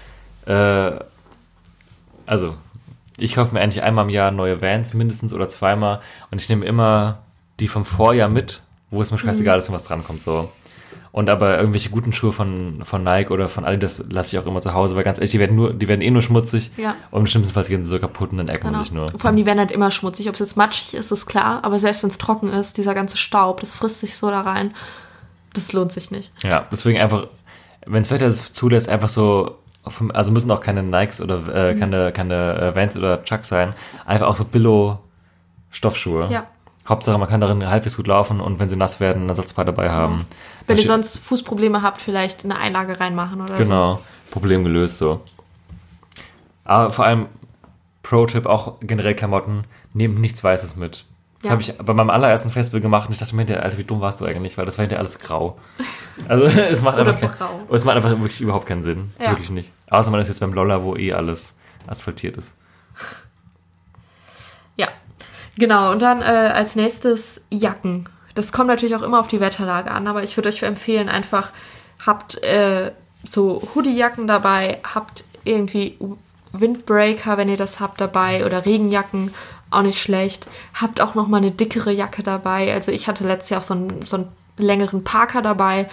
äh, 0.47 0.99
also 2.25 2.55
ich 3.17 3.35
kaufe 3.35 3.53
mir 3.53 3.61
eigentlich 3.61 3.83
einmal 3.83 4.05
im 4.05 4.09
Jahr 4.09 4.31
neue 4.31 4.61
Vans, 4.61 4.93
mindestens 4.93 5.33
oder 5.33 5.47
zweimal. 5.47 6.01
Und 6.31 6.41
ich 6.41 6.49
nehme 6.49 6.65
immer 6.65 7.19
die 7.59 7.67
vom 7.67 7.85
Vorjahr 7.85 8.29
mit, 8.29 8.61
wo 8.91 9.01
es 9.01 9.11
mir 9.11 9.17
scheißegal 9.17 9.57
ist, 9.57 9.67
wenn 9.67 9.75
was 9.75 9.85
drankommt. 9.85 10.21
So. 10.21 10.51
Und 11.11 11.29
aber 11.31 11.57
irgendwelche 11.57 11.89
guten 11.89 12.13
Schuhe 12.13 12.31
von, 12.31 12.81
von 12.83 13.03
Nike 13.03 13.31
oder 13.31 13.49
von 13.49 13.65
Adidas 13.65 14.03
lasse 14.09 14.35
ich 14.35 14.43
auch 14.43 14.45
immer 14.45 14.61
zu 14.61 14.73
Hause, 14.73 14.95
weil 14.95 15.03
ganz 15.03 15.17
ehrlich, 15.17 15.31
die 15.31 15.39
werden, 15.39 15.55
nur, 15.55 15.73
die 15.73 15.87
werden 15.87 16.01
eh 16.01 16.11
nur 16.11 16.21
schmutzig. 16.21 16.69
Ja. 16.77 16.95
Und 17.09 17.21
im 17.21 17.27
schlimmsten 17.27 17.53
Fall 17.55 17.63
gehen 17.63 17.83
sie 17.83 17.89
so 17.89 17.97
kaputt 17.97 18.31
und 18.31 18.37
dann 18.37 18.49
ärgert 18.49 18.65
Genau. 18.71 18.79
sich 18.79 18.91
nur. 18.91 19.07
Vor 19.09 19.25
allem, 19.25 19.37
die 19.37 19.45
werden 19.47 19.57
halt 19.57 19.71
immer 19.71 19.89
schmutzig. 19.89 20.27
Ob 20.27 20.35
es 20.35 20.39
jetzt 20.39 20.57
matschig 20.57 20.93
ist, 20.93 21.11
ist 21.11 21.25
klar. 21.25 21.63
Aber 21.63 21.79
selbst 21.79 22.03
wenn 22.03 22.11
es 22.11 22.19
trocken 22.19 22.49
ist, 22.53 22.77
dieser 22.77 22.93
ganze 22.93 23.17
Staub, 23.17 23.61
das 23.61 23.73
frisst 23.73 23.99
sich 23.99 24.15
so 24.15 24.29
da 24.29 24.41
rein. 24.41 24.75
Das 25.53 25.73
lohnt 25.73 25.91
sich 25.91 26.11
nicht. 26.11 26.31
Ja, 26.43 26.67
deswegen 26.71 26.99
einfach, 26.99 27.27
wenn 27.87 28.03
das 28.03 28.11
Wetter 28.11 28.27
es 28.27 28.53
zulässt, 28.53 28.87
einfach 28.87 29.09
so, 29.09 29.57
also 30.13 30.31
müssen 30.31 30.49
auch 30.51 30.61
keine 30.61 30.83
Nikes 30.83 31.21
oder 31.21 31.47
äh, 31.53 31.73
Mhm. 31.73 31.79
keine, 31.79 32.11
keine 32.11 32.55
äh, 32.57 32.75
Vans 32.75 32.95
oder 32.97 33.23
Chucks 33.23 33.49
sein, 33.49 33.73
einfach 34.05 34.27
auch 34.27 34.35
so 34.35 34.45
Billo-Stoffschuhe. 34.45 36.27
Ja. 36.29 36.47
Hauptsache, 36.87 37.17
man 37.17 37.27
kann 37.27 37.41
darin 37.41 37.67
halbwegs 37.69 37.97
gut 37.97 38.07
laufen 38.07 38.39
und 38.39 38.59
wenn 38.59 38.69
sie 38.69 38.77
nass 38.77 38.99
werden, 38.99 39.25
ein 39.25 39.29
Ersatzpaar 39.29 39.65
dabei 39.65 39.89
haben. 39.91 40.25
Wenn 40.67 40.77
ihr 40.77 40.85
sonst 40.85 41.17
Fußprobleme 41.17 41.81
habt, 41.81 42.01
vielleicht 42.01 42.45
eine 42.45 42.57
Einlage 42.57 42.99
reinmachen 42.99 43.41
oder 43.41 43.57
so. 43.57 43.63
Genau, 43.63 43.99
Problem 44.31 44.63
gelöst 44.63 44.97
so. 44.97 45.21
Aber 46.63 46.89
vor 46.91 47.05
allem, 47.05 47.25
Pro-Tipp, 48.03 48.45
auch 48.45 48.75
generell 48.81 49.15
Klamotten, 49.15 49.65
nehmt 49.93 50.19
nichts 50.19 50.43
Weißes 50.43 50.77
mit. 50.77 51.03
Das 51.39 51.45
Ja. 51.45 51.51
habe 51.51 51.61
ich 51.61 51.77
bei 51.77 51.93
meinem 51.93 52.09
allerersten 52.09 52.49
Festival 52.49 52.81
gemacht 52.81 53.07
und 53.07 53.13
ich 53.13 53.19
dachte 53.19 53.35
mir, 53.35 53.41
hinterher, 53.41 53.63
Alter, 53.63 53.77
wie 53.77 53.83
dumm 53.83 54.01
warst 54.01 54.19
du 54.21 54.25
eigentlich, 54.25 54.57
weil 54.57 54.65
das 54.65 54.77
war 54.77 54.83
hinterher 54.83 55.01
alles 55.01 55.19
grau. 55.19 55.59
Also 56.27 56.45
es 56.71 56.81
macht 56.81 56.97
einfach 56.97 57.19
kein, 57.19 57.29
grau. 57.29 57.59
es 57.71 57.83
macht 57.83 57.95
einfach 57.95 58.09
wirklich 58.09 58.41
überhaupt 58.41 58.65
keinen 58.65 58.81
Sinn. 58.81 59.11
Ja. 59.21 59.29
Wirklich 59.31 59.51
nicht. 59.51 59.71
Außer 59.89 60.09
man 60.09 60.19
ist 60.19 60.29
jetzt 60.29 60.39
beim 60.39 60.53
Lolla, 60.53 60.83
wo 60.83 60.95
eh 60.95 61.13
alles 61.13 61.59
asphaltiert 61.85 62.37
ist. 62.37 62.57
Ja, 64.75 64.87
genau. 65.57 65.91
Und 65.91 66.01
dann 66.01 66.21
äh, 66.21 66.25
als 66.25 66.75
nächstes 66.75 67.43
Jacken. 67.49 68.09
Das 68.35 68.51
kommt 68.51 68.67
natürlich 68.67 68.95
auch 68.95 69.01
immer 69.01 69.19
auf 69.19 69.27
die 69.27 69.39
Wetterlage 69.39 69.89
an, 69.91 70.07
aber 70.07 70.23
ich 70.23 70.37
würde 70.37 70.49
euch 70.49 70.61
empfehlen, 70.63 71.09
einfach 71.09 71.49
habt 72.05 72.41
äh, 72.43 72.91
so 73.27 73.67
Hoodie-Jacken 73.73 74.27
dabei, 74.27 74.79
habt 74.93 75.23
irgendwie 75.43 75.97
Windbreaker, 76.51 77.37
wenn 77.37 77.49
ihr 77.49 77.57
das 77.57 77.79
habt, 77.79 77.99
dabei 77.99 78.45
oder 78.45 78.63
Regenjacken, 78.65 79.33
auch 79.69 79.81
nicht 79.81 79.99
schlecht. 79.99 80.47
Habt 80.73 81.01
auch 81.01 81.15
noch 81.15 81.27
mal 81.27 81.37
eine 81.37 81.51
dickere 81.51 81.91
Jacke 81.91 82.23
dabei. 82.23 82.73
Also 82.73 82.91
ich 82.91 83.07
hatte 83.07 83.25
letztes 83.25 83.49
Jahr 83.49 83.59
auch 83.59 83.65
so 83.65 83.73
einen, 83.73 84.05
so 84.05 84.17
einen 84.17 84.27
längeren 84.57 85.03
Parker 85.03 85.41
dabei 85.41 85.89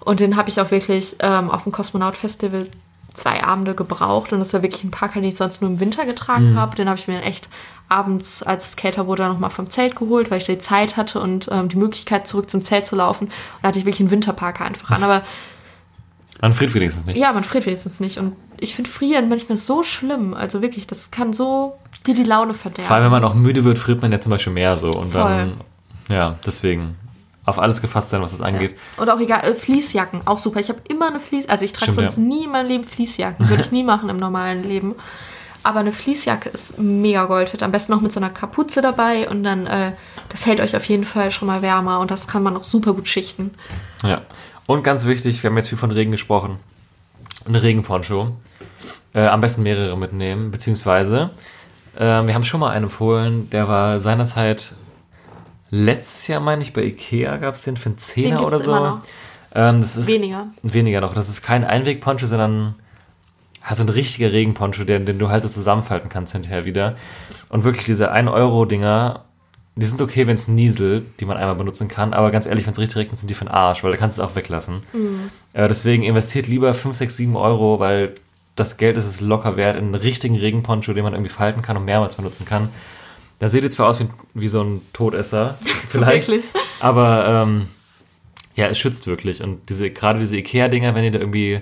und 0.00 0.20
den 0.20 0.36
habe 0.36 0.50
ich 0.50 0.60
auch 0.60 0.70
wirklich 0.70 1.16
ähm, 1.20 1.50
auf 1.50 1.64
dem 1.64 1.72
Kosmonaut 1.72 2.16
Festival 2.16 2.68
zwei 3.14 3.44
Abende 3.44 3.74
gebraucht 3.74 4.32
und 4.32 4.40
das 4.40 4.52
war 4.52 4.62
wirklich 4.62 4.84
ein 4.84 4.90
Parker, 4.90 5.20
den 5.20 5.28
ich 5.28 5.36
sonst 5.36 5.62
nur 5.62 5.70
im 5.70 5.80
Winter 5.80 6.04
getragen 6.04 6.56
habe. 6.56 6.76
Den 6.76 6.88
habe 6.88 6.98
ich 6.98 7.06
mir 7.06 7.14
dann 7.14 7.22
echt 7.22 7.48
abends, 7.88 8.42
als 8.42 8.68
es 8.68 8.76
kälter 8.76 9.06
wurde, 9.06 9.26
noch 9.28 9.38
mal 9.38 9.50
vom 9.50 9.70
Zelt 9.70 9.94
geholt, 9.94 10.30
weil 10.30 10.38
ich 10.38 10.46
die 10.46 10.58
Zeit 10.58 10.96
hatte 10.96 11.20
und 11.20 11.48
ähm, 11.52 11.68
die 11.68 11.76
Möglichkeit, 11.76 12.26
zurück 12.26 12.50
zum 12.50 12.62
Zelt 12.62 12.86
zu 12.86 12.96
laufen. 12.96 13.26
Und 13.26 13.32
da 13.62 13.68
hatte 13.68 13.78
ich 13.78 13.84
wirklich 13.84 14.00
einen 14.00 14.10
Winterparker 14.10 14.64
einfach 14.64 14.90
an. 14.90 15.04
Aber 15.04 15.22
Man 16.44 16.52
friert 16.52 16.74
wenigstens 16.74 17.06
nicht. 17.06 17.16
ja, 17.16 17.32
man 17.32 17.42
friert 17.42 17.64
wenigstens 17.64 18.00
nicht. 18.00 18.18
Und 18.18 18.36
ich 18.60 18.74
finde 18.74 18.90
Frieren 18.90 19.30
manchmal 19.30 19.56
so 19.56 19.82
schlimm. 19.82 20.34
Also 20.34 20.60
wirklich, 20.60 20.86
das 20.86 21.10
kann 21.10 21.32
so 21.32 21.78
dir 22.06 22.12
die 22.12 22.22
Laune 22.22 22.52
verderben. 22.52 22.86
Vor 22.86 22.96
allem, 22.96 23.04
wenn 23.06 23.12
man 23.12 23.24
auch 23.24 23.32
müde 23.32 23.64
wird, 23.64 23.78
friert 23.78 24.02
man 24.02 24.12
ja 24.12 24.20
zum 24.20 24.28
Beispiel 24.28 24.52
mehr 24.52 24.76
so. 24.76 24.90
Und 24.90 25.12
Voll. 25.12 25.22
dann, 25.22 25.54
ja, 26.10 26.36
deswegen 26.44 26.96
auf 27.46 27.58
alles 27.58 27.80
gefasst 27.80 28.10
sein, 28.10 28.20
was 28.20 28.32
das 28.32 28.42
angeht. 28.42 28.76
Und 28.98 29.08
auch 29.08 29.20
egal, 29.20 29.42
äh, 29.42 29.54
Fließjacken, 29.54 30.26
auch 30.26 30.36
super. 30.36 30.60
Ich 30.60 30.68
habe 30.68 30.80
immer 30.86 31.08
eine 31.08 31.18
Fließ, 31.18 31.48
also 31.48 31.64
ich 31.64 31.72
trage 31.72 31.92
Stimmt, 31.92 32.12
sonst 32.12 32.16
ja. 32.18 32.22
nie 32.22 32.44
in 32.44 32.50
meinem 32.50 32.68
Leben 32.68 32.84
Fließjacken. 32.84 33.48
Würde 33.48 33.62
ich 33.62 33.72
nie 33.72 33.82
machen 33.82 34.10
im 34.10 34.18
normalen 34.18 34.62
Leben. 34.64 34.96
Aber 35.62 35.80
eine 35.80 35.92
Fließjacke 35.92 36.50
ist 36.50 36.78
mega 36.78 37.24
Gold 37.24 37.54
wert. 37.54 37.62
Am 37.62 37.70
besten 37.70 37.90
noch 37.92 38.02
mit 38.02 38.12
so 38.12 38.20
einer 38.20 38.28
Kapuze 38.28 38.82
dabei 38.82 39.30
und 39.30 39.44
dann, 39.44 39.66
äh, 39.66 39.92
das 40.28 40.44
hält 40.44 40.60
euch 40.60 40.76
auf 40.76 40.84
jeden 40.84 41.06
Fall 41.06 41.30
schon 41.30 41.48
mal 41.48 41.62
wärmer 41.62 42.00
und 42.00 42.10
das 42.10 42.28
kann 42.28 42.42
man 42.42 42.54
auch 42.54 42.64
super 42.64 42.92
gut 42.92 43.08
schichten. 43.08 43.54
Ja. 44.02 44.20
Und 44.66 44.82
ganz 44.82 45.04
wichtig, 45.04 45.42
wir 45.42 45.50
haben 45.50 45.56
jetzt 45.56 45.68
viel 45.68 45.78
von 45.78 45.90
Regen 45.90 46.10
gesprochen. 46.10 46.58
Ein 47.46 47.54
Regenponcho. 47.54 48.36
Äh, 49.14 49.26
am 49.26 49.40
besten 49.40 49.62
mehrere 49.62 49.96
mitnehmen, 49.96 50.50
beziehungsweise 50.50 51.30
äh, 51.96 52.00
wir 52.00 52.34
haben 52.34 52.42
schon 52.42 52.58
mal 52.58 52.70
einen 52.70 52.84
empfohlen, 52.84 53.48
der 53.50 53.68
war 53.68 54.00
seinerzeit 54.00 54.74
letztes 55.70 56.26
Jahr, 56.26 56.40
meine 56.40 56.62
ich, 56.62 56.72
bei 56.72 56.82
Ikea 56.82 57.36
gab 57.36 57.54
es 57.54 57.62
den 57.62 57.76
für 57.76 57.90
einen 57.90 57.98
Zehner 57.98 58.44
oder 58.44 58.58
so. 58.58 59.00
Ähm, 59.54 59.80
das 59.80 59.96
ist 59.96 60.08
Weniger. 60.08 60.48
Weniger 60.62 61.00
noch. 61.00 61.14
Das 61.14 61.28
ist 61.28 61.42
kein 61.42 61.64
Einwegponcho, 61.64 62.26
sondern 62.26 62.74
halt 63.62 63.76
so 63.76 63.84
ein 63.84 63.88
richtiger 63.88 64.32
Regenponcho, 64.32 64.84
den, 64.84 65.06
den 65.06 65.18
du 65.18 65.28
halt 65.28 65.42
so 65.42 65.48
zusammenfalten 65.48 66.08
kannst 66.08 66.32
hinterher 66.32 66.64
wieder. 66.64 66.96
Und 67.50 67.64
wirklich 67.64 67.84
diese 67.84 68.12
1-Euro-Dinger, 68.12 69.24
die 69.76 69.86
sind 69.86 70.00
okay, 70.00 70.26
wenn 70.26 70.36
es 70.36 70.46
nieselt, 70.46 71.04
die 71.20 71.24
man 71.24 71.36
einmal 71.36 71.56
benutzen 71.56 71.88
kann, 71.88 72.14
aber 72.14 72.30
ganz 72.30 72.46
ehrlich, 72.46 72.64
wenn 72.66 72.72
es 72.72 72.78
richtig 72.78 72.96
regnet, 72.96 73.18
sind 73.18 73.28
die 73.28 73.34
für 73.34 73.44
den 73.44 73.50
Arsch, 73.52 73.82
weil 73.82 73.90
da 73.90 73.96
kannst 73.96 74.18
du 74.18 74.22
es 74.22 74.28
auch 74.28 74.36
weglassen. 74.36 74.82
Äh, 75.52 75.66
deswegen 75.68 76.02
investiert 76.04 76.46
lieber 76.46 76.72
5, 76.74 76.96
6, 76.96 77.16
7 77.16 77.36
Euro, 77.36 77.80
weil 77.80 78.14
das 78.56 78.76
Geld 78.76 78.96
ist 78.96 79.06
es 79.06 79.20
locker 79.20 79.56
wert, 79.56 79.76
in 79.76 79.86
einen 79.86 79.94
richtigen 79.96 80.36
Regenponcho, 80.36 80.92
den 80.92 81.02
man 81.02 81.12
irgendwie 81.12 81.30
falten 81.32 81.60
kann 81.60 81.76
und 81.76 81.84
mehrmals 81.84 82.14
benutzen 82.14 82.46
kann. 82.46 82.68
Da 83.40 83.48
seht 83.48 83.64
ihr 83.64 83.70
zwar 83.70 83.88
aus 83.88 83.98
wie, 83.98 84.06
wie 84.34 84.46
so 84.48 84.62
ein 84.62 84.80
Todesser, 84.92 85.58
vielleicht, 85.88 86.30
aber 86.78 87.44
ähm, 87.48 87.66
ja, 88.54 88.66
es 88.68 88.78
schützt 88.78 89.08
wirklich. 89.08 89.42
Und 89.42 89.68
diese, 89.68 89.90
gerade 89.90 90.20
diese 90.20 90.36
Ikea-Dinger, 90.36 90.94
wenn 90.94 91.02
ihr 91.02 91.10
da 91.10 91.18
irgendwie, 91.18 91.54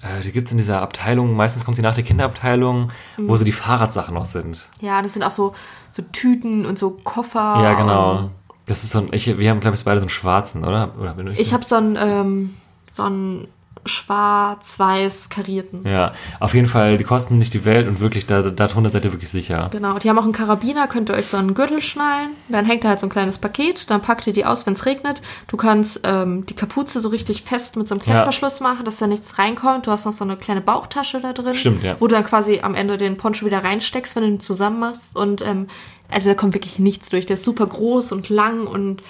äh, 0.00 0.20
die 0.24 0.30
gibt 0.30 0.46
es 0.46 0.52
in 0.52 0.58
dieser 0.58 0.80
Abteilung, 0.80 1.34
meistens 1.34 1.64
kommt 1.64 1.76
die 1.76 1.82
nach 1.82 1.96
der 1.96 2.04
Kinderabteilung, 2.04 2.92
Mhm. 3.16 3.28
wo 3.28 3.36
so 3.36 3.44
die 3.44 3.50
Fahrradsachen 3.50 4.14
noch 4.14 4.26
sind. 4.26 4.68
Ja, 4.80 5.02
das 5.02 5.14
sind 5.14 5.24
auch 5.24 5.32
so, 5.32 5.54
so 5.96 6.02
Tüten 6.12 6.66
und 6.66 6.78
so 6.78 6.90
Koffer. 6.90 7.60
Ja, 7.62 7.74
genau. 7.74 8.18
und- 8.18 8.30
Das 8.66 8.84
ist 8.84 8.90
so 8.92 8.98
ein, 9.00 9.08
ich, 9.12 9.38
wir 9.38 9.50
haben, 9.50 9.60
glaube 9.60 9.76
ich, 9.76 9.84
beide 9.84 10.00
so 10.00 10.04
einen 10.04 10.10
schwarzen, 10.10 10.64
oder? 10.64 10.90
oder 11.00 11.14
bin 11.14 11.28
Ich 11.28 11.52
habe 11.54 11.64
so 11.64 11.76
einen, 11.76 11.96
ähm, 11.98 12.54
so 12.92 13.02
einen 13.04 13.48
schwarz-weiß 13.84 15.28
karierten. 15.28 15.86
Ja, 15.86 16.12
auf 16.40 16.54
jeden 16.54 16.66
Fall, 16.66 16.96
die 16.98 17.04
kosten 17.04 17.38
nicht 17.38 17.54
die 17.54 17.64
Welt 17.64 17.86
und 17.86 18.00
wirklich, 18.00 18.26
da, 18.26 18.42
darunter 18.42 18.90
seid 18.90 19.04
ihr 19.04 19.12
wirklich 19.12 19.30
sicher. 19.30 19.68
Genau, 19.70 19.98
die 19.98 20.08
haben 20.08 20.18
auch 20.18 20.24
einen 20.24 20.32
Karabiner, 20.32 20.88
könnt 20.88 21.10
ihr 21.10 21.14
euch 21.14 21.26
so 21.26 21.36
einen 21.36 21.54
Gürtel 21.54 21.80
schnallen, 21.82 22.30
dann 22.48 22.64
hängt 22.64 22.84
da 22.84 22.88
halt 22.88 23.00
so 23.00 23.06
ein 23.06 23.10
kleines 23.10 23.38
Paket, 23.38 23.90
dann 23.90 24.02
packt 24.02 24.26
ihr 24.26 24.32
die 24.32 24.44
aus, 24.44 24.66
wenn 24.66 24.74
es 24.74 24.86
regnet. 24.86 25.22
Du 25.46 25.56
kannst 25.56 26.00
ähm, 26.04 26.46
die 26.46 26.54
Kapuze 26.54 27.00
so 27.00 27.08
richtig 27.08 27.42
fest 27.42 27.76
mit 27.76 27.86
so 27.86 27.94
einem 27.94 28.02
Klettverschluss 28.02 28.60
machen, 28.60 28.84
dass 28.84 28.96
da 28.96 29.06
nichts 29.06 29.38
reinkommt. 29.38 29.86
Du 29.86 29.90
hast 29.90 30.04
noch 30.04 30.12
so 30.12 30.24
eine 30.24 30.36
kleine 30.36 30.60
Bauchtasche 30.60 31.20
da 31.20 31.32
drin, 31.32 31.54
Stimmt, 31.54 31.82
ja. 31.82 32.00
wo 32.00 32.06
du 32.06 32.14
dann 32.14 32.24
quasi 32.24 32.60
am 32.60 32.74
Ende 32.74 32.96
den 32.96 33.16
Poncho 33.16 33.46
wieder 33.46 33.62
reinsteckst, 33.62 34.16
wenn 34.16 34.22
du 34.22 34.28
ihn 34.30 34.40
zusammen 34.40 34.80
machst. 34.80 35.16
Und 35.16 35.46
ähm, 35.46 35.68
also 36.08 36.28
da 36.28 36.34
kommt 36.34 36.54
wirklich 36.54 36.78
nichts 36.78 37.08
durch. 37.10 37.26
Der 37.26 37.34
ist 37.34 37.44
super 37.44 37.66
groß 37.66 38.12
und 38.12 38.28
lang 38.28 38.66
und 38.66 39.02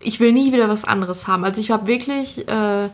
ich 0.00 0.20
will 0.20 0.32
nie 0.32 0.52
wieder 0.52 0.68
was 0.68 0.84
anderes 0.84 1.26
haben. 1.26 1.44
Also 1.44 1.60
ich 1.60 1.70
habe 1.70 1.86
wirklich 1.86 2.46
äh, 2.48 2.88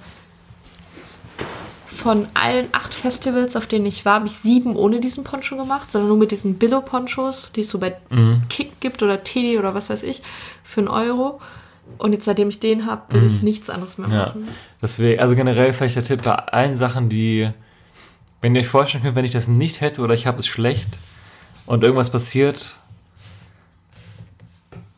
von 2.02 2.26
allen 2.34 2.68
acht 2.72 2.94
Festivals, 2.94 3.54
auf 3.56 3.66
denen 3.66 3.86
ich 3.86 4.04
war, 4.04 4.14
habe 4.16 4.26
ich 4.26 4.32
sieben 4.32 4.74
ohne 4.76 5.00
diesen 5.00 5.22
Poncho 5.24 5.56
gemacht, 5.56 5.90
sondern 5.92 6.08
nur 6.08 6.18
mit 6.18 6.32
diesen 6.32 6.58
Billo-Ponchos, 6.58 7.52
die 7.54 7.60
es 7.60 7.70
so 7.70 7.78
bei 7.78 7.96
Kick 8.48 8.80
gibt 8.80 9.02
oder 9.02 9.22
Teddy 9.22 9.58
oder 9.58 9.74
was 9.74 9.88
weiß 9.88 10.02
ich, 10.02 10.22
für 10.64 10.80
einen 10.80 10.88
Euro. 10.88 11.40
Und 11.98 12.12
jetzt, 12.12 12.24
seitdem 12.24 12.48
ich 12.48 12.58
den 12.60 12.86
habe, 12.86 13.02
will 13.14 13.26
ich 13.26 13.42
nichts 13.42 13.68
anderes 13.70 13.98
mehr 13.98 14.08
Ja, 14.08 14.26
machen. 14.26 14.48
deswegen, 14.80 15.20
also 15.20 15.36
generell 15.36 15.72
vielleicht 15.72 15.96
der 15.96 16.02
Tipp 16.04 16.22
bei 16.22 16.34
allen 16.34 16.74
Sachen, 16.74 17.08
die, 17.08 17.50
wenn 18.40 18.54
ihr 18.54 18.62
euch 18.62 18.68
vorstellen 18.68 19.04
könnt, 19.04 19.16
wenn 19.16 19.24
ich 19.24 19.30
das 19.30 19.46
nicht 19.48 19.80
hätte 19.80 20.00
oder 20.02 20.14
ich 20.14 20.26
habe 20.26 20.38
es 20.38 20.46
schlecht 20.46 20.98
und 21.66 21.84
irgendwas 21.84 22.10
passiert 22.10 22.76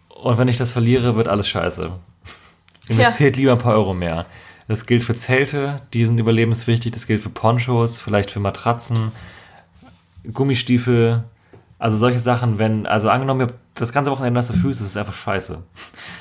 und 0.09 0.38
wenn 0.38 0.48
ich 0.48 0.57
das 0.57 0.72
verliere, 0.72 1.16
wird 1.16 1.28
alles 1.28 1.48
scheiße. 1.48 1.90
Investiert 2.88 3.36
lieber 3.36 3.52
ein 3.52 3.59
paar 3.59 3.74
Euro 3.74 3.92
mehr. 3.94 4.26
Das 4.68 4.86
gilt 4.86 5.04
für 5.04 5.14
Zelte, 5.14 5.82
die 5.92 6.04
sind 6.04 6.18
überlebenswichtig, 6.18 6.92
das 6.92 7.06
gilt 7.06 7.22
für 7.22 7.28
Ponchos, 7.30 8.00
vielleicht 8.00 8.30
für 8.30 8.40
Matratzen, 8.40 9.12
Gummistiefel, 10.32 11.24
also 11.78 11.96
solche 11.96 12.18
Sachen, 12.18 12.58
wenn, 12.58 12.86
also 12.86 13.10
angenommen, 13.10 13.40
ihr 13.40 13.46
habt 13.48 13.58
das 13.74 13.92
ganze 13.92 14.10
Wochenende 14.10 14.38
nasse 14.38 14.54
Füße, 14.54 14.80
das 14.82 14.90
ist 14.90 14.96
einfach 14.96 15.12
scheiße. 15.14 15.58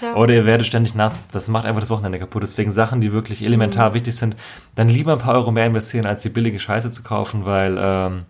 Ja. 0.01 0.15
Oder 0.15 0.33
ihr 0.33 0.45
werdet 0.45 0.67
ständig 0.67 0.95
nass. 0.95 1.27
Das 1.29 1.47
macht 1.47 1.65
einfach 1.65 1.79
das 1.79 1.91
Wochenende 1.91 2.19
kaputt. 2.19 2.43
Deswegen 2.43 2.71
Sachen, 2.71 2.99
die 2.99 3.13
wirklich 3.13 3.43
elementar 3.43 3.91
Mhm. 3.91 3.93
wichtig 3.93 4.15
sind, 4.15 4.35
dann 4.75 4.89
lieber 4.89 5.13
ein 5.13 5.19
paar 5.19 5.35
Euro 5.35 5.51
mehr 5.51 5.67
investieren, 5.67 6.05
als 6.05 6.23
die 6.23 6.29
billige 6.29 6.59
Scheiße 6.59 6.91
zu 6.91 7.03
kaufen, 7.03 7.45
weil 7.45 7.77
ähm, 7.79 8.23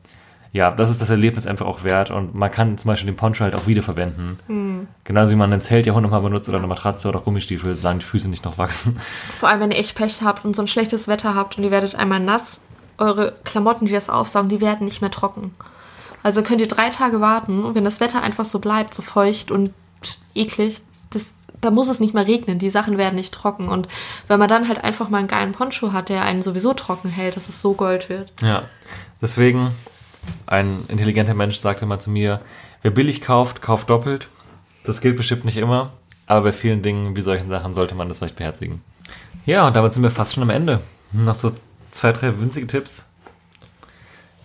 ja, 0.54 0.70
das 0.70 0.92
ist 0.92 1.02
das 1.02 1.10
Erlebnis 1.10 1.48
einfach 1.48 1.66
auch 1.66 1.84
wert 1.84 2.12
und 2.12 2.36
man 2.36 2.52
kann 2.52 2.78
zum 2.78 2.90
Beispiel 2.90 3.12
den 3.12 3.16
Poncho 3.16 3.44
halt 3.44 3.56
auch 3.56 3.66
wiederverwenden. 3.66 4.38
Mhm. 4.48 4.88
Genauso 5.04 5.32
wie 5.32 5.36
man 5.36 5.52
ein 5.52 5.60
Zelt 5.60 5.88
ja 5.88 5.94
hundertmal 5.94 6.22
benutzt 6.22 6.48
oder 6.48 6.60
eine 6.60 6.68
Matratze 6.68 7.10
oder 7.10 7.20
auch 7.20 7.24
Gummistiefel, 7.24 7.74
solange 7.74 8.00
die 8.00 8.06
Füße 8.06 8.30
nicht 8.30 8.46
noch 8.46 8.60
wachsen. 8.60 8.98
Vor 9.40 9.50
allem, 9.50 9.62
wenn 9.62 9.72
ihr 9.72 9.80
echt 9.80 9.96
Pech 9.96 10.22
habt 10.22 10.46
und 10.46 10.56
so 10.56 10.62
ein 10.62 10.68
schlechtes 10.68 11.08
Wetter 11.08 11.34
habt 11.34 11.58
und 11.58 11.64
ihr 11.64 11.72
werdet 11.72 11.96
einmal 11.96 12.20
nass, 12.20 12.62
eure 13.00 13.34
Klamotten, 13.44 13.88
die 13.88 13.92
das 13.92 14.12
aufsaugen, 14.12 14.50
die 14.50 14.62
werden 14.62 14.86
nicht 14.86 15.02
mehr 15.02 15.10
trocken. 15.10 15.56
Also 16.22 16.44
könnt 16.44 16.62
ihr 16.62 16.68
drei 16.68 16.92
Tage 16.92 17.20
warten 17.20 17.64
und 17.64 17.74
wenn 17.74 17.84
das 17.84 18.00
Wetter 18.00 18.22
einfach 18.22 18.46
so 18.46 18.60
bleibt, 18.60 18.94
so 18.94 19.02
feucht 19.02 19.50
und 19.50 19.74
eklig, 20.36 20.82
das, 21.10 21.34
da 21.62 21.72
muss 21.72 21.90
es 21.90 22.00
nicht 22.00 22.14
mehr 22.14 22.28
regnen. 22.28 22.60
Die 22.60 22.70
Sachen 22.70 23.00
werden 23.00 23.16
nicht 23.16 23.34
trocken. 23.34 23.70
Und 23.70 23.88
wenn 24.28 24.38
man 24.38 24.50
dann 24.50 24.68
halt 24.68 24.84
einfach 24.84 25.10
mal 25.10 25.18
einen 25.18 25.28
geilen 25.28 25.52
Poncho 25.52 25.94
hat, 25.94 26.10
der 26.10 26.22
einen 26.22 26.44
sowieso 26.44 26.76
trocken 26.76 27.10
hält, 27.10 27.38
dass 27.38 27.50
es 27.50 27.60
so 27.60 27.74
Gold 27.74 28.10
wird. 28.10 28.32
Ja, 28.42 28.66
deswegen, 29.20 29.72
ein 30.46 30.86
intelligenter 30.88 31.34
Mensch 31.34 31.58
sagte 31.58 31.86
mal 31.86 32.00
zu 32.00 32.10
mir, 32.10 32.42
wer 32.82 32.92
billig 32.92 33.22
kauft, 33.22 33.62
kauft 33.62 33.90
doppelt. 33.90 34.30
Das 34.86 35.02
gilt 35.02 35.18
bestimmt 35.18 35.46
nicht 35.46 35.58
immer, 35.58 35.94
aber 36.28 36.42
bei 36.42 36.52
vielen 36.52 36.82
Dingen 36.82 37.16
wie 37.16 37.22
solchen 37.22 37.50
Sachen 37.50 37.74
sollte 37.74 37.96
man 37.96 38.10
das 38.10 38.20
vielleicht 38.20 38.36
beherzigen. 38.36 38.82
Ja, 39.46 39.68
und 39.68 39.76
damit 39.76 39.94
sind 39.94 40.04
wir 40.04 40.12
fast 40.12 40.34
schon 40.34 40.44
am 40.44 40.50
Ende. 40.50 40.82
Noch 41.12 41.36
so 41.36 41.52
zwei, 41.92 42.12
drei 42.12 42.40
winzige 42.40 42.68
Tipps. 42.68 43.10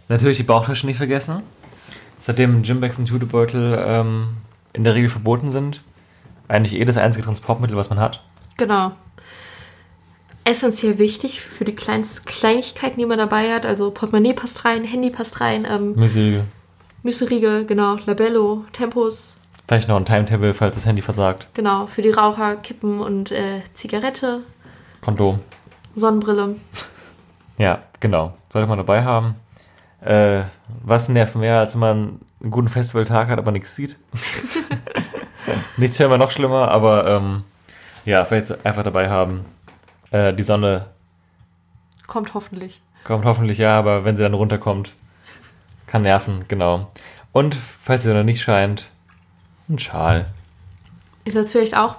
Natürlich 0.08 0.36
die 0.36 0.42
Bauchtasche 0.42 0.86
nicht 0.86 0.96
vergessen. 0.96 1.42
Seitdem 2.20 2.62
Gymbags 2.62 2.98
und 2.98 3.08
Jutebeutel 3.08 3.82
ähm, 3.86 4.28
in 4.72 4.84
der 4.84 4.94
Regel 4.94 5.08
verboten 5.08 5.48
sind, 5.48 5.82
eigentlich 6.46 6.80
eh 6.80 6.84
das 6.84 6.96
einzige 6.96 7.24
Transportmittel, 7.24 7.76
was 7.76 7.90
man 7.90 8.00
hat. 8.00 8.22
Genau. 8.56 8.92
Essentiell 10.48 10.96
wichtig 10.96 11.42
für 11.42 11.66
die 11.66 11.74
kleinsten 11.74 12.24
Kleinigkeiten, 12.24 12.98
die 12.98 13.04
man 13.04 13.18
dabei 13.18 13.52
hat. 13.52 13.66
Also 13.66 13.90
Portemonnaie 13.90 14.32
passt 14.32 14.64
rein, 14.64 14.82
Handy 14.82 15.10
passt 15.10 15.42
rein, 15.42 15.66
ähm, 15.68 15.94
Müsli, 15.94 16.40
Müsli-Riegel, 17.02 17.66
genau, 17.66 17.96
Labello, 18.06 18.64
Tempos, 18.72 19.36
vielleicht 19.66 19.88
noch 19.88 19.96
ein 19.96 20.06
Timetable, 20.06 20.54
falls 20.54 20.74
das 20.76 20.86
Handy 20.86 21.02
versagt. 21.02 21.48
genau, 21.52 21.86
für 21.86 22.00
die 22.00 22.10
Raucher, 22.10 22.56
Kippen 22.56 23.00
und 23.00 23.30
äh, 23.30 23.60
Zigarette, 23.74 24.40
Kondom. 25.02 25.40
Sonnenbrille. 25.96 26.56
Ja, 27.58 27.82
genau. 28.00 28.32
Sollte 28.48 28.68
man 28.68 28.78
dabei 28.78 29.04
haben. 29.04 29.34
Äh, 30.00 30.44
was 30.82 31.08
nervt 31.08 31.34
mehr, 31.36 31.58
als 31.58 31.74
wenn 31.74 31.80
man 31.80 32.20
einen 32.40 32.50
guten 32.50 32.68
Festivaltag 32.68 33.28
hat, 33.28 33.38
aber 33.38 33.52
nichts 33.52 33.76
sieht? 33.76 33.98
nichts 35.76 35.98
wäre 35.98 36.08
immer 36.08 36.18
noch 36.18 36.30
schlimmer, 36.30 36.68
aber 36.70 37.06
ähm, 37.06 37.44
ja, 38.04 38.24
vielleicht 38.24 38.64
einfach 38.64 38.84
dabei 38.84 39.10
haben. 39.10 39.44
Äh, 40.10 40.32
die 40.34 40.42
Sonne 40.42 40.86
Kommt 42.06 42.34
hoffentlich. 42.34 42.80
kommt 43.04 43.24
hoffentlich 43.24 43.58
ja, 43.58 43.78
aber 43.78 44.04
wenn 44.04 44.16
sie 44.16 44.22
dann 44.22 44.34
runterkommt, 44.34 44.92
kann 45.86 46.02
nerven, 46.02 46.44
genau. 46.48 46.90
Und 47.32 47.56
falls 47.82 48.02
sie 48.02 48.14
noch 48.14 48.24
nicht 48.24 48.40
scheint, 48.42 48.90
ein 49.68 49.78
Schal. 49.78 50.26
Ist 51.24 51.34
jetzt 51.34 51.52
vielleicht 51.52 51.76
auch 51.76 51.96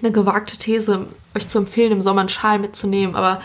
eine 0.00 0.12
gewagte 0.12 0.58
These, 0.58 1.06
euch 1.34 1.48
zu 1.48 1.58
empfehlen, 1.58 1.92
im 1.92 2.02
Sommer 2.02 2.20
einen 2.20 2.28
Schal 2.28 2.58
mitzunehmen, 2.58 3.16
aber 3.16 3.40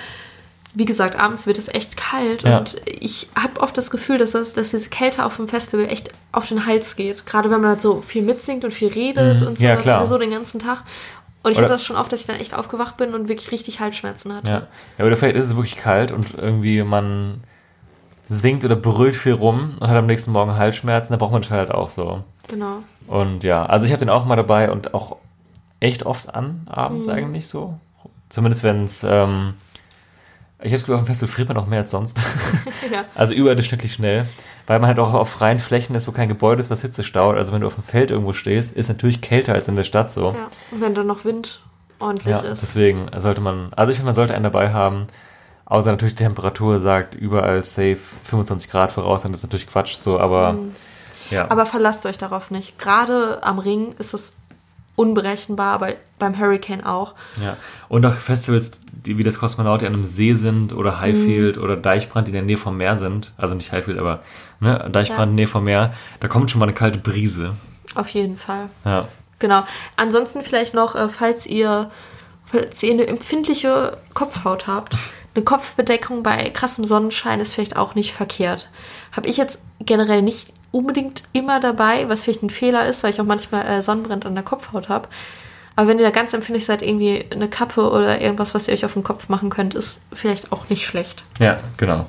wie 0.75 0.85
gesagt, 0.85 1.15
abends 1.17 1.45
wird 1.47 1.57
es 1.59 1.67
echt 1.67 1.95
kalt 1.97 2.43
Ja. 2.43 2.57
und 2.57 2.81
ich 2.85 3.29
habe 3.35 3.61
oft 3.61 3.77
das 3.77 3.91
Gefühl, 3.91 4.17
dass, 4.17 4.31
das, 4.31 4.53
dass 4.53 4.71
diese 4.71 4.89
Kälte 4.89 5.23
auf 5.23 5.35
dem 5.37 5.47
Festival 5.47 5.85
echt 5.87 6.09
auf 6.31 6.47
den 6.49 6.65
Hals 6.65 6.95
geht. 6.95 7.25
Gerade 7.27 7.49
wenn 7.51 7.61
man 7.61 7.69
halt 7.71 7.81
so 7.81 8.01
viel 8.01 8.23
mitsingt 8.23 8.65
und 8.65 8.71
viel 8.71 8.87
redet 8.89 9.41
Mhm. 9.41 9.47
und 9.47 9.57
so, 9.59 9.63
Ja, 9.63 9.75
klar. 9.75 10.05
so 10.07 10.17
den 10.17 10.31
ganzen 10.31 10.59
Tag. 10.59 10.83
Und 11.43 11.51
ich 11.51 11.57
Oder- 11.57 11.65
hatte 11.65 11.73
das 11.73 11.85
schon 11.85 11.97
oft, 11.97 12.11
dass 12.11 12.21
ich 12.21 12.27
dann 12.27 12.37
echt 12.37 12.55
aufgewacht 12.55 12.97
bin 12.97 13.13
und 13.13 13.27
wirklich 13.27 13.51
richtig 13.51 13.79
Halsschmerzen 13.79 14.33
hatte. 14.35 14.49
Ja. 14.49 14.67
ja, 14.97 15.05
oder 15.05 15.17
vielleicht 15.17 15.35
ist 15.35 15.45
es 15.45 15.55
wirklich 15.55 15.75
kalt 15.75 16.11
und 16.11 16.33
irgendwie 16.35 16.81
man 16.83 17.41
singt 18.29 18.63
oder 18.63 18.77
brüllt 18.77 19.15
viel 19.15 19.33
rum 19.33 19.75
und 19.79 19.87
hat 19.87 19.97
am 19.97 20.05
nächsten 20.05 20.31
Morgen 20.31 20.55
Halsschmerzen, 20.55 21.11
dann 21.11 21.19
braucht 21.19 21.33
man 21.33 21.41
den 21.41 21.51
halt 21.51 21.71
auch 21.71 21.89
so. 21.89 22.23
Genau. 22.47 22.77
Und 23.07 23.43
ja, 23.43 23.65
also 23.65 23.85
ich 23.85 23.91
habe 23.91 23.99
den 23.99 24.09
auch 24.09 24.25
mal 24.25 24.37
dabei 24.37 24.71
und 24.71 24.93
auch 24.93 25.17
echt 25.81 26.05
oft 26.05 26.33
an, 26.33 26.65
abends 26.69 27.07
eigentlich 27.09 27.47
so. 27.47 27.77
Zumindest 28.29 28.63
wenn 28.63 28.85
es, 28.85 29.03
ähm, 29.03 29.55
ich 30.63 30.71
habe 30.71 30.75
es 30.77 30.83
Gefühl, 30.83 30.95
auf 30.95 31.01
dem 31.01 31.07
Festival 31.07 31.33
friert 31.33 31.47
man 31.49 31.57
auch 31.57 31.67
mehr 31.67 31.81
als 31.81 31.91
sonst. 31.91 32.17
ja. 32.91 33.05
also 33.15 33.33
überdurchschnittlich 33.33 33.93
schnell, 33.93 34.25
weil 34.65 34.79
man 34.79 34.87
halt 34.87 34.99
auch 34.99 35.13
auf 35.13 35.29
freien 35.29 35.59
Flächen 35.59 35.95
ist, 35.95 36.07
wo 36.07 36.11
kein 36.11 36.29
Gebäude 36.29 36.61
ist, 36.61 36.69
was 36.69 36.81
Hitze 36.81 37.03
staut. 37.03 37.35
Also 37.35 37.53
wenn 37.53 37.61
du 37.61 37.67
auf 37.67 37.75
dem 37.75 37.83
Feld 37.83 38.11
irgendwo 38.11 38.33
stehst, 38.33 38.75
ist 38.75 38.87
natürlich 38.87 39.21
kälter 39.21 39.53
als 39.53 39.67
in 39.67 39.75
der 39.75 39.83
Stadt 39.83 40.11
so. 40.11 40.31
ja. 40.31 40.47
Und 40.71 40.81
wenn 40.81 40.95
dann 40.95 41.07
noch 41.07 41.25
Wind 41.25 41.61
ordentlich 41.99 42.33
Ja, 42.35 42.39
ist. 42.41 42.61
deswegen 42.61 43.09
sollte 43.17 43.41
man, 43.41 43.71
also 43.75 43.91
ich 43.91 43.97
finde, 43.97 44.07
man 44.07 44.15
sollte 44.15 44.33
einen 44.33 44.43
dabei 44.43 44.73
haben. 44.73 45.07
Außer 45.65 45.91
natürlich 45.91 46.15
die 46.15 46.23
Temperatur 46.23 46.79
sagt 46.79 47.15
überall 47.15 47.63
safe 47.63 47.97
25 48.23 48.69
Grad 48.69 48.91
voraus, 48.91 49.23
dann 49.23 49.33
ist 49.33 49.43
natürlich 49.43 49.67
Quatsch 49.67 49.95
so, 49.95 50.19
aber 50.19 50.55
ja. 51.29 51.45
Mhm. 51.45 51.51
Aber 51.51 51.65
verlasst 51.65 52.05
euch 52.05 52.17
darauf 52.17 52.51
nicht. 52.51 52.77
Gerade 52.77 53.41
am 53.43 53.57
Ring 53.59 53.95
ist 53.97 54.13
es 54.13 54.33
unberechenbar, 54.95 55.73
aber 55.73 55.93
beim 56.19 56.37
Hurricane 56.37 56.85
auch. 56.85 57.13
Ja, 57.41 57.57
und 57.89 58.05
auch 58.05 58.13
Festivals, 58.13 58.71
die 59.05 59.17
wie 59.17 59.23
das 59.23 59.39
Kosmonaut, 59.39 59.81
die 59.81 59.85
an 59.87 59.93
einem 59.93 60.03
See 60.03 60.33
sind 60.33 60.73
oder 60.73 60.99
Highfield 60.99 61.57
oder 61.57 61.75
Deichbrand, 61.75 62.27
die 62.27 62.31
in 62.31 62.35
der 62.35 62.43
Nähe 62.43 62.57
vom 62.57 62.77
Meer 62.77 62.95
sind. 62.95 63.31
Also 63.37 63.53
nicht 63.55 63.71
Highfield, 63.71 63.99
aber 63.99 64.21
ne, 64.59 64.89
Deichbrand 64.91 65.19
Ja. 65.19 65.23
in 65.23 65.29
der 65.37 65.45
Nähe 65.45 65.47
vom 65.47 65.63
Meer. 65.63 65.93
Da 66.19 66.27
kommt 66.27 66.49
schon 66.51 66.59
mal 66.59 66.65
eine 66.65 66.73
kalte 66.73 66.99
Brise. 66.99 67.53
Auf 67.95 68.09
jeden 68.09 68.37
Fall. 68.37 68.69
Ja, 68.85 69.07
Genau. 69.39 69.63
Ansonsten 69.97 70.41
vielleicht 70.41 70.73
noch, 70.73 70.95
äh, 70.95 71.09
falls 71.09 71.45
ihr, 71.45 71.91
falls 72.45 72.81
ihr 72.81 72.93
eine 72.93 73.07
empfindliche 73.07 73.97
Kopfhaut 74.13 74.67
habt, 74.67 74.95
eine 75.35 75.43
Kopfbedeckung 75.43 76.23
bei 76.23 76.49
krassem 76.51 76.85
Sonnenschein 76.85 77.41
ist 77.41 77.53
vielleicht 77.53 77.75
auch 77.75 77.93
nicht 77.95 78.13
verkehrt. 78.13 78.69
Habe 79.11 79.27
ich 79.27 79.35
jetzt 79.35 79.59
generell 79.81 80.21
nicht 80.21 80.53
unbedingt 80.71 81.23
immer 81.33 81.59
dabei, 81.59 82.07
was 82.07 82.23
vielleicht 82.23 82.43
ein 82.43 82.49
Fehler 82.49 82.87
ist, 82.87 83.03
weil 83.03 83.09
ich 83.11 83.19
auch 83.19 83.25
manchmal 83.25 83.65
äh, 83.65 83.81
Sonnenbrand 83.83 84.25
an 84.25 84.35
der 84.35 84.43
Kopfhaut 84.45 84.87
habe. 84.87 85.09
Aber 85.75 85.87
wenn 85.87 85.97
ihr 85.97 86.05
da 86.05 86.11
ganz 86.11 86.33
empfindlich 86.33 86.65
seid, 86.65 86.81
irgendwie 86.81 87.25
eine 87.31 87.49
Kappe 87.49 87.89
oder 87.89 88.21
irgendwas, 88.21 88.53
was 88.53 88.67
ihr 88.67 88.73
euch 88.73 88.85
auf 88.85 88.93
den 88.93 89.03
Kopf 89.03 89.29
machen 89.29 89.49
könnt, 89.49 89.73
ist 89.73 90.01
vielleicht 90.13 90.51
auch 90.51 90.69
nicht 90.69 90.85
schlecht. 90.85 91.23
ja, 91.39 91.59
genau. 91.77 92.07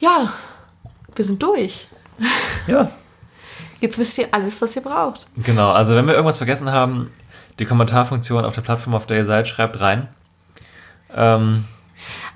Ja, 0.00 0.32
wir 1.16 1.24
sind 1.24 1.42
durch. 1.42 1.88
Ja, 2.66 2.90
Jetzt 3.80 3.98
wisst 3.98 4.18
ihr 4.18 4.28
alles, 4.32 4.60
was 4.60 4.74
ihr 4.74 4.82
braucht. 4.82 5.26
genau. 5.36 5.70
Also 5.70 5.94
wenn 5.94 6.06
wir 6.08 6.14
irgendwas 6.14 6.38
vergessen 6.38 6.72
haben, 6.72 7.12
die 7.58 7.64
Kommentarfunktion 7.64 8.44
auf 8.44 8.54
der 8.54 8.62
Plattform, 8.62 8.94
auf 8.94 9.06
der 9.06 9.18
ihr 9.18 9.24
seid, 9.24 9.46
schreibt 9.48 9.80
rein. 9.80 10.08
Ähm, 11.14 11.64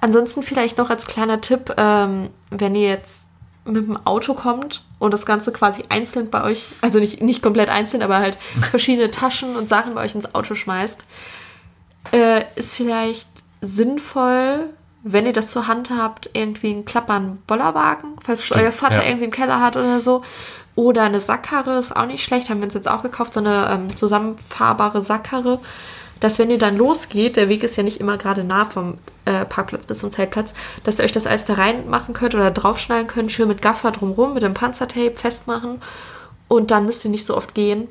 Ansonsten 0.00 0.42
vielleicht 0.42 0.78
noch 0.78 0.90
als 0.90 1.06
kleiner 1.06 1.40
Tipp, 1.40 1.74
ähm, 1.76 2.30
wenn 2.50 2.74
ihr 2.74 2.88
jetzt 2.88 3.20
mit 3.64 3.86
dem 3.86 3.96
Auto 4.06 4.34
kommt 4.34 4.84
und 5.02 5.12
das 5.12 5.26
Ganze 5.26 5.50
quasi 5.50 5.82
einzeln 5.88 6.30
bei 6.30 6.44
euch, 6.44 6.68
also 6.80 7.00
nicht, 7.00 7.20
nicht 7.20 7.42
komplett 7.42 7.68
einzeln, 7.68 8.04
aber 8.04 8.18
halt 8.18 8.38
verschiedene 8.70 9.10
Taschen 9.10 9.56
und 9.56 9.68
Sachen 9.68 9.96
bei 9.96 10.04
euch 10.04 10.14
ins 10.14 10.32
Auto 10.32 10.54
schmeißt, 10.54 11.04
äh, 12.12 12.44
ist 12.54 12.76
vielleicht 12.76 13.26
sinnvoll, 13.60 14.68
wenn 15.02 15.26
ihr 15.26 15.32
das 15.32 15.50
zur 15.50 15.66
Hand 15.66 15.90
habt, 15.90 16.30
irgendwie 16.34 16.70
einen 16.70 16.84
klappern 16.84 17.42
Bollerwagen, 17.48 18.14
falls 18.24 18.44
Stimmt, 18.44 18.62
euer 18.62 18.70
Vater 18.70 18.98
ja. 18.98 19.08
irgendwie 19.08 19.24
einen 19.24 19.32
Keller 19.32 19.60
hat 19.60 19.74
oder 19.74 20.00
so. 20.00 20.22
Oder 20.76 21.02
eine 21.02 21.18
Sackkarre 21.18 21.80
ist 21.80 21.94
auch 21.96 22.06
nicht 22.06 22.22
schlecht, 22.22 22.48
haben 22.48 22.60
wir 22.60 22.66
uns 22.66 22.74
jetzt 22.74 22.88
auch 22.88 23.02
gekauft, 23.02 23.34
so 23.34 23.40
eine 23.40 23.70
ähm, 23.72 23.96
zusammenfahrbare 23.96 25.02
Sackkarre. 25.02 25.58
Dass 26.22 26.38
wenn 26.38 26.50
ihr 26.50 26.58
dann 26.58 26.76
losgeht, 26.76 27.36
der 27.36 27.48
Weg 27.48 27.64
ist 27.64 27.76
ja 27.76 27.82
nicht 27.82 27.98
immer 27.98 28.16
gerade 28.16 28.44
nah 28.44 28.64
vom 28.64 28.98
äh, 29.24 29.44
Parkplatz 29.44 29.86
bis 29.86 29.98
zum 29.98 30.12
Zeltplatz, 30.12 30.54
dass 30.84 31.00
ihr 31.00 31.04
euch 31.04 31.10
das 31.10 31.26
alles 31.26 31.46
da 31.46 31.54
reinmachen 31.54 32.14
könnt 32.14 32.36
oder 32.36 32.52
draufschneiden 32.52 33.08
könnt, 33.08 33.32
schön 33.32 33.48
mit 33.48 33.60
Gaffer 33.60 33.90
drumrum, 33.90 34.32
mit 34.32 34.44
dem 34.44 34.54
Panzertape 34.54 35.16
festmachen. 35.16 35.82
Und 36.46 36.70
dann 36.70 36.86
müsst 36.86 37.04
ihr 37.04 37.10
nicht 37.10 37.26
so 37.26 37.36
oft 37.36 37.54
gehen. 37.54 37.88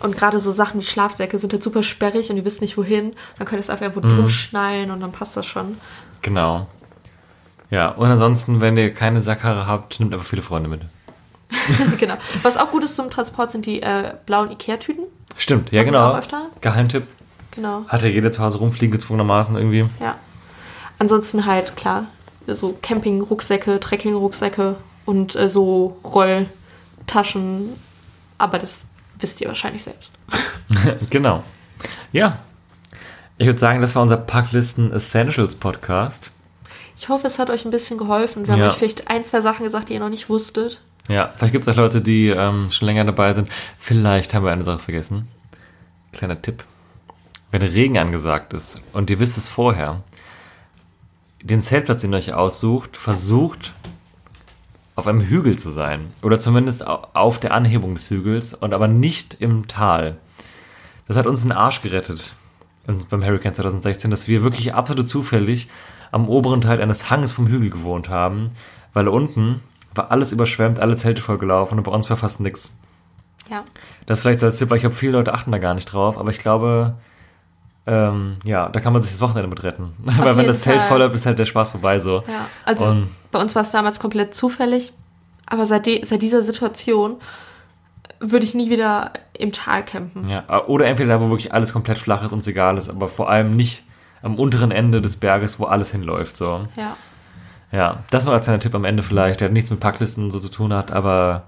Und 0.00 0.16
gerade 0.16 0.40
so 0.40 0.50
Sachen 0.50 0.80
wie 0.80 0.84
Schlafsäcke 0.84 1.38
sind 1.38 1.52
halt 1.52 1.62
super 1.62 1.84
sperrig 1.84 2.28
und 2.28 2.38
ihr 2.38 2.44
wisst 2.44 2.60
nicht 2.60 2.76
wohin. 2.76 3.14
Dann 3.38 3.46
könnt 3.46 3.60
ihr 3.60 3.60
es 3.60 3.70
einfach 3.70 3.86
irgendwo 3.86 4.00
drum 4.08 4.28
schnallen 4.28 4.90
und 4.90 4.98
dann 4.98 5.12
passt 5.12 5.36
das 5.36 5.46
schon. 5.46 5.78
genau. 6.22 6.66
Ja, 7.70 7.90
und 7.90 8.10
ansonsten, 8.10 8.60
wenn 8.60 8.76
ihr 8.76 8.92
keine 8.92 9.22
Sackhaare 9.22 9.68
habt, 9.68 10.00
nehmt 10.00 10.12
einfach 10.12 10.26
viele 10.26 10.42
Freunde 10.42 10.68
mit. 10.68 10.80
genau. 11.98 12.14
Was 12.42 12.56
auch 12.56 12.72
gut 12.72 12.82
ist 12.82 12.96
zum 12.96 13.10
Transport 13.10 13.52
sind 13.52 13.64
die 13.64 13.80
äh, 13.80 14.14
blauen 14.26 14.50
Ikea-Tüten. 14.50 15.04
Stimmt, 15.36 15.70
ja 15.70 15.82
Haben 15.82 15.86
genau. 15.86 16.20
Geheimtipp. 16.60 17.06
Genau. 17.58 17.84
Hat 17.88 18.04
ja 18.04 18.08
jeder 18.08 18.30
zu 18.30 18.40
Hause 18.40 18.58
rumfliegen, 18.58 18.92
gezwungenermaßen 18.92 19.56
irgendwie. 19.56 19.84
Ja. 20.00 20.16
Ansonsten 21.00 21.44
halt, 21.44 21.74
klar, 21.76 22.04
so 22.46 22.78
Camping-Rucksäcke, 22.80 23.80
Trekking-Rucksäcke 23.80 24.76
und 25.04 25.34
äh, 25.34 25.50
so 25.50 25.96
Rolltaschen. 26.04 27.70
Aber 28.38 28.60
das 28.60 28.82
wisst 29.18 29.40
ihr 29.40 29.48
wahrscheinlich 29.48 29.82
selbst. 29.82 30.14
Genau. 31.10 31.42
Ja. 32.12 32.38
Ich 33.38 33.46
würde 33.46 33.58
sagen, 33.58 33.80
das 33.80 33.94
war 33.96 34.02
unser 34.02 34.18
Packlisten 34.18 34.92
Essentials 34.92 35.56
Podcast. 35.56 36.30
Ich 36.96 37.08
hoffe, 37.08 37.26
es 37.26 37.40
hat 37.40 37.50
euch 37.50 37.64
ein 37.64 37.70
bisschen 37.72 37.98
geholfen. 37.98 38.46
Wir 38.46 38.52
haben 38.52 38.60
Ja. 38.60 38.68
euch 38.68 38.74
vielleicht 38.74 39.08
ein, 39.08 39.24
zwei 39.24 39.40
Sachen 39.40 39.64
gesagt, 39.64 39.88
die 39.88 39.94
ihr 39.94 40.00
noch 40.00 40.10
nicht 40.10 40.28
wusstet. 40.28 40.80
Ja, 41.08 41.32
vielleicht 41.36 41.52
gibt 41.52 41.66
es 41.66 41.72
auch 41.72 41.76
Leute, 41.76 42.00
die 42.02 42.28
ähm, 42.28 42.70
schon 42.70 42.86
länger 42.86 43.04
dabei 43.04 43.32
sind. 43.32 43.48
Vielleicht 43.80 44.34
haben 44.34 44.44
wir 44.44 44.52
eine 44.52 44.64
Sache 44.64 44.78
vergessen. 44.78 45.26
Kleiner 46.12 46.40
Tipp. 46.40 46.62
Wenn 47.50 47.62
Regen 47.62 47.98
angesagt 47.98 48.52
ist 48.52 48.80
und 48.92 49.10
ihr 49.10 49.20
wisst 49.20 49.38
es 49.38 49.48
vorher, 49.48 50.02
den 51.42 51.60
Zeltplatz, 51.60 52.02
den 52.02 52.12
ihr 52.12 52.18
euch 52.18 52.32
aussucht, 52.34 52.96
versucht 52.96 53.72
auf 54.96 55.06
einem 55.06 55.20
Hügel 55.20 55.56
zu 55.58 55.70
sein. 55.70 56.12
Oder 56.22 56.38
zumindest 56.38 56.86
au- 56.86 57.06
auf 57.14 57.38
der 57.38 57.54
Anhebung 57.54 57.94
des 57.94 58.10
Hügels 58.10 58.52
und 58.54 58.74
aber 58.74 58.88
nicht 58.88 59.34
im 59.40 59.68
Tal. 59.68 60.18
Das 61.06 61.16
hat 61.16 61.26
uns 61.26 61.42
den 61.42 61.52
Arsch 61.52 61.80
gerettet 61.82 62.34
im- 62.86 62.98
beim 63.08 63.24
Hurricane 63.24 63.54
2016, 63.54 64.10
dass 64.10 64.26
wir 64.28 64.42
wirklich 64.42 64.74
absolut 64.74 65.08
zufällig 65.08 65.68
am 66.10 66.28
oberen 66.28 66.60
Teil 66.60 66.82
eines 66.82 67.10
Hanges 67.10 67.32
vom 67.32 67.46
Hügel 67.46 67.70
gewohnt 67.70 68.08
haben, 68.08 68.50
weil 68.92 69.08
unten 69.08 69.60
war 69.94 70.10
alles 70.10 70.32
überschwemmt, 70.32 70.80
alle 70.80 70.96
Zelte 70.96 71.22
vollgelaufen 71.22 71.78
und 71.78 71.84
bei 71.84 71.92
uns 71.92 72.10
war 72.10 72.16
fast 72.16 72.40
nichts. 72.40 72.76
Ja. 73.48 73.64
Das 74.06 74.20
vielleicht 74.22 74.40
so 74.40 74.46
als 74.46 74.58
Tipp, 74.58 74.68
weil 74.70 74.76
ich 74.76 74.82
glaube, 74.82 74.96
viele 74.96 75.12
Leute 75.12 75.32
achten 75.32 75.52
da 75.52 75.58
gar 75.58 75.74
nicht 75.74 75.86
drauf, 75.86 76.18
aber 76.18 76.30
ich 76.30 76.38
glaube, 76.40 76.94
ähm, 77.88 78.36
ja, 78.44 78.68
da 78.68 78.80
kann 78.80 78.92
man 78.92 79.02
sich 79.02 79.12
das 79.12 79.20
Wochenende 79.22 79.48
mit 79.48 79.62
retten. 79.62 79.94
weil 79.98 80.36
wenn 80.36 80.46
das 80.46 80.60
Zelt 80.60 80.82
voll 80.82 81.00
ist, 81.00 81.14
ist 81.14 81.26
halt 81.26 81.38
der 81.38 81.46
Spaß 81.46 81.70
vorbei 81.72 81.98
so. 81.98 82.22
Ja, 82.28 82.46
also 82.64 82.86
Und- 82.86 83.08
bei 83.32 83.40
uns 83.40 83.54
war 83.54 83.62
es 83.62 83.70
damals 83.70 83.98
komplett 83.98 84.34
zufällig, 84.34 84.92
aber 85.46 85.66
seit, 85.66 85.86
de 85.86 86.04
seit 86.04 86.22
dieser 86.22 86.42
Situation 86.42 87.16
würde 88.20 88.44
ich 88.44 88.54
nie 88.54 88.70
wieder 88.70 89.12
im 89.32 89.52
Tal 89.52 89.84
campen. 89.84 90.28
Ja, 90.28 90.66
oder 90.66 90.86
entweder 90.86 91.14
da, 91.14 91.20
wo 91.20 91.30
wirklich 91.30 91.52
alles 91.54 91.72
komplett 91.72 91.98
flach 91.98 92.22
ist 92.24 92.32
und 92.32 92.40
es 92.40 92.46
egal 92.46 92.76
ist, 92.76 92.90
aber 92.90 93.08
vor 93.08 93.30
allem 93.30 93.54
nicht 93.56 93.84
am 94.22 94.36
unteren 94.36 94.70
Ende 94.70 95.00
des 95.00 95.16
Berges, 95.16 95.60
wo 95.60 95.64
alles 95.64 95.92
hinläuft. 95.92 96.36
So. 96.36 96.66
Ja. 96.76 96.96
Ja, 97.70 97.98
das 98.10 98.24
noch 98.24 98.32
als 98.32 98.46
kleiner 98.46 98.60
Tipp 98.60 98.74
am 98.74 98.84
Ende 98.84 99.02
vielleicht, 99.02 99.40
der 99.40 99.50
nichts 99.50 99.70
mit 99.70 99.80
Packlisten 99.80 100.30
so 100.30 100.40
zu 100.40 100.48
tun 100.48 100.72
hat, 100.72 100.90
aber 100.90 101.44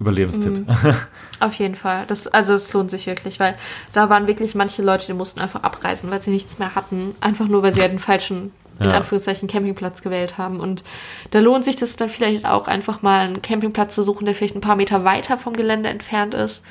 Überlebenstipp. 0.00 0.66
Auf 1.40 1.54
jeden 1.54 1.74
Fall. 1.74 2.04
Das, 2.06 2.28
also 2.28 2.54
es 2.54 2.72
lohnt 2.72 2.90
sich 2.90 3.06
wirklich, 3.06 3.40
weil 3.40 3.56
da 3.92 4.08
waren 4.08 4.28
wirklich 4.28 4.54
manche 4.54 4.82
Leute, 4.82 5.06
die 5.06 5.12
mussten 5.12 5.40
einfach 5.40 5.62
abreisen, 5.64 6.10
weil 6.10 6.20
sie 6.20 6.30
nichts 6.30 6.58
mehr 6.58 6.74
hatten. 6.74 7.14
Einfach 7.20 7.48
nur, 7.48 7.62
weil 7.62 7.74
sie 7.74 7.80
halt 7.80 7.90
den 7.92 7.98
falschen, 7.98 8.52
in 8.78 8.90
Ja. 8.90 8.96
Anführungszeichen, 8.96 9.48
Campingplatz 9.48 10.02
gewählt 10.02 10.38
haben. 10.38 10.60
Und 10.60 10.84
da 11.32 11.40
lohnt 11.40 11.64
sich 11.64 11.74
das 11.74 11.96
dann 11.96 12.08
vielleicht 12.10 12.44
auch 12.46 12.68
einfach 12.68 13.02
mal 13.02 13.26
einen 13.26 13.42
Campingplatz 13.42 13.96
zu 13.96 14.04
suchen, 14.04 14.24
der 14.24 14.36
vielleicht 14.36 14.54
ein 14.54 14.60
paar 14.60 14.76
Meter 14.76 15.02
weiter 15.04 15.36
vom 15.36 15.54
Gelände 15.54 15.88
entfernt 15.88 16.32
ist, 16.32 16.62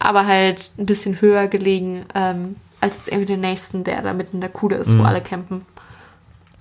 aber 0.00 0.26
halt 0.26 0.70
ein 0.76 0.86
bisschen 0.86 1.20
höher 1.20 1.46
gelegen, 1.46 2.04
ähm, 2.16 2.56
als 2.80 2.96
jetzt 2.96 3.08
irgendwie 3.08 3.26
den 3.26 3.40
nächsten, 3.42 3.84
der 3.84 4.02
da 4.02 4.12
mitten 4.12 4.38
in 4.38 4.40
der 4.40 4.50
Kuhle 4.50 4.74
ist, 4.76 4.98
wo 4.98 5.04
alle 5.04 5.20
campen. 5.20 5.64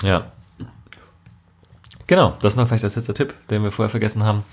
Ja. 0.04 0.32
Genau, 2.06 2.34
das 2.42 2.54
ist 2.54 2.58
noch 2.58 2.68
vielleicht 2.68 2.84
als 2.84 2.96
letzter 2.96 3.16
Tipp, 3.16 3.34
den 3.50 3.64
wir 3.64 3.72
vorher 3.72 3.90
vergessen 3.90 4.24
haben. 4.24 4.44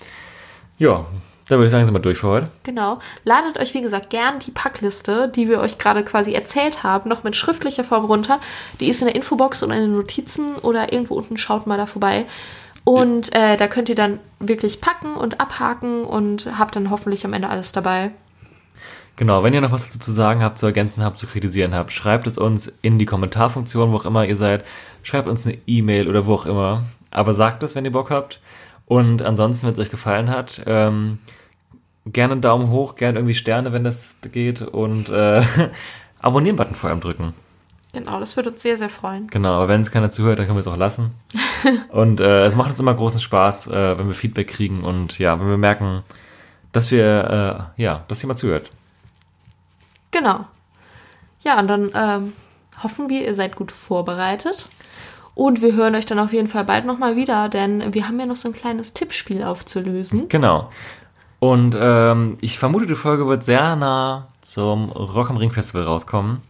Ja, 0.79 1.05
da 1.49 1.57
würde 1.57 1.66
ich 1.66 1.70
sagen, 1.70 1.84
sind 1.84 1.94
wir 1.94 2.01
durch 2.01 2.18
für 2.18 2.28
heute. 2.28 2.51
Genau. 2.62 2.99
Ladet 3.24 3.59
euch, 3.59 3.72
wie 3.74 3.80
gesagt, 3.80 4.11
gern 4.11 4.38
die 4.38 4.51
Packliste, 4.51 5.28
die 5.28 5.49
wir 5.49 5.61
euch 5.61 5.78
gerade 5.78 6.05
quasi 6.05 6.32
erzählt 6.32 6.82
haben, 6.82 7.09
noch 7.09 7.24
mit 7.24 7.36
schriftlicher 7.36 7.84
Form 7.84 8.05
runter. 8.05 8.40
Die 8.80 8.88
ist 8.88 9.01
in 9.01 9.07
der 9.07 9.16
Infobox 9.16 9.62
und 9.62 9.70
in 9.70 9.80
den 9.80 9.94
Notizen 9.94 10.57
oder 10.57 10.92
irgendwo 10.92 11.14
unten. 11.14 11.38
Schaut 11.38 11.66
mal 11.66 11.78
da 11.78 11.86
vorbei. 11.86 12.26
Und 12.84 13.34
äh, 13.34 13.57
da 13.57 13.66
könnt 13.66 13.88
ihr 13.88 13.94
dann 13.94 14.20
wirklich 14.40 14.80
packen 14.80 15.14
und 15.14 15.40
abhaken 15.40 16.05
und 16.05 16.49
habt 16.59 16.76
dann 16.76 16.90
hoffentlich 16.90 17.24
am 17.24 17.32
Ende 17.32 17.49
alles 17.49 17.72
dabei. 17.72 18.12
Genau, 19.16 19.42
wenn 19.42 19.53
ihr 19.53 19.61
noch 19.61 19.72
was 19.72 19.86
dazu 19.86 19.99
zu 19.99 20.12
sagen 20.12 20.42
habt, 20.42 20.59
zu 20.59 20.66
ergänzen 20.66 21.03
habt, 21.03 21.18
zu 21.18 21.26
kritisieren 21.26 21.74
habt, 21.74 21.92
schreibt 21.92 22.26
es 22.26 22.38
uns 22.38 22.68
in 22.82 22.99
die 22.99 23.05
Kommentarfunktion, 23.05 23.90
wo 23.90 23.96
auch 23.96 24.05
immer 24.05 24.24
ihr 24.24 24.36
seid. 24.36 24.64
Schreibt 25.03 25.28
uns 25.28 25.44
eine 25.44 25.59
E-Mail 25.66 26.09
oder 26.09 26.24
wo 26.26 26.34
auch 26.34 26.46
immer. 26.46 26.84
Aber 27.11 27.32
sagt 27.32 27.62
es, 27.62 27.74
wenn 27.74 27.84
ihr 27.84 27.92
Bock 27.92 28.11
habt. 28.11 28.40
Und 28.86 29.22
ansonsten, 29.22 29.66
wenn 29.66 29.74
es 29.74 29.80
euch 29.80 29.90
gefallen 29.90 30.30
hat, 30.30 30.62
ähm, 30.66 31.18
gerne 32.12 32.32
einen 32.32 32.40
Daumen 32.40 32.70
hoch, 32.70 32.94
gerne 32.94 33.18
irgendwie 33.18 33.34
Sterne, 33.34 33.72
wenn 33.72 33.84
das 33.84 34.16
geht. 34.32 34.62
Und 34.62 35.09
äh, 35.09 35.42
Abonnieren-Button 36.20 36.74
vor 36.74 36.90
allem 36.90 37.00
drücken. 37.00 37.34
Genau, 37.92 38.20
das 38.20 38.36
würde 38.36 38.50
uns 38.50 38.62
sehr, 38.62 38.76
sehr 38.76 38.90
freuen. 38.90 39.28
Genau, 39.28 39.54
aber 39.54 39.68
wenn 39.68 39.80
es 39.80 39.90
keiner 39.90 40.11
zuhört, 40.11 40.38
dann 40.38 40.46
können 40.46 40.56
wir 40.56 40.61
es 40.61 40.66
auch 40.66 40.76
lassen. 40.76 41.12
und 41.88 42.20
äh, 42.20 42.44
es 42.44 42.54
macht 42.54 42.70
uns 42.70 42.80
immer 42.80 42.94
großen 42.94 43.20
Spaß, 43.20 43.68
äh, 43.68 43.98
wenn 43.98 44.09
wir 44.09 44.14
Feedback 44.14 44.48
kriegen 44.48 44.84
und 44.84 45.18
ja, 45.18 45.40
wenn 45.40 45.48
wir 45.48 45.56
merken, 45.56 46.02
dass 46.72 46.90
wir, 46.90 47.72
äh, 47.76 47.82
ja, 47.82 48.04
dass 48.09 48.22
jemand 48.22 48.38
zuhört. 48.38 48.70
Genau. 50.11 50.44
Ja, 51.42 51.59
und 51.59 51.68
dann 51.68 51.90
ähm, 51.94 52.32
hoffen 52.82 53.09
wir, 53.09 53.24
ihr 53.24 53.34
seid 53.34 53.56
gut 53.56 53.72
vorbereitet. 53.72 54.68
Und 55.34 55.62
wir 55.62 55.74
hören 55.74 55.94
euch 55.94 56.04
dann 56.04 56.18
auf 56.18 56.32
jeden 56.32 56.48
Fall 56.48 56.64
bald 56.64 56.84
nochmal 56.84 57.14
wieder, 57.14 57.48
denn 57.48 57.94
wir 57.94 58.09
haben 58.09 58.18
ja 58.18 58.26
noch 58.26 58.34
so 58.34 58.48
ein 58.48 58.54
kleines 58.54 58.92
Tippspiel 58.92 59.44
aufzulösen. 59.44 60.28
Genau. 60.28 60.72
Und 61.41 61.76
ähm, 61.78 62.36
ich 62.41 62.59
vermute, 62.59 62.86
die 62.86 62.95
Folge 62.95 63.26
wird 63.26 63.45
sehr 63.45 63.76
nah 63.76 64.28
zum 64.43 64.91
Rock 64.91 65.30
am 65.30 65.36
Ring 65.36 65.51
Festival 65.53 65.84
rauskommen 65.84 66.41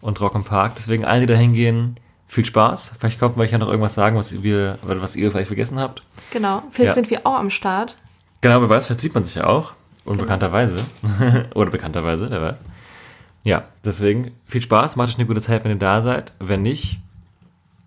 und 0.00 0.20
Rock 0.20 0.34
im 0.34 0.44
Park. 0.44 0.74
Deswegen 0.76 1.04
allen, 1.04 1.22
die 1.22 1.26
da 1.26 1.34
hingehen, 1.34 1.96
viel 2.28 2.44
Spaß. 2.44 2.94
Vielleicht 2.98 3.20
wir 3.20 3.36
euch 3.38 3.50
ja 3.52 3.58
noch 3.58 3.68
irgendwas 3.68 3.94
sagen, 3.94 4.16
was 4.16 4.42
wir, 4.42 4.78
was 4.82 5.16
ihr 5.16 5.30
vielleicht 5.30 5.48
vergessen 5.48 5.80
habt. 5.80 6.02
Genau. 6.30 6.62
Vielleicht 6.70 6.88
Ja. 6.88 6.94
sind 6.94 7.10
wir 7.10 7.26
auch 7.26 7.36
am 7.36 7.50
Start. 7.50 7.96
Genau, 8.40 8.60
wer 8.60 8.68
weiß, 8.68 8.86
verzieht 8.86 9.14
man 9.14 9.24
sich 9.24 9.36
ja 9.36 9.46
auch. 9.46 9.72
Unbekannterweise. 10.04 10.78
Oder 11.54 11.70
bekannterweise, 11.70 12.30
wer 12.30 12.42
weiß. 12.42 12.58
Ja, 13.42 13.64
deswegen 13.84 14.32
viel 14.46 14.60
Spaß, 14.60 14.96
macht 14.96 15.08
euch 15.08 15.16
eine 15.18 15.26
gute 15.26 15.40
Zeit, 15.40 15.64
wenn 15.64 15.72
ihr 15.72 15.78
da 15.78 16.02
seid. 16.02 16.32
Wenn 16.38 16.62
nicht, 16.62 16.98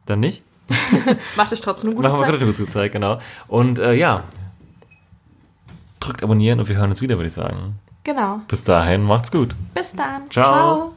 dann 0.05 0.19
nicht. 0.19 0.41
Macht 1.35 1.51
euch 1.51 1.61
trotzdem 1.61 1.89
eine 1.89 1.95
gute 1.95 2.07
Machen 2.09 2.19
wir 2.19 2.23
Zeit. 2.25 2.31
gerade 2.33 2.43
eine 2.45 2.53
gute 2.53 2.67
Zeit, 2.67 2.91
genau. 2.91 3.19
Und 3.47 3.79
äh, 3.79 3.93
ja, 3.93 4.23
drückt 5.99 6.23
abonnieren 6.23 6.59
und 6.59 6.69
wir 6.69 6.77
hören 6.77 6.89
uns 6.89 7.01
wieder, 7.01 7.17
würde 7.17 7.27
ich 7.27 7.33
sagen. 7.33 7.79
Genau. 8.03 8.41
Bis 8.47 8.63
dahin, 8.63 9.03
macht's 9.03 9.31
gut. 9.31 9.55
Bis 9.73 9.91
dann. 9.91 10.29
Ciao. 10.31 10.43
Ciao. 10.43 10.93